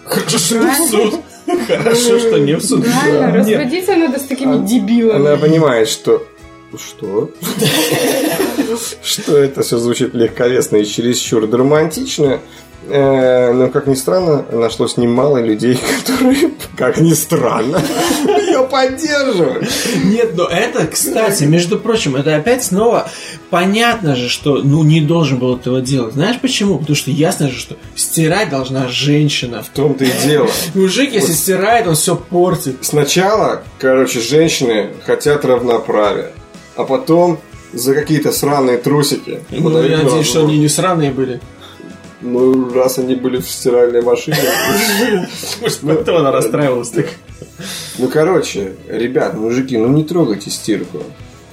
Хорошо, 0.06 0.38
что 0.38 0.58
не 0.58 0.70
в 0.70 0.88
суд. 0.88 1.20
Хорошо, 1.66 2.18
что 2.18 2.38
не 2.38 2.54
в 2.54 2.64
суд. 2.64 2.86
Разводиться 3.06 3.94
надо 3.94 4.18
с 4.18 4.22
такими 4.22 4.64
дебилами. 4.66 5.16
Она 5.16 5.36
понимает, 5.36 5.88
что... 5.88 6.26
Что? 6.76 7.30
Что 9.02 9.36
это 9.38 9.62
все 9.62 9.78
звучит 9.78 10.14
легковесно 10.14 10.76
и 10.76 10.84
чересчур 10.84 11.48
романтично. 11.50 12.40
Э, 12.90 13.52
Но, 13.52 13.68
как 13.68 13.86
ни 13.86 13.94
странно, 13.94 14.44
нашлось 14.50 14.96
немало 14.96 15.38
людей, 15.38 15.78
которые, 16.06 16.52
как 16.76 16.98
ни 16.98 17.12
странно, 17.12 17.82
ее 18.24 18.66
поддерживают. 18.70 19.68
Нет, 20.04 20.34
но 20.34 20.44
это, 20.46 20.86
кстати, 20.86 21.44
между 21.44 21.78
прочим, 21.78 22.16
это 22.16 22.36
опять 22.36 22.64
снова 22.64 23.10
понятно 23.50 24.14
же, 24.16 24.28
что 24.28 24.62
ну 24.62 24.84
не 24.84 25.00
должен 25.00 25.38
был 25.38 25.56
этого 25.56 25.80
делать. 25.82 26.14
Знаешь 26.14 26.38
почему? 26.40 26.78
Потому 26.78 26.96
что 26.96 27.10
ясно 27.10 27.50
же, 27.50 27.58
что 27.58 27.76
стирать 27.94 28.48
должна 28.48 28.88
женщина. 28.88 29.62
В 29.62 29.68
том-то 29.68 30.04
и 30.04 30.10
дело. 30.24 30.48
Мужик, 30.74 31.12
если 31.12 31.32
стирает, 31.32 31.86
он 31.86 31.94
все 31.94 32.16
портит. 32.16 32.76
Сначала, 32.82 33.64
короче, 33.78 34.20
женщины 34.20 34.90
хотят 35.04 35.44
равноправия, 35.44 36.32
а 36.78 36.84
потом 36.84 37.40
за 37.72 37.92
какие-то 37.92 38.32
сраные 38.32 38.78
трусики. 38.78 39.40
Ну, 39.50 39.82
я 39.82 39.98
на 39.98 40.04
надеюсь, 40.04 40.26
что 40.26 40.44
они 40.44 40.58
не 40.58 40.68
сраные 40.68 41.10
были. 41.10 41.40
Ну, 42.20 42.72
раз 42.72 42.98
они 42.98 43.16
были 43.16 43.38
в 43.38 43.50
стиральной 43.50 44.00
машине. 44.00 44.38
Может, 45.60 46.08
она 46.08 46.30
расстраивалась 46.30 46.90
так. 46.90 47.06
Ну, 47.98 48.08
короче, 48.08 48.74
ребят, 48.88 49.36
мужики, 49.36 49.76
ну 49.76 49.88
не 49.88 50.04
трогайте 50.04 50.50
стирку. 50.50 51.02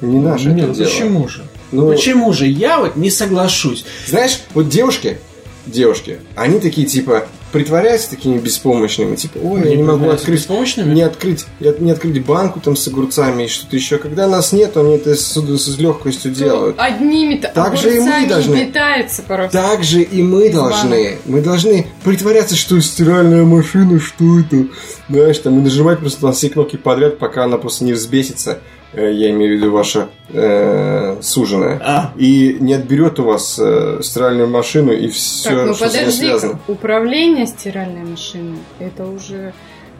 Не 0.02 0.20
наше 0.20 0.50
это 0.50 0.68
ну 0.68 0.74
дело. 0.74 0.88
почему 0.88 1.28
же? 1.28 1.44
Ну, 1.72 1.90
Почему 1.90 2.32
же? 2.32 2.46
Я 2.46 2.80
вот 2.80 2.96
не 2.96 3.10
соглашусь. 3.10 3.86
Знаешь, 4.08 4.42
вот 4.54 4.70
девушки, 4.70 5.18
девушки, 5.66 6.20
они 6.36 6.60
такие, 6.60 6.86
типа, 6.86 7.28
притворяются 7.52 8.10
такими 8.10 8.38
беспомощными, 8.38 9.16
типа, 9.16 9.38
ой, 9.42 9.70
я 9.70 9.76
не 9.76 9.84
могу 9.84 10.10
открыть, 10.10 10.40
беспомощными? 10.42 10.94
не 10.94 11.02
открыть, 11.04 11.46
не 11.60 11.92
открыть 11.92 12.26
банку 12.26 12.60
там 12.60 12.76
с 12.76 12.88
огурцами 12.88 13.44
и 13.44 13.48
что-то 13.48 13.76
еще. 13.76 13.98
Когда 13.98 14.28
нас 14.28 14.52
нет, 14.52 14.76
они 14.78 14.96
это 14.96 15.16
с, 15.16 15.34
с 15.34 15.78
легкостью 15.78 16.32
делают. 16.32 16.76
Одними-то 16.78 17.52
Так 17.54 17.78
же 17.78 17.96
и 17.96 18.00
мы 18.00 18.28
должны. 18.28 18.66
питается 18.66 19.22
просто. 19.22 19.58
Так 19.58 19.84
же 19.84 20.02
и 20.02 20.22
мы 20.22 20.50
должны. 20.50 21.18
Мы 21.26 21.42
должны 21.42 21.88
притворяться, 22.04 22.56
что 22.56 22.80
стиральная 22.82 23.44
машина, 23.44 24.00
что 24.00 24.40
это? 24.40 24.68
Знаешь, 25.08 25.38
там 25.40 25.60
и 25.60 25.62
нажимать 25.62 26.00
просто 26.00 26.26
на 26.26 26.32
все 26.34 26.50
кнопки 26.50 26.78
подряд, 26.78 27.20
пока 27.20 27.44
она 27.46 27.58
просто 27.58 27.86
не 27.86 27.94
взбесится. 27.94 28.60
Э, 28.96 29.12
Я 29.12 29.30
имею 29.32 29.56
в 29.58 29.62
виду 29.62 29.72
ваша 29.72 30.10
э, 30.30 31.18
суженая. 31.22 31.80
А. 31.84 32.12
И 32.18 32.58
не 32.60 32.74
отберет 32.74 33.20
у 33.20 33.24
вас 33.24 33.60
э, 33.62 34.00
стиральную 34.02 34.48
машину 34.48 34.92
и 34.94 35.08
все, 35.10 35.50
Так, 35.50 35.66
ну 35.68 35.74
что 35.74 35.90
с 35.90 35.94
ней 35.94 36.00
подожди, 36.00 36.20
связано. 36.26 36.60
управление 36.68 37.46
стиральной 37.48 38.04
машиной 38.04 38.58
это 38.80 39.06
уже 39.06 39.54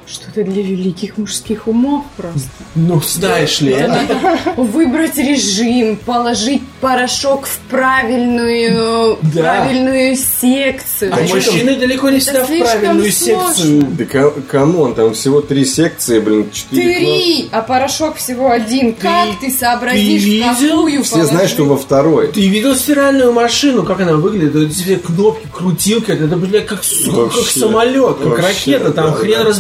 что-то 0.08 0.44
для 0.44 0.62
великих 0.62 1.18
мужских 1.18 1.68
умов 1.68 2.04
просто. 2.16 2.50
Ну, 2.76 3.02
знаешь 3.02 3.60
ли, 3.62 3.72
это... 3.74 3.88
Надо 3.88 4.40
выбрать 4.58 5.18
режим, 5.18 5.96
положить 5.98 6.62
порошок 6.80 7.48
в 7.48 7.58
правильную, 7.70 9.18
Да. 9.34 9.42
правильную 9.42 10.16
секцию. 10.16 11.12
А 11.14 11.22
мужчины 11.22 11.76
далеко 11.76 12.10
не 12.10 12.18
Это 12.18 12.26
всегда 12.26 12.44
в 12.46 12.48
правильную 12.60 13.12
сложно. 13.12 13.54
секцию. 13.56 13.82
Да 13.98 14.06
co- 14.06 14.32
come 14.52 14.77
on, 14.77 14.96
там 14.96 15.14
всего 15.14 15.42
три 15.42 15.66
секции, 15.66 16.20
блин, 16.20 16.50
четыре. 16.52 16.96
Три, 16.96 17.50
а 17.52 17.62
порошок 17.62 18.18
всего 18.18 18.52
один. 18.52 18.94
как 18.94 19.40
ты 19.42 19.50
сообразишь, 19.52 20.24
ты 20.24 20.42
какую 20.42 21.04
Все 21.04 21.26
знают, 21.26 21.50
что 21.50 21.66
во 21.66 21.78
второй. 21.78 22.28
Ты 22.32 22.48
видел 22.48 22.76
стиральную 22.76 23.34
машину, 23.34 23.84
как 23.84 24.00
она 24.02 24.14
выглядит? 24.14 24.54
Вот 24.54 24.64
эти 24.64 24.74
все 24.74 24.96
кнопки, 24.98 25.48
крутилки, 25.52 26.12
это, 26.12 26.36
блядь, 26.38 26.66
как, 26.68 26.82
как 26.82 27.48
самолет, 27.48 28.18
как 28.18 28.28
Вообще, 28.28 28.78
ракета, 28.78 28.92
там 28.92 29.08
да, 29.08 29.12
хрен 29.14 29.44
да. 29.46 29.54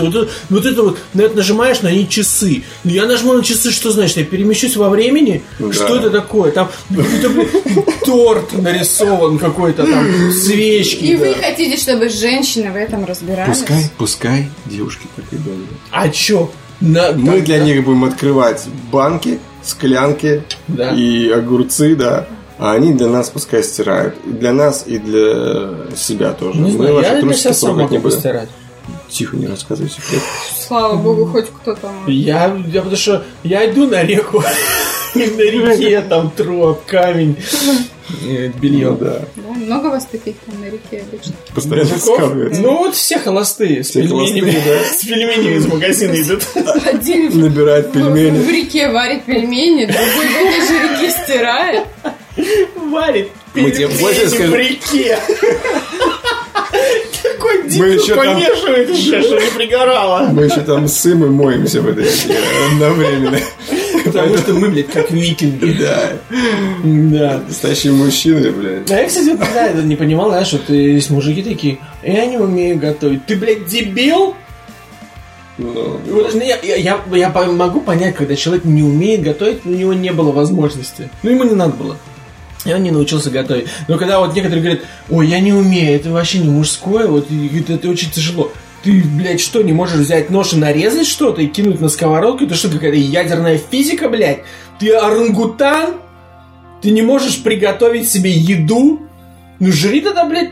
Разберешься. 0.00 0.02
Вот, 0.02 0.14
это- 0.14 0.32
вот 0.50 0.66
это 0.66 0.82
вот, 0.82 0.98
на 1.14 1.22
это 1.22 1.36
нажимаешь, 1.36 1.82
на 1.82 1.90
ней 1.90 2.06
часы. 2.08 2.64
Ну, 2.84 2.90
Я 2.90 3.06
нажму 3.06 3.32
на 3.34 3.42
часы, 3.44 3.70
что 3.70 3.90
значит? 3.90 4.16
Я 4.16 4.24
перемещусь 4.24 4.76
во 4.76 4.88
времени? 4.88 5.42
Да. 5.58 5.72
Что 5.72 5.96
это 5.96 6.10
такое? 6.10 6.50
Там 6.52 6.70
какой-то, 6.88 7.28
блядь, 7.30 8.00
торт 8.04 8.52
нарисован 8.52 9.38
какой-то, 9.38 9.84
там 9.86 10.32
свечки. 10.32 11.04
И 11.04 11.16
вы 11.16 11.34
хотите, 11.34 11.76
чтобы 11.76 12.08
женщины 12.08 12.70
в 12.70 12.76
этом 12.76 13.04
разбирались? 13.04 13.58
Пускай, 13.58 13.84
пускай 13.98 14.48
девушки 14.66 15.06
так 15.16 15.24
и 15.32 15.36
думают. 15.36 15.68
А 15.90 16.08
чё? 16.08 16.50
На- 16.80 17.12
Мы 17.12 17.36
так, 17.36 17.44
для 17.44 17.58
да. 17.58 17.64
них 17.64 17.84
будем 17.84 18.04
открывать 18.04 18.64
банки, 18.90 19.38
склянки 19.64 20.42
Да. 20.68 20.90
и 20.90 21.28
огурцы, 21.30 21.94
да. 21.94 22.26
А 22.58 22.72
они 22.72 22.92
для 22.92 23.08
нас 23.08 23.28
пускай 23.30 23.62
стирают. 23.64 24.14
И 24.26 24.30
для 24.30 24.52
нас, 24.52 24.84
и 24.86 24.98
для 24.98 25.96
себя 25.96 26.32
тоже. 26.32 26.58
Не 26.58 26.70
Мы 26.70 26.76
знаю, 26.76 26.94
ваши 26.94 27.08
я 27.08 27.20
трусики 27.20 27.60
трогать 27.60 27.90
не 27.90 27.98
будем. 27.98 28.02
постирать. 28.02 28.48
Тихо, 29.08 29.36
не 29.36 29.46
рассказывай 29.46 29.90
секрет. 29.90 30.22
Слава 30.58 30.96
богу, 30.96 31.26
хоть 31.26 31.46
кто-то. 31.50 31.90
Я, 32.06 32.56
я 32.66 32.80
потому 32.80 32.96
что 32.96 33.24
я 33.42 33.70
иду 33.70 33.86
на 33.86 34.02
реку, 34.02 34.42
и 35.14 35.18
на 35.18 35.42
реке 35.42 36.00
там 36.02 36.30
тру 36.30 36.68
об 36.68 36.84
камень 36.86 37.36
э, 38.26 38.48
белье. 38.48 38.90
Ну 38.90 38.96
да. 38.96 39.20
Да, 39.36 39.48
много 39.52 39.86
вас 39.88 40.06
таких 40.06 40.36
там 40.46 40.60
на 40.60 40.66
реке 40.66 41.04
обычно. 41.06 41.34
Постоянно 41.54 41.90
Мужиков? 41.90 42.16
скапливается. 42.16 42.62
Ну 42.62 42.78
вот 42.78 42.94
все 42.94 43.18
холостые, 43.18 43.84
с 43.84 43.90
пельменями, 43.90 44.50
да. 44.64 44.84
с 44.84 45.04
пельменями 45.04 45.56
из 45.56 45.66
магазина 45.66 46.14
идут. 46.20 46.42
Один 46.86 47.28
в, 47.30 47.92
пельмени. 47.92 48.38
в 48.38 48.48
реке 48.48 48.88
варит 48.90 49.24
пельмени, 49.24 49.86
другой 49.86 50.26
в 50.26 50.36
этой 50.36 50.66
же 50.66 51.04
реке 51.04 51.10
стирает. 51.10 51.84
Варит 52.76 53.28
пельмени 53.52 53.84
в 53.84 54.54
реке. 54.54 55.18
Мы 57.64 57.86
еще 57.88 58.14
там- 58.14 58.24
помешивает 58.34 58.90
еще, 58.90 59.22
что 59.22 59.38
не 59.38 59.50
пригорало. 59.56 60.28
Мы 60.32 60.44
еще 60.44 60.60
там 60.60 60.88
с 60.88 61.06
и 61.06 61.14
моемся 61.14 61.80
в 61.82 61.88
этой 61.88 62.06
одновременно. 62.72 63.38
Потому 64.04 64.36
что 64.36 64.52
мы, 64.54 64.68
блядь, 64.68 64.88
как 64.88 65.10
викинги. 65.10 65.76
Да. 65.80 66.12
Да. 66.84 67.42
Настоящие 67.46 67.92
мужчины, 67.92 68.50
блядь. 68.50 68.90
А 68.90 68.94
я, 69.00 69.06
кстати, 69.06 69.28
вот 69.28 69.38
никогда 69.40 69.68
это 69.68 69.82
не 69.82 69.96
понимал, 69.96 70.30
знаешь, 70.30 70.52
вот 70.52 70.68
есть 70.70 71.10
мужики 71.10 71.42
такие, 71.42 71.78
я 72.02 72.26
не 72.26 72.36
умею 72.38 72.78
готовить. 72.78 73.26
Ты, 73.26 73.36
блядь, 73.36 73.66
дебил? 73.66 74.34
Ну, 75.58 76.00
Вот, 76.06 76.34
ну, 76.34 76.40
Я, 76.40 76.58
я, 76.62 76.76
я- 76.76 77.28
могу 77.28 77.80
понять, 77.80 78.16
когда 78.16 78.34
человек 78.34 78.64
не 78.64 78.82
умеет 78.82 79.22
готовить, 79.22 79.64
у 79.64 79.68
него 79.70 79.92
не 79.92 80.10
было 80.10 80.32
возможности. 80.32 81.10
Ну, 81.22 81.30
ему 81.30 81.44
не 81.44 81.54
надо 81.54 81.74
было. 81.74 81.96
И 82.64 82.72
он 82.72 82.82
не 82.82 82.90
научился 82.90 83.30
готовить. 83.30 83.66
Но 83.88 83.98
когда 83.98 84.20
вот 84.20 84.34
некоторые 84.34 84.62
говорят, 84.62 84.84
ой, 85.10 85.26
я 85.26 85.40
не 85.40 85.52
умею, 85.52 85.96
это 85.96 86.10
вообще 86.10 86.38
не 86.38 86.48
мужское, 86.48 87.06
вот 87.06 87.28
это, 87.30 87.72
это 87.72 87.88
очень 87.88 88.10
тяжело. 88.10 88.52
Ты, 88.82 89.02
блядь, 89.02 89.40
что, 89.40 89.62
не 89.62 89.72
можешь 89.72 90.00
взять 90.00 90.30
нож 90.30 90.52
и 90.52 90.56
нарезать 90.56 91.06
что-то 91.06 91.40
и 91.42 91.46
кинуть 91.46 91.80
на 91.80 91.88
сковородку? 91.88 92.44
Это 92.44 92.54
что, 92.54 92.68
какая-то 92.68 92.96
ядерная 92.96 93.58
физика, 93.58 94.08
блядь? 94.08 94.40
Ты 94.78 94.92
орангутан? 94.92 95.94
Ты 96.82 96.90
не 96.90 97.02
можешь 97.02 97.42
приготовить 97.42 98.10
себе 98.10 98.30
еду? 98.32 99.02
Ну, 99.60 99.72
жри 99.72 100.00
тогда, 100.00 100.24
блядь, 100.24 100.50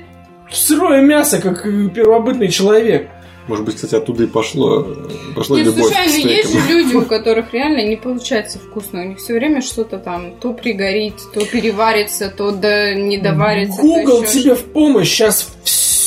сырое 0.52 1.00
мясо, 1.00 1.40
как 1.40 1.66
э, 1.66 1.88
первобытный 1.88 2.48
человек. 2.48 3.08
Может 3.48 3.64
быть, 3.64 3.74
кстати, 3.76 3.94
оттуда 3.94 4.24
и 4.24 4.26
пошло, 4.26 4.86
пошло 5.34 5.56
Нет, 5.56 5.66
любовь 5.66 5.92
ну 5.92 6.28
есть 6.28 6.52
же 6.52 6.68
люди, 6.68 6.94
у 6.94 7.02
которых 7.02 7.52
реально 7.52 7.82
не 7.88 7.96
получается 7.96 8.58
вкусно. 8.58 9.00
У 9.00 9.04
них 9.04 9.18
все 9.18 9.34
время 9.34 9.60
что-то 9.60 9.98
там 9.98 10.34
то 10.40 10.52
пригорит, 10.52 11.14
то 11.34 11.44
переварится, 11.44 12.30
то 12.30 12.50
да, 12.52 12.94
не 12.94 13.18
доварится. 13.18 13.80
Google 13.80 14.22
еще 14.22 14.42
тебе 14.42 14.54
в 14.54 14.64
помощь. 14.64 15.08
Сейчас 15.08 15.48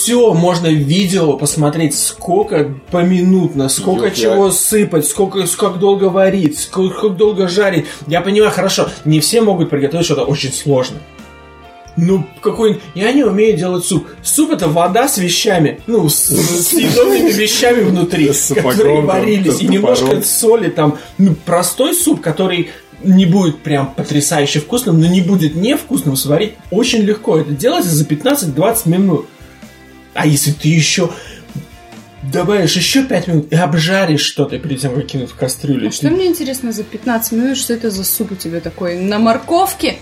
все 0.03 0.33
можно 0.33 0.69
в 0.69 0.73
видео 0.73 1.37
посмотреть, 1.37 1.97
сколько 1.97 2.75
поминутно, 2.91 3.69
сколько 3.69 4.05
Ёп, 4.05 4.13
чего 4.13 4.45
я- 4.47 4.51
сыпать, 4.51 5.07
сколько, 5.07 5.45
как 5.57 5.79
долго 5.79 6.05
варить, 6.05 6.59
сколько, 6.59 7.07
как 7.07 7.17
долго 7.17 7.47
жарить. 7.47 7.85
Я 8.07 8.19
понимаю, 8.21 8.51
хорошо, 8.51 8.89
не 9.05 9.21
все 9.21 9.41
могут 9.41 9.69
приготовить 9.69 10.05
что-то 10.05 10.23
очень 10.25 10.51
сложное. 10.51 11.01
Ну, 11.95 12.25
какой 12.41 12.81
Я 12.95 13.11
не 13.11 13.23
умею 13.23 13.57
делать 13.57 13.85
суп. 13.85 14.07
Суп 14.23 14.51
это 14.51 14.67
вода 14.67 15.07
с 15.07 15.17
вещами. 15.17 15.81
Ну, 15.85 16.09
с, 16.09 16.29
с 16.29 16.73
вещами 16.73 17.83
внутри, 17.83 18.31
которые 18.49 19.01
варились. 19.01 19.61
И 19.61 19.67
немножко 19.67 20.21
соли 20.21 20.69
там. 20.69 20.97
Ну, 21.17 21.35
простой 21.45 21.93
суп, 21.93 22.21
который 22.21 22.71
не 23.03 23.25
будет 23.25 23.59
прям 23.59 23.93
потрясающе 23.93 24.59
вкусным, 24.59 24.99
но 24.99 25.07
не 25.07 25.21
будет 25.21 25.55
невкусным, 25.55 26.15
сварить 26.15 26.53
очень 26.71 27.01
легко. 27.01 27.37
Это 27.37 27.51
делается 27.51 27.91
за 27.91 28.05
15-20 28.05 28.89
минут. 28.89 29.27
А 30.13 30.25
если 30.25 30.51
ты 30.51 30.69
еще 30.69 31.11
добавишь 32.31 32.75
еще 32.75 33.03
5 33.03 33.27
минут 33.27 33.51
и 33.51 33.55
обжаришь 33.55 34.21
что-то 34.21 34.57
перед 34.57 34.79
тем, 34.79 34.95
как 34.95 35.07
кинуть 35.07 35.31
в 35.31 35.35
кастрюлю. 35.35 35.89
А 35.89 35.91
что 35.91 36.09
мне 36.09 36.27
интересно 36.27 36.71
за 36.71 36.83
15 36.83 37.31
минут, 37.33 37.57
что 37.57 37.73
это 37.73 37.89
за 37.89 38.03
суп 38.03 38.31
у 38.31 38.35
тебя 38.35 38.61
такой? 38.61 38.99
На 38.99 39.19
морковке? 39.19 39.97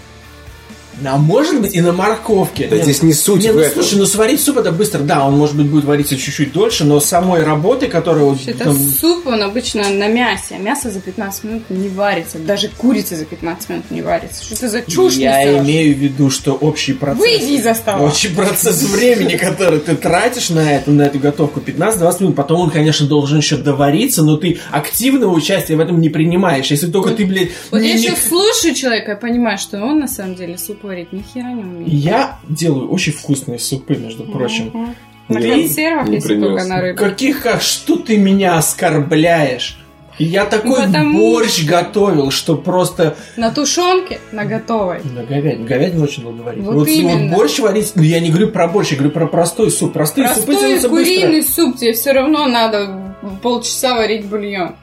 А 1.05 1.17
может 1.17 1.61
быть 1.61 1.73
и 1.75 1.81
на 1.81 1.93
морковке. 1.93 2.67
Да 2.67 2.75
Нет, 2.75 2.85
здесь 2.85 3.01
не 3.01 3.13
суть 3.13 3.41
Не, 3.43 3.51
в 3.51 3.55
ну 3.55 3.61
этом. 3.61 3.81
слушай, 3.81 3.97
ну 3.97 4.05
сварить 4.05 4.41
суп 4.41 4.57
это 4.57 4.71
быстро, 4.71 4.99
да, 4.99 5.25
он 5.25 5.37
может 5.37 5.55
быть 5.55 5.65
будет 5.67 5.85
вариться 5.85 6.15
чуть-чуть 6.17 6.51
дольше, 6.53 6.83
но 6.83 6.99
самой 6.99 7.43
работы, 7.43 7.87
которая 7.87 8.23
вот 8.25 8.37
Это 8.45 8.65
там- 8.65 8.77
суп, 8.77 9.25
он 9.27 9.41
обычно 9.41 9.89
на 9.89 10.07
мясе, 10.07 10.57
мясо 10.59 10.91
за 10.91 10.99
15 10.99 11.43
минут 11.43 11.63
не 11.69 11.89
варится. 11.89 12.37
Даже 12.39 12.67
курица 12.69 13.15
за 13.15 13.25
15 13.25 13.69
минут 13.69 13.85
не 13.89 14.01
варится. 14.01 14.43
Что 14.43 14.53
это 14.55 14.69
за 14.69 14.81
чушь 14.83 15.13
я 15.15 15.43
несёшь? 15.43 15.65
имею 15.65 15.95
в 15.95 15.97
виду, 15.97 16.29
что 16.29 16.53
общий 16.53 16.93
процесс. 16.93 17.19
Выйди 17.19 17.53
из-за 17.53 17.73
стола. 17.73 18.05
Общий 18.07 18.29
процесс 18.29 18.83
времени, 18.83 19.37
который 19.37 19.79
ты 19.79 19.95
тратишь 19.95 20.49
на 20.49 20.71
эту, 20.75 20.91
на 20.91 21.03
эту 21.03 21.19
готовку, 21.19 21.61
15-20 21.61 22.21
минут, 22.21 22.35
потом 22.35 22.61
он, 22.61 22.69
конечно, 22.69 23.07
должен 23.07 23.37
еще 23.37 23.57
довариться, 23.57 24.23
но 24.23 24.37
ты 24.37 24.59
активного 24.71 25.33
участия 25.33 25.75
в 25.75 25.79
этом 25.79 25.99
не 25.99 26.09
принимаешь. 26.09 26.67
Если 26.69 26.87
только 26.91 27.11
ты, 27.11 27.25
блядь, 27.25 27.49
Вот 27.71 27.81
не- 27.81 27.89
я 27.89 27.93
не- 27.95 28.01
сейчас 28.01 28.27
слушаю 28.27 28.75
человека, 28.75 29.11
я 29.11 29.17
понимаю, 29.17 29.57
что 29.57 29.77
он 29.81 29.99
на 29.99 30.07
самом 30.07 30.35
деле 30.35 30.57
суп 30.57 30.80
варить 30.83 31.11
ни 31.13 31.21
хера 31.21 31.51
не 31.51 31.63
умеет. 31.63 31.87
Я 31.87 32.39
делаю 32.47 32.89
очень 32.89 33.13
вкусные 33.13 33.59
супы, 33.59 33.95
между 33.95 34.23
прочим. 34.23 34.71
Мгм. 34.73 34.95
На 35.27 35.41
консервах, 35.41 36.09
если 36.09 36.39
только 36.39 36.65
на 36.65 36.81
рыбу. 36.81 36.97
Каких 36.97 37.41
как, 37.41 37.61
что 37.61 37.95
ты 37.95 38.17
меня 38.17 38.57
оскорбляешь? 38.57 39.77
Я 40.19 40.45
такой 40.45 40.85
Потому- 40.85 41.19
борщ 41.19 41.65
готовил, 41.65 42.31
что 42.31 42.55
просто... 42.55 43.15
На 43.37 43.49
тушенке, 43.49 44.19
на 44.31 44.45
готовой. 44.45 44.99
На 45.03 45.23
говядину. 45.23 45.65
Говядину 45.65 46.03
очень 46.03 46.23
долго 46.23 46.41
варить. 46.41 46.63
Вот 46.63 46.75
вот, 46.75 46.87
именно. 46.87 47.29
вот 47.29 47.37
борщ 47.37 47.59
варить, 47.59 47.93
ну 47.95 48.03
я 48.03 48.19
не 48.19 48.29
говорю 48.29 48.49
про 48.49 48.67
борщ, 48.67 48.91
я 48.91 48.97
говорю 48.97 49.11
про 49.11 49.25
простой 49.25 49.71
суп. 49.71 49.93
Простые 49.93 50.27
супы 50.27 50.47
Простой 50.47 50.61
делаются 50.61 50.89
куриный 50.89 51.43
суп, 51.43 51.77
тебе 51.77 51.93
все 51.93 52.11
равно 52.11 52.45
надо 52.45 53.15
полчаса 53.41 53.95
варить 53.95 54.25
бульон. 54.25 54.75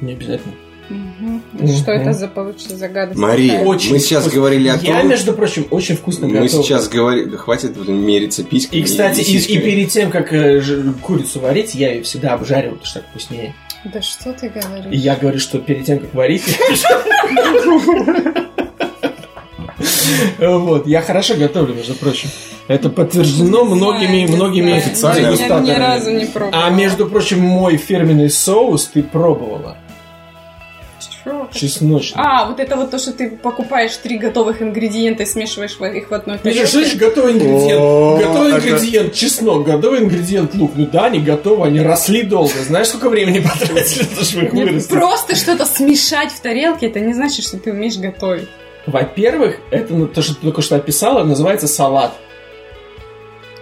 Не 0.00 0.14
обязательно. 0.14 0.54
Мгм. 0.90 1.42
Что 1.68 1.92
это 1.92 2.12
за 2.12 2.26
получится 2.28 2.76
за 2.76 2.88
гадость? 2.88 3.18
Мария? 3.18 3.60
Очень 3.60 3.92
мы 3.92 3.98
сейчас 4.00 4.22
вкусно. 4.24 4.40
говорили 4.40 4.68
о 4.68 4.76
Я, 4.76 5.00
том, 5.00 5.08
между 5.08 5.32
прочим, 5.32 5.66
очень 5.70 5.96
вкусно 5.96 6.26
мы 6.26 6.40
готовлю. 6.40 6.64
сейчас 6.64 6.88
говорили, 6.88 7.36
хватит 7.36 7.76
мериться 7.88 8.42
письками 8.42 8.80
И, 8.80 8.82
кстати, 8.82 9.20
и, 9.20 9.36
и 9.38 9.58
перед 9.58 9.88
тем, 9.90 10.10
как 10.10 10.32
э, 10.32 10.60
ж- 10.60 10.92
курицу 11.00 11.38
варить, 11.40 11.74
я 11.74 11.92
ее 11.92 12.02
всегда 12.02 12.32
обжариваю, 12.34 12.72
потому 12.76 12.86
что 12.90 13.00
так 13.00 13.08
вкуснее. 13.10 13.54
Да 13.84 14.02
что 14.02 14.32
ты 14.32 14.46
И 14.46 14.50
говоришь? 14.50 15.00
я 15.00 15.14
говорю, 15.16 15.38
что 15.38 15.58
перед 15.58 15.84
тем, 15.86 16.00
как 16.00 16.12
варить... 16.14 16.42
Вот, 20.38 20.86
я 20.86 21.00
хорошо 21.02 21.34
готовлю, 21.36 21.74
между 21.74 21.94
прочим. 21.94 22.28
Это 22.68 22.88
подтверждено 22.88 23.64
многими, 23.64 24.26
многими 24.26 24.68
знаю, 24.70 24.78
официально. 24.82 25.18
Я 25.20 25.22
ни 25.32 25.36
дегустаторами. 25.36 25.78
разу 25.78 26.10
не 26.10 26.24
пробовала. 26.26 26.66
А 26.66 26.70
между 26.70 27.06
прочим, 27.06 27.40
мой 27.40 27.76
фирменный 27.76 28.30
соус 28.30 28.86
ты 28.86 29.02
пробовала. 29.02 29.76
Чё? 31.22 31.48
Чесночный. 31.52 32.22
А, 32.24 32.46
вот 32.46 32.60
это 32.60 32.76
вот 32.76 32.90
то, 32.90 32.98
что 32.98 33.12
ты 33.12 33.30
покупаешь 33.30 33.94
три 33.96 34.16
готовых 34.18 34.62
ингредиента 34.62 35.24
и 35.24 35.26
смешиваешь 35.26 35.76
их 35.94 36.10
в 36.10 36.14
одной 36.14 36.38
Ты 36.38 36.44
тарелке. 36.44 36.66
слышишь, 36.66 36.96
готовый 36.96 37.32
ингредиент. 37.34 37.80
О, 37.80 38.16
Готовый 38.18 38.52
это- 38.56 38.68
ингредиент 38.70 39.12
чеснок, 39.14 39.66
готовый 39.66 40.00
ингредиент 40.00 40.54
лук. 40.54 40.72
Ну 40.74 40.86
да, 40.86 41.06
они 41.06 41.20
готовы, 41.20 41.66
они 41.66 41.80
росли 41.80 42.22
долго. 42.22 42.52
Знаешь, 42.66 42.88
сколько 42.88 43.10
времени 43.10 43.40
потратили, 43.60 44.22
чтобы 44.24 44.46
их 44.46 44.52
Нет, 44.54 44.68
вырастить? 44.70 44.90
Просто 44.90 45.36
что-то 45.36 45.66
смешать 45.66 46.32
в 46.32 46.40
тарелке, 46.40 46.86
это 46.86 47.00
не 47.00 47.12
значит, 47.12 47.44
что 47.44 47.58
ты 47.58 47.70
умеешь 47.72 47.96
готовить. 47.98 48.48
Во-первых, 48.86 49.56
это 49.70 49.92
ну, 49.92 50.06
то, 50.06 50.22
что 50.22 50.34
ты 50.34 50.40
только 50.40 50.62
что 50.62 50.76
описала, 50.76 51.22
называется 51.22 51.68
салат. 51.68 52.12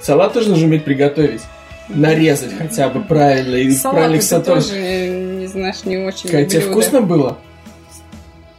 Салат 0.01 0.33
тоже 0.33 0.49
нужно 0.51 0.67
уметь 0.67 0.85
приготовить. 0.85 1.43
Нарезать 1.89 2.53
хотя 2.57 2.89
бы 2.89 3.01
правильно. 3.03 3.75
Салат 3.75 3.97
правильно 3.97 4.21
это 4.23 4.41
тоже, 4.41 4.79
не, 4.79 5.09
не 5.41 5.47
знаешь, 5.47 5.85
не 5.85 5.97
очень 5.97 6.29
тебе 6.29 6.45
блюдо. 6.47 6.61
вкусно 6.71 7.01
было? 7.01 7.39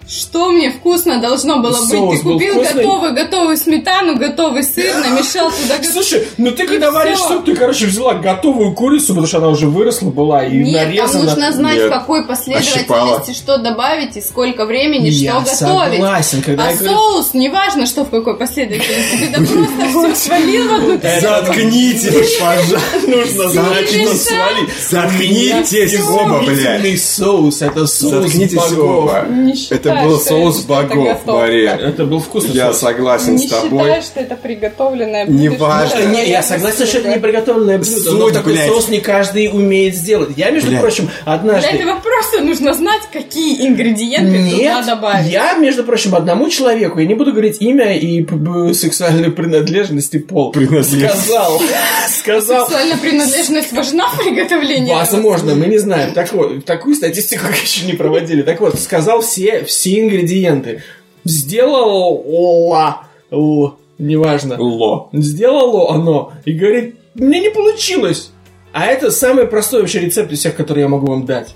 Что 0.10 0.50
мне 0.50 0.72
вкусно 0.72 1.22
должно 1.22 1.60
было 1.60 1.80
быть? 1.82 1.90
Соус 1.92 2.18
Ты 2.18 2.24
купил 2.24 2.56
вкусный? 2.56 2.84
готовую, 2.84 3.14
готовую 3.14 3.58
сметану, 3.58 4.16
готовый 4.16 4.64
сыр, 4.64 4.98
намешал 4.98 5.52
туда... 5.52 5.76
Слушай, 5.84 6.28
ну 6.38 6.50
ты 6.52 6.66
когда 6.68 6.90
варишь 6.92 7.20
суп, 7.20 7.46
ты, 7.46 7.56
короче, 7.56 7.86
взяла 7.86 8.16
готовую 8.16 8.74
курицу, 8.74 9.10
потому 9.10 9.28
что 9.28 9.38
она 9.38 9.50
уже 9.50 9.68
выросла 9.68 10.10
была 10.10 10.44
и 10.46 10.58
Нет, 10.64 10.88
нарезана. 10.88 11.24
нужно 11.26 11.52
знать, 11.52 11.78
Нет. 11.78 11.88
в 11.88 11.90
какой 11.92 12.26
последовательности 12.26 13.34
что 13.34 13.58
добавить 13.60 14.18
и 14.18 14.22
сколько 14.22 14.66
времени 14.66 15.10
Я 15.10 15.42
что 15.44 15.68
готовить. 15.68 15.94
согласен, 15.94 16.42
когда 16.42 16.64
А 16.64 16.72
я 16.72 16.78
говорю... 16.78 16.96
соус, 16.98 17.34
неважно, 17.36 17.86
что 17.86 18.04
в 18.04 18.10
какой 18.10 18.36
последовательности, 18.36 19.16
ты 19.16 19.30
да 19.30 19.38
просто 19.38 20.14
все 20.16 20.28
свалил 20.28 20.70
в 20.70 20.74
одну. 20.74 21.00
Заткнитесь, 21.22 22.38
пожалуйста. 22.40 22.80
Нужно 23.08 23.50
знать, 23.50 23.90
что 23.90 24.16
свалить. 24.16 24.70
Заткнитесь 24.90 26.00
оба, 26.10 26.40
блядь. 26.40 27.00
Соус, 27.00 27.62
это 27.62 27.86
соус 27.86 28.24
Заткнитесь 28.24 28.72
оба. 28.76 29.26
Не 29.30 29.54
Это 30.00 30.08
был 30.10 30.20
соус 30.20 30.62
богов. 30.64 31.20
Мария. 31.26 31.76
Это 31.76 32.06
был 32.06 32.20
вкусный 32.20 32.52
Я 32.56 32.68
соус. 32.68 32.80
согласен 32.80 33.36
Не 33.36 33.48
с 33.48 33.50
тобой. 33.50 33.80
считаю, 33.84 34.02
что 34.04 34.20
это 34.22 34.36
приготовленное 34.36 35.26
блюдо. 35.26 35.40
Не 35.42 35.50
важно. 35.50 36.04
Не, 36.06 36.30
я 36.30 36.42
согласен, 36.44 36.86
что 36.88 36.98
это 37.00 37.10
не 37.10 37.20
приготовленное 37.20 37.78
блюдо, 37.78 38.12
но 38.12 38.30
такой 38.32 38.54
блядь. 38.54 38.68
соус 38.68 38.90
не 38.90 39.00
каждый 39.00 39.50
умеет 39.50 39.96
сделать. 39.96 40.30
Я, 40.38 40.52
между 40.52 40.70
Блядь. 40.70 40.82
прочим, 40.82 41.10
Для 41.24 41.34
однажды... 41.34 41.70
этого 41.70 42.00
просто 42.00 42.42
нужно 42.44 42.74
знать, 42.74 43.02
какие 43.12 43.68
ингредиенты 43.68 44.38
Нет, 44.38 44.74
туда 44.84 44.96
добавить. 44.96 45.32
я, 45.32 45.54
между 45.56 45.84
прочим, 45.84 46.16
одному 46.16 46.50
человеку, 46.50 47.00
я 47.00 47.06
не 47.06 47.14
буду 47.16 47.32
говорить 47.32 47.58
имя 47.60 47.96
и 47.98 48.26
сексуальную 48.74 49.34
принадлежность 49.34 50.14
и 50.16 50.20
пол. 50.20 50.52
Принадлежность. 50.52 51.24
Сказал, 51.26 51.62
сказал, 52.10 52.66
Сексуальная 52.68 52.98
принадлежность 52.98 53.72
важна 53.72 54.08
в 54.10 54.18
приготовлении? 54.18 54.94
Возможно, 54.94 55.56
мы 55.56 55.68
не 55.68 55.78
знаем. 55.78 56.14
Так 56.14 56.34
вот, 56.34 56.66
такую 56.66 56.96
статистику 56.96 57.46
еще 57.64 57.86
не 57.86 57.94
проводили. 57.94 58.42
Так 58.42 58.60
вот, 58.62 58.80
сказал 58.80 59.22
все, 59.22 59.64
все 59.66 59.89
ингредиенты. 59.98 60.84
Сделал 61.24 62.24
ла, 62.70 63.04
л, 63.32 63.78
неважно. 63.98 64.56
Ло. 64.60 65.10
Сделало 65.14 65.94
оно 65.94 66.34
и 66.46 66.52
говорит, 66.54 66.96
мне 67.16 67.40
не 67.40 67.50
получилось. 67.50 68.32
А 68.72 68.86
это 68.86 69.10
самый 69.12 69.48
простой 69.48 69.82
вообще 69.82 70.00
рецепт 70.00 70.32
из 70.32 70.40
всех, 70.40 70.56
которые 70.56 70.84
я 70.84 70.90
могу 70.90 71.08
вам 71.08 71.26
дать. 71.26 71.56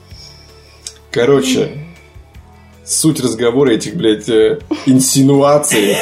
Короче, 1.12 1.70
суть 2.86 3.20
разговора 3.20 3.72
этих, 3.72 3.96
блядь, 3.96 4.28
э, 4.30 4.60
инсинуаций. 4.86 5.96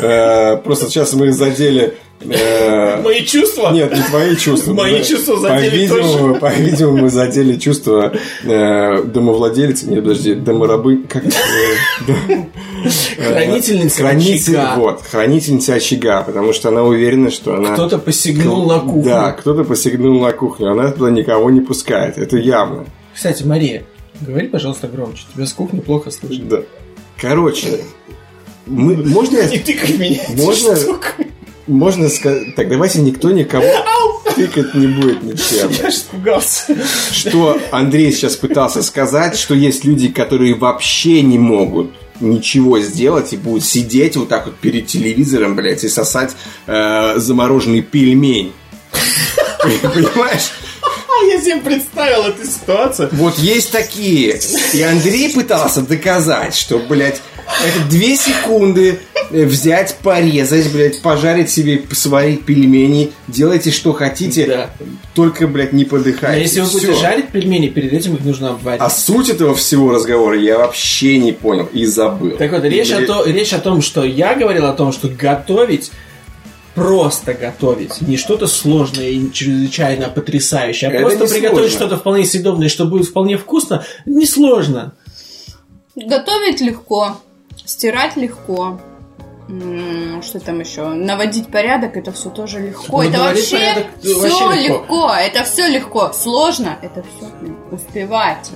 э, 0.00 0.56
Просто 0.58 0.86
сейчас 0.86 1.12
мы 1.14 1.32
задели 1.32 1.94
Мои 2.24 3.24
чувства? 3.24 3.72
Нет, 3.72 3.92
не 3.92 4.02
твои 4.02 4.36
чувства. 4.36 4.72
Мои 4.74 5.02
чувства 5.02 5.38
задели 5.38 5.88
По-видимому, 5.88 6.34
по-видимому, 6.40 6.96
мы 6.98 7.10
задели 7.10 7.56
чувства 7.58 8.12
э, 8.44 9.02
домовладельца, 9.04 9.88
нет, 9.88 10.02
подожди, 10.02 10.34
доморабы, 10.34 11.04
как... 11.08 11.24
э. 11.26 11.30
Хранительница 13.18 14.02
Хранитель- 14.02 14.56
очага. 14.56 14.80
Вот, 14.80 15.02
хранительница 15.02 15.74
очага, 15.74 16.22
потому 16.22 16.52
что 16.52 16.68
она 16.68 16.82
уверена, 16.82 17.30
что 17.30 17.54
она... 17.54 17.74
Кто-то 17.74 17.98
посягнул 17.98 18.66
на 18.66 18.80
кухню. 18.80 19.04
Да, 19.04 19.32
кто-то 19.32 19.64
посягнул 19.64 20.20
на 20.20 20.32
кухню, 20.32 20.72
она 20.72 20.90
туда 20.90 21.10
никого 21.10 21.50
не 21.50 21.60
пускает, 21.60 22.18
это 22.18 22.36
явно. 22.36 22.86
Кстати, 23.14 23.42
Мария, 23.44 23.84
говори, 24.20 24.48
пожалуйста, 24.48 24.88
громче. 24.88 25.24
Тебя 25.34 25.46
с 25.46 25.52
кухни 25.52 25.80
плохо 25.80 26.10
слышно. 26.10 26.44
Да. 26.46 26.62
Короче, 27.20 27.80
мы, 28.66 28.96
можно 28.96 29.38
я 29.38 29.48
Не 29.48 29.58
тыкай 29.58 29.96
меня. 29.96 30.20
Можно-. 30.36 30.76
Можно 31.66 32.08
сказать... 32.08 32.54
Так, 32.56 32.68
давайте 32.68 33.00
никто 33.00 33.30
никого 33.30 33.64
тыкать 34.34 34.74
не 34.74 34.86
будет 34.86 35.22
ничем. 35.22 35.70
Я 35.70 35.90
испугался. 35.90 36.76
Что 37.12 37.58
Андрей 37.70 38.12
сейчас 38.12 38.36
пытался 38.36 38.82
сказать, 38.82 39.36
что 39.38 39.54
есть 39.54 39.84
люди, 39.84 40.08
которые 40.08 40.54
вообще 40.54 41.22
не 41.22 41.38
могут 41.38 41.92
ничего 42.20 42.78
сделать 42.80 43.32
и 43.32 43.36
будут 43.36 43.64
сидеть 43.64 44.16
вот 44.16 44.28
так 44.28 44.46
вот 44.46 44.56
перед 44.56 44.86
телевизором, 44.86 45.56
блядь, 45.56 45.84
и 45.84 45.88
сосать 45.88 46.32
э, 46.66 47.14
замороженный 47.16 47.82
пельмень. 47.82 48.52
Понимаешь? 49.60 50.50
А 50.82 51.24
я 51.24 51.40
себе 51.40 51.56
представил 51.56 52.24
эту 52.24 52.44
ситуацию. 52.44 53.08
Вот 53.12 53.38
есть 53.38 53.70
такие. 53.70 54.40
И 54.72 54.82
Андрей 54.82 55.32
пытался 55.32 55.82
доказать, 55.82 56.54
что, 56.54 56.78
блядь, 56.78 57.20
это 57.66 57.88
две 57.90 58.16
секунды 58.16 58.98
э, 59.30 59.44
взять, 59.44 59.96
порезать, 60.02 60.70
блядь, 60.72 61.00
пожарить 61.02 61.50
себе, 61.50 61.82
сварить 61.92 62.44
пельмени, 62.44 63.12
делайте 63.28 63.70
что 63.70 63.92
хотите, 63.92 64.46
Да. 64.46 64.70
только, 65.14 65.46
блядь, 65.46 65.72
не 65.72 65.84
А 65.84 65.86
подыхайте. 65.86 66.42
если 66.42 66.60
вы 66.60 66.66
будете 66.70 66.92
Всё. 66.92 67.00
жарить 67.00 67.28
пельмени, 67.28 67.68
перед 67.68 67.92
этим 67.92 68.14
их 68.16 68.24
нужно 68.24 68.50
обварить. 68.50 68.80
А 68.82 68.90
суть 68.90 69.28
этого 69.30 69.54
всего 69.54 69.90
разговора 69.92 70.38
я 70.38 70.58
вообще 70.58 71.18
не 71.18 71.32
понял 71.32 71.68
и 71.72 71.84
забыл. 71.86 72.36
Так 72.36 72.50
вот, 72.52 72.64
речь, 72.64 72.90
о 72.90 72.96
Блин, 72.96 73.06
то- 73.06 73.24
речь 73.24 73.52
о 73.52 73.58
том, 73.58 73.80
что 73.82 74.04
я 74.04 74.34
говорил 74.34 74.66
о 74.66 74.72
том, 74.74 74.92
что 74.92 75.08
готовить 75.08 75.90
просто 76.74 77.34
готовить, 77.34 78.00
не 78.00 78.16
что-то 78.16 78.46
сложное 78.46 79.08
и 79.10 79.30
чрезвычайно 79.30 80.08
потрясающее, 80.08 80.88
а 80.88 80.92
Это 80.94 81.02
просто 81.16 81.34
приготовить 81.34 81.70
что-то 81.72 81.98
вполне 81.98 82.24
съедобное, 82.24 82.68
что 82.70 82.86
будет 82.86 83.08
вполне 83.08 83.36
вкусно, 83.36 83.84
несложно. 84.06 84.94
Готовить 85.94 86.62
легко, 86.62 87.18
стирать 87.64 88.16
легко. 88.16 88.80
Что 90.22 90.38
там 90.38 90.60
еще? 90.60 90.88
Наводить 90.88 91.48
порядок, 91.48 91.96
это 91.96 92.12
все 92.12 92.30
тоже 92.30 92.60
легко. 92.60 93.02
Ну, 93.02 93.08
это 93.08 93.18
вообще, 93.18 93.56
порядок, 93.56 93.86
все 94.00 94.20
вообще 94.20 94.62
легко. 94.62 94.74
легко. 94.74 95.10
Это 95.14 95.44
все 95.44 95.68
легко. 95.68 96.12
Сложно, 96.12 96.78
это 96.80 97.02
все 97.02 97.28
успевать. 97.70 98.50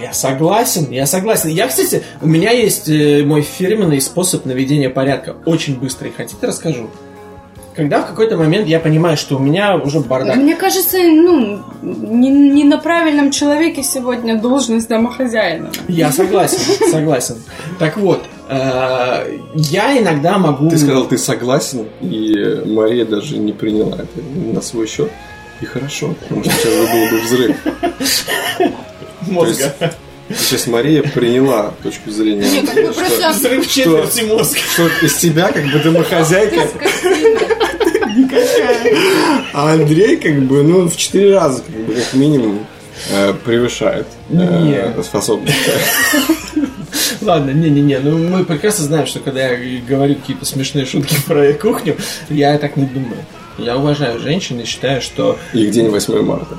Я 0.00 0.12
согласен, 0.12 0.90
я 0.90 1.06
согласен. 1.06 1.48
Я, 1.50 1.68
кстати, 1.68 2.02
у 2.20 2.26
меня 2.26 2.50
есть 2.50 2.88
э, 2.88 3.22
мой 3.24 3.42
фирменный 3.42 4.00
способ 4.00 4.44
наведения 4.44 4.90
порядка. 4.90 5.36
Очень 5.46 5.78
быстрый. 5.78 6.12
Хотите, 6.14 6.44
расскажу? 6.46 6.90
Когда 7.74 8.02
в 8.02 8.06
какой-то 8.06 8.36
момент 8.36 8.68
я 8.68 8.80
понимаю, 8.80 9.16
что 9.16 9.36
у 9.36 9.38
меня 9.38 9.76
уже 9.76 10.00
бардак. 10.00 10.36
Мне 10.36 10.54
кажется, 10.56 10.98
ну, 10.98 11.62
не, 11.80 12.28
не 12.28 12.64
на 12.64 12.76
правильном 12.76 13.30
человеке 13.30 13.82
сегодня 13.82 14.38
должность 14.38 14.88
домохозяина. 14.88 15.70
Я 15.88 16.12
согласен, 16.12 16.58
согласен. 16.90 17.36
Так 17.78 17.96
вот, 17.96 18.24
я 19.54 19.98
иногда 19.98 20.38
могу... 20.38 20.70
Ты 20.70 20.78
сказал, 20.78 21.06
ты 21.06 21.18
согласен, 21.18 21.86
и 22.00 22.62
Мария 22.66 23.04
даже 23.04 23.38
не 23.38 23.52
приняла 23.52 23.96
это 23.98 24.20
на 24.52 24.60
свой 24.60 24.86
счет. 24.86 25.10
И 25.60 25.64
хорошо, 25.64 26.14
потому 26.20 26.42
что 26.42 26.52
сейчас 26.52 26.74
был 26.90 27.10
бы 27.10 27.20
взрыв. 27.24 27.56
мозга. 29.28 29.74
Сейчас 30.38 30.66
Мария 30.66 31.02
приняла 31.02 31.74
точку 31.82 32.10
зрения 32.10 32.48
Не, 32.48 32.66
как 32.66 32.74
бы 32.74 32.92
что, 32.92 33.04
просто 33.04 33.30
Взрыв 33.32 33.68
четверти 33.68 34.20
мозга. 34.22 34.58
что 34.72 34.88
из 35.02 35.14
тебя 35.16 35.52
как 35.52 35.64
бы 35.66 35.78
домохозяйка, 35.78 36.68
а 39.52 39.72
Андрей 39.72 40.16
как 40.16 40.40
бы, 40.42 40.62
ну, 40.62 40.88
в 40.88 40.96
четыре 40.96 41.34
раза, 41.34 41.62
как 41.62 41.76
бы, 41.84 41.94
как 41.94 42.14
минимум, 42.14 42.66
э, 43.10 43.34
превышает 43.44 44.06
э, 44.30 44.34
Нет. 44.34 45.04
способности. 45.04 45.70
Ладно, 47.20 47.50
не-не-не, 47.50 47.98
ну 48.00 48.18
мы 48.18 48.44
прекрасно 48.44 48.84
знаем, 48.84 49.06
что 49.06 49.20
когда 49.20 49.48
я 49.48 49.80
говорю 49.80 50.14
какие-то 50.16 50.44
смешные 50.44 50.86
шутки 50.86 51.16
про 51.26 51.52
кухню, 51.54 51.96
я 52.28 52.58
так 52.58 52.76
не 52.76 52.86
думаю. 52.86 53.24
Я 53.58 53.76
уважаю 53.76 54.18
женщин 54.18 54.60
и 54.60 54.64
считаю, 54.64 55.02
что 55.02 55.38
И 55.52 55.66
день 55.66 55.88
8 55.88 56.22
марта. 56.22 56.56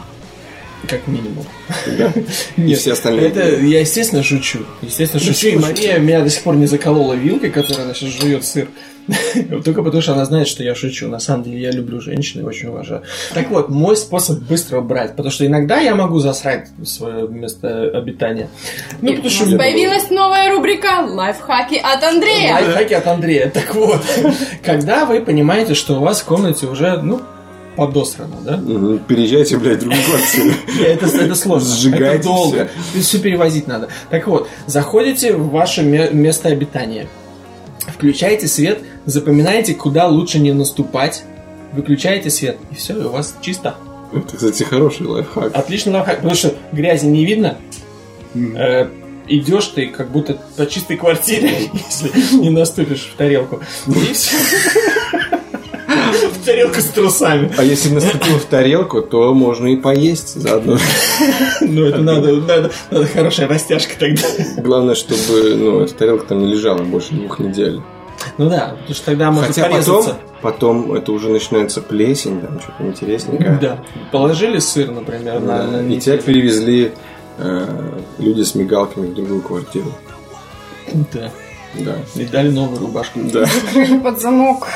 Как 0.87 1.07
минимум. 1.07 1.45
И 2.57 2.73
все 2.75 2.93
остальные. 2.93 3.29
Это 3.29 3.55
я, 3.59 3.79
естественно, 3.79 4.23
шучу. 4.23 4.59
Естественно, 4.81 5.23
шучу. 5.23 5.47
И 5.47 5.55
Мария 5.57 5.97
меня 5.97 6.21
до 6.21 6.29
сих 6.29 6.43
пор 6.43 6.55
не 6.55 6.65
заколола 6.65 7.13
вилкой, 7.13 7.51
которая 7.51 7.85
она 7.85 7.93
сейчас 7.93 8.09
жует 8.21 8.45
сыр. 8.45 8.67
Только 9.65 9.83
потому, 9.83 10.01
что 10.01 10.13
она 10.13 10.25
знает, 10.25 10.47
что 10.47 10.63
я 10.63 10.75
шучу. 10.75 11.07
На 11.07 11.19
самом 11.19 11.43
деле, 11.43 11.59
я 11.59 11.71
люблю 11.71 11.99
женщин 11.99 12.41
и 12.41 12.43
очень 12.43 12.69
уважаю. 12.69 13.03
Так 13.33 13.49
вот, 13.49 13.69
мой 13.69 13.97
способ 13.97 14.39
быстро 14.39 14.81
брать. 14.81 15.11
Потому 15.11 15.31
что 15.31 15.45
иногда 15.45 15.79
я 15.79 15.95
могу 15.95 16.19
засрать 16.19 16.69
свое 16.85 17.27
место 17.27 17.89
обитания. 17.93 18.49
Ну, 19.01 19.09
И 19.09 19.15
потому 19.15 19.27
у 19.27 19.31
что... 19.31 19.45
нас 19.45 19.55
появилась 19.55 20.09
новая 20.09 20.51
рубрика 20.51 21.05
«Лайфхаки 21.05 21.75
от 21.75 22.03
Андрея». 22.03 22.53
Лайфхаки 22.53 22.93
от 22.93 23.07
Андрея. 23.07 23.49
Так 23.49 23.75
вот, 23.75 24.01
когда 24.63 25.05
вы 25.05 25.21
понимаете, 25.21 25.73
что 25.73 25.99
у 25.99 26.03
вас 26.03 26.21
в 26.21 26.25
комнате 26.25 26.67
уже, 26.67 26.97
ну, 27.01 27.21
подосрано, 27.75 28.35
да? 28.43 28.57
Переезжайте, 29.07 29.57
блядь, 29.57 29.77
в 29.77 29.81
другую 29.81 30.01
квартиру. 30.05 30.53
Это, 30.85 31.05
это 31.07 31.35
сложно. 31.35 31.69
Сжигайте 31.69 32.15
это 32.15 32.23
долго. 32.23 32.69
Все 32.99 33.19
перевозить 33.19 33.67
надо. 33.67 33.89
Так 34.09 34.27
вот, 34.27 34.47
заходите 34.67 35.33
в 35.33 35.49
ваше 35.49 35.81
ме- 35.83 36.09
место 36.11 36.49
обитания. 36.49 37.07
Включаете 37.87 38.47
свет, 38.47 38.79
запоминаете, 39.05 39.73
куда 39.73 40.07
лучше 40.07 40.39
не 40.39 40.53
наступать. 40.53 41.23
Выключаете 41.73 42.29
свет, 42.29 42.57
и 42.71 42.75
все, 42.75 42.93
и 42.97 43.03
у 43.03 43.09
вас 43.09 43.35
чисто. 43.41 43.75
Это, 44.13 44.35
кстати, 44.37 44.63
хороший 44.63 45.07
лайфхак. 45.07 45.55
Отличный 45.55 45.93
лайфхак, 45.93 46.17
потому 46.17 46.35
что 46.35 46.53
грязи 46.71 47.05
не 47.05 47.25
видно. 47.25 47.57
Э, 48.35 48.87
идешь 49.27 49.67
ты 49.67 49.87
как 49.87 50.11
будто 50.11 50.37
по 50.55 50.65
чистой 50.67 50.97
квартире, 50.97 51.69
если 51.73 52.37
не 52.37 52.51
наступишь 52.51 53.09
в 53.11 53.17
тарелку. 53.17 53.59
И 53.87 54.13
все. 54.13 54.37
В 56.33 56.45
тарелку 56.45 56.79
с 56.79 56.85
трусами. 56.85 57.51
А 57.57 57.63
если 57.63 57.89
наступил 57.89 58.37
в 58.37 58.45
тарелку, 58.45 59.01
то 59.01 59.33
можно 59.33 59.67
и 59.67 59.75
поесть 59.75 60.35
заодно. 60.39 60.77
Ну, 61.61 61.85
это 61.85 61.99
надо, 61.99 62.33
надо, 62.35 62.71
надо 62.91 63.07
хорошая 63.07 63.47
растяжка 63.47 63.93
тогда. 63.97 64.23
Главное, 64.57 64.95
чтобы 64.95 65.55
ну, 65.55 65.81
эта 65.81 65.93
тарелка 65.93 66.27
там 66.27 66.39
не 66.39 66.53
лежала 66.53 66.79
больше 66.83 67.13
двух 67.13 67.39
недель. 67.39 67.81
Ну 68.37 68.49
да, 68.49 68.75
потому 68.79 68.95
что 68.95 69.05
тогда 69.05 69.31
можно 69.31 69.47
Хотя 69.47 69.69
порезаться. 69.69 70.17
потом, 70.41 70.85
потом 70.85 70.93
это 70.93 71.11
уже 71.11 71.29
начинается 71.29 71.81
плесень, 71.81 72.41
там 72.41 72.59
что-то 72.59 72.85
интересненькое. 72.85 73.57
Да. 73.61 73.83
Положили 74.11 74.59
сыр, 74.59 74.91
например, 74.91 75.39
на, 75.39 75.57
Да, 75.57 75.63
на 75.81 75.93
И 75.93 75.99
тебя 75.99 76.17
перевезли 76.17 76.91
э, 77.37 77.67
люди 78.19 78.41
с 78.41 78.55
мигалками 78.55 79.07
в 79.07 79.15
другую 79.15 79.41
квартиру. 79.41 79.93
Да. 81.13 81.31
Да. 81.75 81.95
И 82.15 82.25
дали 82.25 82.49
новую 82.49 82.79
рубашку. 82.79 83.19
Да. 83.23 83.45
Закрыли 83.45 83.99
под 84.03 84.21
замок. 84.21 84.67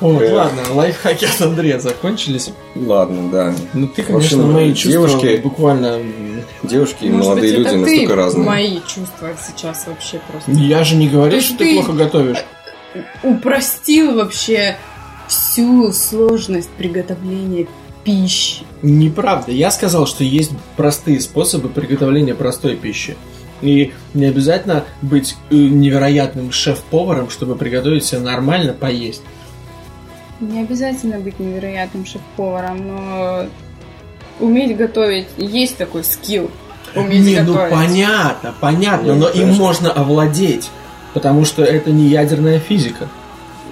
Вот, 0.00 0.22
Эх. 0.22 0.32
ладно, 0.32 0.62
лайфхаки 0.74 1.24
от 1.24 1.40
Андрея 1.40 1.78
закончились. 1.78 2.50
Ладно, 2.74 3.30
да. 3.30 3.54
Ну 3.74 3.86
ты, 3.88 4.02
конечно, 4.02 4.38
общем, 4.38 4.52
мои 4.52 4.74
чувства 4.74 4.90
девушки- 5.08 5.40
буквально... 5.42 5.98
Девушки 6.62 7.04
и 7.04 7.10
молодые 7.10 7.58
быть, 7.58 7.66
люди 7.68 7.76
настолько 7.76 8.06
ты 8.08 8.14
разные. 8.14 8.44
мои 8.44 8.78
чувства 8.86 9.30
сейчас 9.46 9.86
вообще 9.86 10.20
просто 10.30 10.50
Я 10.52 10.82
же 10.84 10.96
не 10.96 11.08
говорю, 11.08 11.36
То 11.38 11.42
что 11.42 11.58
ты 11.58 11.64
ты- 11.64 11.74
плохо 11.74 11.92
готовишь. 11.92 12.38
упростил 13.22 14.14
вообще 14.16 14.76
всю 15.28 15.92
сложность 15.92 16.70
приготовления 16.70 17.66
пищи. 18.04 18.64
Неправда. 18.82 19.52
Я 19.52 19.70
сказал, 19.70 20.06
что 20.06 20.24
есть 20.24 20.52
простые 20.76 21.20
способы 21.20 21.68
приготовления 21.68 22.34
простой 22.34 22.76
пищи. 22.76 23.16
И 23.62 23.92
не 24.12 24.26
обязательно 24.26 24.84
быть 25.00 25.36
э, 25.50 25.54
невероятным 25.54 26.52
шеф-поваром, 26.52 27.30
чтобы 27.30 27.56
приготовить 27.56 28.04
себе 28.04 28.20
нормально 28.20 28.74
поесть. 28.74 29.22
Не 30.52 30.60
обязательно 30.60 31.18
быть 31.18 31.38
невероятным 31.38 32.04
шеф-поваром, 32.06 32.86
но 32.86 33.46
уметь 34.40 34.76
готовить, 34.76 35.26
есть 35.36 35.76
такой 35.76 36.04
скилл. 36.04 36.50
Уметь 36.94 37.22
Не, 37.24 37.40
ну 37.40 37.54
готовить. 37.54 37.72
понятно, 37.72 38.54
понятно, 38.60 39.14
Ну, 39.14 39.20
но 39.20 39.28
им 39.28 39.40
конечно. 39.42 39.62
можно 39.62 39.92
овладеть. 39.92 40.70
Потому 41.12 41.44
что 41.44 41.62
это 41.62 41.90
не 41.90 42.08
ядерная 42.08 42.58
физика. 42.58 43.08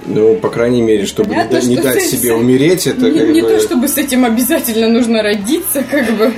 Ну, 0.07 0.37
по 0.37 0.49
крайней 0.49 0.81
мере, 0.83 1.07
чтобы 1.07 1.31
не, 1.31 1.37
Понятно, 1.37 1.69
не 1.69 1.75
что 1.77 1.83
дать 1.85 2.03
с- 2.03 2.11
себе 2.11 2.35
умереть, 2.35 2.87
это 2.87 3.09
не, 3.11 3.19
как 3.19 3.29
не 3.29 3.41
бы... 3.43 3.49
то, 3.49 3.61
чтобы 3.61 3.87
с 3.89 3.97
этим 3.99 4.25
обязательно 4.25 4.89
нужно 4.89 5.23
родиться, 5.23 5.83
как 5.85 6.11
бы. 6.17 6.33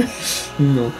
Ну, 0.59 0.91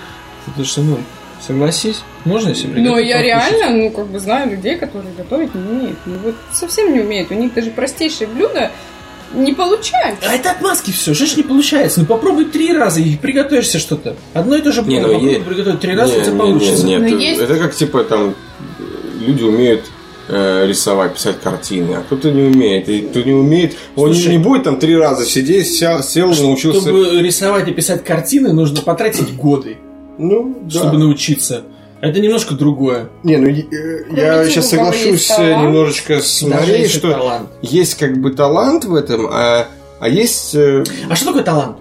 потому 0.47 0.65
что, 0.67 0.81
ну, 0.83 0.99
согласись, 1.47 2.03
можно 2.25 2.55
себе 2.55 2.81
Но 2.81 2.99
я 2.99 3.21
реально, 3.23 3.71
ну, 3.71 3.91
как 3.91 4.07
бы 4.07 4.19
знаю 4.19 4.51
людей, 4.51 4.77
которые 4.77 5.13
готовить 5.15 5.55
не 5.55 5.61
умеют. 5.63 5.99
Ну, 6.07 6.15
вот 6.25 6.35
совсем 6.53 6.93
не 6.95 7.01
умеют. 7.01 7.31
У 7.31 7.35
них 7.35 7.53
даже 7.53 7.71
простейшие 7.71 8.27
блюда 8.29 8.71
Не 9.33 9.53
получается. 9.53 10.29
А 10.29 10.35
это 10.35 10.51
отмазки 10.53 10.91
все, 10.91 11.15
что 11.15 11.27
ж 11.27 11.37
не 11.37 11.43
получается? 11.43 12.01
Ну 12.01 12.07
попробуй 12.07 12.45
три 12.47 12.73
раза 12.73 13.01
и 13.01 13.17
приготовишься 13.17 13.79
что-то. 13.79 14.17
Одно 14.33 14.57
и 14.57 14.61
то 14.63 14.71
же 14.71 14.83
Не, 14.83 15.01
блюдо, 15.01 15.07
ну, 15.09 15.13
попробуй 15.15 15.33
е- 15.35 15.41
приготовить 15.41 15.81
три 15.81 15.95
раза, 15.97 16.13
Не, 16.13 16.19
у 16.19 16.23
тебя 16.23 16.33
не, 16.33 16.39
получится. 16.39 16.87
не, 16.87 16.93
Нет, 16.97 17.01
Но 17.11 17.19
есть- 17.19 17.41
это 17.41 17.57
как 17.59 17.75
типа 17.75 18.05
там 18.05 18.35
люди 19.27 19.43
умеют 19.43 19.85
э, 20.29 20.67
рисовать, 20.67 21.15
писать 21.15 21.41
картины, 21.43 21.95
а 21.97 22.03
кто-то 22.03 22.31
не 22.31 22.43
умеет. 22.45 22.89
И 22.89 23.01
кто 23.03 23.21
не 23.21 23.33
умеет, 23.33 23.75
он 23.97 24.15
Слушай, 24.15 24.33
не 24.33 24.39
будет 24.39 24.65
там 24.65 24.79
три 24.79 24.97
раза 24.97 25.27
сидеть, 25.27 25.67
сел, 25.71 26.03
сел 26.03 26.29
научился. 26.35 26.81
Чтобы 26.81 27.21
рисовать 27.21 27.69
и 27.69 27.73
писать 27.73 28.05
картины, 28.05 28.53
нужно 28.55 28.81
потратить 28.81 29.35
годы, 29.37 29.77
Ну, 30.17 30.57
да. 30.63 30.79
чтобы 30.79 30.97
научиться. 30.99 31.65
Это 32.09 32.21
немножко 32.21 32.55
другое. 32.55 33.09
Не, 33.23 33.37
ну 33.39 33.49
э, 33.49 34.05
я 34.11 34.45
сейчас 34.47 34.71
соглашусь 34.71 35.29
немножечко 35.39 36.21
с 36.21 36.43
Марией, 36.43 36.89
что 36.89 37.13
талант. 37.13 37.49
есть 37.63 37.95
как 37.95 38.17
бы 38.19 38.31
талант 38.33 38.85
в 38.85 38.95
этом, 38.95 39.27
а, 39.31 39.67
а 40.01 40.09
есть... 40.09 40.55
э, 40.55 40.85
А 41.09 41.15
что 41.17 41.27
такое 41.27 41.43
талант? 41.43 41.77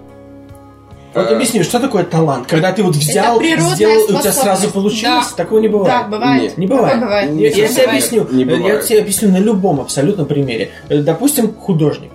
Вот 1.14 1.30
Э, 1.30 1.34
объясни, 1.36 1.62
что 1.62 1.78
такое 1.78 2.02
талант? 2.02 2.48
Когда 2.48 2.72
ты 2.72 2.82
вот 2.82 2.96
взял, 2.96 3.40
сделал, 3.40 3.72
и 4.08 4.12
у 4.12 4.20
тебя 4.20 4.32
сразу 4.32 4.70
получилось? 4.70 5.26
Да. 5.30 5.36
Такого 5.44 5.60
не 5.60 5.68
бывает. 5.68 5.94
Да, 5.94 6.08
бывает. 6.08 6.42
Нет. 6.42 6.58
Не 6.58 6.66
бывает. 6.66 6.94
Такое 6.94 7.06
бывает. 7.06 7.30
Я, 7.34 7.48
я 7.50 7.68
тебе 7.68 7.84
объясню. 7.84 8.26
Не 8.32 8.42
Я 8.42 8.56
бывает. 8.56 8.84
тебе 8.84 9.00
объясню 9.00 9.30
на 9.30 9.38
любом 9.38 9.80
абсолютно 9.80 10.24
примере. 10.24 10.70
Допустим, 10.88 11.54
художник. 11.54 12.10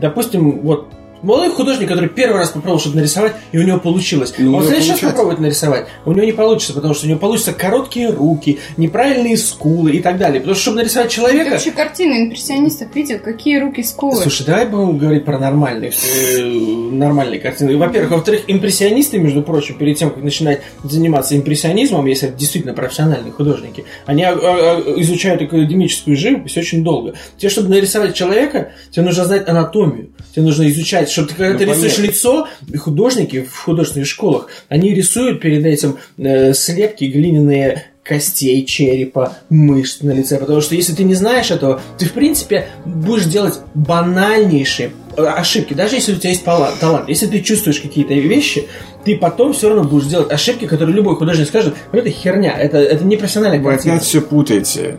Допустим, 0.00 0.60
вот 0.60 0.88
молодой 1.22 1.50
художник, 1.50 1.88
который 1.88 2.08
первый 2.08 2.38
раз 2.38 2.50
попробовал 2.50 2.80
что-то 2.80 2.96
нарисовать, 2.96 3.34
и 3.52 3.58
у 3.58 3.62
него 3.62 3.78
получилось. 3.78 4.32
Ну, 4.38 4.54
Он 4.56 4.62
в 4.62 4.62
него 4.62 4.62
следующий 4.62 4.90
раз 4.90 5.00
получается. 5.00 5.06
попробует 5.06 5.40
нарисовать, 5.40 5.86
у 6.04 6.12
него 6.12 6.24
не 6.24 6.32
получится, 6.32 6.72
потому 6.72 6.94
что 6.94 7.06
у 7.06 7.08
него 7.08 7.18
получатся 7.18 7.52
короткие 7.52 8.10
руки, 8.10 8.58
неправильные 8.76 9.36
скулы 9.36 9.92
и 9.92 10.00
так 10.00 10.18
далее. 10.18 10.40
Потому 10.40 10.54
что, 10.54 10.62
чтобы 10.62 10.78
нарисовать 10.78 11.08
Ты 11.08 11.16
человека... 11.16 11.50
вообще 11.50 11.70
картины 11.70 12.24
импрессионистов 12.24 12.94
видел? 12.94 13.18
Какие 13.18 13.58
руки 13.58 13.82
скулы? 13.82 14.22
Слушай, 14.22 14.46
давай 14.46 14.66
будем 14.66 14.98
говорить 14.98 15.24
про 15.24 15.38
нормальные, 15.38 15.92
э, 15.92 16.42
нормальные 16.42 17.40
картины. 17.40 17.76
Во-первых. 17.76 18.12
Во-вторых, 18.12 18.42
импрессионисты, 18.46 19.18
между 19.18 19.42
прочим, 19.42 19.76
перед 19.76 19.96
тем, 19.96 20.10
как 20.10 20.22
начинать 20.22 20.60
заниматься 20.82 21.36
импрессионизмом, 21.36 22.06
если 22.06 22.28
это 22.28 22.38
действительно 22.38 22.74
профессиональные 22.74 23.32
художники, 23.32 23.84
они 24.06 24.22
а, 24.24 24.32
а, 24.32 25.00
изучают 25.00 25.42
академическую 25.42 26.16
живопись 26.16 26.56
очень 26.56 26.84
долго. 26.84 27.14
Тебе, 27.36 27.48
чтобы 27.48 27.68
нарисовать 27.68 28.14
человека, 28.14 28.72
тебе 28.90 29.04
нужно 29.04 29.24
знать 29.24 29.48
анатомию. 29.48 30.10
Тебе 30.34 30.44
нужно 30.44 30.68
изучать, 30.68 31.10
чтобы 31.12 31.28
ты, 31.28 31.34
когда 31.34 31.52
Ну, 31.52 31.58
ты 31.58 31.64
рисуешь 31.66 31.94
понятно. 31.96 32.02
лицо, 32.12 32.48
художники 32.78 33.42
в 33.42 33.56
художественных 33.56 34.08
школах, 34.08 34.48
они 34.68 34.92
рисуют 34.94 35.40
перед 35.40 35.64
этим 35.64 35.98
э, 36.18 36.52
слепки 36.54 37.04
глиняные 37.04 37.86
костей, 38.02 38.64
черепа, 38.66 39.34
мышц 39.48 40.00
на 40.00 40.10
лице. 40.10 40.36
Потому 40.38 40.60
что 40.60 40.74
если 40.74 40.92
ты 40.92 41.04
не 41.04 41.14
знаешь 41.14 41.52
этого, 41.52 41.80
ты, 41.98 42.06
в 42.06 42.12
принципе, 42.12 42.66
будешь 42.84 43.26
делать 43.26 43.60
банальнейшие 43.74 44.90
э, 45.16 45.24
ошибки. 45.24 45.74
Даже 45.74 45.94
если 45.96 46.14
у 46.14 46.16
тебя 46.16 46.30
есть 46.30 46.44
талант. 46.44 47.08
Если 47.08 47.26
ты 47.28 47.40
чувствуешь 47.40 47.78
какие-то 47.80 48.14
вещи, 48.14 48.66
ты 49.04 49.16
потом 49.16 49.52
все 49.52 49.68
равно 49.68 49.84
будешь 49.84 50.06
делать 50.06 50.32
ошибки, 50.32 50.66
которые 50.66 50.96
любой 50.96 51.14
художник 51.16 51.46
скажет, 51.46 51.74
ну 51.92 51.98
это 52.00 52.10
херня, 52.10 52.52
это, 52.58 52.78
это 52.78 53.04
не 53.04 53.16
профессиональная 53.16 53.60
Вы 53.60 53.70
картина. 53.70 53.94
опять 53.94 54.06
все 54.06 54.20
путаете. 54.20 54.96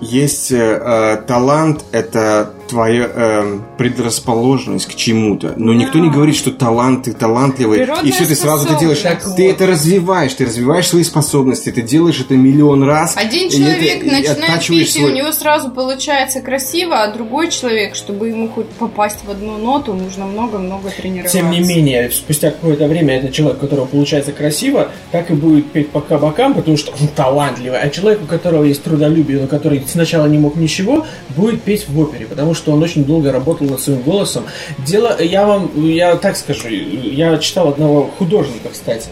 Есть 0.00 0.52
э, 0.52 0.56
э, 0.56 1.16
талант, 1.26 1.84
это 1.92 2.52
твоя 2.68 3.10
э, 3.12 3.58
предрасположенность 3.78 4.86
к 4.86 4.94
чему-то. 4.94 5.54
Но 5.56 5.72
никто 5.74 5.98
не 5.98 6.10
говорит, 6.10 6.36
что 6.36 6.50
талант, 6.50 7.04
ты 7.04 7.12
талантливый, 7.12 7.78
Природная 7.78 8.04
и 8.08 8.10
все, 8.12 8.26
ты 8.26 8.34
сразу 8.34 8.66
это 8.68 8.78
делаешь. 8.78 9.00
Так 9.00 9.22
ты 9.22 9.28
вот. 9.28 9.40
это 9.40 9.66
развиваешь, 9.66 10.34
ты 10.34 10.44
развиваешь 10.46 10.88
свои 10.88 11.02
способности, 11.02 11.70
ты 11.70 11.82
делаешь 11.82 12.20
это 12.20 12.34
миллион 12.34 12.82
раз. 12.84 13.16
Один 13.16 13.48
и 13.48 13.50
человек 13.50 13.96
это- 14.02 14.06
начинает 14.06 14.38
оттачиваешь 14.38 14.86
петь, 14.86 14.96
и 14.96 14.98
свой- 15.00 15.12
у 15.12 15.14
него 15.14 15.32
сразу 15.32 15.70
получается 15.70 16.40
красиво, 16.40 17.02
а 17.02 17.12
другой 17.12 17.50
человек, 17.50 17.94
чтобы 17.94 18.28
ему 18.28 18.48
хоть 18.48 18.68
попасть 18.70 19.18
в 19.26 19.30
одну 19.30 19.56
ноту, 19.58 19.94
нужно 19.94 20.26
много-много 20.26 20.90
тренироваться. 20.90 21.38
Тем 21.38 21.50
не 21.50 21.60
менее, 21.60 22.10
спустя 22.10 22.50
какое-то 22.50 22.86
время 22.86 23.16
этот 23.18 23.32
человек, 23.32 23.58
у 23.58 23.60
которого 23.66 23.86
получается 23.86 24.32
красиво, 24.32 24.88
так 25.10 25.30
и 25.30 25.34
будет 25.34 25.70
петь 25.72 25.90
по 25.90 26.00
кабакам, 26.00 26.54
потому 26.54 26.76
что 26.76 26.92
он 27.00 27.08
талантливый. 27.08 27.78
А 27.80 27.88
человек, 27.88 28.20
у 28.22 28.26
которого 28.26 28.64
есть 28.64 28.82
трудолюбие, 28.82 29.40
но 29.40 29.46
который 29.46 29.82
сначала 29.88 30.26
не 30.26 30.38
мог 30.38 30.56
ничего, 30.56 31.06
будет 31.36 31.62
петь 31.62 31.88
в 31.88 31.98
опере, 31.98 32.26
потому 32.26 32.54
что 32.54 32.57
он 32.66 32.82
очень 32.82 33.04
долго 33.04 33.32
работал 33.32 33.66
над 33.66 33.80
своим 33.80 34.02
голосом. 34.02 34.44
Дело, 34.78 35.20
я 35.20 35.46
вам, 35.46 35.70
я 35.76 36.16
так 36.16 36.36
скажу, 36.36 36.68
я 36.68 37.36
читал 37.38 37.68
одного 37.68 38.10
художника, 38.18 38.68
кстати. 38.70 39.08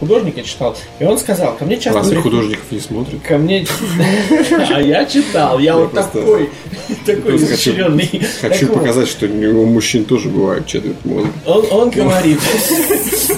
Художника 0.00 0.40
читал, 0.42 0.74
и 0.98 1.04
он 1.04 1.18
сказал, 1.18 1.56
ко 1.56 1.66
мне 1.66 1.76
часто... 1.76 1.98
Разве 1.98 2.22
художников 2.22 2.64
не 2.70 2.80
смотрят? 2.80 3.20
Ко 3.20 3.36
мне... 3.36 3.66
А 4.70 4.80
я 4.80 5.04
читал, 5.04 5.58
я 5.58 5.76
вот 5.76 5.92
такой, 5.92 6.48
такой 7.06 7.36
изощренный. 7.36 8.22
Хочу 8.40 8.66
показать, 8.72 9.08
что 9.08 9.26
у 9.26 9.66
мужчин 9.66 10.06
тоже 10.06 10.30
бывает 10.30 10.66
четверть 10.66 11.04
мозга. 11.04 11.30
Он, 11.44 11.66
он 11.70 11.90
говорит, 11.90 12.38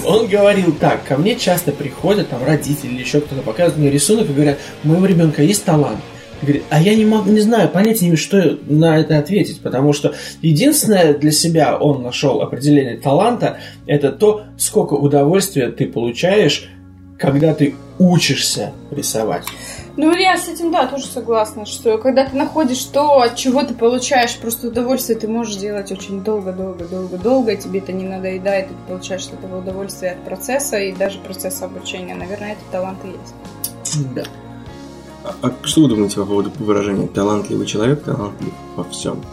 он 0.05 0.27
говорил 0.27 0.73
так, 0.79 1.03
ко 1.03 1.17
мне 1.17 1.35
часто 1.35 1.73
приходят 1.73 2.29
там 2.29 2.41
родители 2.45 2.91
или 2.91 3.01
еще 3.01 3.19
кто-то 3.19 3.41
показывают 3.41 3.79
мне 3.79 3.89
рисунок 3.91 4.29
и 4.29 4.33
говорят, 4.33 4.57
у 4.85 4.87
моего 4.87 5.05
ребенка 5.05 5.43
есть 5.43 5.65
талант. 5.65 5.99
Говорит, 6.43 6.63
а 6.69 6.81
я 6.81 6.95
не 6.95 7.05
могу, 7.05 7.29
не 7.29 7.39
знаю, 7.39 7.69
понятия 7.69 8.01
не 8.01 8.07
имею, 8.07 8.17
что 8.17 8.57
на 8.67 8.99
это 8.99 9.17
ответить, 9.17 9.61
потому 9.61 9.93
что 9.93 10.13
единственное 10.41 11.13
для 11.13 11.31
себя 11.31 11.77
он 11.77 12.03
нашел 12.03 12.41
определение 12.41 12.97
таланта, 12.97 13.57
это 13.87 14.11
то, 14.11 14.43
сколько 14.57 14.93
удовольствия 14.93 15.69
ты 15.69 15.87
получаешь, 15.87 16.69
когда 17.17 17.53
ты 17.53 17.75
учишься 17.99 18.73
рисовать. 18.91 19.45
Ну, 19.95 20.11
я 20.15 20.37
с 20.37 20.47
этим, 20.47 20.71
да, 20.71 20.87
тоже 20.87 21.05
согласна, 21.05 21.65
что 21.65 21.99
когда 21.99 22.25
ты 22.25 22.35
находишь 22.35 22.83
то, 22.85 23.21
от 23.21 23.35
чего 23.35 23.61
ты 23.63 23.75
получаешь 23.75 24.35
просто 24.37 24.69
удовольствие, 24.69 25.19
ты 25.19 25.27
можешь 25.27 25.55
делать 25.55 25.91
очень 25.91 26.23
долго-долго-долго-долго, 26.23 27.55
тебе 27.55 27.79
это 27.79 27.93
не 27.93 28.03
надоедает, 28.03 28.65
и 28.65 28.69
ты 28.69 28.87
получаешь 28.87 29.27
от 29.27 29.35
этого 29.35 29.59
удовольствие 29.59 30.13
от 30.13 30.25
процесса 30.25 30.77
и 30.79 30.93
даже 30.93 31.19
процесса 31.19 31.65
обучения. 31.65 32.15
Наверное, 32.15 32.53
это 32.53 32.61
талант 32.71 32.99
и 33.05 33.09
есть. 33.09 34.05
Да. 34.15 34.23
А, 35.23 35.35
а 35.41 35.53
что 35.63 35.81
вы 35.83 35.89
думаете 35.89 36.15
по 36.17 36.25
поводу 36.25 36.51
выражения 36.59 37.07
«талантливый 37.07 37.65
человек 37.65 38.03
талантлив 38.03 38.53
во 38.75 38.83
всем»? 38.85 39.23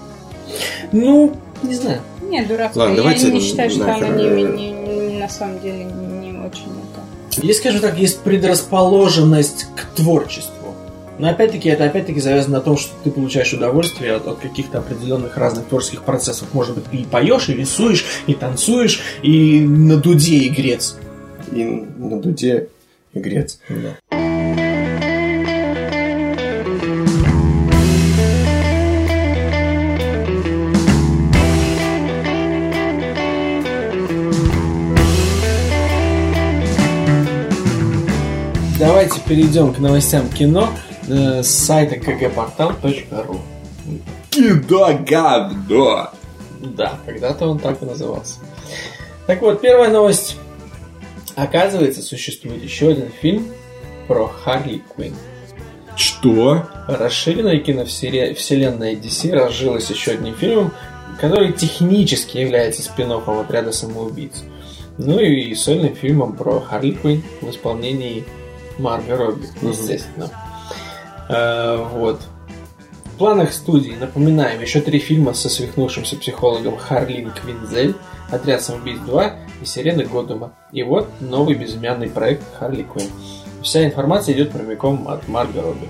Ну, 0.93 1.37
не 1.62 1.75
знаю. 1.75 2.01
Не, 2.29 2.45
дурацкая. 2.45 2.81
Ладно, 2.85 2.93
я 2.93 2.97
давайте 2.97 3.33
не 3.33 3.41
считаю, 3.41 3.71
что 3.71 3.81
нахер, 3.81 4.05
она 4.07 4.17
не, 4.17 4.43
не- 4.45 4.71
не- 4.71 5.19
на 5.19 5.29
самом 5.29 5.61
деле 5.61 5.85
не 5.85 6.31
очень 6.39 6.62
это. 6.71 7.45
Есть, 7.47 7.61
скажем 7.61 7.81
так, 7.81 7.99
есть 7.99 8.21
предрасположенность 8.21 9.67
к 9.77 9.85
творчеству. 9.97 10.75
Но 11.19 11.29
опять-таки, 11.29 11.69
это 11.69 11.85
опять-таки 11.85 12.19
завязано 12.21 12.59
на 12.59 12.61
том, 12.62 12.79
что 12.79 12.93
ты 13.05 13.11
получаешь 13.11 13.53
удовольствие 13.53 14.15
от, 14.15 14.27
от 14.27 14.39
каких-то 14.39 14.79
определенных 14.79 15.37
разных 15.37 15.67
творческих 15.67 16.03
процессов. 16.03 16.49
Может 16.55 16.77
быть, 16.77 16.85
ты 16.87 16.97
и 16.99 17.05
поешь, 17.05 17.49
и 17.51 17.55
рисуешь, 17.55 18.07
и 18.27 18.33
танцуешь, 18.35 19.01
и 19.23 19.61
на 19.61 19.97
дуде 19.97 20.47
игрец. 20.47 20.97
И 21.53 21.62
на 21.99 22.19
дуде 22.21 22.69
игрец. 23.12 23.59
Давайте 38.81 39.20
перейдем 39.28 39.74
к 39.74 39.78
новостям 39.78 40.27
кино 40.31 40.70
э, 41.07 41.43
с 41.43 41.51
сайта 41.51 41.97
kgportal.ru. 41.97 43.39
Кида 44.31 44.98
говно! 45.07 46.11
Да, 46.61 46.98
когда-то 47.05 47.47
он 47.47 47.59
так 47.59 47.82
и 47.82 47.85
назывался. 47.85 48.36
Так 49.27 49.43
вот, 49.43 49.61
первая 49.61 49.90
новость. 49.90 50.39
Оказывается, 51.36 52.01
существует 52.01 52.65
еще 52.65 52.89
один 52.89 53.11
фильм 53.20 53.48
про 54.09 54.27
Харли 54.27 54.82
Квинн. 54.97 55.15
Что? 55.94 56.66
Расширенная 56.89 57.59
киновселенная 57.59 58.94
DC 58.94 59.31
разжилась 59.35 59.90
еще 59.90 60.12
одним 60.12 60.35
фильмом, 60.36 60.73
который 61.20 61.52
технически 61.52 62.39
является 62.39 62.81
спин 62.81 63.12
отряда 63.12 63.73
самоубийц. 63.73 64.43
Ну 64.97 65.20
и 65.20 65.55
сольным 65.55 65.94
фильмом 65.94 66.32
про 66.32 66.61
Харли 66.61 66.93
Квинн 66.93 67.23
в 67.43 67.51
исполнении 67.51 68.24
Марго 68.81 69.16
Робби, 69.16 69.47
естественно. 69.62 70.28
Э, 71.28 71.77
вот. 71.93 72.20
В 73.05 73.19
планах 73.19 73.52
студии, 73.52 73.93
напоминаем, 73.93 74.61
еще 74.61 74.81
три 74.81 74.98
фильма 74.98 75.35
со 75.35 75.48
свихнувшимся 75.48 76.16
психологом 76.16 76.78
Харлин 76.78 77.31
Квинзель, 77.31 77.94
Отряд 78.31 78.62
самоубийц 78.62 78.98
2 79.01 79.32
и 79.61 79.65
Сирены 79.65 80.05
Годума. 80.05 80.52
И 80.73 80.82
вот 80.82 81.09
новый 81.20 81.55
безымянный 81.55 82.09
проект 82.09 82.44
Харли 82.59 82.82
Квинн. 82.82 83.09
Вся 83.62 83.85
информация 83.85 84.35
идет 84.35 84.52
прямиком 84.52 85.09
от 85.09 85.27
Марго 85.28 85.61
Робби. 85.61 85.89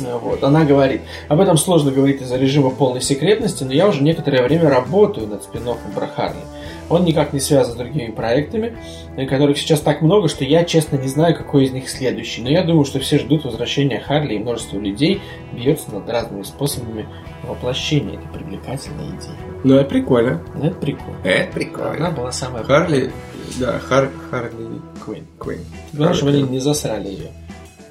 Э, 0.00 0.18
Вот. 0.18 0.42
Она 0.42 0.64
говорит, 0.64 1.02
об 1.28 1.40
этом 1.40 1.56
сложно 1.58 1.90
говорить 1.90 2.22
из-за 2.22 2.36
режима 2.36 2.70
полной 2.70 3.02
секретности, 3.02 3.64
но 3.64 3.72
я 3.72 3.88
уже 3.88 4.02
некоторое 4.02 4.42
время 4.42 4.70
работаю 4.70 5.26
над 5.26 5.42
спин 5.42 5.68
про 5.94 6.06
Харли. 6.06 6.40
Он 6.90 7.04
никак 7.04 7.32
не 7.32 7.40
связан 7.40 7.74
с 7.74 7.76
другими 7.76 8.10
проектами, 8.10 8.76
которых 9.28 9.58
сейчас 9.58 9.80
так 9.80 10.00
много, 10.00 10.28
что 10.28 10.44
я 10.44 10.64
честно 10.64 10.96
не 10.96 11.08
знаю, 11.08 11.36
какой 11.36 11.64
из 11.64 11.72
них 11.72 11.88
следующий. 11.88 12.42
Но 12.42 12.48
я 12.48 12.62
думаю, 12.62 12.84
что 12.84 12.98
все 12.98 13.18
ждут 13.18 13.44
возвращения 13.44 14.00
Харли, 14.00 14.34
и 14.34 14.38
множество 14.38 14.78
людей 14.78 15.20
бьется 15.52 15.92
над 15.92 16.08
разными 16.08 16.42
способами 16.42 17.06
воплощение 17.44 18.16
этой 18.16 18.28
привлекательной 18.38 19.08
идеи. 19.08 19.36
Ну, 19.64 19.74
это 19.74 19.88
прикольно. 19.88 20.42
Ну, 20.54 20.64
Это 20.66 20.76
прикольно. 20.76 21.18
Это 21.24 21.52
прикольно. 21.52 21.96
Она 21.96 22.10
была 22.10 22.32
самая 22.32 22.62
Харли, 22.64 23.10
да, 23.58 23.78
Хар, 23.78 24.10
Харли 24.30 24.80
Квин. 25.04 25.26
Квин. 25.38 25.60
Главное, 25.92 26.16
чтобы 26.16 26.30
они 26.32 26.42
не 26.42 26.58
засрали 26.58 27.08
ее. 27.08 27.30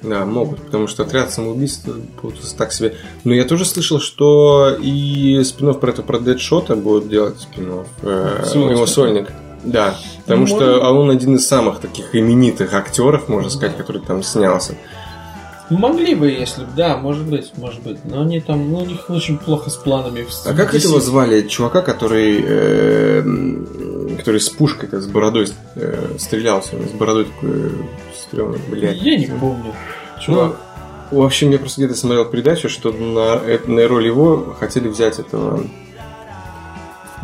Да, 0.02 0.24
могут, 0.24 0.62
потому 0.62 0.86
что 0.86 1.02
отряд 1.02 1.32
самоубийств 1.32 1.88
получился 2.22 2.56
так 2.56 2.72
себе. 2.72 2.94
Но 3.24 3.34
я 3.34 3.44
тоже 3.44 3.64
слышал, 3.64 4.00
что 4.00 4.76
и 4.80 5.42
спин 5.44 5.74
про 5.74 5.90
это 5.90 6.02
про 6.02 6.18
Дэдшота 6.18 6.76
будут 6.76 7.08
делать 7.08 7.40
спин 7.40 7.84
э, 8.02 8.44
его 8.54 8.86
сольник. 8.86 9.28
Да, 9.64 9.96
потому 10.24 10.42
Ну, 10.42 10.46
что 10.46 10.60
может. 10.66 10.82
а 10.84 10.92
он 10.92 11.10
один 11.10 11.34
из 11.34 11.46
самых 11.46 11.80
таких 11.80 12.14
именитых 12.14 12.74
актеров, 12.74 13.28
можно 13.28 13.50
сказать, 13.50 13.76
который 13.76 14.00
там 14.00 14.22
снялся. 14.22 14.76
Могли 15.70 16.14
бы, 16.14 16.30
если 16.30 16.62
бы, 16.62 16.68
да, 16.76 16.96
может 16.96 17.26
быть, 17.26 17.52
может 17.56 17.82
быть. 17.82 17.98
Но 18.04 18.22
они 18.22 18.40
там, 18.40 18.70
ну, 18.72 18.78
у 18.78 18.86
них 18.86 19.10
очень 19.10 19.36
плохо 19.38 19.68
с 19.68 19.76
планами. 19.76 20.24
А 20.46 20.54
как 20.54 20.74
этого 20.74 20.98
звали 21.00 21.46
чувака, 21.46 21.82
который, 21.82 22.42
э, 22.42 23.22
который 24.18 24.40
с 24.40 24.48
пушкой, 24.48 24.88
с 24.90 25.06
бородой 25.06 25.48
э, 25.76 26.14
стрелялся, 26.18 26.70
с 26.76 26.92
бородой 26.92 27.26
такой 27.26 27.72
стрёмный, 28.16 28.60
блядь. 28.70 28.96
Я 29.02 29.16
не 29.18 29.26
помню. 29.26 29.74
Чувак. 30.20 30.56
В 31.10 31.22
общем, 31.22 31.50
я 31.50 31.58
просто 31.58 31.80
где-то 31.82 31.98
смотрел 31.98 32.24
передачу, 32.26 32.68
что 32.68 32.90
на, 32.92 33.40
э- 33.44 33.60
на 33.66 33.86
роль 33.88 34.06
его 34.06 34.54
хотели 34.58 34.88
взять 34.88 35.18
этого... 35.18 35.60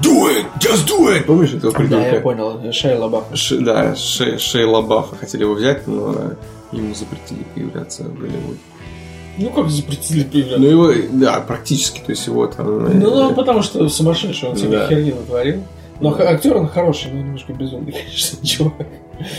Do 0.03 0.27
it! 0.29 0.45
Just 0.59 0.89
do 0.89 1.07
it! 1.09 1.23
Помнишь 1.25 1.55
этого 1.55 1.73
Да, 1.73 1.79
придурка? 1.79 2.15
я 2.17 2.21
понял. 2.21 2.73
Шея 2.73 2.99
Лабаф. 2.99 3.25
Ш- 3.35 3.57
да, 3.61 3.95
Ше- 3.95 4.39
Шейла 4.39 4.83
Баффа 4.83 5.15
хотели 5.17 5.43
его 5.43 5.55
взять, 5.55 5.87
но 5.87 6.33
ему 6.81 6.95
запретили 6.95 7.45
появляться 7.55 8.05
в 8.05 8.19
Голливуде. 8.19 8.59
Ну, 9.37 9.51
как 9.51 9.69
запретили 9.71 10.23
появляться? 10.25 10.59
Ну, 10.61 10.67
его, 10.91 10.93
да, 11.13 11.41
практически, 11.41 11.99
то 12.01 12.11
есть 12.11 12.27
его 12.27 12.47
там... 12.47 12.87
э, 12.87 12.91
Ну, 12.95 13.11
ну, 13.29 13.35
потому 13.35 13.63
что 13.63 13.89
сумасшедший, 13.89 14.49
он 14.51 14.57
себе 14.57 14.79
Да. 14.79 14.89
херню 14.89 15.17
натворил. 15.17 15.63
Но 16.01 16.15
Да. 16.15 16.31
актер 16.31 16.57
он 16.57 16.69
хороший, 16.69 17.11
но 17.13 17.19
немножко 17.21 17.53
безумный, 17.53 17.93
конечно, 18.07 18.47
чувак. 18.47 18.75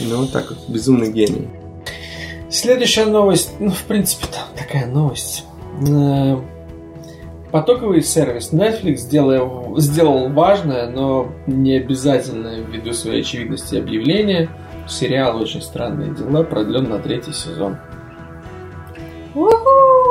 ну, 0.02 0.18
вот 0.18 0.32
так 0.32 0.50
вот, 0.50 0.60
безумный 0.70 1.12
гений. 1.12 1.48
Следующая 2.50 3.06
новость, 3.06 3.52
ну, 3.60 3.72
в 3.72 3.84
принципе, 3.84 4.28
там 4.32 4.44
такая 4.58 4.86
новость. 4.88 5.44
Э, 5.88 6.38
Потоковый 7.52 8.02
сервис 8.04 8.52
Netflix 8.52 8.98
сделал, 8.98 9.76
сделал 9.80 10.28
важное, 10.30 10.90
но 10.90 11.32
не 11.48 11.78
обязательное 11.78 12.60
ввиду 12.62 12.92
своей 12.92 13.22
очевидности 13.22 13.76
объявление. 13.76 14.50
Сериал 14.88 15.42
«Очень 15.42 15.62
странные 15.62 16.14
дела» 16.14 16.44
продлен 16.44 16.90
на 16.90 17.00
третий 17.00 17.34
сезон. 17.34 17.78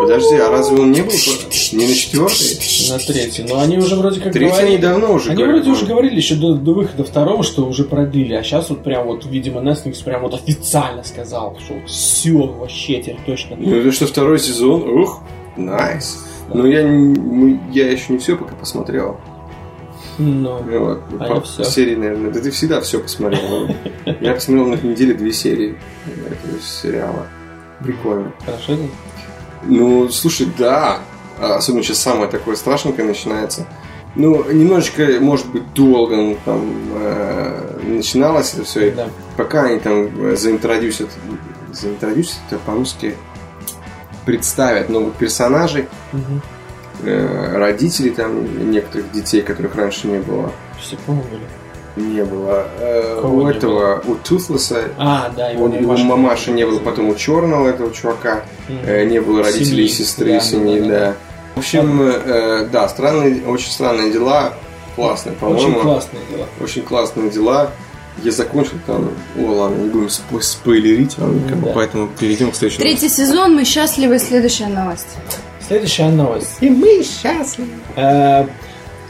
Подожди, 0.00 0.34
а 0.36 0.50
разве 0.50 0.78
он 0.80 0.92
не 0.92 1.00
был 1.00 1.10
не 1.12 1.86
на 1.86 1.94
четвертый? 1.94 2.90
На 2.90 2.98
третий. 2.98 3.44
Но 3.48 3.60
они 3.60 3.78
уже 3.78 3.96
вроде 3.96 4.20
как 4.20 4.32
Третий 4.32 4.50
говорили- 4.50 4.74
они 4.74 4.78
давно 4.78 5.12
уже 5.14 5.30
Они 5.30 5.42
говорят, 5.42 5.64
вроде 5.64 5.70
уже 5.78 5.86
говорили 5.86 6.16
еще 6.16 6.34
до, 6.34 6.54
до 6.54 6.74
выхода 6.74 7.04
второго, 7.04 7.42
что 7.42 7.64
уже 7.64 7.84
продлили, 7.84 8.34
а 8.34 8.42
сейчас 8.42 8.68
вот 8.68 8.82
прям 8.82 9.06
вот, 9.06 9.24
видимо, 9.24 9.60
Netflix 9.62 10.04
прям 10.04 10.22
вот 10.22 10.34
официально 10.34 11.04
сказал, 11.04 11.56
что 11.64 11.74
все, 11.86 12.32
вообще 12.36 13.00
теперь 13.00 13.16
точно. 13.24 13.56
Ну, 13.58 13.74
это 13.76 13.92
что, 13.92 14.06
второй 14.06 14.38
сезон? 14.38 14.82
Ух, 14.82 15.22
найс. 15.56 16.18
Ну, 16.52 16.66
я, 16.66 16.82
не- 16.82 17.18
мы- 17.18 17.60
я 17.72 17.90
еще 17.90 18.12
не 18.12 18.18
все 18.18 18.36
пока 18.36 18.54
посмотрел. 18.56 19.18
Ну, 20.18 20.62
Ну, 20.64 20.78
вот, 20.84 21.02
А 21.20 21.24
по 21.24 21.34
я 21.34 21.40
всё. 21.40 21.64
серии, 21.64 21.96
наверное. 21.96 22.30
Да 22.30 22.40
ты 22.40 22.50
всегда 22.50 22.80
все 22.80 23.00
посмотрел. 23.00 23.68
Я 24.20 24.34
посмотрел 24.34 24.66
на 24.68 24.74
неделе 24.76 25.14
две 25.14 25.32
серии 25.32 25.78
этого 26.06 26.60
сериала. 26.60 27.26
Прикольно. 27.80 28.32
хорошо. 28.44 28.74
это? 28.74 28.82
Ну, 29.66 30.08
слушай, 30.10 30.46
да. 30.58 31.00
А 31.40 31.56
Особенно 31.56 31.82
сейчас 31.82 31.98
самое 31.98 32.28
такое 32.30 32.54
страшненькое 32.56 33.08
начинается. 33.08 33.66
Ну, 34.14 34.44
немножечко, 34.52 35.04
может 35.20 35.46
быть, 35.48 35.74
долго 35.74 36.14
ну, 36.14 36.36
там 36.44 36.70
э, 36.94 37.80
начиналось 37.82 38.54
это 38.54 38.62
все. 38.64 38.92
Да. 38.92 39.08
Пока 39.36 39.64
они 39.64 39.80
там 39.80 40.08
э, 40.26 40.36
заинтродюсят, 40.36 41.08
заинтродюсят 41.72 42.36
это 42.48 42.60
по-русски, 42.64 43.16
представят 44.24 44.88
новых 44.88 45.14
персонажей, 45.14 45.88
Мгм. 46.12 46.40
Э, 47.02 47.56
родителей 47.56 48.10
там 48.10 48.70
некоторых 48.70 49.10
детей, 49.12 49.42
которых 49.42 49.74
раньше 49.76 50.06
не 50.08 50.18
было. 50.18 50.50
Все 50.80 50.96
помогли. 51.06 51.38
Не 51.96 52.24
было. 52.24 52.66
Э, 52.80 53.20
Кого 53.22 53.36
у 53.38 53.42
не 53.42 53.56
этого, 53.56 54.02
у 54.06 54.14
Туфлеса, 54.16 54.82
А, 54.98 55.30
да, 55.36 55.50
у, 55.56 55.72
его 55.72 55.96
мамаши 55.96 56.50
не 56.50 56.66
было, 56.66 56.80
потом 56.80 57.08
у 57.08 57.14
черного 57.14 57.68
этого 57.68 57.92
чувака 57.92 58.42
э, 58.68 59.04
не 59.04 59.20
было 59.20 59.44
родителей 59.44 59.84
и 59.84 59.88
Семьи. 59.88 60.06
сестры, 60.06 60.32
Да, 60.32 60.40
семьи, 60.40 60.80
да, 60.80 60.88
да. 60.88 61.14
В 61.54 61.58
общем, 61.58 62.02
э, 62.02 62.66
да, 62.72 62.88
странные, 62.88 63.44
очень 63.46 63.70
странные 63.70 64.10
дела, 64.12 64.54
классные, 64.96 65.36
по-моему. 65.36 65.60
Очень 65.68 65.80
классные 65.80 66.22
дела. 66.30 66.46
Очень 66.60 66.82
классные 66.82 67.30
дела. 67.30 67.70
Я 68.24 68.30
закончил 68.32 68.74
там. 68.86 69.10
О, 69.38 69.42
ладно, 69.52 69.76
не 69.82 69.88
будем 69.88 70.06
спо- 70.06 70.40
спойлерить 70.40 71.14
как 71.16 71.26
бы, 71.58 71.66
Да. 71.66 71.72
поэтому 71.74 72.08
перейдем 72.18 72.50
к 72.50 72.56
следующему. 72.56 72.82
Третий 72.84 73.08
сезон, 73.08 73.54
мы 73.54 73.64
счастливы. 73.64 74.18
Следующая 74.18 74.66
новость. 74.66 75.06
Следующая 75.66 76.10
новость. 76.10 76.58
И 76.60 76.68
мы 76.68 77.02
счастливы. 77.02 77.70
Э, 77.96 78.46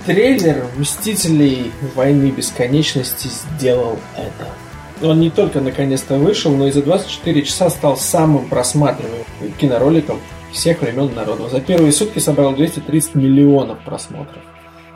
трейлер 0.07 0.67
Мстителей 0.77 1.73
Войны 1.97 2.31
Бесконечности 2.31 3.29
сделал 3.29 3.99
это. 4.17 4.49
Он 5.05 5.19
не 5.19 5.31
только 5.31 5.61
наконец-то 5.61 6.17
вышел, 6.17 6.55
но 6.55 6.69
и 6.69 6.71
за 6.71 6.83
24 6.83 7.43
часа 7.43 7.71
стал 7.71 7.97
самым 7.97 8.49
просматриваемым 8.49 9.25
кинороликом 9.59 10.21
всех 10.53 10.81
времен 10.83 11.13
народов. 11.13 11.51
За 11.51 11.61
первые 11.61 11.93
сутки 11.93 12.21
собрал 12.21 12.55
230 12.55 13.17
миллионов 13.17 13.85
просмотров. 13.85 14.43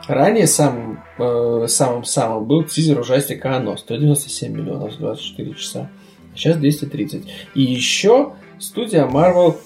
Ранее 0.07 0.47
самым 0.47 1.03
э, 1.19 1.65
самым-самым 1.67 2.45
был 2.45 2.63
тизер 2.63 2.99
ужастика 2.99 3.57
«Оно» 3.57 3.75
197 3.75 4.51
миллионов 4.51 4.93
за 4.93 4.99
24 4.99 5.53
часа. 5.55 5.89
Сейчас 6.33 6.57
230. 6.57 7.25
И 7.53 7.61
еще 7.61 8.33
студия 8.59 9.05
Marvel 9.05 9.57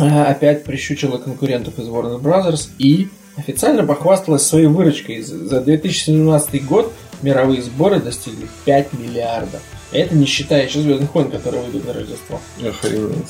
опять 0.00 0.64
прищучила 0.64 1.18
конкурентов 1.18 1.78
из 1.78 1.86
Warner 1.88 2.20
Brothers 2.20 2.68
и 2.78 3.08
официально 3.36 3.84
похвасталась 3.84 4.42
своей 4.46 4.66
выручкой. 4.66 5.22
За 5.22 5.60
2017 5.60 6.64
год 6.66 6.92
мировые 7.22 7.62
сборы 7.62 8.00
достигли 8.00 8.48
5 8.64 8.92
миллиардов. 8.94 9.60
Это 9.92 10.14
не 10.14 10.26
считая 10.26 10.66
еще 10.66 10.80
Звездных 10.80 11.14
войн, 11.14 11.30
которые 11.30 11.62
выйдут 11.64 11.86
на 11.86 11.92
Рождество. 11.92 12.40
Охренеть. 12.64 13.26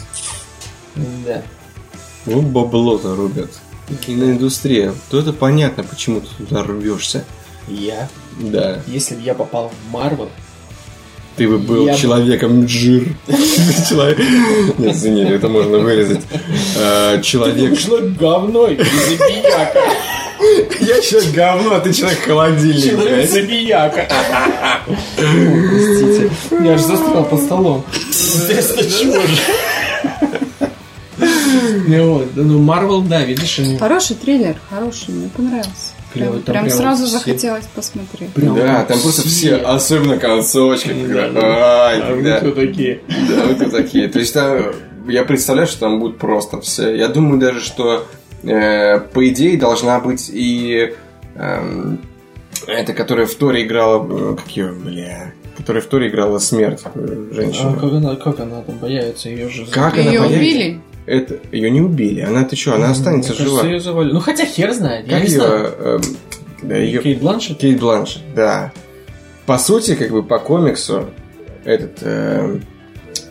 Да. 1.26 1.42
Вот 2.26 2.44
бабло-то 2.44 3.14
рубят. 3.14 3.50
Киноиндустрия. 4.06 4.94
То 5.10 5.18
это 5.18 5.32
понятно, 5.32 5.82
почему 5.84 6.20
ты 6.20 6.28
туда 6.44 6.62
рвешься. 6.62 7.24
Я, 7.68 8.08
Да. 8.38 8.80
если 8.86 9.14
бы 9.14 9.22
я 9.22 9.34
попал 9.34 9.70
в 9.70 9.94
Marvel, 9.94 10.28
Ты 11.36 11.48
бы 11.48 11.58
был 11.58 11.86
Я 11.86 11.94
человеком 11.94 12.66
джир. 12.66 13.14
Человек- 13.88 14.18
Нет, 14.78 14.94
извини, 14.94 15.22
это 15.22 15.48
можно 15.48 15.78
вырезать. 15.78 16.20
Ты 16.74 17.22
Человек... 17.22 17.78
человек 17.78 18.16
говно 18.18 18.66
и 18.66 18.76
забияка. 18.76 19.80
Я 20.80 21.00
человек 21.00 21.32
говно, 21.32 21.74
а 21.74 21.80
ты 21.80 21.92
человек 21.92 22.20
холодильник. 22.20 22.90
Человек 22.90 23.14
блядь. 23.14 23.30
забияка. 23.30 24.08
Простите. 25.16 26.30
Я 26.62 26.76
же 26.78 26.84
застрял 26.84 27.24
под 27.24 27.42
столом. 27.42 27.84
Интересно, 28.08 28.82
чего 28.82 29.20
же? 29.20 29.38
Ну 31.86 32.14
вот, 32.14 32.28
ну 32.36 32.58
Марвел, 32.58 33.02
да, 33.02 33.22
видишь, 33.22 33.58
они 33.58 33.76
Хороший 33.76 34.16
трейлер, 34.16 34.56
хороший, 34.70 35.10
мне 35.12 35.28
понравился. 35.28 35.89
Клёвый, 36.12 36.40
Прям, 36.40 36.42
там 36.42 36.54
прям 36.54 36.64
прям 36.66 36.76
сразу 36.78 37.04
все- 37.06 37.12
захотелось 37.18 37.66
посмотреть. 37.74 38.30
Прям 38.32 38.54
Да, 38.56 38.84
там 38.84 39.00
просто 39.00 39.22
все, 39.22 39.56
особенно 39.56 40.18
концовочка, 40.18 40.88
когда... 40.88 41.22
Ай, 41.86 42.00
А 42.00 42.10
вы 42.10 42.22
когда... 42.22 42.40
кто 42.40 42.50
такие? 42.52 43.00
Да, 43.08 43.46
вот 43.46 43.62
и 43.62 43.70
такие. 43.70 44.08
То 44.08 44.18
есть 44.18 44.34
там, 44.34 44.64
я 45.08 45.24
представляю, 45.24 45.68
что 45.68 45.80
там 45.80 46.00
будет 46.00 46.18
просто 46.18 46.60
все. 46.60 46.94
Я 46.96 47.08
думаю 47.08 47.38
даже, 47.40 47.60
что 47.60 48.06
э, 48.42 48.98
по 49.00 49.28
идее 49.28 49.56
должна 49.58 50.00
быть 50.00 50.30
и 50.32 50.94
эм, 51.36 52.00
эта, 52.66 52.92
которая 52.92 53.26
в 53.26 53.34
Торе 53.34 53.62
играла, 53.64 54.06
э, 54.32 54.36
как 54.36 54.48
ее, 54.56 54.72
бля, 54.72 55.32
которая 55.56 55.82
в 55.82 55.86
Торе 55.86 56.08
играла 56.08 56.38
смерть 56.38 56.80
э, 56.94 57.28
А 57.30 57.34
женщина. 57.34 57.74
как 57.74 57.92
она, 57.92 58.16
как 58.16 58.40
она 58.40 58.62
там 58.62 58.78
появится? 58.78 59.28
Ее 59.28 59.48
же... 59.48 59.64
Как 59.66 59.94
она 59.94 60.02
Ее 60.02 60.20
появится? 60.20 60.38
убили? 60.38 60.80
Это 61.10 61.38
ее 61.50 61.70
не 61.70 61.80
убили. 61.80 62.20
Она 62.20 62.44
ты 62.44 62.54
что, 62.56 62.74
она 62.76 62.90
останется 62.90 63.30
Мне 63.32 63.38
кажется, 63.38 63.56
жива. 63.62 63.68
её 63.68 63.80
завалили. 63.80 64.12
Ну 64.12 64.20
хотя 64.20 64.44
хер 64.46 64.72
знает, 64.72 65.06
я 65.08 65.14
Как 65.18 65.24
не 65.24 65.30
ее? 65.34 65.40
знаю. 65.40 65.74
эм, 65.80 66.00
да, 66.62 66.76
ее 66.76 67.02
Кейт 67.02 67.18
Бланшет? 67.20 67.58
Кейт 67.58 67.80
Бланшет, 67.80 68.22
да. 68.34 68.72
По 69.46 69.58
сути, 69.58 69.96
как 69.96 70.10
бы 70.10 70.22
по 70.22 70.38
комиксу 70.38 71.06
этот 71.64 71.98
эм, 72.02 72.62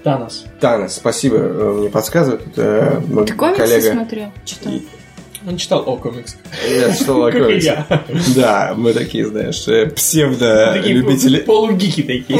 Танос. 0.03 0.45
Танос, 0.59 0.95
спасибо, 0.95 1.37
э, 1.37 1.73
мне 1.79 1.89
подсказывает 1.89 2.41
это 2.47 3.01
мой 3.07 3.25
Ты 3.25 3.33
комиксы 3.33 3.61
коллега. 3.61 3.91
смотрел? 3.93 4.31
Читал? 4.45 4.73
И- 4.73 4.81
Он 5.47 5.55
читал 5.55 5.83
о 5.87 5.95
комикс. 5.95 6.35
Я 6.69 6.93
читал 6.93 7.23
о 7.25 7.31
я. 7.31 7.85
Да, 8.35 8.73
мы 8.75 8.91
такие, 8.93 9.25
знаешь, 9.25 9.65
э, 9.69 9.85
псевдо-любители. 9.89 11.39
полугики 11.39 12.01
такие. 12.03 12.39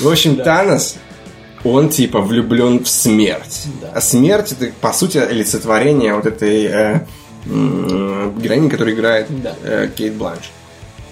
В 0.00 0.08
общем. 0.08 0.36
Танос, 0.36 0.96
он 1.68 1.88
типа 1.88 2.20
влюблен 2.20 2.82
в 2.84 2.88
смерть. 2.88 3.64
Да. 3.80 3.90
А 3.94 4.00
смерть 4.00 4.52
это, 4.52 4.70
по 4.80 4.92
сути, 4.92 5.18
олицетворение 5.18 6.14
вот 6.14 6.26
этой 6.26 6.64
э, 6.64 7.00
м, 7.46 8.38
героиня, 8.38 8.68
которая 8.70 8.94
играет 8.94 9.26
Да. 9.42 9.54
э, 9.62 9.88
Кейт 9.94 10.14
Бланш. 10.14 10.50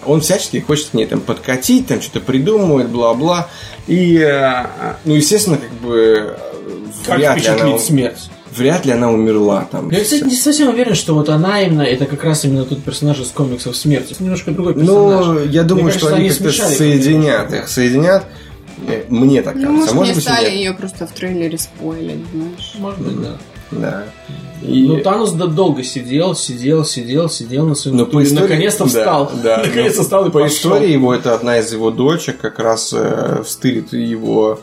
Он 0.06 0.20
всячески 0.20 0.60
хочет 0.60 0.88
к 0.90 0.94
ней 0.94 1.06
там 1.06 1.20
подкатить, 1.20 1.86
там 1.86 2.00
что-то 2.02 2.20
придумывает, 2.20 2.88
бла-бла. 2.88 3.48
И, 3.86 4.18
э, 4.18 4.66
ну, 5.04 5.14
естественно, 5.14 5.56
как 5.56 5.72
бы 5.72 6.36
э, 6.36 7.06
Как 7.06 7.18
вряд 7.18 7.40
ли, 7.40 7.46
она, 7.48 7.78
смерть? 7.78 8.30
вряд 8.54 8.84
ли 8.84 8.92
она 8.92 9.10
умерла 9.10 9.66
там. 9.70 9.90
Я, 9.90 10.02
кстати, 10.04 10.24
не 10.24 10.36
совсем 10.36 10.68
уверен, 10.68 10.94
что 10.94 11.14
вот 11.14 11.28
она 11.30 11.62
именно, 11.62 11.82
это 11.82 12.04
как 12.06 12.22
раз 12.24 12.44
именно 12.44 12.64
тот 12.64 12.82
персонаж 12.84 13.18
из 13.20 13.28
комиксов 13.28 13.76
смерти. 13.76 14.12
Это 14.12 14.22
немножко 14.22 14.50
другой 14.50 14.74
персонаж. 14.74 15.26
Ну, 15.26 15.44
я 15.46 15.62
думаю, 15.62 15.84
Мне 15.86 15.92
что 15.92 16.00
кажется, 16.08 16.16
они 16.16 16.28
они 16.28 16.38
как-то 16.38 16.68
соединят 16.76 17.52
их, 17.54 17.68
соединят. 17.68 18.26
Э, 18.88 19.04
Мне 19.08 19.42
так 19.42 19.54
Ну, 19.56 19.62
кажется. 19.62 19.76
может, 19.78 19.92
А 19.92 19.94
может 19.94 20.08
не 20.10 20.14
быть, 20.16 20.24
стали 20.24 20.44
нет. 20.50 20.54
ее 20.54 20.72
просто 20.74 21.06
в 21.06 21.12
трейлере 21.12 21.58
спойлить, 21.58 22.24
знаешь. 22.32 22.74
Может 22.78 23.00
быть, 23.00 23.22
да. 23.22 23.36
Да. 23.70 24.04
И- 24.62 24.86
Ну, 24.86 24.98
Танос 25.00 25.32
да- 25.32 25.46
долго 25.46 25.82
сидел, 25.82 26.34
сидел, 26.34 26.84
сидел, 26.84 27.28
сидел 27.28 27.66
на 27.66 27.74
своем 27.74 27.96
Но 27.96 28.04
по 28.04 28.10
стуле. 28.10 28.26
истории- 28.26 28.42
Наконец-то 28.42 28.84
да, 28.84 28.88
встал. 28.88 29.32
да. 29.42 29.56
Наконец-то 29.66 29.98
Но 29.98 30.02
встал 30.04 30.22
и 30.26 30.30
По 30.30 30.38
пошел. 30.40 30.48
истории 30.48 30.90
его, 30.92 31.14
это 31.14 31.34
одна 31.34 31.58
из 31.58 31.72
его 31.72 31.90
дочек 31.90 32.38
как 32.38 32.58
раз 32.58 32.92
э, 32.96 33.42
встырит 33.44 33.92
его 33.92 34.60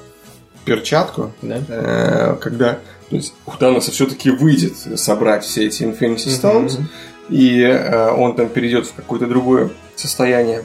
перчатку, 0.65 1.31
Да. 1.41 1.59
э, 1.67 2.35
когда 2.39 2.79
то 3.09 3.15
есть, 3.17 3.33
у 3.45 3.51
Таноса 3.51 3.91
все-таки 3.91 4.29
выйдет 4.31 4.73
собрать 4.95 5.43
все 5.43 5.65
эти 5.67 5.83
Infinity 5.83 6.27
Stones, 6.27 6.77
Мгм. 6.77 6.89
и 7.29 7.61
э, 7.61 8.09
он 8.11 8.35
там 8.35 8.47
перейдет 8.47 8.85
в 8.87 8.93
какое-то 8.93 9.27
другое 9.27 9.69
состояние 9.97 10.63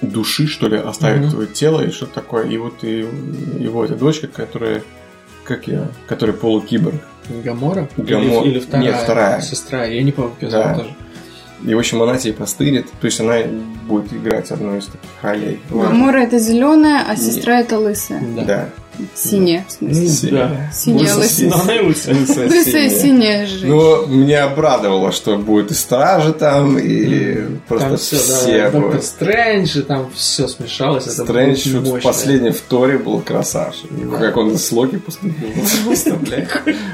души, 0.00 0.46
что 0.46 0.68
ли, 0.68 0.76
оставит 0.76 1.22
Мгм. 1.22 1.30
твое 1.30 1.46
тело 1.48 1.80
и 1.84 1.90
что-то 1.90 2.14
такое. 2.14 2.46
И 2.46 2.56
вот 2.56 2.82
и 2.84 3.06
его 3.58 3.84
эта 3.84 3.94
дочка, 3.96 4.28
которая, 4.28 4.82
как 5.44 5.66
я, 5.68 5.88
которая 6.06 6.36
полукиборг. 6.36 6.96
Гамора? 7.44 7.88
Гамор- 7.96 8.44
Или, 8.44 8.50
или 8.52 8.58
вторая? 8.60 8.86
Нет, 8.86 8.96
вторая. 9.02 9.40
Сестра. 9.40 9.84
Я 9.84 10.02
не 10.02 10.12
помню, 10.12 10.34
Да. 10.42 10.74
тоже. 10.74 10.94
И, 11.66 11.74
в 11.74 11.78
общем, 11.78 12.00
она 12.00 12.16
типа 12.16 12.46
стырит, 12.46 12.86
то 13.00 13.04
есть 13.06 13.20
она 13.20 13.38
будет 13.88 14.12
играть 14.12 14.50
одну 14.52 14.76
из 14.78 14.86
таких 14.86 15.10
ролей. 15.22 15.60
Гамора 15.70 16.18
это 16.18 16.38
зеленая, 16.38 17.04
а 17.08 17.16
сестра 17.16 17.60
это 17.60 17.78
лысая. 17.78 18.22
Да. 18.36 18.44
Да. 18.44 18.68
Синяя, 19.14 19.64
в 19.68 19.80
Ну, 19.82 19.88
смысле. 19.94 20.08
Синяя. 20.08 20.48
да. 20.48 20.72
Синяя 20.72 21.14
Лысая, 21.14 21.18
лысая. 22.14 22.90
синяя. 22.90 23.46
жизнь. 23.46 23.66
Ну, 23.66 24.06
меня 24.06 24.44
обрадовало, 24.44 25.12
что 25.12 25.36
будет 25.36 25.70
и 25.70 25.74
стражи 25.74 26.32
там, 26.32 26.78
и 26.78 27.44
просто 27.68 27.96
все, 27.96 28.70
Доктор. 28.70 29.02
Стрэндж, 29.02 29.78
и 29.78 29.82
там 29.82 30.10
все 30.14 30.48
смешалось. 30.48 31.04
это 31.06 31.24
Стрэндж 31.24 31.68
в 31.76 32.00
последнем 32.00 32.52
в 32.52 32.60
Торе 32.60 32.98
был 32.98 33.20
красавчик. 33.20 33.90
Как 34.18 34.36
он 34.36 34.56
с 34.58 34.70
Локи 34.72 34.96
поступил. 34.98 35.48
Просто, 35.84 36.14
бля. 36.14 36.38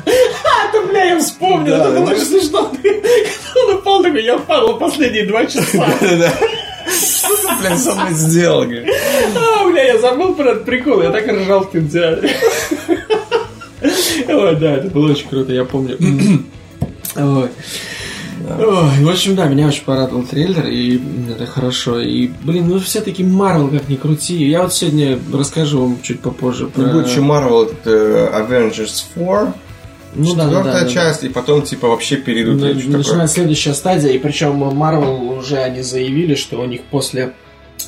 Это, 0.04 0.86
бля, 0.88 1.04
я 1.04 1.18
вспомнил, 1.20 1.74
это 1.74 2.00
очень 2.00 2.24
смешно. 2.24 2.72
Он 3.56 3.76
упал 3.76 4.02
такой, 4.02 4.24
я 4.24 4.36
впал 4.38 4.76
последние 4.78 5.26
два 5.26 5.46
часа. 5.46 5.62
Да. 6.00 6.32
Что 6.90 7.28
ты, 7.36 7.60
блядь, 7.60 7.78
со 7.78 7.94
мной 7.94 8.12
сделал? 8.14 8.64
Бля, 9.74 9.82
я 9.84 9.98
забыл 9.98 10.34
про 10.34 10.50
этот 10.52 10.64
прикол, 10.64 11.02
я 11.02 11.10
так 11.10 11.26
ржал 11.26 11.64
в 11.64 11.70
кинотеатре. 11.70 12.30
Ой, 14.28 14.56
да, 14.56 14.76
это 14.76 14.88
было 14.88 15.10
очень 15.10 15.28
круто, 15.28 15.52
я 15.52 15.64
помню. 15.64 15.98
Ой. 17.16 17.48
Ой, 18.46 19.04
в 19.04 19.08
общем, 19.08 19.36
да, 19.36 19.46
меня 19.46 19.68
очень 19.68 19.84
порадовал 19.84 20.22
трейлер, 20.24 20.66
и 20.66 21.00
это 21.30 21.46
хорошо. 21.46 22.00
И, 22.00 22.28
блин, 22.42 22.68
ну 22.68 22.78
все-таки 22.78 23.22
Марвел 23.24 23.68
как 23.68 23.88
ни 23.88 23.96
крути. 23.96 24.44
Я 24.44 24.62
вот 24.62 24.74
сегодня 24.74 25.18
расскажу 25.32 25.80
вам 25.80 25.98
чуть 26.02 26.20
попозже 26.20 26.66
про... 26.66 26.82
Ну, 26.82 26.92
будет 26.92 27.08
еще 27.08 27.20
Marvel 27.20 27.64
этот, 27.66 27.86
э, 27.86 28.30
Avengers 28.34 29.04
4, 29.14 29.52
Ну 30.16 30.34
да, 30.34 30.44
да, 30.44 30.50
да, 30.50 30.56
четвертая 30.58 30.84
да, 30.84 30.88
часть, 30.90 31.24
и 31.24 31.28
потом, 31.28 31.62
типа, 31.62 31.88
вообще 31.88 32.16
перейдут 32.16 32.60
На- 32.60 32.66
или 32.66 32.80
что 32.80 32.86
такое. 32.88 32.98
Начинается 32.98 33.34
следующая 33.36 33.74
стадия, 33.74 34.10
и 34.12 34.18
причем 34.18 34.62
Marvel 34.62 35.38
уже 35.38 35.56
они 35.56 35.82
заявили, 35.82 36.34
что 36.34 36.60
у 36.60 36.64
них 36.66 36.82
после 36.90 37.34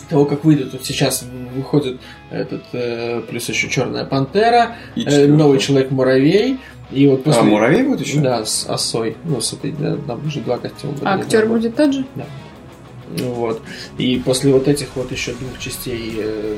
того, 0.09 0.25
как 0.25 0.45
выйдет, 0.45 0.73
вот 0.73 0.85
сейчас 0.85 1.25
выходит 1.55 1.99
этот, 2.31 2.63
э, 2.73 3.23
плюс 3.29 3.49
еще 3.49 3.69
Черная 3.69 4.05
Пантера, 4.05 4.77
И 4.95 5.05
э, 5.05 5.27
новый 5.27 5.59
Человек-муравей, 5.59 6.59
и 6.91 7.07
вот 7.09 7.25
после... 7.25 7.41
А, 7.41 7.45
муравей 7.45 7.83
будет 7.83 8.07
еще? 8.07 8.21
Да, 8.21 8.45
с 8.45 8.67
осой, 8.69 9.17
ну, 9.25 9.41
с 9.41 9.53
этой, 9.53 9.73
да, 9.73 9.97
там 9.97 10.25
уже 10.27 10.41
два 10.41 10.59
костюма. 10.59 10.95
А 11.03 11.15
актер 11.17 11.47
будет 11.47 11.75
тот 11.77 11.93
же? 11.93 12.05
Ну 12.15 13.33
Вот. 13.35 13.63
И 13.99 14.17
после 14.25 14.53
вот 14.53 14.69
этих 14.69 14.89
вот 14.95 15.11
еще 15.11 15.33
двух 15.33 15.59
частей, 15.59 16.15
э, 16.17 16.57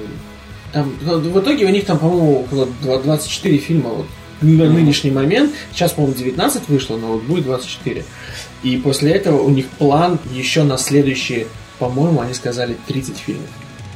там, 0.73 0.95
ну, 1.03 1.19
в 1.19 1.41
итоге 1.41 1.65
у 1.65 1.71
них 1.71 1.87
там, 1.87 1.99
по-моему, 1.99 2.41
около 2.41 2.69
два- 2.83 2.99
24 2.99 3.57
фильма 3.59 3.91
вот 3.91 4.07
на 4.43 4.71
нынешний 4.71 5.11
момент. 5.11 5.53
Сейчас, 5.73 5.93
по-моему, 5.93 6.17
19 6.17 6.69
вышло, 6.69 6.97
но 6.97 7.15
вот 7.15 7.23
будет 7.23 7.45
24. 7.45 8.05
И 8.63 8.77
после 8.77 9.13
этого 9.13 9.41
у 9.43 9.51
них 9.51 9.67
план 9.67 10.19
еще 10.33 10.63
на 10.63 10.77
следующие, 10.79 11.47
по-моему, 11.79 12.21
они 12.21 12.35
сказали 12.35 12.77
30 12.87 13.17
фильмов. 13.17 13.49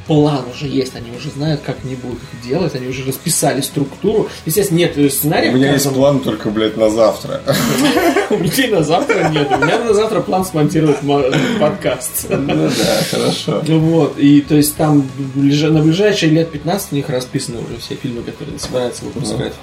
План 0.07 0.43
уже 0.53 0.67
есть, 0.67 0.97
они 0.97 1.15
уже 1.15 1.29
знают, 1.29 1.61
как 1.65 1.77
они 1.85 1.95
будут 1.95 2.19
их 2.33 2.41
делать, 2.45 2.75
они 2.75 2.87
уже 2.87 3.05
расписали 3.05 3.61
структуру. 3.61 4.27
Естественно, 4.45 4.79
нет 4.79 4.97
э, 4.97 5.09
сценария. 5.09 5.49
У 5.51 5.53
меня 5.53 5.71
есть 5.71 5.89
план 5.93 6.19
только, 6.19 6.49
блядь, 6.49 6.75
на 6.75 6.89
завтра. 6.89 7.41
У 8.29 8.37
меня 8.37 8.67
на 8.79 8.83
завтра 8.83 9.29
нет. 9.29 9.49
У 9.49 9.57
меня 9.63 9.79
на 9.79 9.93
завтра 9.93 10.19
план 10.19 10.43
смонтировать 10.45 11.03
мо- 11.03 11.23
подкаст. 11.57 12.25
Ну 12.29 12.69
да, 12.69 13.03
хорошо. 13.11 13.63
Ну 13.65 13.79
Вот, 13.79 14.19
и 14.19 14.41
то 14.41 14.55
есть 14.55 14.75
там 14.75 15.09
на 15.37 15.81
ближайшие 15.81 16.31
лет 16.31 16.51
15 16.51 16.91
у 16.91 16.95
них 16.95 17.07
расписаны 17.07 17.59
уже 17.59 17.77
все 17.79 17.95
фильмы, 17.95 18.23
которые 18.23 18.59
собираются 18.59 19.05
выпускать. 19.05 19.53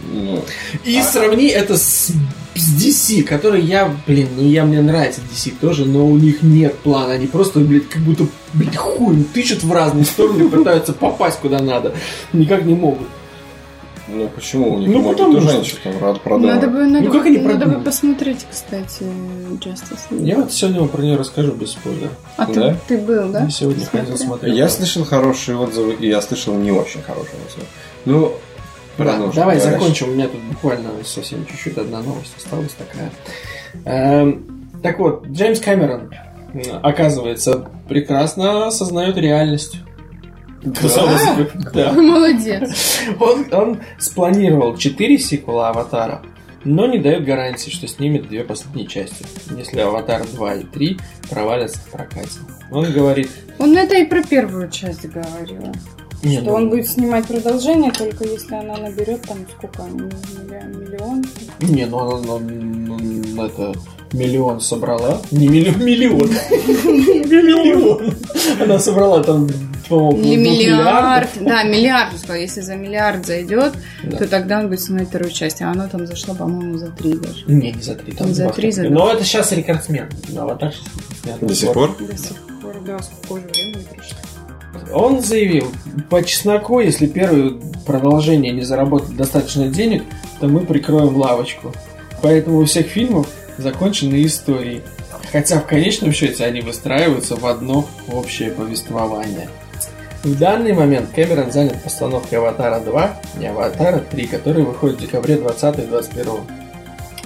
Ну, 0.00 0.44
И 0.84 1.00
сравни 1.02 1.46
это 1.48 1.76
с, 1.76 2.12
с 2.54 2.74
DC, 2.82 3.22
который 3.22 3.60
я, 3.62 3.94
блин, 4.06 4.28
ну 4.36 4.42
я 4.42 4.64
мне 4.64 4.80
нравится 4.80 5.20
DC 5.20 5.54
тоже, 5.60 5.84
но 5.84 6.06
у 6.06 6.16
них 6.16 6.42
нет 6.42 6.76
плана, 6.78 7.12
они 7.12 7.26
просто, 7.26 7.60
блядь, 7.60 7.88
как 7.88 8.02
будто, 8.02 8.26
блядь, 8.54 8.76
хуй 8.76 9.22
тычут 9.32 9.62
в 9.62 9.72
разные 9.72 10.04
стороны 10.04 10.44
и 10.44 10.48
пытаются 10.56 10.92
попасть 10.92 11.38
куда 11.40 11.60
надо. 11.60 11.94
Никак 12.32 12.64
не 12.64 12.74
могут. 12.74 13.06
Ну 14.10 14.26
почему? 14.34 14.72
У 14.72 14.78
них, 14.78 14.88
Ну, 14.88 15.02
может, 15.02 15.18
тоже 15.18 15.40
что- 15.42 15.50
они 15.56 15.64
что-то 15.64 15.82
там 15.92 15.98
рад 16.02 16.20
продавать. 16.22 16.54
Надо 16.56 16.68
бы, 16.68 16.86
надо, 16.86 17.04
Ну, 17.04 17.12
как 17.12 17.22
бы- 17.24 17.28
они 17.28 17.38
надо 17.38 17.66
бы 17.66 17.80
посмотреть, 17.82 18.46
кстати, 18.50 19.02
Justice 19.60 20.08
League. 20.10 20.24
Я 20.26 20.36
вот 20.36 20.50
сегодня 20.50 20.80
вам 20.80 20.88
про 20.88 21.02
нее 21.02 21.16
расскажу 21.16 21.52
без 21.52 21.72
спойлера. 21.72 22.08
А 22.38 22.46
ты, 22.46 22.54
Да? 22.54 22.76
ты 22.88 22.96
был, 22.96 23.28
да? 23.28 23.44
Я 23.44 23.50
сегодня 23.50 23.82
Смотрел? 23.84 24.04
ходил 24.04 24.16
смотреть. 24.18 24.56
Я 24.56 24.68
слышал 24.70 25.04
хорошие 25.04 25.58
отзывы, 25.58 25.92
и 26.00 26.08
я 26.08 26.22
слышал 26.22 26.54
не 26.54 26.70
очень 26.72 27.02
хорошие 27.02 27.34
отзывы. 27.46 27.66
Ну, 28.06 28.32
Да, 28.98 29.16
давай 29.32 29.58
Говоришь. 29.58 29.62
закончим. 29.62 30.08
У 30.10 30.12
меня 30.12 30.28
тут 30.28 30.40
буквально 30.42 30.90
совсем 31.04 31.46
чуть-чуть 31.46 31.78
одна 31.78 32.02
новость 32.02 32.34
осталась 32.36 32.72
такая. 32.72 33.10
Эм, 33.84 34.70
так 34.82 34.98
вот, 34.98 35.26
Джеймс 35.28 35.60
Кэмерон, 35.60 36.10
оказывается, 36.82 37.68
прекрасно 37.88 38.66
осознает 38.66 39.16
реальность. 39.16 39.78
Да. 40.62 41.92
Ой, 41.94 42.02
Молодец. 42.02 43.00
Он, 43.20 43.46
он 43.52 43.80
спланировал 43.98 44.76
4 44.76 45.18
сиквела 45.18 45.68
Аватара, 45.68 46.22
но 46.64 46.86
не 46.86 46.98
дает 46.98 47.24
гарантии, 47.24 47.70
что 47.70 47.86
снимет 47.86 48.28
две 48.28 48.42
последние 48.42 48.88
части, 48.88 49.24
если 49.56 49.80
Аватар 49.80 50.26
2 50.26 50.54
и 50.56 50.64
3 50.64 50.98
провалятся 51.30 51.78
в 51.78 51.90
прокате. 51.90 52.40
Он 52.70 52.90
говорит, 52.90 53.30
Он 53.58 53.76
это 53.76 53.96
и 53.96 54.04
про 54.04 54.22
первую 54.22 54.68
часть 54.70 55.06
говорил. 55.08 55.72
Не, 56.22 56.38
Что 56.38 56.46
ну, 56.46 56.52
он 56.54 56.70
будет 56.70 56.88
снимать 56.88 57.26
продолжение, 57.26 57.92
только 57.92 58.24
если 58.24 58.54
она 58.54 58.76
наберет 58.76 59.22
там 59.22 59.38
сколько, 59.56 59.82
миллион? 59.84 61.24
Не, 61.60 61.86
ну 61.86 61.98
она 61.98 62.38
ну, 62.38 62.98
ну, 62.98 63.44
это 63.44 63.72
миллион 64.12 64.60
собрала. 64.60 65.22
Не 65.30 65.46
миллион, 65.46 65.78
миллион. 65.84 66.28
Миллион. 67.28 68.14
Она 68.60 68.78
собрала 68.80 69.22
там, 69.22 69.46
Или 69.46 70.36
миллиард. 70.36 71.30
Да, 71.40 71.62
миллиард. 71.62 72.14
Если 72.30 72.62
за 72.62 72.74
миллиард 72.74 73.24
зайдет, 73.24 73.74
Да. 74.02 74.16
то 74.16 74.26
тогда 74.26 74.58
он 74.58 74.68
будет 74.68 74.80
снимать 74.80 75.08
вторую 75.08 75.30
часть. 75.30 75.62
А 75.62 75.70
оно 75.70 75.88
там 75.88 76.04
зашло, 76.06 76.34
по-моему, 76.34 76.78
за 76.78 76.88
три 76.88 77.12
даже. 77.12 77.44
Не, 77.46 77.70
не 77.72 77.82
за 77.82 77.94
три, 77.94 78.12
там 78.12 78.34
за 78.34 78.48
три, 78.48 78.72
за. 78.72 78.88
Но 78.88 79.12
это 79.12 79.22
сейчас 79.22 79.52
рекордсмен. 79.52 80.08
Аватар 80.36 80.72
сейчас 80.72 80.84
рекордсмен. 81.24 81.48
До 81.48 81.54
сих 81.54 81.72
пор? 81.72 81.96
До 81.96 82.16
сих 82.18 82.36
пор, 82.60 82.80
да, 82.84 82.98
сколько 82.98 83.50
уже 83.50 83.68
времени. 83.68 83.77
Он 84.92 85.20
заявил, 85.20 85.72
по 86.08 86.22
чесноку, 86.22 86.80
если 86.80 87.06
первое 87.06 87.54
продолжение 87.86 88.52
не 88.52 88.62
заработает 88.62 89.16
достаточно 89.16 89.68
денег, 89.68 90.04
то 90.40 90.46
мы 90.46 90.60
прикроем 90.60 91.16
лавочку. 91.16 91.72
Поэтому 92.22 92.58
у 92.58 92.64
всех 92.64 92.86
фильмов 92.86 93.28
законченные 93.58 94.26
истории. 94.26 94.82
Хотя 95.30 95.60
в 95.60 95.66
конечном 95.66 96.12
счете 96.12 96.44
они 96.44 96.60
выстраиваются 96.60 97.36
в 97.36 97.46
одно 97.46 97.86
общее 98.10 98.50
повествование. 98.50 99.48
В 100.22 100.36
данный 100.36 100.72
момент 100.72 101.10
Кэмерон 101.14 101.52
занят 101.52 101.82
постановкой 101.82 102.38
«Аватара 102.38 102.80
2» 102.80 103.10
и 103.40 103.46
«Аватара 103.46 104.02
3», 104.10 104.26
который 104.26 104.64
выходит 104.64 104.98
в 104.98 105.00
декабре 105.02 105.36
20 105.36 105.78
и 105.78 105.82
21. 105.82 106.26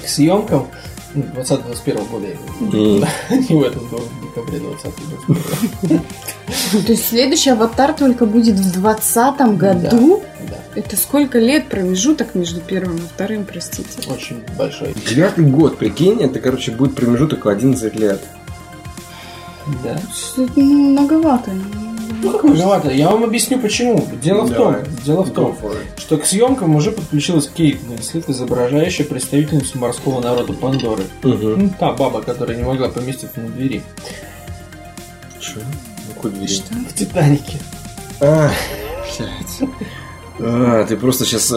К 0.03 0.09
съемкам 0.09 0.69
20-21 1.15 2.09
года, 2.11 2.27
я 2.27 2.35
имею 2.35 2.47
в 2.59 2.61
виду. 2.61 3.07
Не 3.55 3.61
в 3.61 3.63
этом 3.63 3.87
году, 3.89 4.03
в 4.03 4.23
декабре 4.23 4.59
20 4.61 4.93
То 6.87 6.93
есть 6.93 7.09
следующий 7.09 7.51
аватар 7.51 7.93
только 7.93 8.27
будет 8.27 8.57
в 8.57 8.73
20 8.81 9.41
году? 9.59 10.23
Да, 10.49 10.57
Это 10.75 10.97
сколько 10.97 11.39
лет 11.39 11.69
промежуток 11.69 12.35
между 12.35 12.61
первым 12.61 12.97
и 12.97 13.01
вторым, 13.01 13.45
простите? 13.45 14.11
очень 14.11 14.43
большой. 14.57 14.95
Девятый 15.09 15.45
год, 15.45 15.79
прикинь, 15.79 16.23
это, 16.23 16.41
короче, 16.41 16.73
будет 16.73 16.95
промежуток 16.95 17.45
в 17.45 17.49
11 17.49 17.95
лет. 17.97 18.21
Да. 19.85 19.99
Ну, 20.37 20.49
многовато. 20.57 21.53
Ну, 22.23 22.33
как 22.33 22.45
многовато? 22.45 22.91
Я 22.91 23.11
вам 23.11 23.25
объясню 23.25 23.59
почему. 23.59 24.07
Дело 24.23 24.43
в 24.43 24.55
том, 24.55 24.73
Давай. 24.73 24.85
дело 25.05 25.23
в 25.23 25.31
том, 25.33 25.57
что 25.97 26.19
к 26.19 26.27
съемкам 26.27 26.77
уже 26.77 26.93
подключилась 26.93 27.49
Кейт 27.49 27.81
Уинслет, 27.89 28.29
изображающая 28.29 29.05
представительницу 29.05 29.79
морского 29.79 30.21
народа 30.21 30.53
Пандоры. 30.53 31.05
Ну, 31.23 31.71
та 31.79 31.93
баба, 31.93 32.23
которая 32.23 32.57
не 32.57 32.65
могла 32.65 32.89
поместиться 32.89 33.41
на 33.41 33.49
двери. 33.49 33.83
Чё? 35.41 35.61
На 36.09 36.15
какой 36.15 36.31
двери? 36.33 36.61
В 36.89 36.95
Титанике. 36.95 37.59
А, 38.21 38.51
блядь. 39.19 39.71
А, 40.39 40.85
ты 40.85 40.97
просто 40.97 41.25
сейчас 41.25 41.53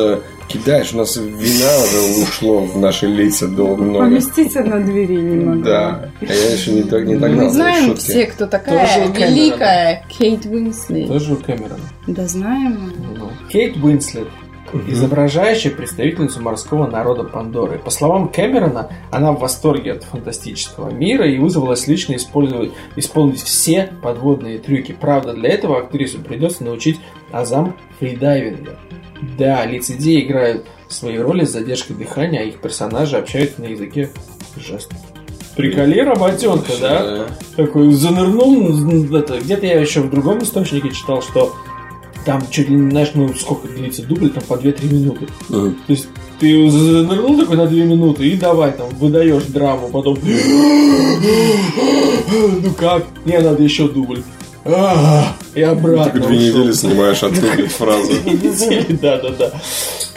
кидаешь, 0.57 0.93
у 0.93 0.97
нас 0.97 1.17
вина 1.17 1.69
уже 1.83 2.23
ушло 2.23 2.61
в 2.61 2.77
наши 2.77 3.07
лица 3.07 3.47
до 3.47 3.75
много. 3.75 4.05
Поместиться 4.05 4.61
на 4.61 4.83
двери 4.83 5.15
не 5.15 5.45
могу. 5.45 5.63
Да, 5.63 6.09
а 6.21 6.25
я 6.25 6.51
еще 6.53 6.71
не, 6.71 6.83
так, 6.83 7.05
не 7.05 7.15
догнал 7.15 7.45
Мы 7.45 7.51
знаем 7.51 7.85
шутки. 7.85 8.01
все, 8.01 8.25
кто 8.27 8.45
такая 8.47 8.85
Тоже 8.87 9.27
великая 9.27 10.05
Кейт 10.09 10.45
Уинслет. 10.45 11.07
Тоже 11.07 11.33
у 11.33 11.37
Кэмерона. 11.37 11.79
Да 12.07 12.27
знаем. 12.27 12.93
Кейт 13.49 13.77
Уинслет, 13.77 14.27
изображающая 14.73 15.71
представительницу 15.71 16.41
морского 16.41 16.87
народа 16.87 17.23
Пандоры. 17.23 17.79
По 17.79 17.89
словам 17.89 18.29
Кэмерона, 18.29 18.89
она 19.11 19.31
в 19.31 19.39
восторге 19.39 19.93
от 19.93 20.03
фантастического 20.03 20.89
мира 20.89 21.27
и 21.27 21.37
вызвалась 21.37 21.87
лично 21.87 22.15
использовать, 22.15 22.71
исполнить 22.95 23.41
все 23.41 23.91
подводные 24.01 24.59
трюки. 24.59 24.95
Правда, 24.99 25.33
для 25.33 25.49
этого 25.49 25.79
актрису 25.79 26.19
придется 26.19 26.63
научить 26.63 26.99
азам 27.31 27.75
фридайвинга. 27.99 28.77
Да, 29.37 29.65
лицедеи 29.65 30.25
играют 30.25 30.65
свои 30.87 31.17
роли 31.17 31.45
с 31.45 31.51
задержкой 31.51 31.95
дыхания, 31.95 32.41
а 32.41 32.43
их 32.43 32.59
персонажи 32.59 33.17
общаются 33.17 33.61
на 33.61 33.65
языке 33.65 34.09
жестов. 34.57 34.97
Приколи 35.55 36.01
работенка, 36.01 36.73
да? 36.81 37.27
Такой 37.55 37.93
занырнул, 37.93 39.15
это, 39.15 39.39
где-то 39.39 39.65
я 39.65 39.79
еще 39.79 40.01
в 40.01 40.09
другом 40.09 40.43
источнике 40.43 40.91
читал, 40.91 41.21
что 41.21 41.55
там 42.25 42.41
чуть 42.49 42.69
ли 42.69 42.75
не, 42.75 42.89
знаешь, 42.91 43.11
ну 43.13 43.33
сколько 43.35 43.67
длится 43.67 44.03
дубль, 44.03 44.29
там 44.29 44.43
по 44.43 44.55
2-3 44.55 44.93
минуты. 44.93 45.27
Мгм. 45.49 45.75
То 45.87 45.93
есть 45.93 46.07
ты 46.39 46.69
занырнул 46.69 47.37
такой 47.37 47.57
на 47.57 47.67
2 47.67 47.77
минуты 47.83 48.27
и 48.27 48.35
давай 48.35 48.71
там 48.71 48.89
выдаешь 48.89 49.43
драму, 49.43 49.89
потом 49.89 50.17
ну 52.63 52.73
как? 52.77 53.05
Не, 53.25 53.39
надо 53.39 53.63
еще 53.63 53.87
дубль. 53.87 54.23
А, 54.67 55.35
И 55.53 55.61
обратно. 55.61 56.11
Ты 56.11 56.27
две 56.27 56.37
ушел. 56.37 56.59
недели 56.59 56.71
снимаешь 56.73 57.21
отсутствие 57.21 57.67
фразу. 57.67 58.11
Да, 59.01 59.17
да, 59.17 59.29
да. 59.29 59.51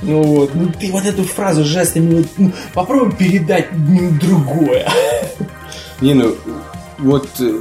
Ну 0.01 0.23
вот, 0.23 0.55
ну 0.55 0.73
ты 0.81 0.91
вот 0.91 1.05
эту 1.05 1.25
фразу 1.25 1.65
жестами 1.65 2.15
вот, 2.15 2.27
ну, 2.39 2.53
попробуй 2.73 3.13
передать 3.15 3.67
ну, 3.73 4.11
другое. 4.19 4.89
Не, 6.01 6.15
ну, 6.15 6.35
вот 6.99 7.29
э, 7.41 7.61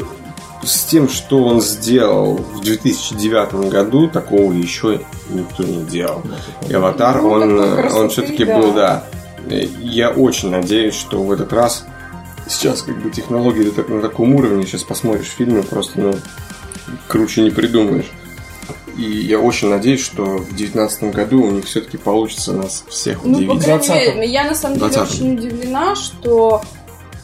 с 0.64 0.86
тем, 0.86 1.08
что 1.10 1.44
он 1.44 1.62
сделал 1.62 2.36
в 2.38 2.62
2009 2.62 3.70
году, 3.70 4.08
такого 4.10 4.52
еще 4.54 5.02
никто 5.30 5.64
не 5.64 5.84
делал. 5.84 6.22
И 6.70 6.74
«Аватар», 6.74 7.22
Ну, 7.22 7.30
он, 7.30 7.60
э, 7.60 7.64
он 7.70 7.78
красоты, 7.78 8.10
все-таки 8.10 8.46
да. 8.46 8.58
был, 8.60 8.74
да. 8.74 9.04
Я 9.80 10.10
очень 10.10 10.50
надеюсь, 10.50 10.96
что 10.96 11.24
в 11.24 11.32
этот 11.32 11.54
раз 11.54 11.86
сейчас 12.50 12.82
как 12.82 13.02
бы 13.02 13.10
технологии 13.12 13.72
на 13.90 14.02
таком 14.02 14.36
уровне, 14.36 14.66
сейчас 14.66 14.84
посмотришь 14.84 15.28
фильмы, 15.28 15.64
просто, 15.64 16.00
ну, 16.00 16.14
круче 17.08 17.42
не 17.42 17.50
придумаешь. 17.52 18.10
И 18.98 19.04
я 19.04 19.40
очень 19.40 19.70
надеюсь, 19.70 20.02
что 20.04 20.24
в 20.24 20.48
2019 20.48 21.04
году 21.14 21.44
у 21.44 21.52
них 21.52 21.66
все-таки 21.66 21.98
получится 21.98 22.52
нас 22.54 22.84
всех 22.90 23.20
Ну, 23.24 23.34
по 23.36 23.38
удивить. 23.54 23.64
крайней 23.64 23.84
20-м. 23.86 24.16
мере, 24.20 24.32
я 24.32 24.44
на 24.46 24.56
самом 24.56 24.80
деле 24.80 24.90
20-м. 24.92 25.04
очень 25.04 25.34
удивлена, 25.38 25.96
что 25.96 26.62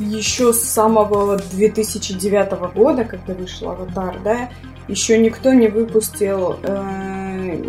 еще 0.03 0.53
с 0.53 0.61
самого 0.61 1.37
2009 1.37 2.73
года, 2.73 3.05
когда 3.05 3.33
вышел 3.33 3.71
«Аватар», 3.71 4.19
да, 4.23 4.49
еще 4.87 5.17
никто 5.17 5.53
не 5.53 5.67
выпустил 5.67 6.57
э, 6.61 7.63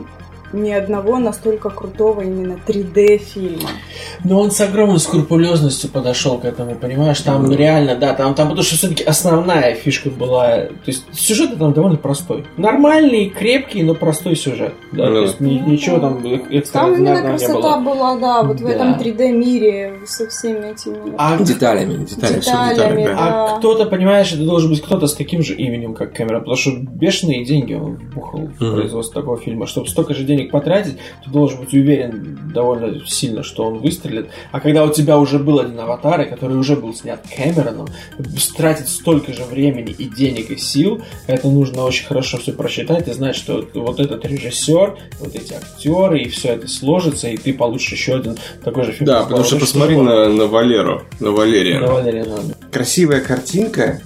ни 0.55 0.71
одного 0.71 1.19
настолько 1.19 1.71
крутого 1.71 2.23
именно 2.23 2.59
3D-фильма. 2.67 3.69
Но 4.23 4.41
он 4.41 4.51
с 4.51 4.61
огромной 4.61 4.99
скрупулезностью 5.01 5.91
подошел 5.91 6.39
к 6.39 6.45
этому, 6.45 6.75
понимаешь? 6.77 7.21
Там 7.21 7.45
Ну. 7.45 7.55
реально, 7.57 7.97
да, 7.97 8.15
там, 8.15 8.35
там 8.35 8.49
потому 8.49 8.63
что 8.65 8.77
все-таки 8.77 9.03
основная 9.05 9.75
фишка 9.75 10.11
была. 10.11 10.49
То 10.57 10.71
есть 10.87 11.05
сюжет 11.13 11.59
там 11.59 11.73
довольно 11.73 11.97
простой. 11.97 12.45
Нормальный, 12.57 13.29
крепкий, 13.29 13.83
но 13.83 13.95
простой 13.95 14.37
сюжет. 14.37 14.75
Да, 14.93 15.07
Ну 15.09 15.15
то 15.15 15.23
есть 15.23 15.41
ни- 15.41 15.59
ничего 15.59 15.99
там 15.99 16.15
Там 16.23 16.25
именно 16.25 16.59
экстраординарного 16.59 17.33
не 17.33 17.39
красота 17.39 17.79
было. 17.81 17.95
была, 17.95 18.19
да, 18.19 18.43
вот 18.43 18.61
в 18.61 18.65
Да. 18.65 18.71
этом 18.71 18.95
3D-мире 18.99 19.99
со 20.07 20.29
всеми 20.29 20.73
этими... 20.73 21.15
А, 21.19 21.37
Деталями, 21.39 22.05
деталями, 22.05 22.41
все 22.41 22.51
в 22.57 22.69
Деталями, 22.71 23.01
деталях, 23.03 23.07
да. 23.07 23.15
да. 23.17 23.55
а 23.55 23.59
кто-то, 23.59 23.87
понимаешь, 23.87 24.33
это 24.33 24.45
должен 24.45 24.71
быть 24.71 24.83
кто-то 24.83 25.07
с 25.07 25.15
таким 25.15 25.43
же 25.43 25.55
именем, 25.55 25.95
как 25.95 26.13
Кэмерон, 26.15 26.41
потому 26.41 26.57
что 26.57 26.71
бешеные 26.73 27.45
деньги 27.45 27.75
он 27.75 27.97
вбухал 27.97 28.49
в 28.59 28.61
Мгм. 28.63 28.75
производство 28.77 29.21
такого 29.21 29.39
фильма. 29.39 29.67
Чтобы 29.67 29.89
столько 29.89 30.15
же 30.15 30.25
денег 30.25 30.44
потратить, 30.51 30.97
ты 31.25 31.31
должен 31.31 31.61
быть 31.61 31.73
уверен 31.75 32.51
довольно 32.53 33.05
сильно, 33.07 33.43
что 33.43 33.65
он 33.65 33.79
выстрелит. 33.79 34.29
А 34.53 34.61
когда 34.61 34.85
у 34.85 34.93
тебя 34.93 35.19
уже 35.19 35.39
был 35.39 35.59
один 35.61 35.79
аватар, 35.79 36.23
и 36.23 36.25
который 36.29 36.57
уже 36.57 36.77
был 36.77 36.95
снят 36.95 37.21
Кэмероном, 37.35 37.89
тратить 38.57 38.89
столько 38.89 39.33
же 39.33 39.45
времени 39.45 39.95
и 39.97 40.05
денег 40.05 40.51
и 40.51 40.57
сил, 40.57 41.03
это 41.27 41.49
нужно 41.49 41.85
очень 41.85 42.07
хорошо 42.07 42.39
все 42.39 42.53
просчитать 42.53 43.09
и 43.09 43.13
знать, 43.13 43.37
что 43.37 43.67
вот 43.75 44.01
этот 44.01 44.25
режиссер, 44.25 44.97
вот 45.21 45.35
эти 45.35 45.55
актеры, 45.55 46.23
и 46.23 46.29
все 46.29 46.51
это 46.51 46.69
сложится, 46.69 47.29
и 47.29 47.37
ты 47.37 47.53
получишь 47.53 47.93
еще 47.93 48.17
один 48.17 48.37
такой 48.63 48.85
же 48.85 48.93
фильм. 48.93 49.07
Да, 49.07 49.23
потому 49.25 49.45
что 49.45 49.57
посмотри 49.59 49.97
на, 49.97 50.29
на 50.29 50.47
Валеру, 50.47 51.03
на 51.21 51.31
Валерия. 51.33 51.81
На 51.81 51.93
Валерия 51.93 52.23
Ивановича. 52.23 52.55
Красивая 52.71 53.21
картинка 53.21 54.01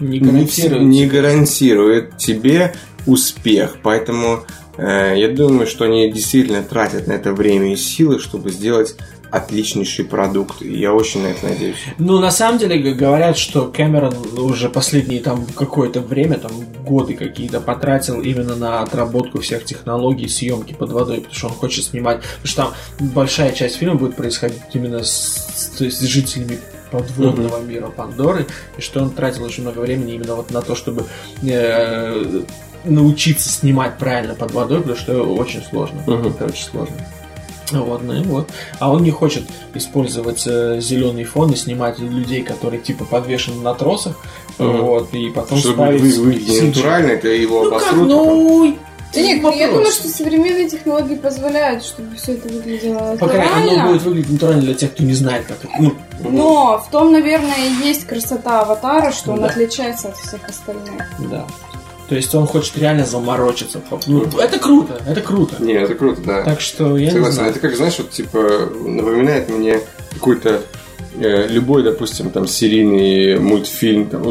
Не 0.00 0.18
гарантирует. 0.20 0.82
не 0.82 1.06
гарантирует 1.06 2.16
тебе 2.16 2.74
успех. 3.06 3.76
Поэтому 3.82 4.40
я 4.78 5.28
думаю, 5.28 5.66
что 5.66 5.84
они 5.84 6.10
действительно 6.12 6.62
тратят 6.62 7.06
на 7.06 7.12
это 7.12 7.32
время 7.32 7.72
и 7.72 7.76
силы, 7.76 8.18
чтобы 8.18 8.50
сделать 8.50 8.94
отличнейший 9.30 10.04
продукт. 10.04 10.62
И 10.62 10.78
я 10.78 10.94
очень 10.94 11.22
на 11.22 11.26
это 11.28 11.46
надеюсь. 11.46 11.76
Ну, 11.98 12.20
на 12.20 12.30
самом 12.30 12.58
деле, 12.58 12.92
говорят, 12.94 13.36
что 13.36 13.66
Кэмерон 13.66 14.14
уже 14.38 14.68
последние 14.68 15.20
там 15.20 15.44
какое-то 15.56 16.00
время, 16.00 16.38
там 16.38 16.52
годы 16.84 17.14
какие-то 17.14 17.60
потратил 17.60 18.20
именно 18.20 18.54
на 18.54 18.82
отработку 18.82 19.40
всех 19.40 19.64
технологий 19.64 20.28
съемки 20.28 20.72
под 20.74 20.92
водой, 20.92 21.16
потому 21.16 21.34
что 21.34 21.46
он 21.48 21.52
хочет 21.54 21.84
снимать, 21.84 22.20
потому 22.42 22.46
что 22.46 22.62
там 22.98 23.08
большая 23.12 23.52
часть 23.52 23.76
фильма 23.76 23.96
будет 23.96 24.14
происходить 24.14 24.60
именно 24.74 25.02
с, 25.02 25.10
с- 25.56 25.76
то 25.76 25.84
есть 25.84 25.98
с 25.98 26.02
жителями 26.02 26.58
подводного 26.92 27.60
мира 27.60 27.88
Пандоры, 27.88 28.46
и 28.78 28.80
что 28.80 29.02
он 29.02 29.10
тратил 29.10 29.42
очень 29.42 29.64
много 29.64 29.80
времени 29.80 30.14
именно 30.14 30.36
вот 30.36 30.52
на 30.52 30.62
то, 30.62 30.76
чтобы 30.76 31.04
э, 31.42 32.42
научиться 32.86 33.48
снимать 33.50 33.98
правильно 33.98 34.34
под 34.34 34.52
водой, 34.52 34.80
потому 34.80 34.96
что 34.96 35.22
очень 35.22 35.62
сложно. 35.62 36.00
Мгм. 36.06 36.28
Это 36.28 36.44
очень 36.46 36.64
сложно. 36.64 36.94
Вот, 37.72 38.02
ну 38.04 38.12
и 38.14 38.22
вот. 38.22 38.48
А 38.78 38.92
он 38.92 39.02
не 39.02 39.10
хочет 39.10 39.42
использовать 39.74 40.40
зеленый 40.42 41.24
фон 41.24 41.50
и 41.52 41.56
снимать 41.56 41.98
людей, 41.98 42.42
которые 42.42 42.80
типа 42.80 43.04
подвешены 43.04 43.60
на 43.60 43.74
тросах, 43.74 44.16
Мгм. 44.58 44.82
вот, 44.82 45.12
и 45.14 45.30
потом 45.30 45.58
Чтобы 45.58 45.74
ставить 45.74 46.00
вы, 46.00 46.22
выглядеть 46.22 46.62
CGI. 46.62 46.66
натурально, 46.68 47.06
это 47.10 47.28
его 47.28 47.64
Ну 47.64 47.70
как, 47.70 47.92
ну... 47.94 48.76
Да 49.14 49.20
нет, 49.22 49.42
вопрос. 49.42 49.60
я 49.60 49.68
думаю, 49.68 49.86
что 49.92 50.08
современные 50.08 50.68
технологии 50.68 51.14
позволяют, 51.14 51.84
чтобы 51.84 52.16
все 52.16 52.32
это 52.34 52.48
выглядело 52.52 53.16
По 53.16 53.28
крайней 53.28 53.64
мере, 53.70 53.80
оно 53.80 53.92
будет 53.92 54.02
выглядеть 54.02 54.30
натурально 54.32 54.62
для 54.62 54.74
тех, 54.74 54.92
кто 54.92 55.04
не 55.04 55.14
знает, 55.14 55.46
как 55.46 55.64
это. 55.64 55.72
Ну, 55.80 55.92
Но 56.28 56.84
в 56.86 56.90
том, 56.90 57.12
наверное, 57.12 57.54
и 57.56 57.86
есть 57.86 58.04
красота 58.06 58.60
аватара, 58.62 59.12
что 59.12 59.32
он 59.32 59.40
Да. 59.40 59.46
отличается 59.46 60.08
от 60.08 60.16
всех 60.18 60.46
остальных. 60.48 61.02
да. 61.30 61.46
То 62.08 62.14
есть 62.14 62.34
он 62.34 62.46
хочет 62.46 62.78
реально 62.78 63.04
заморочиться. 63.04 63.80
Ну, 64.06 64.22
это 64.38 64.58
круто, 64.58 65.00
это 65.06 65.20
круто. 65.20 65.56
Не, 65.62 65.72
это 65.74 65.94
круто, 65.94 66.20
да. 66.24 66.42
Так 66.44 66.60
что 66.60 66.96
я 66.96 67.06
не 67.06 67.10
Согласен. 67.10 67.34
знаю. 67.34 67.50
Это 67.50 67.60
как, 67.60 67.76
знаешь, 67.76 67.94
вот 67.98 68.10
типа 68.10 68.38
напоминает 68.84 69.48
мне 69.50 69.80
какой-то 70.14 70.62
э, 71.18 71.48
любой, 71.48 71.82
допустим, 71.82 72.30
там 72.30 72.46
серийный 72.46 73.40
мультфильм, 73.40 74.06
там, 74.08 74.22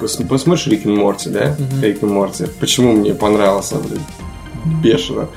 пос- 0.00 0.26
посмотришь 0.26 0.66
Рик 0.68 0.86
и 0.86 0.88
Морти, 0.88 1.28
да? 1.28 1.54
Мгм. 1.58 1.82
Рик 1.82 2.02
и 2.02 2.06
Морти. 2.06 2.46
Почему 2.60 2.92
мне 2.92 3.12
понравился, 3.14 3.76
блин, 3.76 4.00
бешено? 4.82 5.28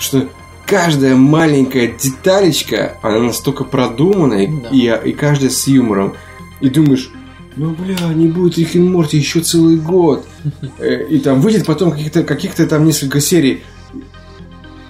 Что 0.00 0.28
каждая 0.66 1.14
маленькая 1.14 1.86
деталечка, 1.88 2.98
она 3.02 3.20
настолько 3.20 3.62
продуманная, 3.64 4.48
Да. 4.64 4.68
и, 4.70 5.10
и 5.10 5.12
каждая 5.12 5.50
с 5.50 5.66
юмором. 5.68 6.16
И 6.60 6.68
думаешь, 6.70 7.10
ну, 7.56 7.70
бля, 7.70 7.96
не 8.14 8.28
будет 8.28 8.58
Рик 8.58 8.74
и 8.74 8.78
Морти 8.78 9.16
еще 9.16 9.40
целый 9.40 9.76
год. 9.76 10.26
Э, 10.78 11.06
И 11.08 11.18
там 11.18 11.40
выйдет 11.40 11.66
потом 11.66 11.90
каких-то 11.90 12.22
каких 12.22 12.54
там 12.54 12.84
несколько 12.84 13.20
серий. 13.20 13.62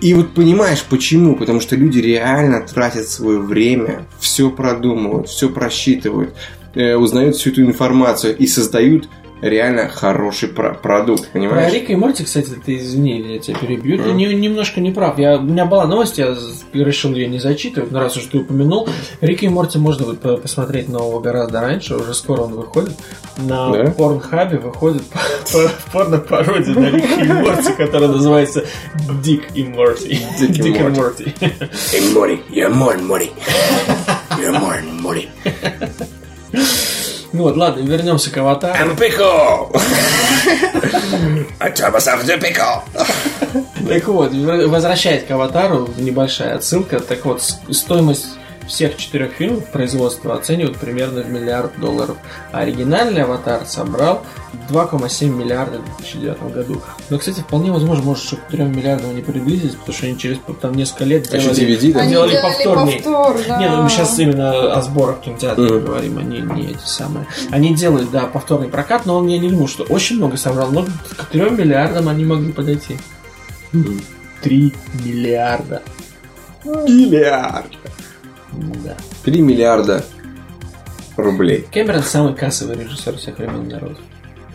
И 0.00 0.12
вот 0.14 0.34
понимаешь, 0.34 0.84
почему? 0.88 1.36
Потому 1.36 1.60
что 1.60 1.74
люди 1.76 1.98
реально 1.98 2.66
тратят 2.66 3.08
свое 3.08 3.38
время, 3.38 4.06
все 4.18 4.50
продумывают, 4.50 5.28
все 5.28 5.48
просчитывают, 5.48 6.34
э, 6.74 6.96
узнают 6.96 7.36
всю 7.36 7.50
эту 7.50 7.62
информацию 7.62 8.36
и 8.36 8.46
создают 8.46 9.08
реально 9.42 9.88
хороший 9.88 10.48
про- 10.48 10.74
продукт, 10.74 11.24
Про 11.24 11.32
понимаешь? 11.40 11.72
Рика 11.72 11.92
и 11.92 11.96
Морти, 11.96 12.24
кстати, 12.24 12.50
ты 12.64 12.76
извини, 12.78 13.20
я 13.34 13.38
тебя 13.38 13.58
перебью. 13.58 14.02
Ты 14.02 14.12
не- 14.12 14.34
немножко 14.34 14.80
не 14.80 14.90
прав. 14.90 15.18
Я, 15.18 15.36
у 15.36 15.42
меня 15.42 15.66
была 15.66 15.86
новость, 15.86 16.18
я 16.18 16.34
решил 16.72 17.12
ее 17.14 17.28
не 17.28 17.38
зачитывать, 17.38 17.90
но 17.90 18.00
раз 18.00 18.16
уж 18.16 18.24
ты 18.24 18.38
упомянул, 18.38 18.88
Рика 19.20 19.44
и 19.44 19.48
Морти 19.48 19.78
можно 19.78 20.06
будет 20.06 20.20
по- 20.20 20.36
посмотреть 20.36 20.88
нового 20.88 21.20
гораздо 21.20 21.60
раньше, 21.60 21.96
уже 21.96 22.14
скоро 22.14 22.42
он 22.42 22.54
выходит. 22.54 22.94
На 23.38 23.70
Да? 23.72 23.90
Порнхабе 23.90 24.58
выходит 24.58 25.02
по- 25.52 25.70
порно-пародия 25.92 26.74
на 26.74 26.90
Рика 26.90 27.20
и 27.22 27.28
Морти, 27.28 27.72
которая 27.76 28.08
называется 28.08 28.64
Дик 29.22 29.42
и 29.54 29.64
Морти. 29.64 30.18
Дик 30.38 30.64
и 30.76 30.82
Морти. 30.82 31.00
Морти. 31.00 31.34
Hey, 31.92 32.14
Morty, 32.14 32.40
you're 32.50 32.72
more 32.72 32.96
Morty. 33.00 33.30
You're 34.38 34.52
more 34.60 34.82
Morty. 35.00 35.28
Ну 37.36 37.42
вот, 37.42 37.56
ладно, 37.58 37.82
вернемся 37.82 38.30
к 38.30 38.36
аватару. 38.38 38.92
To 38.92 38.96
pickle. 38.96 39.78
Так 43.86 44.08
вот, 44.08 44.32
возвращаясь 44.32 45.22
к 45.22 45.30
аватару, 45.30 45.86
небольшая 45.98 46.54
отсылка. 46.54 46.98
Так 46.98 47.26
вот, 47.26 47.42
стоимость 47.70 48.38
всех 48.66 48.96
четырех 48.96 49.32
фильмов 49.32 49.66
производства 49.70 50.34
оценивают 50.34 50.76
примерно 50.78 51.22
в 51.22 51.30
миллиард 51.30 51.78
долларов. 51.78 52.16
А 52.52 52.60
оригинальный 52.60 53.22
аватар 53.22 53.64
собрал 53.66 54.24
2,7 54.70 55.28
миллиарда 55.28 55.78
в 55.78 55.84
2009 55.98 56.52
году. 56.52 56.82
Но, 57.10 57.18
кстати, 57.18 57.40
вполне 57.40 57.70
возможно, 57.72 58.04
может, 58.04 58.24
что 58.24 58.36
к 58.36 58.48
3 58.48 58.64
миллиардам 58.64 59.10
они 59.10 59.22
приблизились, 59.22 59.74
потому 59.74 59.96
что 59.96 60.06
они 60.06 60.18
через 60.18 60.38
там 60.60 60.74
несколько 60.74 61.04
лет 61.04 61.28
А 61.32 61.38
делали, 61.38 61.56
DVD, 61.78 61.92
да? 61.92 62.00
Они 62.00 62.10
делали 62.10 62.30
делали 62.32 62.42
повторный. 62.42 62.92
повтор, 62.94 63.40
да. 63.48 63.58
Не, 63.58 63.68
ну 63.70 63.82
мы 63.82 63.88
сейчас 63.90 64.18
именно 64.18 64.72
о 64.72 64.82
сборах 64.82 65.20
кинотеатра 65.20 65.62
Мгм. 65.62 65.84
говорим, 65.84 66.18
они 66.18 66.40
не 66.40 66.70
эти 66.72 66.84
самые. 66.86 67.26
Они 67.50 67.74
делали, 67.74 68.06
да, 68.10 68.22
повторный 68.26 68.68
прокат, 68.68 69.06
но 69.06 69.16
он 69.18 69.26
я 69.28 69.38
не 69.38 69.48
думаю, 69.50 69.68
что 69.68 69.84
очень 69.84 70.16
много 70.16 70.36
собрал, 70.36 70.70
но 70.70 70.84
к 71.16 71.24
3 71.26 71.50
миллиардам 71.50 72.08
они 72.08 72.24
могли 72.24 72.52
подойти. 72.52 72.96
3 74.42 74.72
миллиарда. 75.04 75.82
Миллиард. 76.64 77.66
Да. 78.84 78.96
3 79.24 79.40
миллиарда 79.40 80.04
рублей, 81.16 81.66
Кэмерон 81.72 82.02
самый 82.02 82.34
кассовый 82.34 82.76
режиссер 82.76 83.16
всех 83.16 83.38
времен 83.38 83.68
народов. 83.68 83.98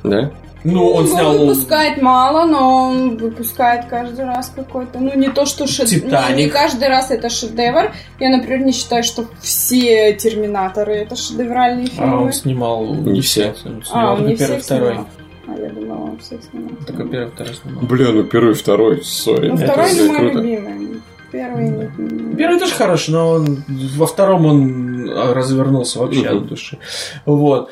да? 0.03 0.32
Ну, 0.64 0.86
он 0.91 1.06
Он 1.06 1.10
снял... 1.10 1.38
выпускает 1.40 1.99
мало, 2.03 2.45
но 2.45 2.90
он 2.90 3.18
выпускает 3.18 3.86
каждый 3.90 4.26
раз 4.26 4.52
какой-то. 4.56 4.99
Ну, 4.99 5.18
не 5.18 5.30
то, 5.30 5.48
что 5.48 5.65
шедевр. 5.65 6.06
«Титаник». 6.06 6.38
Не, 6.38 6.49
каждый 6.52 6.88
раз 6.88 7.10
это 7.10 7.30
шедевр. 7.30 7.91
Я, 8.19 8.30
например, 8.30 8.60
не 8.60 8.72
считаю, 8.72 9.03
что 9.03 9.26
все 9.41 10.14
терминаторы 10.14 10.94
это 10.98 11.15
шедевральные 11.15 11.88
А 11.88 11.90
фильмы. 11.90 12.18
он 12.26 12.32
снимал... 12.34 12.86
Не 12.94 13.22
все. 13.22 13.56
Он 13.65 13.82
А, 13.82 13.86
снимал 13.88 14.11
он 14.11 14.18
только 14.19 14.30
не 14.30 14.36
первый, 14.38 14.53
всех 14.57 14.64
второй. 14.65 14.91
снимал. 14.94 15.07
А 15.48 15.60
я 15.60 15.69
думала, 15.69 15.98
он 16.11 16.18
всех 16.19 16.40
снимал. 16.44 16.69
Только 16.86 17.03
первый, 17.06 17.32
второй 17.32 17.53
снимал. 17.56 17.84
Бля, 17.84 18.11
ну 18.11 18.23
первый, 18.26 18.53
второй, 18.53 19.03
сори. 19.03 19.48
Ну, 19.49 19.56
это 19.56 19.64
второй 19.73 19.94
не 19.94 20.02
мой 20.03 20.18
круто. 20.19 20.38
любимый. 20.41 21.02
Первый 21.31 21.89
Первый 22.37 22.59
тоже 22.59 22.73
хороший, 22.73 23.11
но 23.11 23.29
он, 23.29 23.63
во 23.67 24.05
втором 24.05 24.45
он 24.45 25.09
а, 25.09 25.33
развернулся 25.33 25.99
вообще 25.99 26.27
от 26.27 26.47
души. 26.47 26.77
Вот. 27.25 27.69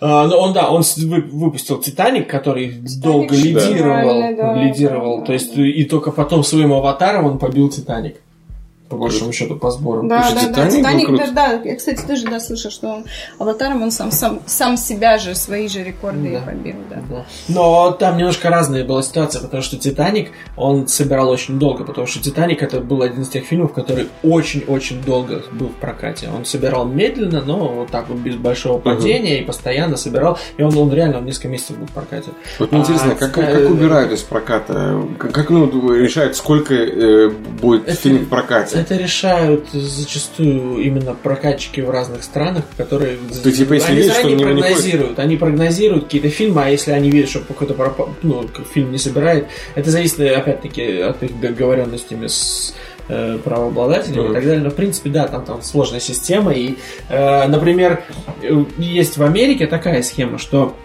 А, 0.00 0.26
но 0.26 0.38
он, 0.38 0.52
да, 0.52 0.70
он 0.70 0.82
выпустил 0.96 1.78
Титаник, 1.78 2.28
который 2.28 2.70
долго 3.02 3.34
лидировал, 3.34 4.36
да, 4.36 4.62
лидировал, 4.62 5.20
да, 5.20 5.26
то 5.26 5.32
есть 5.32 5.56
и 5.56 5.84
только 5.84 6.12
потом 6.12 6.44
своим 6.44 6.72
аватаром 6.72 7.26
он 7.26 7.38
побил 7.38 7.68
Титаник. 7.68 8.16
По 8.88 8.96
большому 8.96 9.32
счету, 9.32 9.56
по 9.56 9.70
сборам. 9.70 10.08
Да, 10.08 10.22
Слушай, 10.30 10.46
да, 10.48 10.64
да. 10.64 10.70
«Титаник» 10.70 10.70
был 10.70 10.78
Титаник, 10.78 11.06
крут. 11.06 11.34
да, 11.34 11.58
да. 11.58 11.62
Я, 11.68 11.76
кстати, 11.76 12.06
тоже 12.06 12.24
да, 12.24 12.40
слышал, 12.40 12.70
что 12.70 12.88
он 12.88 13.04
аватаром 13.38 13.82
он 13.82 13.90
сам, 13.90 14.10
сам, 14.10 14.40
сам 14.46 14.76
себя 14.78 15.18
же, 15.18 15.34
свои 15.34 15.68
же 15.68 15.84
рекорды 15.84 16.30
Да. 16.32 16.40
побил, 16.50 16.76
да. 16.88 17.02
Да. 17.10 17.26
Но 17.48 17.90
там 17.92 18.16
немножко 18.16 18.48
разная 18.48 18.84
была 18.84 19.02
ситуация, 19.02 19.42
потому 19.42 19.62
что 19.62 19.76
Титаник, 19.76 20.30
он 20.56 20.88
собирал 20.88 21.28
очень 21.28 21.58
долго, 21.58 21.84
потому 21.84 22.06
что 22.06 22.22
Титаник 22.22 22.62
это 22.62 22.80
был 22.80 23.02
один 23.02 23.22
из 23.22 23.28
тех 23.28 23.44
фильмов, 23.44 23.74
который 23.74 24.08
очень-очень 24.22 25.02
долго 25.02 25.42
был 25.52 25.68
в 25.68 25.74
прокате. 25.74 26.30
Он 26.34 26.46
собирал 26.46 26.86
медленно, 26.86 27.42
но 27.42 27.58
вот 27.68 27.90
так 27.90 28.08
вот 28.08 28.18
без 28.18 28.36
большого 28.36 28.78
падения 28.78 29.40
и 29.40 29.44
постоянно 29.44 29.96
собирал, 29.98 30.38
и 30.56 30.62
он, 30.62 30.74
он 30.76 30.90
реально 30.92 31.20
несколько 31.20 31.48
месяцев 31.48 31.76
был 31.78 31.86
в 31.86 31.90
прокате. 31.92 32.30
Вот 32.58 32.72
мне 32.72 32.80
А, 32.80 32.84
интересно, 32.84 33.14
как, 33.16 33.32
как, 33.32 33.44
э, 33.50 33.66
убирают 33.66 34.12
из 34.12 34.22
проката? 34.22 35.02
Как, 35.18 35.32
как, 35.32 35.50
ну, 35.50 35.92
решают, 35.92 36.36
сколько 36.36 36.72
э, 36.74 37.28
будет 37.60 37.86
Это- 37.86 37.96
фильм 37.96 38.24
в 38.24 38.28
прокате? 38.30 38.77
Это 38.78 38.96
решают 38.96 39.68
зачастую 39.72 40.78
именно 40.78 41.14
прокатчики 41.14 41.80
в 41.80 41.90
разных 41.90 42.22
странах, 42.22 42.64
которые 42.76 43.16
То 43.42 43.48
есть, 43.48 43.58
типа, 43.58 43.74
если 43.74 43.92
они 43.92 44.02
что 44.02 44.12
заранее 44.14 44.36
него 44.36 44.50
не 44.50 44.60
прогнозируют. 44.62 45.18
Они 45.18 45.36
прогнозируют 45.36 46.04
какие-то 46.04 46.30
фильмы, 46.30 46.62
а 46.64 46.68
если 46.70 46.92
они 46.92 47.10
видят, 47.10 47.30
что 47.30 47.40
какой-то 47.40 47.74
пропа- 47.74 48.08
ну, 48.22 48.46
фильм 48.72 48.92
не 48.92 48.98
собирает, 48.98 49.46
это 49.74 49.90
зависит 49.90 50.20
опять-таки 50.20 51.00
от 51.00 51.22
их 51.22 51.40
договоренностями 51.40 52.26
с 52.26 52.74
э, 53.10 53.38
правообладателями 53.42 54.20
Мгм. 54.20 54.30
и 54.30 54.34
так 54.34 54.44
далее. 54.44 54.62
Но 54.62 54.70
в 54.70 54.74
принципе, 54.74 55.08
да, 55.08 55.26
там, 55.28 55.44
там 55.44 55.62
сложная 55.62 56.00
система. 56.00 56.52
И, 56.52 56.74
э, 57.08 57.46
например, 57.48 58.02
э, 58.42 58.64
есть 58.76 59.16
в 59.16 59.22
Америке 59.22 59.66
такая 59.66 60.02
схема, 60.02 60.36
что 60.38 60.76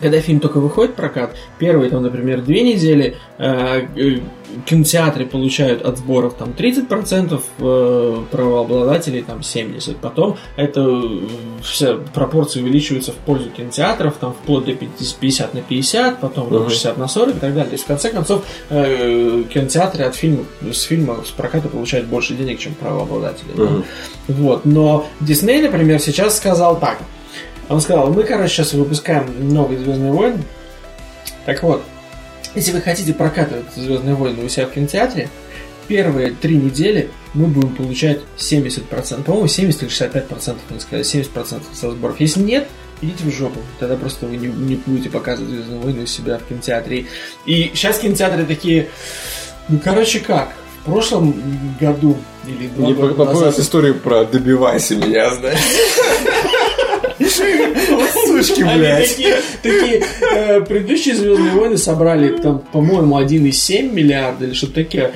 когда 0.00 0.20
фильм 0.20 0.40
только 0.40 0.58
выходит 0.58 0.92
в 0.92 0.94
прокат, 0.94 1.34
первые, 1.58 1.90
там, 1.90 2.02
например, 2.02 2.42
две 2.42 2.62
недели 2.62 3.16
э, 3.38 3.86
э, 3.96 4.18
кинотеатры 4.66 5.26
получают 5.26 5.82
от 5.82 5.98
сборов 5.98 6.34
там 6.34 6.50
30%, 6.50 7.40
э, 7.58 8.16
правообладателей 8.30 9.22
там 9.22 9.40
70%. 9.40 9.96
Потом 10.00 10.36
это 10.56 10.80
э, 10.80 11.20
вся 11.62 11.94
пропорция 12.14 12.62
увеличивается 12.62 13.12
в 13.12 13.16
пользу 13.16 13.50
кинотеатров, 13.50 14.14
там 14.16 14.32
вплоть 14.32 14.64
до 14.64 14.74
50 14.74 15.16
50 15.18 15.54
на 15.54 15.60
50, 15.60 16.20
потом 16.20 16.46
Мгм. 16.52 16.68
60 16.68 16.98
на 16.98 17.08
40 17.08 17.36
и 17.36 17.38
так 17.38 17.50
далее. 17.54 17.66
То 17.66 17.72
есть, 17.72 17.84
в 17.84 17.86
конце 17.86 18.10
концов, 18.10 18.44
э, 18.70 19.44
кинотеатры 19.52 20.04
от 20.04 20.14
фильма, 20.14 20.44
с 20.72 20.82
фильма, 20.82 21.18
с 21.24 21.30
проката 21.30 21.68
получают 21.68 22.06
больше 22.08 22.34
денег, 22.34 22.58
чем 22.58 22.74
правообладатели. 22.74 23.48
да. 23.56 23.64
Мгм. 23.64 23.84
Вот. 24.28 24.64
Но 24.64 25.06
Дисней, 25.20 25.62
например, 25.62 26.00
сейчас 26.00 26.36
сказал 26.36 26.78
так. 26.78 26.98
Он 27.70 27.80
сказал, 27.80 28.12
мы, 28.12 28.24
короче, 28.24 28.52
сейчас 28.52 28.72
выпускаем 28.72 29.54
новые 29.54 29.78
Звездные 29.78 30.10
войны. 30.10 30.42
Так 31.46 31.62
вот, 31.62 31.84
если 32.56 32.72
вы 32.72 32.80
хотите 32.80 33.14
прокатывать 33.14 33.66
Звездные 33.76 34.16
войны 34.16 34.44
у 34.44 34.48
себя 34.48 34.66
в 34.66 34.72
кинотеатре, 34.72 35.28
первые 35.86 36.32
три 36.32 36.56
недели 36.56 37.10
мы 37.32 37.46
будем 37.46 37.76
получать 37.76 38.22
70%. 38.36 39.22
По-моему, 39.22 39.46
70 39.46 39.84
или 39.84 39.90
65% 39.90 40.56
они 40.68 40.80
сказали, 40.80 41.04
70% 41.04 41.62
со 41.72 41.90
сборов. 41.92 42.18
Если 42.18 42.40
нет, 42.40 42.66
идите 43.02 43.22
в 43.24 43.30
жопу. 43.32 43.60
Тогда 43.78 43.94
просто 43.94 44.26
вы 44.26 44.36
не, 44.36 44.48
не 44.48 44.74
будете 44.74 45.08
показывать 45.08 45.52
Звездные 45.52 45.78
войны 45.78 46.02
у 46.02 46.06
себя 46.06 46.38
в 46.38 46.48
кинотеатре. 46.48 47.06
И 47.46 47.70
сейчас 47.72 48.00
кинотеатры 48.00 48.46
такие, 48.46 48.88
ну, 49.68 49.78
короче, 49.78 50.18
как? 50.18 50.54
В 50.82 50.86
прошлом 50.86 51.40
году 51.78 52.16
или 52.48 52.66
два 52.68 52.86
Не 52.88 52.94
года 52.94 53.26
назад 53.26 53.58
историю 53.60 53.94
про 53.94 54.24
«добивайся 54.24 54.96
меня», 54.96 55.32
знаешь? 55.34 55.58
Сучки, 57.28 58.62
Они 58.62 58.78
блядь. 58.80 59.08
такие, 59.08 59.36
такие 59.62 60.02
э, 60.34 60.60
предыдущие 60.62 61.14
Звездные 61.14 61.52
войны 61.52 61.76
собрали, 61.76 62.36
там, 62.38 62.60
по-моему, 62.72 63.18
1,7 63.20 63.92
миллиарда 63.92 64.46
или 64.46 64.54
что-то 64.54 64.84
такое. 64.84 65.12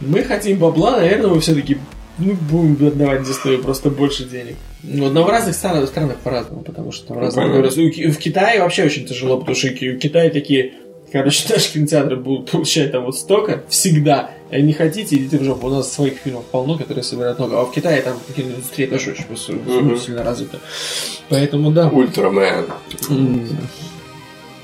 Мы 0.00 0.22
хотим 0.22 0.58
бабла, 0.58 0.98
наверное, 0.98 1.28
мы 1.30 1.40
все-таки 1.40 1.78
ну, 2.18 2.34
будем 2.34 2.86
отдавать 2.86 3.24
Диснею 3.24 3.62
просто 3.62 3.90
больше 3.90 4.24
денег. 4.24 4.56
Ну, 4.82 5.10
но 5.10 5.24
в 5.24 5.28
разных 5.28 5.54
странах, 5.54 5.88
странах 5.88 6.16
по-разному, 6.18 6.62
потому 6.62 6.92
что 6.92 7.08
там 7.08 7.18
разные 7.18 7.46
понятно. 7.46 7.60
вирусы. 7.62 7.82
У 7.82 7.90
Ки- 7.90 8.06
В 8.10 8.18
Китае 8.18 8.60
вообще 8.60 8.84
очень 8.84 9.06
тяжело, 9.06 9.38
потому 9.38 9.56
что 9.56 9.68
в 9.68 9.98
Китае 9.98 10.30
такие, 10.30 10.74
короче, 11.12 11.44
наши 11.52 11.72
кинотеатры 11.72 12.16
будут 12.16 12.50
получать 12.50 12.92
там 12.92 13.04
вот 13.04 13.16
столько 13.16 13.62
всегда. 13.68 14.30
А 14.54 14.60
не 14.60 14.72
хотите, 14.72 15.16
идите 15.16 15.38
в 15.38 15.42
жопу. 15.42 15.66
У 15.66 15.70
нас 15.70 15.92
своих 15.92 16.18
фильмов 16.18 16.44
полно, 16.44 16.78
которые 16.78 17.02
собирают 17.02 17.40
много. 17.40 17.60
А 17.60 17.64
в 17.64 17.72
Китае 17.72 18.00
там 18.02 18.16
киноиндустрия 18.36 18.86
тоже 18.88 19.10
очень 19.10 19.24
Мгм. 19.64 19.98
сильно 19.98 20.22
развита. 20.22 20.60
Поэтому 21.28 21.72
да. 21.72 21.88
Ультрамен. 21.88 22.66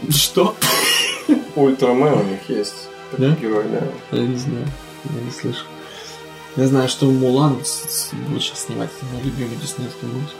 Что? 0.08 0.54
Ультрамен 1.56 2.12
у 2.12 2.22
них 2.22 2.38
есть. 2.48 2.88
Да? 3.18 3.36
Герой, 3.42 3.64
да. 3.72 4.16
Я 4.16 4.22
не 4.28 4.36
знаю. 4.38 4.66
Я 5.12 5.20
не 5.22 5.30
слышал. 5.32 5.66
Я 6.56 6.68
знаю, 6.68 6.88
что 6.88 7.06
Мулан 7.06 7.54
будет 7.54 7.66
сейчас 8.42 8.66
снимать 8.66 8.90
мой 9.12 9.22
любимый 9.24 9.56
диснейский 9.56 10.06
мультик. 10.06 10.36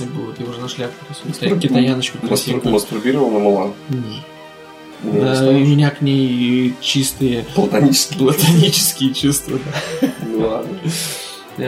И 0.00 0.04
будет 0.04 0.40
его 0.40 0.52
же 0.52 0.60
на 0.60 0.68
шляпку 0.68 1.04
рисуют. 1.08 1.60
Китаяночку 1.60 2.18
красивую. 2.26 2.72
Мастурбировал 2.72 3.30
на 3.30 3.38
Мулан. 3.38 3.72
Не. 3.88 4.24
Да, 5.12 5.48
у 5.48 5.52
меня 5.52 5.90
к 5.90 6.00
ней 6.00 6.74
чистые 6.80 7.44
Платонический. 7.54 8.16
платонические 8.18 9.12
чувства. 9.14 9.58
да. 10.00 10.08
Ну 10.26 10.48
ладно. 10.48 10.78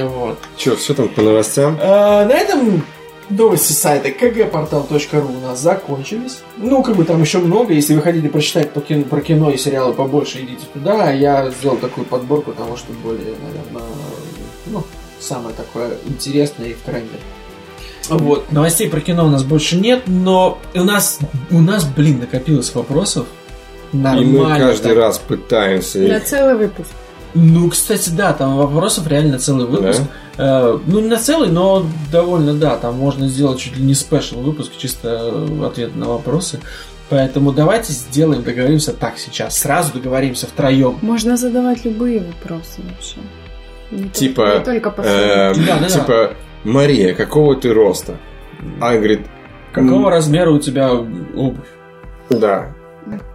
Вот. 0.09 0.39
Че, 0.57 0.75
все 0.77 0.95
там 0.95 1.09
по 1.09 1.23
новостям? 1.23 1.79
А, 1.81 2.25
На 2.25 2.33
этом 2.33 2.83
новости 3.31 3.73
сайта 3.73 4.09
kgportal.ru 4.09 5.37
у 5.37 5.41
нас 5.47 5.61
закончились. 5.61 6.39
Ну, 6.57 6.83
как 6.83 6.97
бы 6.97 7.05
там 7.05 7.21
еще 7.21 7.39
много. 7.39 7.73
Если 7.73 7.95
вы 7.95 8.03
хотите 8.03 8.29
прочитать 8.29 8.73
по 8.73 8.81
кино, 8.81 9.05
про 9.05 9.21
кино 9.21 9.51
и 9.51 9.57
сериалы 9.57 9.93
побольше, 9.93 10.41
идите 10.41 10.65
туда. 10.73 11.13
Я 11.13 11.51
сделал 11.51 11.77
такую 11.77 12.05
подборку 12.07 12.53
того, 12.53 12.77
что 12.77 12.93
более, 13.05 13.35
наверное, 13.47 13.89
ну, 14.67 14.83
самое 15.21 15.55
такое 15.55 15.97
интересное 16.09 16.69
и 16.69 16.75
в 16.75 16.81
тренде. 16.81 17.17
Вот. 18.09 18.53
Новостей 18.53 18.89
про 18.89 19.01
кино 19.01 19.27
у 19.27 19.29
нас 19.29 19.43
больше 19.45 19.77
нет, 19.77 20.03
но 20.07 20.59
у 20.75 20.85
нас, 20.85 21.19
у 21.51 21.61
нас, 21.61 21.85
блин, 21.85 22.21
накопилось 22.21 22.75
вопросов. 22.75 23.27
Нормально. 23.93 24.21
И 24.21 24.39
мы 24.39 24.59
каждый 24.59 24.89
так. 24.89 24.97
раз 24.97 25.19
пытаемся... 25.19 25.99
На 26.01 26.21
целый 26.21 26.57
выпуск. 26.57 26.91
Ну, 27.35 27.69
кстати, 27.69 28.09
да, 28.11 28.33
там 28.33 28.57
вопросов 28.57 29.07
реально 29.07 29.39
целый 29.39 29.67
выпуск. 29.67 30.01
Да? 30.37 30.73
Э, 30.73 30.79
ну, 30.87 31.01
не 31.01 31.09
на 31.09 31.19
целый, 31.19 31.49
но 31.49 31.87
довольно, 32.11 32.55
да, 32.55 32.77
там 32.77 32.97
можно 32.97 33.29
сделать 33.29 33.59
чуть 33.59 33.77
ли 33.77 33.85
не 33.85 33.95
спешл 33.95 34.41
выпуск, 34.41 34.73
чисто 34.79 35.47
ответ 35.65 35.95
на 35.97 36.07
вопросы. 36.07 36.61
Поэтому 37.09 37.53
давайте 37.53 37.93
сделаем, 37.93 38.43
договоримся 38.43 38.93
так 38.93 39.19
сейчас. 39.19 39.59
Сразу 39.59 39.93
договоримся 39.93 40.47
втроем. 40.47 40.99
Можно 41.03 41.37
задавать 41.37 41.85
любые 41.85 42.21
вопросы 42.21 42.81
вообще. 42.83 43.19
Не 43.91 44.09
типа, 44.09 44.63
только, 44.65 44.73
не 44.73 44.81
только 44.81 45.03
э, 45.03 45.55
да, 45.55 45.79
да, 45.79 45.89
типа, 45.89 46.07
да. 46.09 46.31
Мария, 46.67 47.15
какого 47.15 47.55
ты 47.55 47.73
роста? 47.73 48.19
А 48.81 48.97
говорит, 48.97 49.21
какого 49.73 50.11
размера 50.11 50.51
у 50.51 50.59
тебя 50.59 50.93
обувь? 50.93 51.69
Да. 52.29 52.75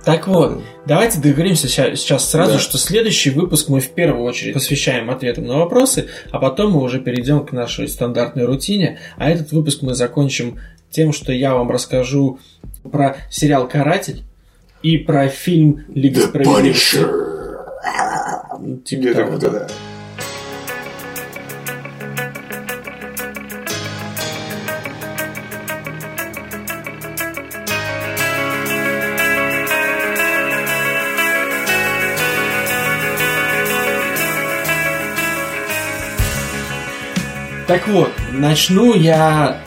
Так 0.04 0.28
вот, 0.28 0.62
давайте 0.86 1.22
договоримся 1.22 1.70
сейчас 1.70 2.30
сразу, 2.30 2.54
да. 2.54 2.60
что 2.60 2.78
следующий 2.78 3.30
выпуск 3.30 3.70
мы 3.70 3.80
в 3.80 3.90
первую 3.92 4.26
очередь 4.26 4.54
посвящаем 4.54 5.10
ответам 5.10 5.46
на 5.46 5.60
вопросы, 5.60 6.10
а 6.30 6.40
потом 6.40 6.74
мы 6.74 6.82
уже 6.82 7.00
перейдем 7.00 7.46
к 7.46 7.54
нашей 7.54 7.88
стандартной 7.88 8.44
рутине. 8.44 9.00
А 9.16 9.30
этот 9.30 9.54
выпуск 9.54 9.82
мы 9.82 9.94
закончим 9.94 10.60
тем, 10.90 11.14
что 11.14 11.32
я 11.32 11.56
вам 11.56 11.72
расскажу 11.72 12.40
про 12.84 13.16
сериал 13.30 13.66
«Каратель» 13.66 14.24
и 14.84 14.98
про 14.98 15.30
фильм 15.30 15.86
«Лига 15.96 16.20
справедливости». 16.20 17.00
Типа 18.84 19.14
того, 19.14 19.38
да. 19.38 19.68
Так 37.72 37.88
вот, 37.88 38.12
начну 38.34 38.94
я 38.94 39.62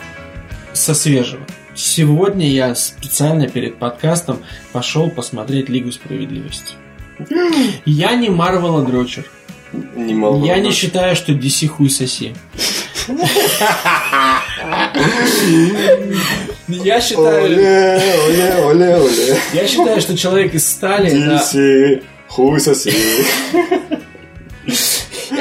со 0.74 0.92
свежего. 0.92 1.40
Сегодня 1.74 2.46
я 2.50 2.74
специально 2.74 3.48
перед 3.48 3.78
подкастом 3.78 4.40
пошел 4.74 5.08
посмотреть 5.08 5.70
Лигу 5.70 5.90
справедливости. 5.90 6.74
Я 7.86 8.14
не 8.14 8.28
Марвела 8.28 8.84
Дрочер. 8.84 9.24
Не 9.72 10.12
Marvel 10.12 10.46
Я 10.46 10.58
не 10.58 10.72
считаю, 10.72 11.16
что 11.16 11.32
DC 11.32 11.66
хуй 11.66 11.88
соси. 11.88 12.34
Я 16.68 17.00
считаю... 17.00 17.44
Оле, 17.44 18.02
оле, 18.26 18.54
оле, 18.66 18.96
оле. 18.98 19.38
Я 19.54 19.66
считаю, 19.66 20.02
что 20.02 20.14
человек 20.14 20.52
из 20.52 20.68
стали... 20.68 21.10
DC, 21.10 22.02
хуй 22.28 22.60
соси. 22.60 22.92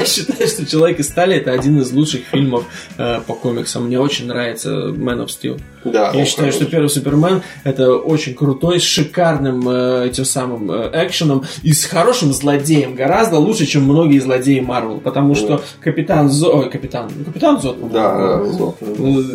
Я 0.04 0.08
считаю, 0.08 0.50
что 0.50 0.66
«Человек 0.66 1.00
из 1.00 1.08
стали»— 1.08 1.36
это 1.38 1.54
один 1.54 1.80
из 1.80 1.94
лучших 1.94 2.26
фильмов 2.26 2.66
э, 2.98 3.22
по 3.26 3.36
комиксам. 3.36 3.86
Мне 3.86 4.00
очень 4.00 4.28
нравится 4.28 4.70
Man 4.70 5.26
of 5.26 5.28
Steel. 5.28 5.62
Да, 5.86 6.12
Я 6.14 6.26
считаю, 6.26 6.52
что 6.52 6.66
первый 6.66 6.90
Супермен— 6.90 7.42
это 7.64 7.96
очень 7.96 8.34
крутой, 8.34 8.82
с 8.82 8.84
шикарным 8.84 9.68
э, 9.70 10.08
этим 10.08 10.26
самым 10.26 10.70
э, 10.70 10.92
экшеном 11.06 11.46
и 11.62 11.72
с 11.72 11.86
хорошим 11.86 12.34
злодеем. 12.34 12.96
Гораздо 12.96 13.38
лучше, 13.38 13.66
чем 13.66 13.84
многие 13.84 14.20
злодеи 14.20 14.60
Марвел. 14.60 15.00
Потому 15.00 15.36
что 15.36 15.64
Капитан 15.80 16.30
Зод... 16.30 16.54
Ой, 16.54 16.70
Капитан... 16.70 17.10
Ну, 17.16 17.24
Капитан 17.24 17.62
Зод, 17.62 17.90
Да, 17.92 18.44
Зод. 18.44 18.76
Э, 18.82 18.86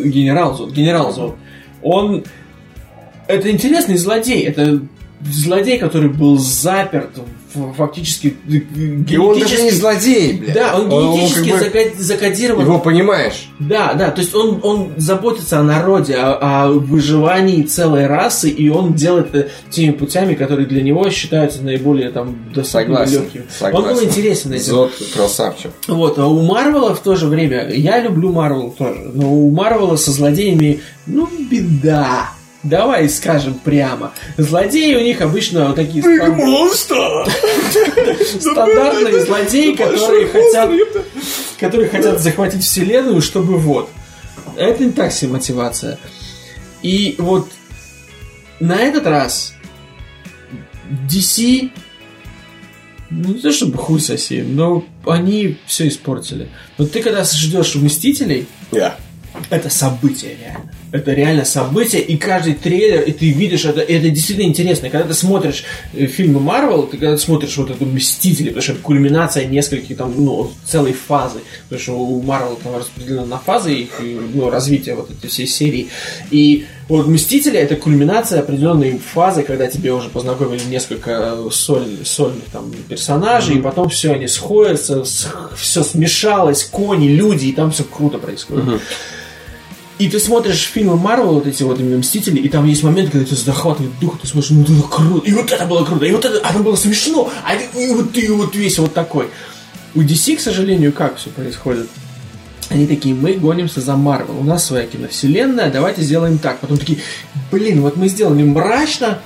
генерал 0.04 0.54
Зод. 0.54 0.72
Генерал 0.72 1.12
Зод. 1.12 1.36
Он... 1.82 2.24
Это 3.26 3.50
интересный 3.50 3.96
злодей. 3.96 4.42
Это 4.42 4.80
злодей, 5.22 5.78
который 5.78 6.10
был 6.10 6.36
заперт 6.36 7.18
фактически 7.76 8.36
генетически... 8.46 9.14
И 9.14 9.16
он 9.16 9.38
даже 9.38 9.62
не 9.62 9.70
злодей, 9.70 10.32
блядь. 10.34 10.54
Да, 10.54 10.76
он 10.76 10.88
генетически 10.88 11.50
он, 11.50 11.58
как 11.58 11.72
бы, 11.72 12.02
закодирован. 12.02 12.64
Его 12.64 12.78
понимаешь. 12.78 13.48
Да, 13.58 13.94
да, 13.94 14.10
то 14.10 14.20
есть 14.20 14.34
он, 14.34 14.60
он 14.62 14.92
заботится 14.96 15.60
о 15.60 15.62
народе, 15.62 16.16
о, 16.16 16.64
о 16.64 16.68
выживании 16.68 17.62
целой 17.62 18.06
расы, 18.06 18.48
и 18.50 18.68
он 18.68 18.94
делает 18.94 19.34
это 19.34 19.50
теми 19.70 19.92
путями, 19.92 20.34
которые 20.34 20.66
для 20.66 20.82
него 20.82 21.08
считаются 21.10 21.62
наиболее 21.62 22.10
там 22.10 22.52
достаточно 22.54 23.04
легкими. 23.04 23.44
Согласен. 23.50 23.88
Он 23.88 23.94
был 23.94 24.04
интересен 24.04 24.52
этим. 24.52 24.64
Зод 24.64 24.92
красавчик. 25.14 25.70
Вот, 25.86 26.18
а 26.18 26.26
у 26.26 26.42
Марвела 26.42 26.94
в 26.94 27.00
то 27.00 27.16
же 27.16 27.26
время, 27.26 27.68
я 27.70 28.00
люблю 28.00 28.32
Марвел 28.32 28.70
тоже, 28.70 29.10
но 29.14 29.32
у 29.32 29.50
Марвела 29.50 29.96
со 29.96 30.12
злодеями, 30.12 30.80
ну, 31.06 31.28
беда. 31.50 32.30
Давай 32.64 33.08
скажем 33.08 33.54
прямо. 33.54 34.12
Злодеи 34.36 34.96
у 34.96 35.00
них 35.00 35.20
обычно 35.20 35.66
вот 35.66 35.76
такие... 35.76 36.02
Стандартные 38.40 39.24
злодеи, 39.24 39.74
которые 39.74 40.26
хотят... 40.26 40.70
Которые 41.60 41.88
хотят 41.88 42.20
захватить 42.20 42.64
вселенную, 42.64 43.22
чтобы 43.22 43.58
вот. 43.58 43.88
Это 44.56 44.84
не 44.84 44.90
так 44.90 45.12
себе 45.12 45.30
мотивация. 45.32 45.98
И 46.82 47.14
вот 47.18 47.48
на 48.58 48.76
этот 48.76 49.06
раз 49.06 49.54
DC 51.08 51.70
ну, 53.10 53.34
не 53.34 53.40
то 53.40 53.52
чтобы 53.52 53.78
хуй 53.78 54.00
соси, 54.00 54.42
но 54.42 54.84
они 55.06 55.58
все 55.66 55.88
испортили. 55.88 56.48
Но 56.76 56.86
ты 56.86 57.02
когда 57.02 57.24
ждешь 57.24 57.74
Мстителей, 57.76 58.46
yeah. 58.72 58.94
это 59.48 59.70
событие 59.70 60.36
реально 60.36 60.72
это 60.90 61.12
реально 61.12 61.44
событие, 61.44 62.02
и 62.02 62.16
каждый 62.16 62.54
трейлер, 62.54 63.02
и 63.02 63.12
ты 63.12 63.30
видишь, 63.30 63.64
это, 63.64 63.80
это 63.80 64.08
действительно 64.10 64.46
интересно. 64.46 64.86
И 64.86 64.90
когда 64.90 65.08
ты 65.08 65.14
смотришь 65.14 65.64
э, 65.92 66.06
фильмы 66.06 66.40
Марвел, 66.40 66.84
ты 66.84 66.96
когда 66.96 67.16
ты 67.16 67.22
смотришь 67.22 67.56
вот 67.56 67.70
эту 67.70 67.84
Мстители, 67.84 68.48
потому 68.48 68.62
что 68.62 68.72
это 68.72 68.82
кульминация 68.82 69.44
нескольких 69.46 69.96
там, 69.96 70.14
ну, 70.16 70.50
целой 70.64 70.92
фазы, 70.92 71.40
потому 71.64 71.80
что 71.80 71.92
у 71.92 72.22
Марвел 72.22 72.58
там 72.62 72.76
распределено 72.76 73.26
на 73.26 73.38
фазы 73.38 73.74
их, 73.74 74.00
ну, 74.00 74.50
развития 74.50 74.94
вот 74.94 75.10
этой 75.10 75.28
всей 75.28 75.46
серии. 75.46 75.88
И 76.30 76.66
вот 76.88 77.06
Мстители 77.06 77.58
это 77.58 77.76
кульминация 77.76 78.40
определенной 78.40 78.98
фазы, 78.98 79.42
когда 79.42 79.66
тебе 79.66 79.92
уже 79.92 80.08
познакомили 80.08 80.62
несколько 80.64 81.36
соль, 81.50 81.98
сольных 82.04 82.44
там 82.50 82.72
персонажей, 82.88 83.56
mm-hmm. 83.56 83.58
и 83.58 83.62
потом 83.62 83.88
все 83.90 84.12
они 84.12 84.26
сходятся, 84.26 85.04
все 85.54 85.82
смешалось, 85.82 86.64
кони, 86.64 87.08
люди, 87.08 87.46
и 87.46 87.52
там 87.52 87.72
все 87.72 87.84
круто 87.84 88.18
происходит. 88.18 88.64
Mm-hmm. 88.64 88.80
И 89.98 90.08
ты 90.08 90.20
смотришь 90.20 90.70
фильмы 90.72 90.96
Марвел, 90.96 91.34
вот 91.34 91.46
эти 91.46 91.64
вот 91.64 91.80
именно 91.80 91.98
Мстители, 91.98 92.38
и 92.38 92.48
там 92.48 92.66
есть 92.66 92.84
момент, 92.84 93.10
когда 93.10 93.26
тебя 93.26 93.36
захватывает 93.36 93.98
дух, 93.98 94.20
ты 94.20 94.28
смотришь, 94.28 94.50
ну 94.50 94.62
это 94.62 94.88
круто, 94.88 95.28
и 95.28 95.32
вот 95.32 95.50
это 95.50 95.64
было 95.66 95.84
круто, 95.84 96.04
и 96.04 96.12
вот 96.12 96.24
это, 96.24 96.40
а 96.46 96.56
было 96.58 96.76
смешно, 96.76 97.30
а 97.44 97.54
и 97.54 97.92
вот 97.92 98.12
ты 98.12 98.32
вот 98.32 98.54
весь 98.54 98.78
вот 98.78 98.94
такой. 98.94 99.28
У 99.96 100.00
DC, 100.00 100.36
к 100.36 100.40
сожалению, 100.40 100.92
как 100.92 101.16
все 101.16 101.30
происходит? 101.30 101.88
Они 102.68 102.86
такие, 102.86 103.14
мы 103.14 103.32
гонимся 103.32 103.80
за 103.80 103.96
Марвел, 103.96 104.38
у 104.38 104.44
нас 104.44 104.66
своя 104.66 104.86
киновселенная, 104.86 105.70
давайте 105.70 106.02
сделаем 106.02 106.38
так. 106.38 106.60
Потом 106.60 106.76
такие, 106.76 106.98
блин, 107.50 107.82
вот 107.82 107.96
мы 107.96 108.08
сделали 108.08 108.44
мрачно, 108.44 109.18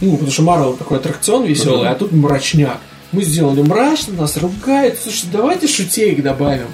ну, 0.00 0.12
потому 0.12 0.30
что 0.30 0.42
Марвел 0.42 0.74
такой 0.74 0.98
аттракцион 0.98 1.44
веселый, 1.44 1.86
mm-hmm. 1.86 1.92
а 1.92 1.94
тут 1.96 2.12
мрачняк. 2.12 2.80
Мы 3.12 3.22
сделали 3.22 3.62
мрачно, 3.62 4.14
нас 4.14 4.36
ругают, 4.36 4.98
слушай, 5.02 5.26
давайте 5.30 5.66
шутеек 5.66 6.22
добавим. 6.22 6.68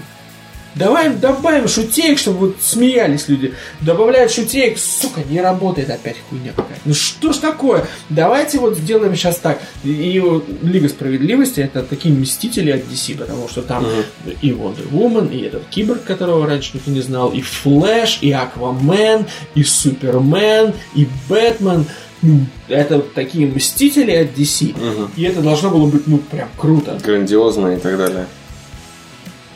Давай 0.75 1.11
добавим 1.11 1.69
шутеек, 1.69 2.19
чтобы 2.19 2.39
вот 2.39 2.57
смеялись 2.61 3.29
люди. 3.29 3.55
Добавляют 3.81 4.33
шутеек, 4.33 4.79
сука, 4.79 5.21
не 5.29 5.41
работает 5.41 5.91
опять 5.91 6.17
хуйня 6.29 6.53
какая. 6.57 6.79
Ну 6.85 6.95
что 6.95 7.33
ж 7.33 7.37
такое? 7.39 7.87
Давайте 8.09 8.59
вот 8.59 8.79
сделаем 8.79 9.15
сейчас 9.15 9.37
так. 9.39 9.61
И, 9.85 9.91
и 9.91 10.19
вот 10.21 10.47
Лига 10.63 10.89
Справедливости 10.89 11.61
это 11.61 11.83
такие 11.83 12.15
мстители 12.15 12.71
от 12.71 12.83
DC, 12.83 13.19
потому 13.19 13.49
что 13.49 13.63
там 13.63 13.85
uh-huh. 13.85 14.37
и 14.41 14.51
Wonder 14.51 14.91
Woman, 14.91 15.35
и 15.35 15.43
этот 15.43 15.65
Киборг, 15.69 16.05
которого 16.05 16.47
раньше 16.47 16.71
никто 16.75 16.91
не 16.91 17.01
знал, 17.01 17.31
и 17.31 17.43
Флэш, 17.43 18.19
и 18.23 18.33
Аквамен, 18.33 19.27
и 19.55 19.63
Супермен, 19.63 20.73
и 20.95 21.07
Бэтмен. 21.29 21.87
Ну, 22.23 22.47
это 22.69 23.01
такие 23.01 23.49
мстители 23.49 24.13
от 24.13 24.39
DC. 24.39 24.75
Uh-huh. 24.75 25.11
И 25.17 25.25
это 25.25 25.43
должно 25.43 25.71
было 25.71 25.87
быть, 25.87 26.07
ну, 26.07 26.19
прям 26.19 26.49
круто. 26.57 26.99
Грандиозно 27.03 27.75
и 27.75 27.79
так 27.79 27.99
далее. 27.99 28.27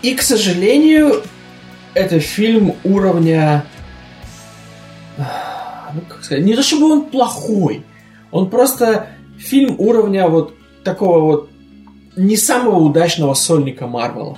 И, 0.02 0.14
к 0.14 0.22
сожалению, 0.22 1.22
это 1.94 2.20
фильм 2.20 2.74
уровня... 2.84 3.64
Ну, 5.16 6.02
как 6.08 6.24
сказать, 6.24 6.44
не 6.44 6.54
то 6.54 6.62
чтобы 6.62 6.90
он 6.90 7.06
плохой, 7.06 7.82
он 8.30 8.50
просто 8.50 9.08
фильм 9.38 9.76
уровня 9.78 10.28
вот 10.28 10.54
такого 10.84 11.20
вот 11.20 11.50
не 12.16 12.36
самого 12.36 12.80
удачного 12.80 13.34
сольника 13.34 13.86
Марвела. 13.86 14.36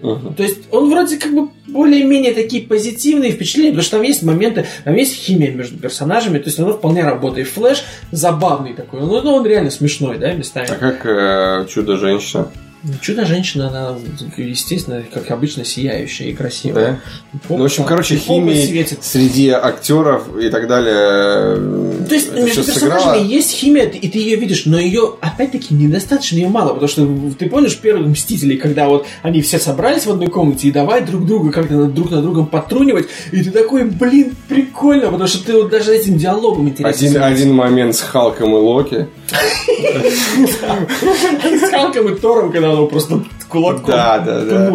То 0.00 0.42
есть 0.42 0.64
он 0.70 0.90
вроде 0.90 1.16
как 1.16 1.34
бы 1.34 1.48
более-менее 1.66 2.34
такие 2.34 2.66
позитивные 2.66 3.32
впечатления, 3.32 3.70
потому 3.70 3.82
что 3.84 3.96
там 3.96 4.02
есть 4.02 4.22
моменты, 4.22 4.66
там 4.84 4.94
есть 4.94 5.14
химия 5.14 5.50
между 5.50 5.78
персонажами, 5.78 6.38
то 6.38 6.44
есть 6.46 6.58
оно 6.58 6.74
вполне 6.74 7.02
работает. 7.02 7.48
Флэш 7.48 7.84
забавный 8.12 8.74
такой, 8.74 9.00
ну, 9.00 9.22
ну 9.22 9.34
он 9.34 9.46
реально 9.46 9.70
смешной, 9.70 10.18
да, 10.18 10.32
местами. 10.32 10.68
А 10.70 10.74
как 10.74 11.06
э, 11.06 11.66
Чудо-женщина? 11.70 12.48
Ну, 12.86 12.92
Чудо-женщина, 13.00 13.68
она, 13.68 13.96
естественно, 14.36 15.02
как 15.12 15.30
обычно, 15.30 15.64
сияющая 15.64 16.26
и 16.26 16.34
красивая. 16.34 17.00
Да? 17.32 17.40
Ну, 17.48 17.56
в 17.56 17.64
общем, 17.64 17.84
короче, 17.84 18.16
химия 18.16 18.66
светит. 18.66 19.02
среди 19.02 19.48
актеров 19.48 20.24
и 20.38 20.50
так 20.50 20.68
далее. 20.68 20.94
э, 20.94 22.04
То 22.06 22.14
есть 22.14 22.32
между 22.34 22.62
персонажами 22.62 23.00
сыграло. 23.00 23.24
есть 23.24 23.52
химия, 23.52 23.86
и 23.86 24.08
ты 24.08 24.18
ее 24.18 24.36
видишь, 24.36 24.66
но 24.66 24.78
ее, 24.78 25.14
опять-таки, 25.22 25.74
недостаточно, 25.74 26.36
ее 26.36 26.48
мало, 26.48 26.74
потому 26.74 26.88
что 26.88 27.08
ты 27.38 27.48
помнишь 27.48 27.78
первых 27.78 28.06
Мстителей, 28.08 28.58
когда 28.58 28.86
вот 28.88 29.06
они 29.22 29.40
все 29.40 29.58
собрались 29.58 30.04
в 30.04 30.10
одной 30.10 30.28
комнате 30.28 30.68
и 30.68 30.70
давай 30.70 31.00
друг 31.02 31.24
друга 31.24 31.52
как-то 31.52 31.86
друг 31.86 32.10
на 32.10 32.20
другом 32.20 32.46
подтрунивать, 32.46 33.06
и 33.32 33.42
ты 33.42 33.50
такой, 33.50 33.84
блин, 33.84 34.36
прикольно, 34.46 35.06
потому 35.10 35.26
что 35.26 35.42
ты 35.42 35.54
вот 35.54 35.70
даже 35.70 35.94
этим 35.94 36.18
диалогом 36.18 36.66
Один, 36.66 36.84
интересен. 36.84 37.22
один 37.22 37.54
момент 37.54 37.96
с 37.96 38.00
Халком 38.02 38.50
и 38.54 38.58
Локи. 38.58 39.06
С 40.44 41.70
Халком 41.70 42.08
и 42.12 42.18
Тором, 42.18 42.52
когда 42.52 42.73
его 42.76 42.86
просто 42.86 43.24
кулаком 43.48 43.90
Да, 43.90 44.18
да, 44.18 44.40
да. 44.44 44.70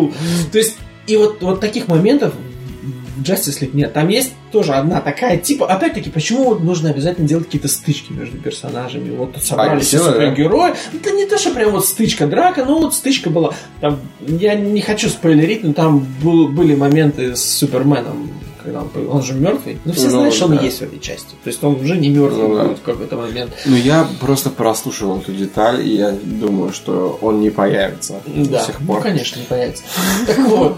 То 0.52 0.58
есть, 0.58 0.78
и 1.08 1.18
вот, 1.18 1.42
вот 1.42 1.60
таких 1.60 1.88
моментов 1.88 2.34
в 3.18 3.22
Justice 3.22 3.62
League 3.62 3.72
нет. 3.74 3.94
Там 3.94 4.08
есть 4.08 4.32
тоже 4.52 4.74
одна 4.74 5.02
такая, 5.02 5.38
типа, 5.38 5.68
опять-таки, 5.68 6.10
почему 6.10 6.46
вот 6.46 6.64
нужно 6.64 6.90
обязательно 6.90 7.28
делать 7.28 7.46
какие-то 7.46 7.68
стычки 7.68 8.14
между 8.14 8.38
персонажами? 8.38 9.14
Вот 9.16 9.34
тут 9.34 9.44
собрались 9.44 9.88
все 9.88 9.98
делали, 9.98 10.12
да? 10.12 10.14
супергерои. 10.30 10.74
Ну, 10.94 11.00
Это 11.00 11.12
не 11.12 11.26
то, 11.26 11.38
что 11.38 11.52
прям 11.52 11.72
вот 11.72 11.86
стычка, 11.86 12.28
драка, 12.28 12.64
но 12.66 12.80
вот 12.80 12.94
стычка 12.94 13.30
была. 13.30 13.54
Там, 13.82 14.00
я 14.22 14.56
не 14.56 14.82
хочу 14.82 15.10
спойлерить, 15.10 15.64
но 15.64 15.74
там 15.74 16.06
был- 16.24 16.48
были 16.48 16.76
моменты 16.76 17.36
с 17.36 17.44
Суперменом, 17.44 18.32
когда 18.64 18.82
он, 18.82 18.90
он 19.10 19.24
же 19.24 19.34
мертвый. 19.34 19.78
Ну, 19.86 19.94
все 19.94 20.06
Ну, 20.06 20.10
знают, 20.12 20.34
что 20.36 20.46
он 20.46 20.58
да. 20.58 20.64
есть 20.64 20.80
в 20.80 20.82
этой 20.84 21.00
части. 21.00 21.36
То 21.44 21.48
есть 21.50 21.64
он 21.64 21.76
уже 21.80 21.98
не 21.98 22.10
мертвый 22.10 22.48
Ну, 22.48 22.56
да. 22.56 22.64
в 22.76 22.82
какой-то 22.82 23.16
момент. 23.18 23.52
Ну, 23.66 23.76
я 23.76 24.08
просто 24.20 24.50
прослушал 24.50 25.18
эту 25.20 25.32
деталь, 25.34 25.86
и 25.88 25.96
я 25.96 26.12
думаю, 26.12 26.72
что 26.74 27.18
он 27.22 27.40
не 27.42 27.50
появится 27.50 28.22
до 28.26 28.50
Да, 28.50 28.64
сих 28.66 28.80
ну, 28.82 28.88
пор. 28.88 29.02
конечно, 29.02 29.40
не 29.40 29.46
появится. 29.46 29.84
Так 30.28 30.38
вот, 30.40 30.78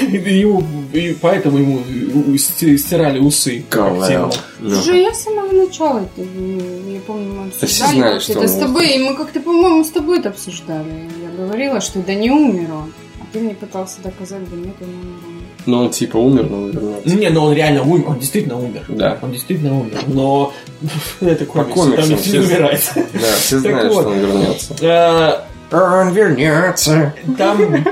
ему- 0.00 0.62
и 0.92 1.16
поэтому 1.20 1.58
ему 1.58 2.36
стирали 2.38 3.18
усы. 3.18 3.64
Слушай, 3.70 5.02
я 5.02 5.12
с 5.14 5.22
самого 5.22 5.52
начала, 5.52 5.98
это, 6.00 6.22
я 6.22 7.00
помню, 7.06 7.32
мы 7.34 7.46
обсуждали 7.48 8.16
это 8.30 8.40
он 8.40 8.48
с 8.48 8.54
тобой, 8.58 8.88
и 8.94 8.98
мы 8.98 9.14
как-то, 9.14 9.40
по-моему, 9.40 9.84
с 9.84 9.90
тобой 9.90 10.18
это 10.18 10.30
обсуждали. 10.30 11.08
Я 11.22 11.44
говорила, 11.44 11.80
что 11.80 12.00
да 12.00 12.14
не 12.14 12.30
умер 12.30 12.72
он. 12.72 12.92
А 13.20 13.24
ты 13.32 13.40
мне 13.40 13.54
пытался 13.54 14.00
доказать, 14.02 14.48
да 14.50 14.56
нет, 14.56 14.74
он 14.80 14.88
не 14.88 14.94
умер. 14.94 15.35
Ну, 15.66 15.78
он 15.82 15.90
типа 15.90 16.16
умер, 16.16 16.46
но 16.48 16.68
вернется. 16.68 17.16
Не, 17.16 17.28
но 17.28 17.46
он 17.46 17.54
реально 17.54 17.82
умер, 17.82 18.04
он 18.08 18.18
действительно 18.20 18.56
умер. 18.58 18.84
Да. 18.88 19.18
Он 19.20 19.32
действительно 19.32 19.78
умер, 19.80 19.98
но 20.06 20.52
это 21.20 21.44
комиксы, 21.44 21.72
комиксам 21.72 22.08
там 22.10 22.18
все 22.18 22.40
умирает. 22.40 22.92
Да, 22.94 23.32
все 23.38 23.58
знают, 23.58 23.92
что 23.92 24.08
он 24.08 24.18
вернется. 24.18 24.74
Э, 24.80 25.76
Он 25.76 26.12
вернется. 26.12 27.14
Там, 27.36 27.58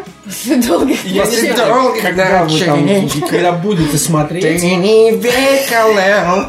Долго. 0.69 0.93
я 1.05 1.13
не 1.13 1.19
После 1.21 1.53
знаю, 1.53 1.75
долгих 1.75 2.03
когда 2.03 2.45
вы 2.45 2.59
там, 2.61 3.09
когда 3.29 3.53
будете 3.53 3.99
смотреть, 3.99 4.63
не 4.63 5.11
векалел. 5.11 6.47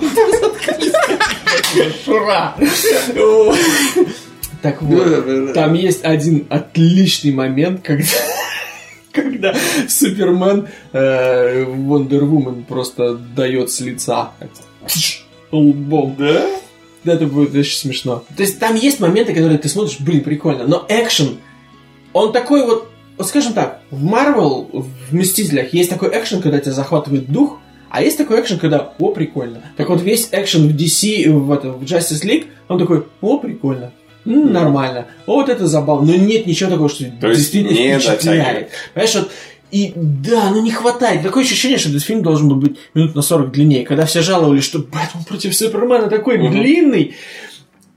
Шура! 2.05 2.55
Так 4.61 4.81
вот, 4.81 5.53
там 5.53 5.73
есть 5.73 6.03
один 6.03 6.47
отличный 6.49 7.31
момент, 7.31 7.81
когда, 7.83 8.05
когда 9.15 9.55
Супермен 9.87 10.67
э, 10.91 11.63
Wonder 11.63 12.21
Woman 12.21 12.65
просто 12.65 13.15
дает 13.15 13.71
с 13.71 13.79
лица 13.79 14.31
лбом. 15.51 16.15
Да? 16.17 16.45
Это 17.05 17.27
будет 17.27 17.55
очень 17.55 17.77
смешно. 17.77 18.23
То 18.35 18.43
есть 18.43 18.59
там 18.59 18.75
есть 18.75 18.99
моменты, 18.99 19.33
которые 19.33 19.57
ты 19.57 19.69
смотришь, 19.69 19.99
блин, 19.99 20.23
прикольно, 20.23 20.65
но 20.67 20.85
экшен, 20.89 21.37
он 22.13 22.31
такой 22.31 22.65
вот, 22.65 22.89
вот 23.17 23.27
скажем 23.27 23.53
так, 23.53 23.81
в 23.91 24.03
Марвел, 24.03 24.69
в 24.71 25.13
Мстителях 25.13 25.73
есть 25.73 25.89
такой 25.89 26.09
экшен, 26.09 26.41
когда 26.41 26.59
тебя 26.59 26.71
захватывает 26.71 27.31
дух, 27.31 27.59
а 27.89 28.01
есть 28.01 28.17
такой 28.17 28.41
экшен, 28.41 28.57
когда, 28.59 28.93
о, 28.99 29.11
прикольно. 29.11 29.61
Так 29.77 29.89
вот, 29.89 30.01
весь 30.01 30.29
экшен 30.31 30.67
в 30.67 30.75
DC, 30.75 31.31
в, 31.31 31.51
это, 31.51 31.71
в 31.71 31.83
Justice 31.83 32.23
League, 32.23 32.47
он 32.67 32.79
такой, 32.79 33.05
о, 33.21 33.37
прикольно. 33.37 33.91
М, 34.25 34.51
нормально. 34.53 35.07
Вот 35.25 35.49
это 35.49 35.67
забавно. 35.67 36.13
Но 36.13 36.17
нет 36.17 36.45
ничего 36.47 36.69
такого, 36.69 36.89
что 36.89 37.05
То 37.21 37.33
действительно 37.33 37.77
не 37.77 37.93
впечатляет. 37.99 38.69
Понимаешь, 38.93 39.15
вот 39.15 39.31
и 39.71 39.91
да, 39.95 40.51
ну 40.51 40.61
не 40.61 40.71
хватает. 40.71 41.21
Такое 41.23 41.43
ощущение, 41.43 41.77
что 41.77 41.89
этот 41.89 42.03
фильм 42.03 42.21
должен 42.23 42.47
был 42.47 42.55
быть 42.55 42.77
минут 42.93 43.15
на 43.15 43.21
40 43.21 43.51
длиннее. 43.51 43.85
Когда 43.85 44.05
все 44.05 44.21
жаловались, 44.21 44.63
что 44.63 44.79
Бэтмен 44.79 45.23
против 45.27 45.55
Супермена 45.55 46.07
такой 46.07 46.37
Мгм. 46.37 46.51
длинный, 46.51 47.15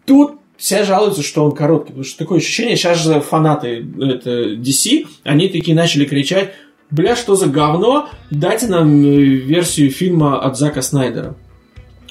тут 0.07 0.33
все 0.57 0.85
жалуются, 0.85 1.23
что 1.23 1.45
он 1.45 1.53
короткий. 1.53 1.89
Потому 1.89 2.05
что 2.05 2.19
такое 2.19 2.39
ощущение, 2.39 2.77
сейчас 2.77 3.03
же 3.03 3.21
фанаты 3.21 3.87
это, 4.01 4.55
DC, 4.55 5.07
они 5.23 5.49
такие 5.49 5.77
начали 5.77 6.05
кричать, 6.05 6.53
бля, 6.91 7.15
что 7.15 7.37
за 7.37 7.47
говно, 7.47 8.09
дайте 8.31 8.67
нам 8.67 9.03
э, 9.05 9.07
версию 9.17 9.91
фильма 9.93 10.41
от 10.41 10.59
Зака 10.59 10.83
Снайдера. 10.83 11.37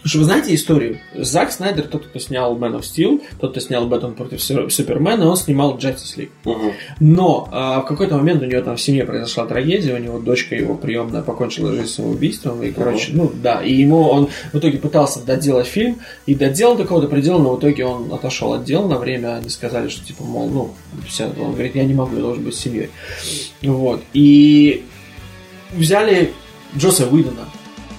Что 0.03 0.19
вы 0.19 0.23
знаете 0.25 0.53
историю? 0.55 0.99
Зак 1.15 1.51
Снайдер, 1.51 1.87
тот, 1.87 2.05
кто 2.05 2.19
снял 2.19 2.55
Man 2.57 2.79
of 2.79 2.81
Steel, 2.81 3.21
тот, 3.39 3.51
кто 3.51 3.59
снял 3.59 3.87
Бэтмен 3.87 4.13
против 4.13 4.41
Су- 4.41 4.69
Супермена, 4.69 5.27
он 5.27 5.35
снимал 5.35 5.77
Justice 5.77 6.17
League. 6.17 6.29
Мгм. 6.45 6.71
Но 6.99 7.49
а, 7.51 7.81
в 7.81 7.85
какой-то 7.85 8.17
момент 8.17 8.41
у 8.41 8.45
него 8.45 8.61
там 8.61 8.77
в 8.77 8.81
семье 8.81 9.05
произошла 9.05 9.45
трагедия, 9.45 9.93
у 9.93 9.97
него 9.97 10.19
дочка 10.19 10.55
его 10.55 10.75
приемная 10.75 11.23
покончила 11.23 11.73
жизнь 11.73 11.89
самоубийством, 11.89 12.63
и, 12.63 12.71
короче, 12.71 13.11
ну 13.13 13.31
да, 13.33 13.61
и 13.61 13.73
ему 13.73 14.03
он 14.03 14.29
в 14.53 14.57
итоге 14.57 14.77
пытался 14.77 15.19
доделать 15.25 15.67
фильм, 15.67 15.97
и 16.25 16.35
доделал 16.35 16.77
до 16.77 16.83
какого-то 16.83 17.07
предела, 17.07 17.39
но 17.39 17.55
в 17.55 17.59
итоге 17.59 17.85
он 17.85 18.11
отошел 18.13 18.53
от 18.53 18.63
дела 18.63 18.87
на 18.87 18.97
время, 18.97 19.35
они 19.37 19.49
сказали, 19.49 19.89
что 19.89 20.05
типа, 20.05 20.23
мол, 20.23 20.47
ну, 20.49 20.73
все, 21.07 21.25
он 21.25 21.53
говорит, 21.53 21.75
я 21.75 21.83
не 21.83 21.93
могу, 21.93 22.15
я 22.15 22.21
должен 22.21 22.43
быть 22.43 22.55
с 22.55 22.59
семьей. 22.59 22.89
Вот, 23.61 24.01
и 24.13 24.85
взяли 25.73 26.31
Джоса 26.77 27.07
Уидона, 27.07 27.49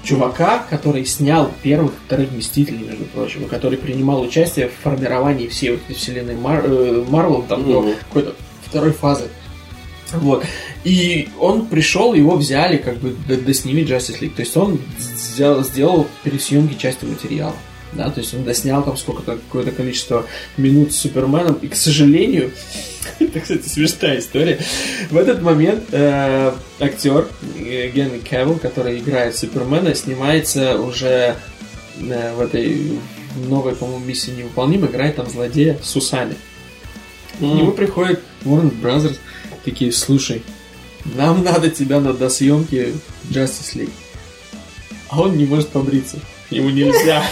чувака, 0.08 0.64
который 0.70 1.04
снял 1.04 1.50
первых, 1.62 1.92
вторых 2.06 2.32
Мстителей, 2.32 2.78
между 2.86 3.04
прочим, 3.04 3.44
который 3.48 3.78
принимал 3.78 4.22
участие 4.22 4.68
в 4.68 4.82
формировании 4.82 5.48
всей 5.48 5.70
вот 5.72 5.80
этой 5.84 5.94
вселенной 5.96 6.34
Мар- 6.36 6.64
э, 6.64 7.04
Марвел, 7.08 7.42
там, 7.42 7.64
до 7.70 7.82
Мгм. 7.82 7.94
какой-то 8.08 8.34
второй 8.64 8.92
фазы. 8.92 9.24
Вот. 10.14 10.44
И 10.84 11.28
он 11.38 11.66
пришел, 11.66 12.14
его 12.14 12.36
взяли, 12.36 12.78
как 12.78 12.96
бы, 12.96 13.14
д- 13.28 13.36
доснимить 13.36 13.88
Justice 13.90 14.20
League. 14.20 14.34
То 14.34 14.40
есть 14.42 14.56
он 14.56 14.80
сделал, 14.98 15.62
сделал 15.62 16.06
пересъемки 16.24 16.80
части 16.80 17.04
материала. 17.04 17.52
Да, 17.92 18.10
то 18.10 18.20
есть 18.20 18.34
он 18.34 18.44
доснял 18.44 18.82
там 18.82 18.96
сколько-то, 18.96 19.36
какое-то 19.36 19.70
количество 19.70 20.26
минут 20.56 20.92
с 20.92 20.98
Суперменом. 20.98 21.54
И, 21.62 21.68
к 21.68 21.74
сожалению, 21.74 22.52
это, 23.18 23.40
кстати, 23.40 23.66
смешная 23.66 24.18
история. 24.18 24.58
В 25.10 25.16
этот 25.16 25.40
момент 25.42 25.84
э, 25.92 26.52
актер 26.80 27.28
э, 27.56 27.88
Генри 27.88 28.18
Кевилл, 28.18 28.56
который 28.56 28.98
играет 28.98 29.36
Супермена, 29.36 29.94
снимается 29.94 30.78
уже 30.78 31.36
э, 32.00 32.34
в 32.34 32.40
этой 32.40 32.98
новой, 33.46 33.74
по-моему, 33.74 34.04
миссии 34.04 34.32
невыполнима, 34.32 34.86
играет 34.86 35.16
там 35.16 35.28
злодея 35.28 35.78
с 35.82 35.96
усами. 35.96 36.36
К 37.38 37.40
нему 37.40 37.72
приходит 37.72 38.20
Warner 38.44 38.72
Brothers, 38.82 39.16
такие, 39.64 39.92
слушай, 39.92 40.42
нам 41.04 41.42
надо 41.44 41.70
тебя 41.70 42.00
на 42.00 42.12
досъемке 42.12 42.92
Justice 43.30 43.76
League. 43.76 43.92
А 45.08 45.22
он 45.22 45.36
не 45.38 45.46
может 45.46 45.68
побриться. 45.68 46.18
Ему 46.50 46.70
нельзя. 46.70 47.22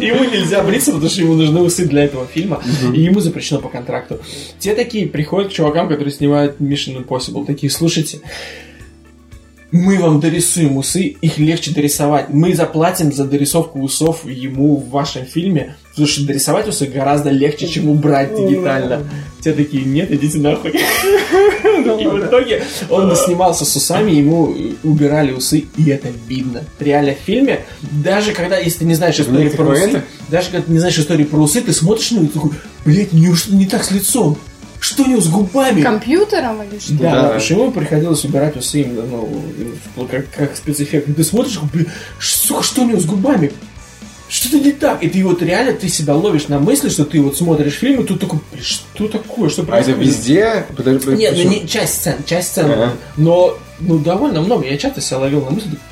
Ему 0.00 0.24
нельзя 0.24 0.62
бриться, 0.62 0.92
потому 0.92 1.10
что 1.10 1.20
ему 1.20 1.34
нужны 1.34 1.60
усы 1.60 1.86
для 1.86 2.04
этого 2.04 2.26
фильма. 2.26 2.62
И 2.92 3.00
ему 3.00 3.20
запрещено 3.20 3.60
по 3.60 3.68
контракту. 3.68 4.20
Те 4.58 4.74
такие 4.74 5.06
приходят 5.06 5.50
к 5.50 5.54
чувакам, 5.54 5.88
которые 5.88 6.12
снимают 6.12 6.60
Mission 6.60 7.04
Impossible. 7.04 7.44
Такие, 7.46 7.70
слушайте, 7.70 8.20
мы 9.72 9.98
вам 9.98 10.20
дорисуем 10.20 10.76
усы, 10.76 11.16
их 11.20 11.38
легче 11.38 11.70
дорисовать. 11.70 12.30
Мы 12.30 12.54
заплатим 12.54 13.12
за 13.12 13.24
дорисовку 13.24 13.80
усов 13.80 14.24
ему 14.24 14.76
в 14.76 14.90
вашем 14.90 15.24
фильме, 15.24 15.76
потому 15.90 16.08
что 16.08 16.26
дорисовать 16.26 16.68
усы 16.68 16.86
гораздо 16.86 17.30
легче, 17.30 17.68
чем 17.68 17.88
убрать 17.88 18.34
дигитально. 18.34 19.04
Те 19.40 19.52
такие, 19.52 19.84
нет, 19.84 20.10
идите 20.10 20.38
нахуй. 20.38 20.70
И 20.70 22.06
в 22.06 22.26
итоге 22.26 22.62
он 22.90 23.14
снимался 23.16 23.64
с 23.64 23.74
усами, 23.76 24.10
ему 24.12 24.54
убирали 24.82 25.32
усы, 25.32 25.64
и 25.76 25.88
это 25.88 26.08
видно. 26.28 26.64
Реально 26.78 27.14
в 27.14 27.24
фильме, 27.24 27.60
даже 27.80 28.32
когда, 28.32 28.58
если 28.58 28.80
ты 28.80 28.84
не 28.84 28.94
знаешь 28.94 29.18
историю 29.18 29.50
про 29.52 29.64
усы, 29.64 30.02
даже 30.28 30.50
когда 30.50 30.66
ты 30.66 30.72
не 30.72 30.78
знаешь 30.78 30.98
историю 30.98 31.26
про 31.26 31.38
усы, 31.38 31.60
ты 31.60 31.72
смотришь 31.72 32.10
на 32.10 32.16
него 32.16 32.26
и 32.26 32.28
такой, 32.28 32.50
блядь, 32.84 33.12
неужто 33.12 33.54
не 33.54 33.66
так 33.66 33.84
с 33.84 33.90
лицом? 33.90 34.36
Что 34.80 35.04
у 35.04 35.06
него 35.06 35.20
с 35.20 35.28
губами? 35.28 35.82
Компьютером 35.82 36.62
или 36.62 36.78
что? 36.78 36.94
Да, 36.94 37.10
Да. 37.14 37.22
потому 37.24 37.40
что 37.40 37.54
ему 37.54 37.70
приходилось 37.70 38.24
убирать 38.24 38.56
усы 38.56 38.82
именно, 38.82 39.02
ну, 39.02 40.06
как, 40.10 40.30
как 40.30 40.56
спецэффект. 40.56 41.14
Ты 41.14 41.22
смотришь, 41.24 41.60
блин, 41.72 41.88
сука, 42.18 42.62
что 42.62 42.82
у 42.82 42.86
него 42.86 42.98
с 42.98 43.04
губами? 43.04 43.52
что-то 44.30 44.60
не 44.60 44.72
так. 44.72 45.02
И 45.02 45.08
ты 45.08 45.24
вот 45.24 45.42
реально, 45.42 45.72
ты 45.72 45.88
себя 45.88 46.14
ловишь 46.14 46.48
на 46.48 46.60
мысли, 46.60 46.88
что 46.88 47.04
ты 47.04 47.20
вот 47.20 47.36
смотришь 47.36 47.74
фильм, 47.74 48.02
и 48.02 48.06
тут 48.06 48.20
такой, 48.20 48.38
«Блин, 48.52 48.64
что 48.64 49.08
такое, 49.08 49.50
что 49.50 49.62
А 49.62 49.64
это 49.64 49.70
происходит? 49.72 49.98
везде? 50.00 50.66
Подожди, 50.76 51.00
подожди, 51.00 51.22
Нет, 51.24 51.34
ну 51.36 51.50
не 51.50 51.68
часть 51.68 51.94
сцен, 51.94 52.14
часть 52.24 52.48
сцен. 52.50 52.70
Ага. 52.70 52.92
Но 53.16 53.58
ну, 53.80 53.98
довольно 53.98 54.40
много. 54.40 54.64
Я 54.66 54.78
часто 54.78 55.00
себя 55.00 55.18
ловил 55.18 55.44
на 55.44 55.50
мысли, 55.50 55.68
«Блядь, 55.68 55.80
ну 55.80 55.89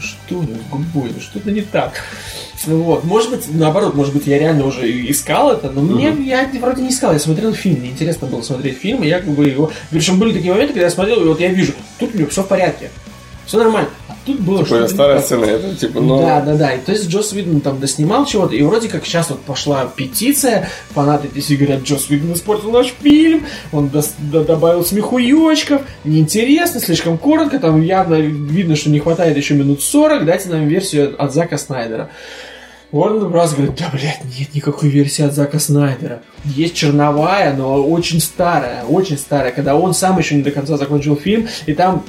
что 0.00 0.38
у 0.38 0.42
него 0.42 0.56
с 0.56 0.70
губой, 0.70 1.10
ну 1.14 1.20
что-то 1.20 1.50
не 1.50 1.62
так. 1.62 2.02
Ну 2.66 2.82
Вот. 2.82 3.04
Может 3.04 3.30
быть, 3.30 3.54
наоборот, 3.54 3.94
может 3.94 4.12
быть, 4.12 4.26
я 4.26 4.38
реально 4.38 4.66
уже 4.66 4.90
искал 5.10 5.52
это, 5.52 5.70
но 5.70 5.80
мне 5.80 6.14
я 6.26 6.48
вроде 6.60 6.82
не 6.82 6.90
искал. 6.90 7.12
Я 7.12 7.18
смотрел 7.18 7.54
фильм, 7.54 7.80
мне 7.80 7.90
интересно 7.90 8.26
было 8.26 8.42
смотреть 8.42 8.78
фильм, 8.78 9.02
и 9.02 9.08
я 9.08 9.20
как 9.20 9.30
бы 9.30 9.46
его. 9.46 9.70
Причем 9.90 10.18
были 10.18 10.32
такие 10.32 10.52
моменты, 10.52 10.74
когда 10.74 10.86
я 10.86 10.90
смотрел, 10.90 11.22
и 11.22 11.26
вот 11.26 11.40
я 11.40 11.48
вижу, 11.48 11.72
тут 11.98 12.14
у 12.14 12.18
него 12.18 12.28
все 12.28 12.42
в 12.42 12.48
порядке. 12.48 12.90
Все 13.46 13.58
нормально. 13.58 13.90
Тут 14.26 14.38
было 14.40 14.58
Типа, 14.58 14.66
что-то 14.66 14.88
старая 14.88 15.22
сцена, 15.22 15.44
это 15.46 15.74
типа, 15.74 16.00
ну... 16.00 16.20
Да, 16.20 16.42
да, 16.42 16.54
да. 16.54 16.72
И 16.74 16.80
то 16.80 16.92
есть 16.92 17.08
Джос 17.08 17.32
Уидон 17.32 17.60
там 17.62 17.80
доснимал 17.80 18.26
чего-то, 18.26 18.54
и 18.54 18.62
вроде 18.62 18.88
как 18.88 19.06
сейчас 19.06 19.30
вот 19.30 19.40
пошла 19.40 19.86
петиция, 19.96 20.68
фанаты 20.90 21.28
DC 21.28 21.56
говорят, 21.56 21.82
Джос 21.84 22.10
Уидон 22.10 22.34
испортил 22.34 22.70
наш 22.70 22.92
фильм, 23.00 23.46
он 23.72 23.86
дос- 23.86 24.12
д- 24.18 24.44
добавил 24.44 24.84
смехуёчков, 24.84 25.82
неинтересно, 26.04 26.80
слишком 26.80 27.16
коротко, 27.16 27.58
там 27.58 27.80
явно 27.80 28.16
видно, 28.16 28.76
что 28.76 28.90
не 28.90 28.98
хватает 28.98 29.36
еще 29.38 29.54
минут 29.54 29.82
40, 29.82 30.26
дайте 30.26 30.50
нам 30.50 30.68
версию 30.68 31.14
от 31.18 31.32
Зака 31.32 31.56
Снайдера. 31.56 32.10
Уорнер 32.92 33.28
Брас 33.28 33.54
говорит, 33.54 33.76
да, 33.76 33.88
блядь, 33.92 34.20
нет 34.38 34.52
никакой 34.52 34.88
версии 34.88 35.24
от 35.24 35.32
Зака 35.32 35.58
Снайдера. 35.60 36.22
Есть 36.44 36.74
черновая, 36.74 37.54
но 37.54 37.82
очень 37.82 38.20
старая, 38.20 38.82
очень 38.84 39.16
старая, 39.16 39.52
когда 39.52 39.76
он 39.76 39.94
сам 39.94 40.18
еще 40.18 40.34
не 40.34 40.42
до 40.42 40.50
конца 40.50 40.76
закончил 40.76 41.16
фильм, 41.16 41.46
и 41.66 41.72
там 41.72 42.04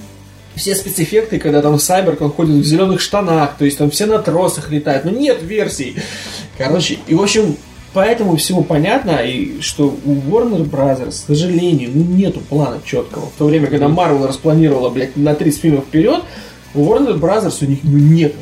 все 0.55 0.75
спецэффекты, 0.75 1.39
когда 1.39 1.61
там 1.61 1.79
Сайберг, 1.79 2.21
он 2.21 2.31
ходит 2.31 2.55
в 2.55 2.65
зеленых 2.65 3.01
штанах, 3.01 3.55
то 3.57 3.65
есть 3.65 3.77
там 3.77 3.89
все 3.89 4.05
на 4.05 4.19
тросах 4.19 4.71
летают, 4.71 5.05
но 5.05 5.11
нет 5.11 5.41
версий. 5.41 5.95
Короче, 6.57 6.99
и 7.07 7.15
в 7.15 7.21
общем, 7.21 7.55
поэтому 7.93 8.35
всему 8.37 8.63
понятно, 8.63 9.17
и 9.23 9.61
что 9.61 9.95
у 10.05 10.13
Warner 10.13 10.69
Brothers, 10.69 11.23
к 11.23 11.27
сожалению, 11.27 11.91
ну 11.93 12.03
нету 12.03 12.41
плана 12.41 12.81
четкого. 12.85 13.27
В 13.27 13.37
то 13.37 13.45
время, 13.45 13.67
когда 13.67 13.87
Marvel 13.87 14.27
распланировала, 14.27 14.89
блядь, 14.89 15.15
на 15.15 15.33
30 15.33 15.61
фильмов 15.61 15.85
вперед, 15.85 16.23
у 16.73 16.85
Warner 16.85 17.19
Brothers 17.19 17.57
у 17.61 17.65
них 17.65 17.79
ну, 17.83 17.97
нет 17.97 18.33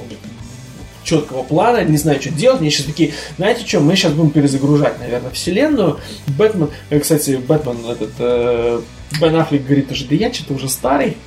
четкого 1.09 1.43
плана, 1.43 1.83
не 1.83 1.97
знаю, 1.97 2.21
что 2.21 2.29
делать. 2.29 2.61
Мне 2.61 2.69
сейчас 2.69 2.85
такие, 2.85 3.13
знаете 3.37 3.65
что, 3.65 3.79
мы 3.79 3.95
сейчас 3.95 4.13
будем 4.13 4.29
перезагружать, 4.29 4.99
наверное, 4.99 5.31
вселенную. 5.31 5.99
Бэтмен, 6.37 6.69
э, 6.89 6.99
кстати, 6.99 7.39
Бэтмен 7.47 7.77
этот, 7.89 8.11
э, 8.19 8.81
Бен 9.19 9.35
Аффлек 9.35 9.65
говорит 9.65 9.91
уже, 9.91 10.05
да 10.05 10.15
я 10.15 10.31
что-то 10.31 10.53
уже 10.53 10.69
старый. 10.69 11.17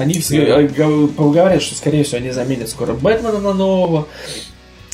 Они 0.00 0.14
все 0.14 0.38
э, 0.44 0.66
гов- 0.68 1.14
говорят, 1.32 1.62
что, 1.62 1.74
скорее 1.74 2.04
всего, 2.04 2.18
они 2.18 2.30
заменят 2.30 2.68
скоро 2.68 2.94
Бэтмена 2.94 3.38
на 3.38 3.52
нового. 3.52 4.06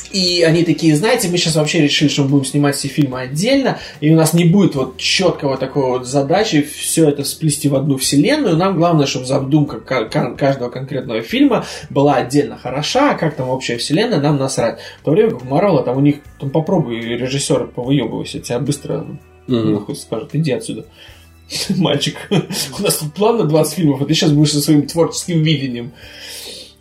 И 0.09 0.41
они 0.43 0.63
такие, 0.63 0.95
знаете, 0.95 1.27
мы 1.27 1.37
сейчас 1.37 1.55
вообще 1.57 1.81
решили, 1.81 2.07
что 2.07 2.23
мы 2.23 2.29
будем 2.29 2.45
снимать 2.45 2.77
все 2.77 2.87
фильмы 2.87 3.19
отдельно, 3.19 3.77
и 3.99 4.09
у 4.09 4.15
нас 4.15 4.33
не 4.33 4.45
будет 4.45 4.73
вот 4.73 4.95
четкого 4.97 5.57
такого 5.57 5.97
вот 5.97 6.07
задачи 6.07 6.61
все 6.61 7.09
это 7.09 7.25
сплести 7.25 7.67
в 7.67 7.75
одну 7.75 7.97
вселенную. 7.97 8.55
Нам 8.55 8.77
главное, 8.77 9.05
чтобы 9.05 9.25
задумка 9.25 9.81
ка- 9.81 10.05
ка- 10.05 10.31
каждого 10.35 10.69
конкретного 10.69 11.21
фильма 11.21 11.65
была 11.89 12.15
отдельно 12.15 12.57
хороша, 12.57 13.11
а 13.11 13.15
как 13.15 13.35
там 13.35 13.49
общая 13.49 13.77
вселенная, 13.77 14.21
нам 14.21 14.37
насрать. 14.37 14.79
В 15.01 15.03
то 15.05 15.11
время 15.11 15.31
как 15.31 15.41
в 15.41 15.49
Марвела, 15.49 15.83
там 15.83 15.97
у 15.97 15.99
них, 16.01 16.15
там 16.39 16.51
попробуй 16.51 17.01
режиссер 17.01 17.67
повыебывайся, 17.67 18.39
тебя 18.39 18.59
быстро 18.59 19.05
Мгм. 19.47 19.73
нахуй 19.73 19.97
скажут, 19.97 20.29
иди 20.33 20.53
отсюда. 20.53 20.85
Мальчик, 21.77 22.15
у 22.29 22.81
нас 22.81 22.97
тут 22.97 23.13
план 23.13 23.37
на 23.37 23.43
20 23.45 23.73
фильмов, 23.73 24.01
а 24.01 24.05
ты 24.05 24.13
сейчас 24.13 24.31
будешь 24.31 24.51
со 24.51 24.61
своим 24.61 24.87
творческим 24.87 25.43
видением. 25.43 25.91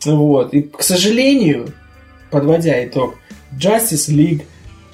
Вот. 0.05 0.55
И, 0.55 0.63
к 0.63 0.83
сожалению, 0.83 1.73
подводя 2.31 2.85
итог, 2.85 3.17
Justice 3.59 4.11
League 4.11 4.43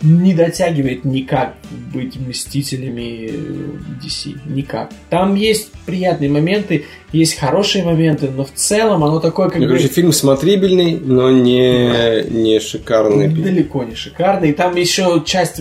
не 0.03 0.35
дотягивает 0.35 1.05
никак 1.05 1.55
быть 1.95 2.17
мстителями 2.17 3.31
э, 3.31 4.05
DC. 4.05 4.37
Никак. 4.47 4.91
Там 5.11 5.37
есть 5.37 5.71
приятные 5.87 6.29
моменты, 6.29 6.87
есть 7.13 7.37
хорошие 7.39 7.85
моменты, 7.85 8.29
но 8.29 8.45
в 8.45 8.51
целом 8.53 9.05
оно 9.05 9.21
такое, 9.21 9.49
как 9.49 9.59
Ну, 9.59 9.63
бы... 9.63 9.69
короче, 9.69 9.87
фильм 9.87 10.13
смотрибельный, 10.13 10.99
но 10.99 11.31
не, 11.31 12.25
не 12.31 12.59
шикарный. 12.59 13.29
Далеко 13.29 13.85
не 13.85 13.95
шикарный. 13.95 14.51
И 14.51 14.53
там 14.53 14.75
еще 14.75 15.23
часть 15.25 15.61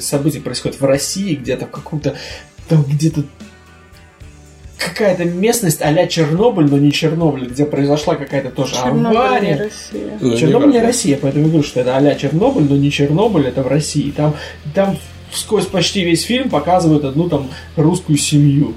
событий 0.00 0.40
происходит 0.40 0.80
в 0.80 0.84
России, 0.84 1.36
где-то 1.36 1.66
в 1.66 1.70
каком-то 1.70 2.16
там 2.68 2.82
где-то 2.82 3.24
какая-то 4.78 5.24
местность 5.24 5.82
а-ля 5.82 6.06
Чернобыль, 6.06 6.68
но 6.70 6.78
не 6.78 6.92
Чернобыль, 6.92 7.46
где 7.46 7.64
произошла 7.64 8.14
какая-то 8.14 8.50
тоже 8.50 8.74
Чернобыль 8.74 9.00
не 9.00 9.16
авария. 9.16 9.56
Россия. 9.56 10.18
Ну, 10.20 10.36
Чернобыль 10.36 10.70
не. 10.70 10.80
Россия, 10.80 11.18
поэтому 11.20 11.44
я 11.44 11.50
говорю, 11.50 11.66
что 11.66 11.80
это 11.80 11.96
а-ля 11.96 12.14
Чернобыль, 12.14 12.66
но 12.68 12.76
не 12.76 12.90
Чернобыль, 12.90 13.46
это 13.46 13.62
в 13.62 13.66
России. 13.66 14.10
Там, 14.10 14.36
там 14.74 14.96
сквозь 15.32 15.66
почти 15.66 16.04
весь 16.04 16.22
фильм 16.22 16.48
показывают 16.48 17.04
одну 17.04 17.28
там 17.28 17.48
русскую 17.76 18.18
семью, 18.18 18.74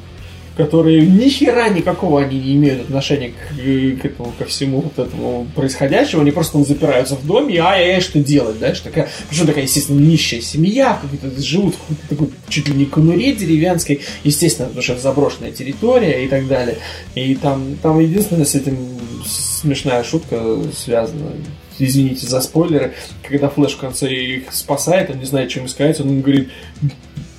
которые 0.57 1.05
ни 1.05 1.29
хера 1.29 1.69
никакого 1.69 2.21
они 2.21 2.39
не 2.39 2.55
имеют 2.55 2.81
отношения 2.81 3.29
к, 3.29 4.01
к 4.01 4.05
этому, 4.05 4.33
ко 4.37 4.45
всему 4.45 4.81
вот 4.81 4.99
этому 4.99 5.47
происходящему. 5.55 6.21
Они 6.21 6.31
просто 6.31 6.53
там 6.53 6.65
запираются 6.65 7.15
в 7.15 7.25
доме 7.25 7.55
и 7.55 7.57
ай-яй, 7.57 8.01
что 8.01 8.19
делать, 8.19 8.59
да? 8.59 8.75
Что 8.75 8.85
такая, 8.85 9.09
причем 9.29 9.47
такая, 9.47 9.63
естественно, 9.63 9.99
нищая 9.99 10.41
семья, 10.41 10.99
какой-то 11.01 11.41
живут 11.41 11.75
в 11.75 11.79
какой-то 11.79 12.09
такой 12.09 12.29
чуть 12.49 12.67
ли 12.67 12.75
не 12.75 12.85
конуре 12.85 13.33
деревенской, 13.33 14.01
естественно, 14.23 14.67
потому 14.67 14.83
что 14.83 14.93
это 14.93 15.01
заброшенная 15.01 15.51
территория 15.51 16.25
и 16.25 16.27
так 16.27 16.47
далее. 16.47 16.77
И 17.15 17.35
там, 17.35 17.77
там 17.81 17.99
единственное 17.99 18.45
с 18.45 18.55
этим 18.55 18.77
смешная 19.25 20.03
шутка 20.03 20.57
связана. 20.75 21.31
Извините 21.79 22.27
за 22.27 22.41
спойлеры. 22.41 22.93
Когда 23.27 23.49
Флэш 23.49 23.73
в 23.73 23.77
конце 23.77 24.13
их 24.13 24.53
спасает, 24.53 25.09
он 25.09 25.19
не 25.19 25.25
знает, 25.25 25.49
чем 25.49 25.65
искать, 25.65 25.99
он 25.99 26.21
говорит 26.21 26.49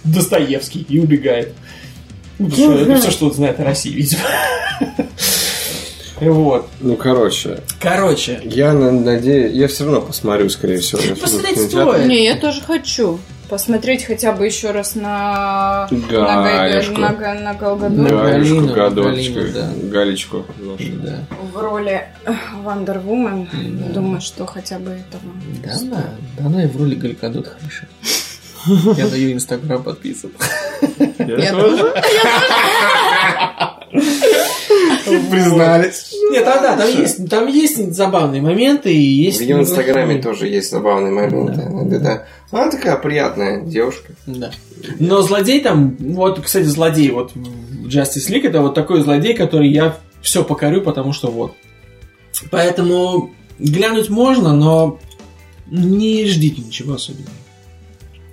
Достоевский 0.04 0.84
и 0.88 0.98
убегает. 0.98 1.52
Ну, 2.42 2.50
что 2.50 2.72
это 2.78 2.96
все, 2.96 3.10
что 3.10 3.26
он 3.26 3.34
знает 3.34 3.60
о 3.60 3.64
России, 3.64 3.90
видимо. 3.92 4.22
Вот. 6.20 6.68
Ну, 6.80 6.94
короче, 6.94 7.58
Короче, 7.80 8.40
я 8.44 8.72
на- 8.74 8.92
надеюсь... 8.92 9.52
Я 9.54 9.66
все 9.66 9.84
равно 9.84 10.02
посмотрю, 10.02 10.48
скорее 10.50 10.78
всего. 10.78 11.00
Посмотреть 11.20 11.68
стоит. 11.68 12.06
Не, 12.06 12.24
я 12.24 12.36
тоже 12.36 12.60
хочу 12.60 13.18
посмотреть 13.52 14.04
хотя 14.04 14.32
бы 14.32 14.46
еще 14.46 14.70
раз 14.70 14.94
на 14.94 15.86
Галечку. 16.10 16.98
на, 16.98 17.10
на, 17.12 17.34
на 17.34 17.54
Гал 17.54 17.76
Гадот 17.76 17.98
На 17.98 18.08
Галечку, 18.08 18.54
Галину, 18.60 19.52
да. 19.52 19.70
Галечку. 19.90 20.46
да. 21.02 21.18
в 21.52 21.60
роли 21.60 22.02
Вандер 22.62 23.00
Вумен. 23.00 23.48
Да. 23.52 23.92
Думаю, 23.92 24.22
что 24.22 24.46
хотя 24.46 24.78
бы 24.78 24.92
этого. 24.92 25.22
Да, 25.62 25.72
да. 25.82 26.04
Да 26.38 26.46
она 26.46 26.64
и 26.64 26.66
в 26.66 26.78
роли 26.78 26.94
Галькадот 26.94 27.46
хороша. 27.46 27.86
Я 28.66 29.08
даю 29.08 29.32
инстаграм 29.32 29.82
подписан. 29.82 30.30
Я 31.18 31.52
тоже. 31.52 31.94
Признались. 35.30 36.14
Нет, 36.30 36.44
там, 36.44 36.62
да, 36.62 36.76
там 36.76 36.88
есть, 36.88 37.28
там 37.28 37.46
есть 37.46 37.92
забавные 37.94 38.40
моменты 38.40 38.92
и 38.92 39.00
есть... 39.00 39.38
В 39.38 39.42
ее 39.42 39.60
инстаграме 39.60 40.22
тоже 40.22 40.48
есть 40.48 40.70
забавные 40.70 41.12
моменты. 41.12 41.68
Да. 41.84 41.98
да. 41.98 42.26
Она 42.50 42.70
такая 42.70 42.96
приятная 42.96 43.62
девушка. 43.62 44.14
Да. 44.26 44.50
Но 44.98 45.22
злодей 45.22 45.60
там, 45.60 45.96
вот, 45.98 46.40
кстати, 46.40 46.64
злодей 46.64 47.10
вот 47.10 47.32
Justice 47.34 48.30
League 48.30 48.46
это 48.46 48.62
вот 48.62 48.74
такой 48.74 49.02
злодей, 49.02 49.34
который 49.34 49.68
я 49.68 49.96
все 50.22 50.44
покорю, 50.44 50.80
потому 50.82 51.12
что 51.12 51.30
вот. 51.30 51.52
Поэтому 52.50 53.30
глянуть 53.58 54.08
можно, 54.08 54.54
но 54.54 54.98
не 55.70 56.26
ждите 56.26 56.62
ничего 56.62 56.94
особенного. 56.94 57.30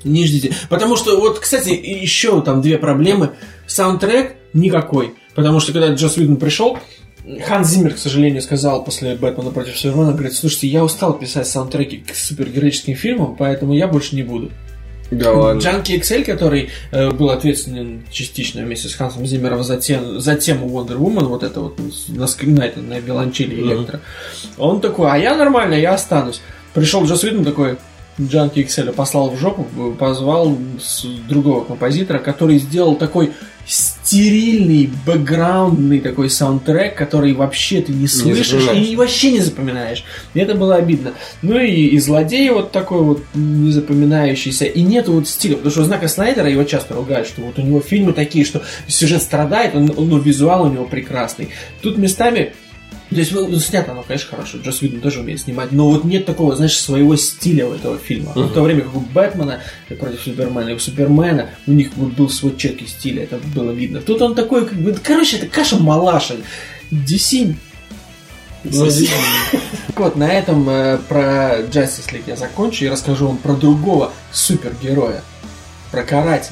Не 0.03 0.25
ждите. 0.25 0.53
Потому 0.69 0.95
что, 0.95 1.19
вот, 1.19 1.39
кстати, 1.39 1.69
еще 1.69 2.41
там 2.41 2.61
две 2.61 2.77
проблемы. 2.77 3.31
Саундтрек 3.67 4.35
никакой. 4.53 5.15
Потому 5.35 5.59
что, 5.59 5.73
когда 5.73 5.93
Джос 5.93 6.17
Уидон 6.17 6.37
пришел, 6.37 6.77
Ханс 7.45 7.69
Зиммер, 7.69 7.93
к 7.93 7.97
сожалению, 7.97 8.41
сказал 8.41 8.83
после 8.83 9.15
«Бэтмена 9.15 9.51
против 9.51 9.77
Супермена», 9.77 10.13
говорит, 10.13 10.33
слушайте, 10.33 10.67
я 10.67 10.83
устал 10.83 11.13
писать 11.13 11.47
саундтреки 11.47 11.97
к 11.97 12.15
супергероическим 12.15 12.95
фильмам, 12.95 13.35
поэтому 13.37 13.73
я 13.73 13.87
больше 13.87 14.15
не 14.15 14.23
буду. 14.23 14.51
Да 15.11 15.31
ладно. 15.33 15.59
Джанки 15.59 15.93
Excel, 15.93 16.23
который 16.23 16.69
э, 16.91 17.09
был 17.11 17.31
ответственен 17.31 18.03
частично 18.11 18.61
вместе 18.61 18.89
с 18.89 18.95
Хансом 18.95 19.25
Зиммером 19.25 19.63
за, 19.63 19.77
тем, 19.77 20.19
за 20.19 20.35
тему 20.35 20.67
Wonder 20.67 20.97
Woman, 20.97 21.25
вот 21.25 21.43
это 21.43 21.61
вот 21.61 21.79
на, 22.07 22.23
ск- 22.23 22.45
на, 22.45 22.99
виолончели 22.99 23.59
электро, 23.59 24.01
он 24.57 24.81
такой, 24.81 25.11
а 25.11 25.17
я 25.17 25.35
нормально, 25.35 25.73
я 25.73 25.95
останусь. 25.95 26.41
Пришел 26.73 27.03
Джос 27.05 27.23
Уидон 27.23 27.43
такой, 27.43 27.77
Джанки 28.21 28.59
Excel 28.59 28.91
послал 28.93 29.29
в 29.29 29.39
жопу, 29.39 29.65
позвал 29.97 30.57
другого 31.27 31.63
композитора, 31.63 32.19
который 32.19 32.57
сделал 32.59 32.95
такой 32.95 33.31
стерильный, 33.65 34.89
бэкграундный 35.05 35.99
такой 35.99 36.29
саундтрек, 36.29 36.95
который 36.95 37.33
вообще 37.33 37.81
ты 37.81 37.91
не 37.93 38.07
слышишь 38.07 38.47
запоминаешь. 38.49 38.87
и 38.87 38.95
вообще 38.95 39.31
не 39.31 39.39
запоминаешь. 39.39 40.03
И 40.33 40.39
это 40.39 40.55
было 40.55 40.75
обидно. 40.75 41.13
Ну 41.43 41.57
и, 41.59 41.69
и 41.87 41.99
злодей 41.99 42.49
вот 42.49 42.71
такой 42.71 43.01
вот 43.03 43.21
незапоминающийся. 43.35 44.65
И 44.65 44.81
нету 44.81 45.13
вот 45.13 45.27
стиля. 45.27 45.55
Потому 45.55 45.71
что 45.71 45.83
знака 45.83 46.07
Снайдера 46.07 46.49
его 46.49 46.63
часто 46.63 46.95
ругают, 46.95 47.27
что 47.27 47.41
вот 47.41 47.59
у 47.59 47.61
него 47.61 47.79
фильмы 47.79 48.13
такие, 48.13 48.43
что 48.43 48.63
сюжет 48.87 49.21
страдает, 49.21 49.75
он- 49.75 49.93
но 49.97 50.17
визуал 50.17 50.63
у 50.63 50.69
него 50.69 50.85
прекрасный. 50.85 51.49
Тут 51.81 51.97
местами 51.97 52.53
То 53.09 53.15
есть, 53.15 53.31
ну, 53.31 53.59
снято 53.59 53.91
оно, 53.91 54.03
конечно, 54.03 54.29
хорошо. 54.29 54.59
Джос 54.59 54.81
Видон 54.81 55.01
тоже 55.01 55.21
умеет 55.21 55.41
снимать. 55.41 55.71
Но 55.71 55.89
вот 55.89 56.03
нет 56.03 56.25
такого, 56.25 56.55
знаешь, 56.55 56.77
своего 56.77 57.15
стиля 57.15 57.67
у 57.67 57.73
этого 57.73 57.97
фильма. 57.97 58.33
В 58.35 58.53
то 58.53 58.61
время 58.61 58.81
как 58.81 58.95
у 58.95 58.99
Бэтмена 58.99 59.61
против 59.99 60.21
Супермена 60.21 60.69
и 60.69 60.73
у 60.73 60.79
Супермена 60.79 61.49
у 61.65 61.71
них 61.71 61.89
вот 61.95 62.11
был 62.11 62.29
свой 62.29 62.55
четкий 62.55 62.85
стиль, 62.85 63.19
это 63.19 63.39
было 63.55 63.71
видно. 63.71 64.01
Тут 64.01 64.21
он 64.21 64.35
такой, 64.35 64.67
как 64.67 64.77
бы, 64.77 64.93
короче, 64.93 65.37
это 65.37 65.47
каша-малаша. 65.47 66.35
DC 66.91 67.55
вот, 69.95 70.17
на 70.17 70.33
этом 70.33 70.69
э, 70.69 70.97
про 71.07 71.59
Justice 71.61 72.11
League 72.11 72.23
я 72.27 72.35
закончу 72.35 72.85
и 72.85 72.89
расскажу 72.89 73.27
вам 73.27 73.37
про 73.37 73.53
другого 73.53 74.11
супергероя. 74.33 75.23
Про 75.91 76.03
карателя. 76.03 76.51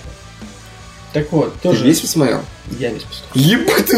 Так 1.11 1.31
вот, 1.33 1.59
тоже... 1.61 1.81
Ты 1.81 1.87
весь 1.87 1.99
посмотрел? 1.99 2.41
Я 2.79 2.91
весь 2.91 3.03
посмотрел. 3.03 3.59
Ебать 3.59 3.85
ты... 3.87 3.97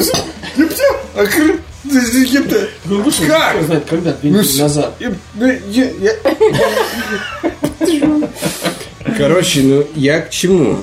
Ебать, 0.58 1.60
а 1.86 1.90
хр... 1.90 2.18
Ебать. 2.18 2.70
Ну, 2.86 3.02
вышел, 3.02 3.26
Как? 3.28 3.56
кто 3.56 3.66
знает, 3.66 3.86
когда, 3.86 4.14
две 4.14 4.30
недели 4.32 4.58
Ну, 4.58 4.64
назад. 4.64 4.94
Я- 5.00 5.90
я- 6.00 6.16
Короче, 9.18 9.62
ну 9.64 9.86
я 9.96 10.22
к 10.22 10.30
чему? 10.30 10.80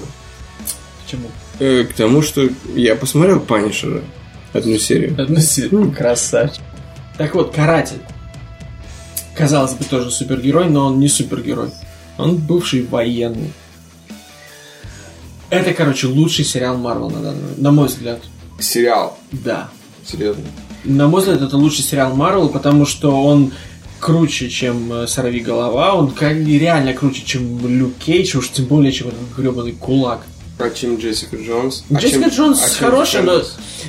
Почему? 1.05 1.29
Э, 1.59 1.85
К 1.85 1.93
тому, 1.95 2.23
что 2.23 2.49
я 2.75 2.97
посмотрел 2.97 3.41
Панишера 3.41 4.03
одну 4.53 4.79
серию. 4.79 5.15
Одну 5.21 5.41
серию. 5.41 5.93
Красавчик. 5.93 6.63
Так 7.17 7.35
вот, 7.35 7.55
каратель. 7.55 8.01
Казалось 9.37 9.73
бы, 9.75 9.85
тоже 9.85 10.11
супергерой, 10.11 10.69
но 10.69 10.87
он 10.87 10.99
не 10.99 11.09
супергерой. 11.09 11.71
Он 12.19 12.37
бывший 12.37 12.83
военный. 12.87 13.53
Это, 15.51 15.73
короче, 15.75 16.07
лучший 16.09 16.45
сериал 16.45 16.77
Марвел 16.77 17.11
на 17.11 17.21
данный 17.21 17.41
момент, 17.43 17.59
на 17.59 17.71
мой 17.71 17.89
взгляд. 17.89 18.21
Сериал. 18.59 19.19
Да. 19.33 19.69
Серьезно. 20.05 20.43
На 20.87 21.09
мой 21.09 21.21
взгляд, 21.21 21.43
это 21.43 21.57
лучший 21.57 21.85
сериал 21.85 22.15
Марвел, 22.15 22.49
потому 22.49 22.87
что 22.87 23.23
он 23.25 23.53
круче, 23.99 24.49
чем 24.49 24.93
э, 24.93 25.07
«Сорви 25.07 25.41
голова», 25.41 25.95
он 25.95 26.15
реально 26.21 26.93
круче, 26.93 27.23
чем 27.25 27.67
Люк 27.67 27.95
Кейдж, 27.99 28.37
уж 28.37 28.51
тем 28.51 28.67
более, 28.67 28.93
чем 28.93 29.09
этот 29.09 29.21
гребаный 29.37 29.73
кулак. 29.73 30.21
А 30.59 30.71
чем 30.71 30.97
Джессика 30.97 31.37
Джонс? 31.37 31.85
А 31.91 31.95
Джессика 31.95 32.31
чем- 32.31 32.31
Джонс 32.31 32.63
а 32.63 32.85
хорошая, 32.85 33.23
но, 33.23 33.43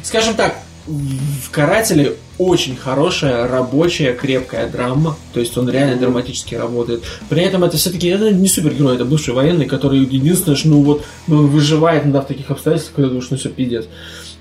скажем 0.04 0.36
так, 0.36 0.56
в 0.88 1.52
«Карателе» 1.52 2.16
очень 2.38 2.76
хорошая, 2.76 3.48
рабочая, 3.48 4.14
крепкая 4.14 4.70
драма. 4.70 5.18
То 5.34 5.40
есть 5.40 5.58
он 5.58 5.70
реально 5.70 5.98
драматически 5.98 6.56
работает. 6.56 7.04
При 7.30 7.42
этом 7.42 7.64
это 7.64 7.78
все-таки 7.78 8.08
это 8.08 8.32
не 8.32 8.48
супергерой, 8.48 8.96
это 8.96 9.06
бывший 9.06 9.34
военный, 9.34 9.66
который 9.66 10.00
единственное, 10.00 10.56
что 10.56 10.70
ну 10.70 10.82
вот 10.84 11.04
ну, 11.28 11.40
он 11.40 11.48
выживает 11.48 12.04
иногда 12.04 12.22
в 12.22 12.28
таких 12.28 12.50
обстоятельствах, 12.52 12.96
когда 12.96 13.10
думаешь, 13.10 13.28
ну 13.30 13.38
все, 13.38 13.50
пиздец. 13.50 13.86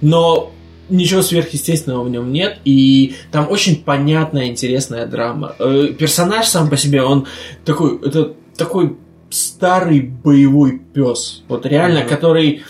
Но 0.00 0.52
ничего 0.88 1.22
сверхъестественного 1.22 2.04
в 2.04 2.10
нем 2.10 2.32
нет, 2.32 2.58
и 2.64 3.14
там 3.32 3.50
очень 3.50 3.82
понятная, 3.82 4.46
интересная 4.46 5.06
драма. 5.06 5.54
Э, 5.58 5.88
персонаж 5.98 6.46
сам 6.46 6.70
по 6.70 6.76
себе, 6.76 7.02
он 7.02 7.26
такой, 7.64 7.98
это 7.98 8.34
такой 8.56 8.96
старый 9.30 10.00
боевой 10.00 10.78
пес. 10.78 11.42
Вот 11.48 11.66
реально, 11.66 12.02
который 12.02 12.62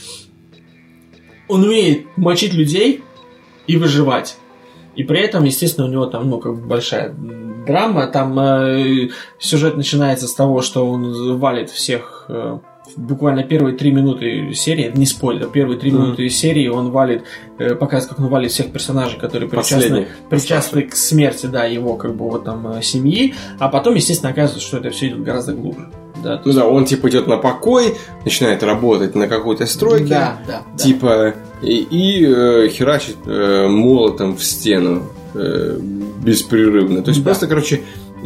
он 1.48 1.64
умеет 1.64 2.06
мочить 2.16 2.54
людей 2.54 3.02
и 3.66 3.76
выживать. 3.76 4.36
И 4.94 5.04
при 5.04 5.20
этом, 5.20 5.44
естественно, 5.44 5.86
у 5.86 5.90
него 5.90 6.06
там, 6.06 6.28
ну, 6.30 6.40
как 6.40 6.56
бы 6.56 6.66
большая 6.66 7.14
драма. 7.66 8.06
Там 8.06 8.38
э, 8.38 9.10
сюжет 9.38 9.76
начинается 9.76 10.26
с 10.26 10.34
того, 10.34 10.62
что 10.62 10.88
он 10.88 11.38
валит 11.38 11.70
всех 11.70 12.26
э, 12.28 12.58
буквально 12.96 13.42
первые 13.42 13.76
три 13.76 13.90
минуты 13.90 14.52
серии, 14.54 14.90
не 14.94 15.06
спойлер, 15.06 15.46
первые 15.48 15.78
три 15.78 15.90
Мгм. 15.90 16.02
минуты 16.02 16.28
серии 16.28 16.68
он 16.68 16.90
валит, 16.90 17.24
э, 17.58 17.74
показывает, 17.74 18.16
как 18.16 18.24
он 18.24 18.30
валит 18.30 18.50
всех 18.52 18.70
персонажей, 18.72 19.18
которые 19.18 19.48
причастны, 19.48 20.06
причастны 20.30 20.82
к 20.82 20.94
смерти, 20.96 21.46
да, 21.46 21.64
его, 21.64 21.94
как 21.96 22.14
бы, 22.14 22.28
вот 22.30 22.44
там, 22.44 22.66
э, 22.68 22.82
семьи, 22.82 23.34
а 23.58 23.68
потом, 23.68 23.94
естественно, 23.94 24.30
оказывается, 24.32 24.66
что 24.66 24.78
это 24.78 24.90
все 24.90 25.08
идет 25.08 25.22
гораздо 25.24 25.52
глубже. 25.52 25.90
Да, 26.22 26.40
Ну 26.44 26.52
да, 26.52 26.66
он 26.66 26.86
типа 26.86 27.08
идет 27.10 27.26
на 27.26 27.36
покой, 27.36 27.94
начинает 28.24 28.62
работать 28.62 29.14
на 29.14 29.28
какой-то 29.28 29.66
стройке. 29.66 30.06
Да, 30.06 30.38
да, 30.46 30.62
да. 30.72 30.82
Типа, 30.82 31.34
и, 31.62 31.76
и, 31.90 32.24
э, 32.26 32.68
херачит 32.68 33.16
э, 33.26 33.66
молотом 33.68 34.34
в 34.36 34.42
стену 34.42 35.02
э, 35.34 35.78
беспрерывно. 36.22 37.02
То 37.02 37.10
есть 37.10 37.22
Да. 37.22 37.26
просто, 37.30 37.46
короче, 37.46 37.82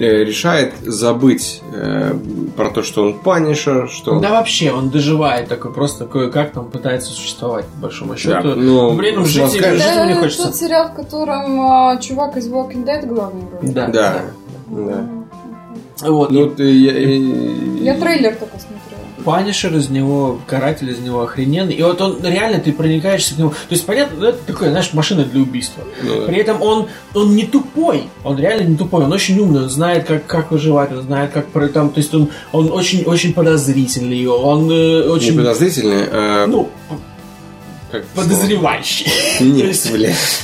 решает 0.09 0.75
забыть 0.83 1.63
э, 1.73 2.15
про 2.57 2.71
то, 2.71 2.83
что 2.83 3.03
он 3.05 3.19
панишер, 3.19 3.89
что 3.89 4.13
он... 4.13 4.21
Да 4.21 4.31
вообще, 4.31 4.73
он 4.73 4.91
доживает 4.91 5.49
такой, 5.49 5.73
просто 5.73 6.07
кое-как 6.07 6.53
там 6.53 6.71
пытается 6.71 7.13
существовать, 7.13 7.67
по 7.67 7.83
большому 7.83 8.17
счету. 8.17 8.49
Да, 8.49 8.55
но 8.55 8.97
При 8.97 9.11
этом 9.11 9.27
жить, 9.27 9.53
жить 9.53 9.61
ему 9.63 10.05
не 10.07 10.13
Это 10.13 10.21
хочется. 10.21 10.45
тот 10.45 10.57
сериал, 10.57 10.89
в 10.89 10.95
котором 10.95 11.61
а, 11.61 11.97
чувак 11.99 12.37
из 12.37 12.49
Walking 12.49 12.85
Dead 12.85 13.07
главный 13.07 13.43
роль. 13.43 13.73
Да, 13.73 13.87
Да, 13.89 14.23
да. 14.69 15.07
Вот. 16.03 16.31
Ну, 16.31 16.49
ты, 16.49 16.65
я, 16.71 16.93
Я 17.93 18.01
трейлер 18.01 18.35
только 18.37 18.59
смотрела. 18.59 18.80
Панишер 19.25 19.75
из 19.77 19.89
него, 19.89 20.41
каратель 20.47 20.91
из 20.91 20.99
него 20.99 21.23
охрененный. 21.23 21.75
И 21.75 21.83
вот 21.83 22.01
он 22.01 22.19
реально, 22.23 22.59
ты 22.61 22.73
проникаешься 22.73 23.35
к 23.35 23.39
нему. 23.39 23.51
То 23.51 23.57
есть, 23.71 23.87
понятно, 23.87 24.25
это 24.25 24.39
такое, 24.47 24.71
знаешь, 24.71 24.93
машина 24.93 25.25
для 25.25 25.41
убийства. 25.43 25.85
Ну, 26.03 26.21
да. 26.21 26.27
При 26.27 26.39
этом 26.39 26.61
он, 26.63 26.89
он 27.15 27.35
не 27.37 27.45
тупой. 27.47 28.05
Он 28.25 28.39
реально 28.39 28.69
не 28.69 28.77
тупой. 28.77 29.05
Он 29.05 29.13
очень 29.13 29.39
умный. 29.39 29.63
Он 29.63 29.69
знает, 29.71 30.05
как, 30.07 30.27
как 30.27 30.51
выживать. 30.51 30.93
Он 30.93 31.03
знает, 31.03 31.31
как 31.33 31.47
про- 31.49 31.69
там. 31.69 31.91
То 31.91 31.99
есть 31.99 32.15
он, 32.15 32.29
он 32.53 32.71
очень, 32.73 33.05
очень 33.05 33.33
подозрительный. 33.33 34.27
Он 34.27 34.71
э, 34.71 35.03
не 35.05 35.09
очень. 35.11 35.37
подозрительный, 35.37 36.05
а 36.11 36.47
Ну, 36.47 36.69
как 37.91 38.05
подозревающий. 38.07 39.07
Нет, 39.41 39.67
есть-. 39.67 39.91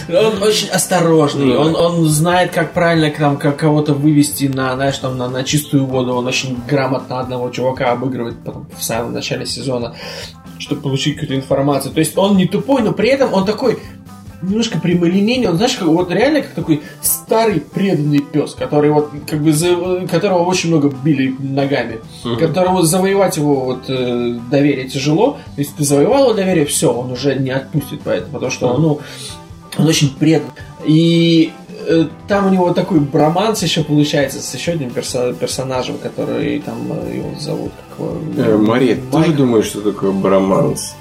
Он 0.08 0.42
очень 0.42 0.68
осторожный, 0.68 1.46
Ну, 1.46 1.60
он, 1.60 1.76
он 1.76 2.08
знает, 2.08 2.50
как 2.52 2.72
правильно 2.72 3.10
там, 3.10 3.36
как 3.36 3.56
кого-то 3.56 3.94
вывести 3.94 4.44
на, 4.44 4.74
знаешь, 4.74 4.98
там, 4.98 5.16
на, 5.16 5.28
на 5.28 5.44
чистую 5.44 5.86
воду. 5.86 6.14
Он 6.14 6.26
очень 6.26 6.58
грамотно 6.68 7.20
одного 7.20 7.50
чувака 7.50 7.92
обыгрывает 7.92 8.36
потом 8.44 8.68
в 8.76 8.82
самом 8.82 9.12
начале 9.12 9.46
сезона, 9.46 9.94
чтобы 10.58 10.82
получить 10.82 11.14
какую-то 11.14 11.36
информацию. 11.36 11.92
То 11.92 12.00
есть 12.00 12.16
он 12.16 12.36
не 12.36 12.46
тупой, 12.46 12.82
но 12.82 12.92
при 12.92 13.08
этом 13.08 13.32
он 13.32 13.44
такой 13.44 13.78
немножко 14.42 14.78
прямолинейный, 14.78 15.48
он, 15.48 15.56
знаешь, 15.56 15.74
как, 15.76 15.88
вот 15.88 16.10
реально 16.10 16.42
как 16.42 16.50
такой 16.52 16.82
старый 17.02 17.60
преданный 17.60 18.18
пес, 18.20 18.54
который 18.54 18.90
вот, 18.90 19.10
как 19.26 19.40
бы, 19.40 19.52
за- 19.52 20.06
которого 20.10 20.44
очень 20.44 20.70
много 20.70 20.88
били 21.02 21.34
ногами, 21.38 22.00
которому 22.38 22.82
завоевать 22.82 23.36
его 23.36 23.60
вот 23.64 23.84
э, 23.88 24.38
доверие 24.50 24.88
тяжело, 24.88 25.38
если 25.56 25.72
ты 25.78 25.84
завоевал 25.84 26.24
его 26.24 26.34
доверие, 26.34 26.66
все, 26.66 26.92
он 26.92 27.12
уже 27.12 27.34
не 27.36 27.50
отпустит 27.50 28.00
поэтому, 28.04 28.32
потому 28.34 28.50
что 28.52 28.68
он, 28.68 28.82
ну, 28.82 29.00
он 29.78 29.86
очень 29.86 30.14
предан. 30.14 30.50
И 30.84 31.52
э, 31.86 32.06
там 32.28 32.46
у 32.46 32.50
него 32.50 32.72
такой 32.72 33.00
броманс 33.00 33.62
еще 33.62 33.82
получается 33.84 34.40
с 34.40 34.54
еще 34.54 34.72
одним 34.72 34.90
персо- 34.90 35.34
персонажем, 35.34 35.98
который 35.98 36.60
там 36.60 36.76
э, 36.90 37.16
его 37.16 37.38
зовут 37.40 37.72
как 37.90 37.98
его? 37.98 38.18
Э, 38.36 38.56
Мария, 38.56 38.96
ты 38.96 39.02
тоже 39.10 39.32
думаешь, 39.32 39.66
что 39.66 39.80
такое 39.80 40.12
броманс? 40.12 40.94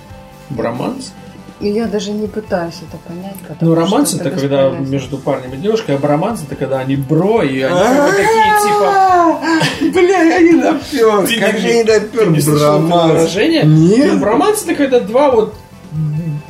Броманс? 0.50 1.14
И 1.62 1.70
я 1.70 1.86
даже 1.86 2.12
не 2.12 2.28
пытаюсь 2.28 2.76
это 2.88 2.98
понять. 3.08 3.36
Ну, 3.62 3.76
романс 3.76 4.14
это 4.14 4.30
когда 4.30 4.70
между 4.70 5.18
парнем 5.18 5.54
и 5.54 5.58
девушкой, 5.58 5.96
а 5.96 6.00
броманс 6.00 6.44
это 6.46 6.56
когда 6.56 6.80
они 6.80 6.98
бро, 6.98 7.44
и 7.44 7.62
они 7.62 7.80
такие 8.12 8.54
типа... 8.64 9.40
Бля, 9.94 10.22
я 10.22 10.40
не 10.40 10.62
допер. 10.62 11.40
Как 11.40 11.58
же 11.60 11.68
я 11.68 11.74
не 11.78 11.84
Ты 11.84 11.94
не 11.94 12.00
допер 12.00 12.42
слышал 12.42 12.80
выражения? 12.82 13.64
Нет. 13.64 14.14
Ну, 14.14 14.20
броманс 14.20 14.64
это 14.64 14.76
когда 14.76 15.00
два 15.00 15.32
вот 15.32 15.56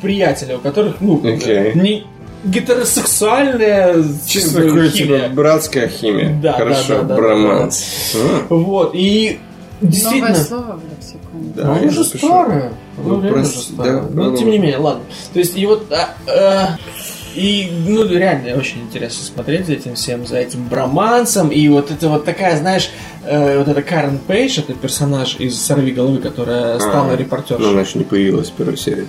приятеля, 0.01 0.57
у 0.57 0.59
которых, 0.59 1.01
ну, 1.01 1.21
не 1.21 2.05
гетеросексуальная 2.45 4.03
Чисто 4.27 4.61
как 4.61 4.63
бы, 4.63 4.69
такое, 4.69 4.89
химия. 4.89 5.19
типа, 5.21 5.35
братская 5.35 5.87
химия. 5.87 6.39
Да, 6.41 6.53
Хорошо, 6.53 6.87
да, 6.87 7.01
да, 7.01 7.07
да, 7.07 7.15
броманс. 7.15 8.15
А, 8.15 8.53
Вот, 8.53 8.91
и 8.93 9.39
действительно... 9.81 10.29
Новое 10.29 10.43
слово 10.43 10.79
в 10.79 10.89
лексиконе. 10.89 11.24
Да, 11.55 11.65
Ну, 11.65 11.73
я 11.75 11.81
оно 11.81 11.91
же 11.91 12.03
запишу. 12.03 12.27
Ну, 12.97 13.21
Ну, 13.21 13.45
старое. 13.45 14.01
да, 14.01 14.07
Но 14.09 14.23
ну. 14.31 14.37
тем 14.37 14.49
не 14.49 14.57
менее, 14.59 14.77
ладно. 14.77 15.03
То 15.33 15.39
есть, 15.39 15.57
и 15.57 15.65
вот... 15.65 15.91
а, 15.91 16.15
а, 16.27 16.77
и, 17.35 17.69
ну, 17.85 18.07
реально 18.07 18.57
очень 18.57 18.81
интересно 18.81 19.23
смотреть 19.25 19.65
за 19.65 19.73
этим 19.73 19.95
всем, 19.95 20.25
за 20.25 20.37
этим 20.37 20.67
бромансом. 20.67 21.49
И 21.49 21.67
вот 21.67 21.91
это 21.91 22.07
вот 22.07 22.23
такая, 22.23 22.57
знаешь, 22.57 22.89
э, 23.25 23.57
вот 23.59 23.67
эта 23.67 23.81
Карен 23.81 24.19
Пейдж, 24.19 24.59
это 24.59 24.73
персонаж 24.73 25.35
из 25.39 25.59
«Сорви 25.59 25.91
головы», 25.91 26.19
которая 26.19 26.79
стала 26.79 27.11
А, 27.11 27.15
репортершей. 27.15 27.65
Ну, 27.65 27.71
она 27.71 27.81
еще 27.81 27.99
не 27.99 28.05
появилась 28.05 28.49
в 28.49 28.53
первой 28.53 28.77
серии. 28.77 29.05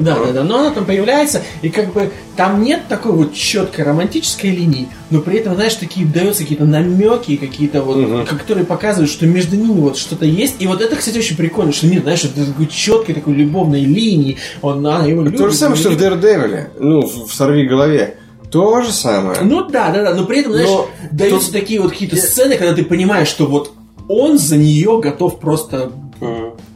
Да, 0.00 0.16
да, 0.24 0.32
да, 0.32 0.44
но 0.44 0.60
она 0.60 0.70
там 0.70 0.84
появляется, 0.84 1.42
и 1.62 1.68
как 1.68 1.92
бы 1.92 2.10
там 2.36 2.62
нет 2.62 2.82
такой 2.88 3.12
вот 3.12 3.34
четкой 3.34 3.84
романтической 3.84 4.50
линии, 4.50 4.88
но 5.10 5.20
при 5.20 5.38
этом, 5.38 5.54
знаешь, 5.54 5.74
такие 5.74 6.06
даются 6.06 6.42
какие-то 6.42 6.64
намеки, 6.64 7.36
какие-то 7.36 7.82
вот, 7.82 7.96
Мгм. 7.96 8.26
которые 8.26 8.64
показывают, 8.64 9.10
что 9.10 9.26
между 9.26 9.56
ними 9.56 9.72
вот 9.80 9.96
что-то 9.96 10.24
есть. 10.24 10.56
И 10.60 10.66
вот 10.66 10.80
это, 10.80 10.96
кстати, 10.96 11.18
очень 11.18 11.36
прикольно, 11.36 11.72
что 11.72 11.86
нет, 11.86 12.02
знаешь, 12.02 12.24
это 12.24 12.46
такой 12.46 12.66
четкой 12.66 13.14
такой 13.14 13.34
любовной 13.34 13.80
линии. 13.84 14.36
Он, 14.62 14.86
она 14.86 15.04
его 15.06 15.22
любит. 15.22 15.38
То 15.38 15.48
же 15.48 15.54
самое, 15.54 15.76
что 15.78 15.90
в. 15.90 15.96
Daredevil. 15.98 16.68
Ну, 16.78 17.00
в 17.06 17.32
«Сорви 17.34 17.66
голове». 17.66 18.16
То 18.50 18.82
же 18.82 18.92
самое. 18.92 19.40
Ну 19.42 19.68
да, 19.68 19.90
да, 19.90 20.02
да, 20.02 20.14
но 20.14 20.24
при 20.24 20.40
этом, 20.40 20.52
знаешь, 20.52 20.68
Но 20.68 20.88
даются 21.10 21.52
такие 21.52 21.80
вот 21.80 21.90
какие-то 21.90 22.16
сцены, 22.16 22.56
когда 22.56 22.74
ты 22.74 22.84
понимаешь, 22.84 23.28
что 23.28 23.46
вот 23.46 23.72
он 24.08 24.38
за 24.38 24.56
нее 24.56 25.00
готов 25.00 25.38
просто 25.38 25.92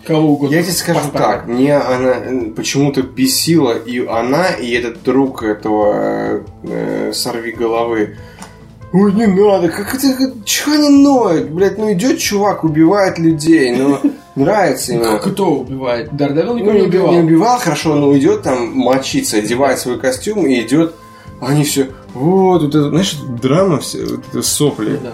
кого 0.07 0.32
угодно. 0.32 0.55
Я 0.55 0.62
тебе 0.62 0.73
скажу 0.73 1.01
Паспорта. 1.01 1.19
так, 1.19 1.47
мне 1.47 1.77
она 1.77 2.15
почему-то 2.55 3.03
бесила 3.03 3.73
и 3.73 4.05
она, 4.05 4.49
и 4.51 4.70
этот 4.73 5.03
друг 5.03 5.43
этого 5.43 6.44
э, 6.62 7.12
сорви 7.15 7.53
головы. 7.53 8.16
Ой, 8.93 9.12
не 9.15 9.27
надо, 9.27 9.69
как 9.69 9.94
это, 9.94 10.07
чего 10.44 10.74
не 10.74 10.90
ноет? 10.90 11.51
Блять, 11.51 11.78
ну 11.78 11.90
идет 11.93 12.19
чувак, 12.19 12.62
убивает 12.62 13.19
людей, 13.19 13.74
ну 13.74 13.99
нравится 14.35 14.93
ему. 14.93 15.19
Кто 15.19 15.61
убивает? 15.61 16.15
Дардевил 16.15 16.55
Ну, 16.55 16.59
никого 16.59 16.73
не, 16.73 16.81
не 16.81 16.86
убивал. 16.89 17.12
не 17.12 17.20
убивал, 17.20 17.59
хорошо, 17.59 17.94
но 17.94 18.16
идет 18.16 18.43
там 18.43 18.77
мочиться, 18.77 19.39
одевает 19.39 19.78
свой 19.78 19.99
костюм 19.99 20.47
и 20.47 20.61
идет. 20.61 20.94
Они 21.43 21.64
все, 21.64 21.90
вот, 22.14 22.62
вот 22.62 22.69
это, 22.69 22.89
знаешь, 22.90 23.16
драма, 23.43 23.81
все, 23.81 24.05
вот 24.06 24.20
это 24.28 24.43
сопли 24.43 25.01
Да. 25.02 25.12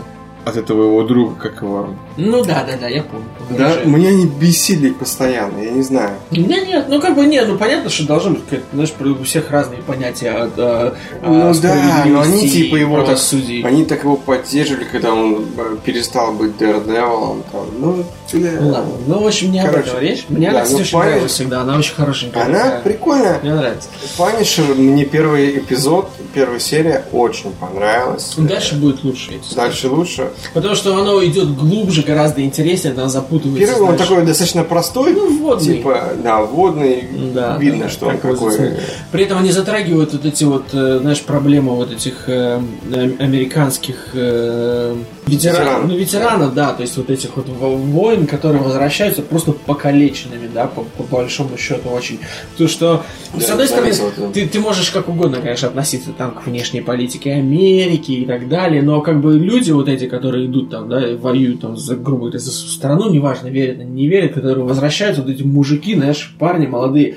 От 0.49 0.57
этого 0.57 0.85
его 0.85 1.03
друга, 1.05 1.35
как 1.37 1.62
его. 1.62 1.91
Ну 2.16 2.45
да, 2.45 2.65
да, 2.65 2.77
да, 2.81 2.89
я 2.89 3.03
помню. 3.03 3.27
Да, 3.51 3.69
Выражение. 3.69 3.97
мне 3.97 4.09
они 4.09 4.27
бесили 4.27 4.91
постоянно, 4.91 5.59
я 5.61 5.70
не 5.70 5.83
знаю. 5.83 6.11
Нет, 6.31 6.66
нет, 6.66 6.87
ну 6.89 7.01
как 7.01 7.15
бы 7.15 7.25
нет, 7.27 7.47
ну 7.49 7.57
понятно, 7.59 7.91
что 7.91 8.07
должно 8.07 8.31
быть, 8.33 8.43
знаешь, 8.73 8.93
у 9.01 9.25
всех 9.25 9.51
разные 9.51 9.83
понятия 9.83 10.31
от 10.31 10.53
э, 10.57 10.93
Ну 11.23 11.51
э, 11.51 11.55
да, 11.62 11.75
но 12.07 12.20
они 12.20 12.49
справедливости 12.49 12.49
типа 12.62 12.77
его 12.77 12.97
так, 12.97 13.07
правосудия. 13.07 13.65
они 13.66 13.85
так 13.85 14.03
его 14.03 14.16
поддерживали, 14.16 14.85
когда 14.85 15.12
он 15.12 15.47
э, 15.57 15.77
перестал 15.85 16.33
быть 16.33 16.53
Daredevil'ом, 16.59 17.43
там, 17.53 17.66
ну, 17.79 18.05
бля. 18.33 18.53
Ну 18.61 18.69
ладно, 18.70 18.93
ну 19.07 19.23
в 19.23 19.27
общем, 19.27 19.53
не 19.53 19.61
об 19.61 19.70
Короче, 19.70 19.89
этом 19.91 20.01
речь. 20.01 20.25
Мне 20.29 20.51
да, 20.51 20.62
кстати, 20.62 20.73
ну, 20.77 20.81
очень 20.83 20.97
Паниш- 20.99 21.05
нравилась 21.11 21.33
всегда, 21.33 21.61
она 21.62 21.77
очень 21.79 21.95
хорошенькая. 21.95 22.45
Она 22.45 22.59
такая. 22.65 22.81
прикольная. 22.83 23.39
Мне 23.43 23.55
нравится. 23.55 23.89
Панишер, 24.16 24.65
мне 24.75 25.05
первый 25.05 25.59
эпизод, 25.59 26.11
первая 26.35 26.59
серия 26.61 27.05
очень 27.12 27.53
понравилась. 27.53 28.35
Дальше 28.37 28.75
будет 28.77 29.05
лучше. 29.05 29.31
Дальше 29.55 29.89
лучше. 29.89 30.31
Потому 30.55 30.74
что 30.74 30.97
оно 30.97 31.24
идет 31.24 31.55
глубже, 31.56 32.02
гораздо 32.02 32.43
интереснее, 32.43 32.94
она 32.94 33.09
запутывается. 33.09 33.66
Первый 33.73 33.89
он 33.90 33.97
такой 33.97 34.24
достаточно 34.24 34.65
простой, 34.65 35.12
Ну, 35.12 35.39
водный. 35.39 35.77
типа, 35.78 36.12
да, 36.23 36.40
водный, 36.43 37.05
Да, 37.35 37.56
видно, 37.59 37.85
да, 37.85 37.90
что 37.90 38.06
он 38.09 38.19
какой. 38.19 38.51
зацепил. 38.52 38.78
При 39.12 39.24
этом 39.24 39.39
они 39.39 39.51
затрагивают 39.52 40.12
вот 40.12 40.24
эти 40.24 40.44
вот, 40.44 40.66
э, 40.73 40.98
знаешь, 41.01 41.20
проблемы 41.23 41.74
вот 41.74 41.93
этих 41.93 42.28
э, 42.28 42.60
э, 42.93 43.10
американских 43.19 44.10
э, 44.15 44.97
ветеранов. 45.29 45.61
Ветеранов. 45.61 45.89
Ну, 45.91 45.97
ветеранов, 45.97 46.55
да, 46.55 46.73
то 46.73 46.83
есть 46.83 46.97
вот 46.97 47.11
этих 47.11 47.37
вот 47.37 47.49
во- 47.49 47.77
войн, 47.77 48.27
которые 48.27 48.63
возвращаются 48.63 49.23
просто 49.23 49.53
покалеченными, 49.53 50.49
да, 50.53 50.67
по, 50.67 50.83
по 50.83 51.03
большому 51.05 51.57
счету 51.57 51.89
очень. 51.91 52.19
То, 52.57 52.69
что, 52.69 53.03
с 53.37 53.47
Да, 53.47 53.53
одной 53.53 53.67
стороны, 53.67 53.93
заметил 53.93 54.33
ты, 54.33 54.47
ты 54.47 54.61
можешь 54.61 54.91
как 54.91 55.09
угодно, 55.09 55.39
конечно, 55.41 55.69
относиться 55.69 56.11
там 56.17 56.33
к 56.33 56.47
внешней 56.47 56.81
политике 56.81 57.33
Америки 57.33 58.13
и 58.13 58.27
так 58.27 58.49
далее, 58.49 58.83
но 58.83 59.01
как 59.01 59.21
бы 59.21 59.35
люди 59.39 59.71
вот 59.71 59.89
эти, 59.89 60.07
которые 60.07 60.47
идут 60.47 60.71
там, 60.71 60.89
да, 60.89 61.01
воюют 61.17 61.61
там 61.61 61.77
за, 61.77 61.97
грубо 61.97 62.23
говоря, 62.25 62.39
за 62.39 62.51
страну, 62.51 63.11
неважно, 63.11 63.49
верят 63.49 63.81
они, 63.81 63.91
не 64.03 64.09
верят, 64.09 64.35
которые 64.35 64.65
возвращаются, 64.65 65.23
вот 65.23 65.31
эти 65.31 65.43
мужики, 65.43 65.95
знаешь, 65.95 66.35
парни 66.39 66.67
молодые, 66.67 67.17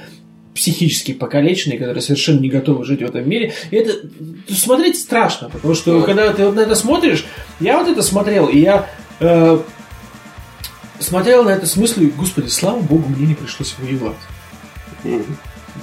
психически 0.55 1.13
покалеченные, 1.13 1.79
которые 1.79 2.01
совершенно 2.01 2.39
не 2.39 2.49
готовы 2.49 2.83
жить 2.85 3.01
в 3.01 3.05
этом 3.05 3.27
мире. 3.27 3.53
И 3.71 3.75
это 3.75 3.93
смотреть 4.53 4.97
страшно, 4.99 5.49
потому 5.49 5.73
что 5.75 5.99
Да. 5.99 6.05
когда 6.05 6.33
ты 6.33 6.45
вот 6.45 6.55
на 6.55 6.61
это 6.61 6.75
смотришь, 6.75 7.25
я 7.59 7.77
вот 7.79 7.87
это 7.87 8.01
смотрел, 8.03 8.47
и 8.47 8.59
я 8.59 8.89
э, 9.19 9.59
смотрел 10.99 11.43
на 11.43 11.49
это 11.49 11.65
с 11.65 11.75
мыслью, 11.77 12.11
господи, 12.15 12.47
слава 12.49 12.79
богу, 12.81 13.07
мне 13.09 13.27
не 13.27 13.35
пришлось 13.35 13.75
воевать. 13.79 14.15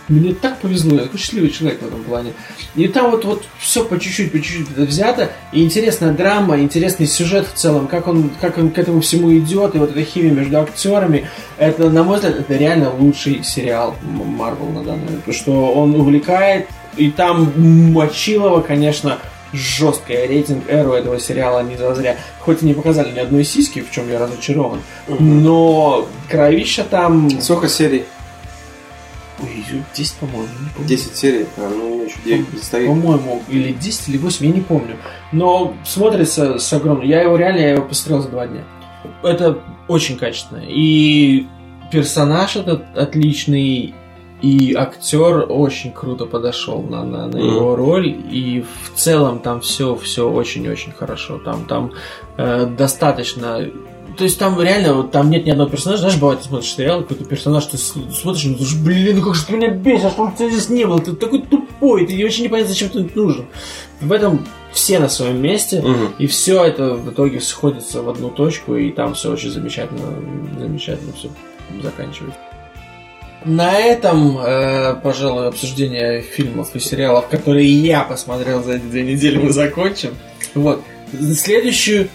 Мне 0.09 0.35
так 0.35 0.59
повезло, 0.59 0.97
я 0.97 1.03
такой 1.03 1.19
счастливый 1.19 1.51
человек 1.51 1.83
в 1.83 1.87
этом 1.87 2.03
плане. 2.03 2.33
И 2.75 2.89
там 2.89 3.11
вот, 3.11 3.25
вот 3.25 3.45
все 3.59 3.85
по 3.85 3.99
чуть-чуть, 3.99 4.33
по 4.33 4.39
чуть-чуть 4.39 4.71
это 4.71 4.83
взято. 4.83 5.31
И 5.53 5.63
интересная 5.63 6.13
драма, 6.13 6.59
интересный 6.61 7.07
сюжет 7.07 7.47
в 7.47 7.55
целом, 7.55 7.87
как 7.89 8.09
он, 8.09 8.31
как 8.41 8.59
он 8.59 8.71
к 8.71 8.79
этому 8.79 9.01
всему 9.01 9.37
идет, 9.37 9.75
и 9.75 9.79
вот 9.79 9.91
эта 9.91 10.03
химия 10.03 10.33
между 10.33 10.59
актерами. 10.61 11.27
Это, 11.59 11.91
на 11.91 12.03
мой 12.03 12.17
взгляд, 12.17 12.39
это 12.39 12.57
реально 12.57 12.93
лучший 12.95 13.43
сериал 13.43 13.97
Марвел 14.03 14.69
на 14.69 14.83
данный 14.83 15.05
момент. 15.05 15.25
Потому 15.25 15.37
что 15.37 15.73
он 15.73 15.95
увлекает, 15.95 16.69
и 16.97 17.11
там 17.11 17.53
Мочилова, 17.93 18.61
конечно, 18.61 19.19
жесткая 19.53 20.27
рейтинг 20.29 20.65
эру 20.69 20.93
этого 20.93 21.19
сериала 21.19 21.63
не 21.63 21.77
зазря. 21.77 22.17
Хоть 22.41 22.63
и 22.63 22.67
не 22.67 22.75
показали 22.75 23.13
ни 23.13 23.19
одной 23.19 23.45
сиськи, 23.45 23.81
в 23.81 23.91
чем 23.91 24.11
я 24.11 24.19
разочарован. 24.19 24.81
Но 25.07 26.09
кровища 26.29 26.85
там... 26.85 27.31
Сколько 27.41 27.69
серий? 27.69 28.05
Ой, 29.41 29.65
10, 29.97 30.15
по-моему, 30.17 30.49
не 30.61 30.69
помню. 30.75 30.89
10 30.89 31.17
серий, 31.17 31.47
а, 31.57 31.69
ну 31.71 32.05
еще 32.05 32.17
9 32.25 32.49
предстоит. 32.49 32.89
По-моему, 32.89 33.43
или 33.49 33.73
10, 33.73 34.09
или 34.09 34.19
8, 34.19 34.47
я 34.47 34.53
не 34.53 34.61
помню. 34.61 34.97
Но 35.33 35.75
смотрится 35.85 36.59
с 36.59 36.73
огромным. 36.73 37.07
Я 37.07 37.23
его 37.23 37.37
реально, 37.37 37.59
я 37.59 37.71
его 37.73 37.83
посмотрел 37.85 38.23
за 38.23 38.29
два 38.29 38.47
дня. 38.47 38.65
Это 39.23 39.59
очень 39.87 40.17
качественно. 40.17 40.63
И 40.67 41.47
персонаж 41.93 42.57
этот 42.57 42.85
отличный, 42.97 43.95
и 44.43 44.75
актер 44.75 45.47
очень 45.49 45.93
круто 45.93 46.25
подошел 46.27 46.83
на, 46.83 47.05
на, 47.05 47.27
на 47.27 47.39
Мгм. 47.39 47.55
его 47.57 47.77
роль. 47.77 48.09
И 48.09 48.65
в 48.85 48.95
целом 48.97 49.41
там 49.41 49.61
все, 49.61 49.95
все 49.97 50.29
очень-очень 50.31 50.93
хорошо. 50.93 51.39
Там, 51.39 51.65
там 51.65 51.93
э, 52.37 52.67
достаточно 52.67 53.69
то 54.19 54.25
есть 54.25 54.39
там 54.39 54.61
реально, 54.61 54.95
вот 54.95 55.13
там 55.13 55.31
нет 55.31 55.47
ни 55.47 55.51
одного 55.51 55.71
персонажа. 55.71 56.01
Знаешь, 56.03 56.19
бывает, 56.19 56.41
ты 56.41 56.49
смотришь 56.49 56.75
сериал, 56.75 57.03
какой-то 57.03 57.25
персонаж, 57.25 57.65
ты 57.67 57.79
смотришь, 57.79 58.45
ну, 58.45 58.55
думаешь, 58.55 58.75
блин, 58.77 59.17
ну 59.19 59.23
как 59.25 59.35
же 59.37 59.47
ты 59.47 59.53
меня 59.55 59.69
бесишь, 59.71 60.11
что 60.11 60.33
тебя 60.37 60.51
здесь 60.51 60.69
не 60.69 60.85
было, 60.85 60.99
ты 61.01 61.13
такой 61.15 61.43
тупой, 61.43 62.05
ты 62.07 62.21
вообще 62.23 62.43
не 62.43 62.49
понятно, 62.49 62.73
зачем 62.73 62.89
ты 62.89 63.09
нужен. 63.15 63.47
В 64.01 64.11
этом 64.13 64.45
все 64.73 64.99
на 64.99 65.09
своем 65.09 65.41
месте, 65.41 65.81
Мгм. 65.81 66.15
и 66.19 66.27
все 66.27 66.65
это 66.65 66.95
в 66.95 67.11
итоге 67.11 67.41
сходится 67.41 68.03
в 68.03 68.09
одну 68.11 68.31
точку, 68.31 68.75
и 68.77 68.91
там 68.91 69.15
все 69.15 69.31
очень 69.33 69.51
замечательно, 69.51 70.01
замечательно 70.59 71.13
все 71.13 71.29
заканчивается. 71.83 72.39
На 73.45 73.79
этом, 73.79 74.37
э, 74.39 74.95
пожалуй, 75.03 75.47
обсуждение 75.47 76.23
фильмов 76.23 76.75
и 76.75 76.81
сериалов, 76.81 77.29
которые 77.29 77.69
я 77.71 78.03
посмотрел 78.03 78.65
за 78.65 78.73
эти 78.75 78.83
две 78.83 79.05
недели, 79.05 79.39
мы 79.39 79.53
закончим. 79.53 80.11
Вот. 80.55 80.83
Следующий 81.35 82.09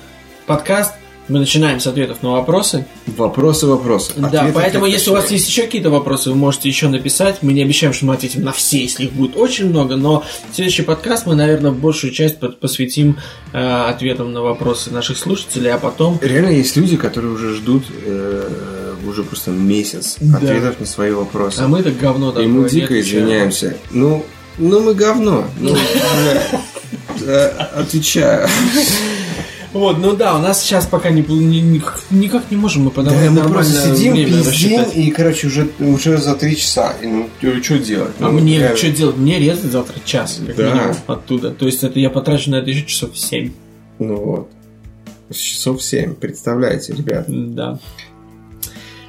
подкаст 0.45 0.93
мы 1.27 1.39
начинаем 1.39 1.79
с 1.79 1.87
ответов 1.87 2.21
на 2.21 2.31
вопросы. 2.31 2.85
Вопросы, 3.07 3.67
вопросы. 3.67 4.13
да, 4.17 4.27
Ответы 4.27 4.51
поэтому 4.53 4.85
как 4.85 4.93
если 4.93 5.09
у 5.09 5.13
вас 5.13 5.31
есть 5.31 5.47
еще 5.47 5.63
какие-то 5.63 5.89
вопросы, 5.89 6.29
вы 6.29 6.35
можете 6.35 6.67
еще 6.69 6.89
написать. 6.89 7.37
Мы 7.41 7.53
не 7.53 7.63
обещаем, 7.63 7.93
что 7.93 8.05
мы 8.05 8.13
ответим 8.13 8.43
на 8.43 8.51
все, 8.51 8.81
если 8.81 9.05
их 9.05 9.13
будет 9.13 9.37
очень 9.37 9.69
много, 9.69 9.95
но 9.95 10.23
следующий 10.51 10.81
подкаст 10.81 11.25
мы, 11.25 11.35
наверное, 11.35 11.71
большую 11.71 12.11
часть 12.11 12.39
посвятим 12.39 13.17
э, 13.53 13.57
ответам 13.59 14.33
на 14.33 14.41
вопросы 14.41 14.91
наших 14.91 15.17
слушателей, 15.17 15.71
а 15.71 15.77
потом 15.77 16.19
Реально 16.21 16.49
есть 16.49 16.75
люди, 16.75 16.97
которые 16.97 17.31
уже 17.31 17.55
ждут 17.55 17.85
э, 18.05 18.93
уже 19.07 19.23
просто 19.23 19.51
месяц 19.51 20.17
Да. 20.19 20.37
ответов 20.37 20.79
на 20.79 20.85
свои 20.85 21.11
вопросы. 21.11 21.59
а 21.59 21.67
мы 21.67 21.83
так 21.83 21.97
говно 21.97 22.31
И 22.39 22.45
мы 22.47 22.69
дико 22.69 22.99
извиняемся. 22.99 23.77
Ну, 23.91 24.25
ну 24.57 24.81
мы 24.81 24.93
говно. 24.93 25.45
Ну, 25.59 25.75
э, 27.21 27.47
отвечаю. 27.47 28.47
Вот, 29.73 29.97
ну 29.97 30.15
да, 30.15 30.35
у 30.35 30.39
нас 30.39 30.61
сейчас 30.61 30.85
пока 30.85 31.09
не, 31.09 31.21
ни- 31.23 31.95
никак, 32.11 32.43
не 32.51 32.57
можем 32.57 32.83
мы 32.83 32.91
подавать 32.91 33.23
Да, 33.25 33.31
мы 33.43 33.49
просто 33.49 33.95
сидим, 33.95 34.13
время 34.13 34.27
пиздим, 34.43 34.83
и, 34.93 35.09
короче, 35.09 35.47
уже, 35.47 35.67
уже 35.79 36.17
за 36.17 36.35
три 36.35 36.55
часа. 36.55 36.93
И, 37.01 37.07
ну, 37.07 37.27
что 37.63 37.79
делать? 37.79 38.11
А 38.19 38.25
Ну, 38.29 38.33
мне 38.39 38.59
реально. 38.59 38.77
что 38.77 38.91
делать? 38.91 39.17
Мне 39.17 39.39
резать 39.39 39.71
завтра 39.71 39.95
час, 40.05 40.39
как 40.45 40.55
Да. 40.55 40.69
минимум, 40.73 40.95
оттуда. 41.07 41.49
То 41.51 41.65
есть 41.65 41.83
это 41.83 41.99
я 41.99 42.11
потрачу 42.11 42.51
на 42.51 42.57
это 42.57 42.69
еще 42.69 42.85
часов 42.85 43.17
7. 43.17 43.51
Ну 43.99 44.15
вот. 44.15 44.49
Часов 45.35 45.81
семь, 45.81 46.13
представляете, 46.13 46.93
ребят. 46.93 47.25
Да. 47.27 47.79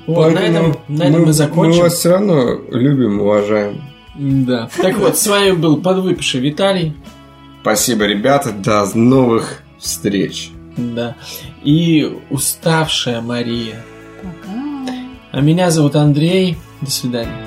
Вот, 0.06 0.32
на 0.32 0.40
Поэтому 0.40 0.68
этом, 0.70 0.80
на 0.88 1.02
этом 1.04 1.22
мы, 1.24 1.32
закончим. 1.34 1.76
Мы 1.76 1.82
вас 1.82 1.94
все 1.98 2.10
равно 2.10 2.60
любим, 2.70 3.20
уважаем. 3.20 3.82
Да. 4.18 4.70
Так 4.80 4.98
вот, 4.98 5.18
с 5.18 5.26
вами 5.26 5.52
был 5.52 5.78
подвыпивший 5.78 6.40
Виталий. 6.40 6.94
Спасибо, 7.62 8.04
ребята. 8.06 8.52
До 8.52 8.86
новых 8.96 9.62
встреч. 9.78 10.50
Да. 10.76 11.16
И 11.62 12.10
уставшая 12.30 13.20
Мария. 13.20 13.82
Пока. 14.22 14.64
А 15.32 15.40
меня 15.40 15.70
зовут 15.70 15.96
Андрей. 15.96 16.56
До 16.80 16.90
свидания. 16.90 17.43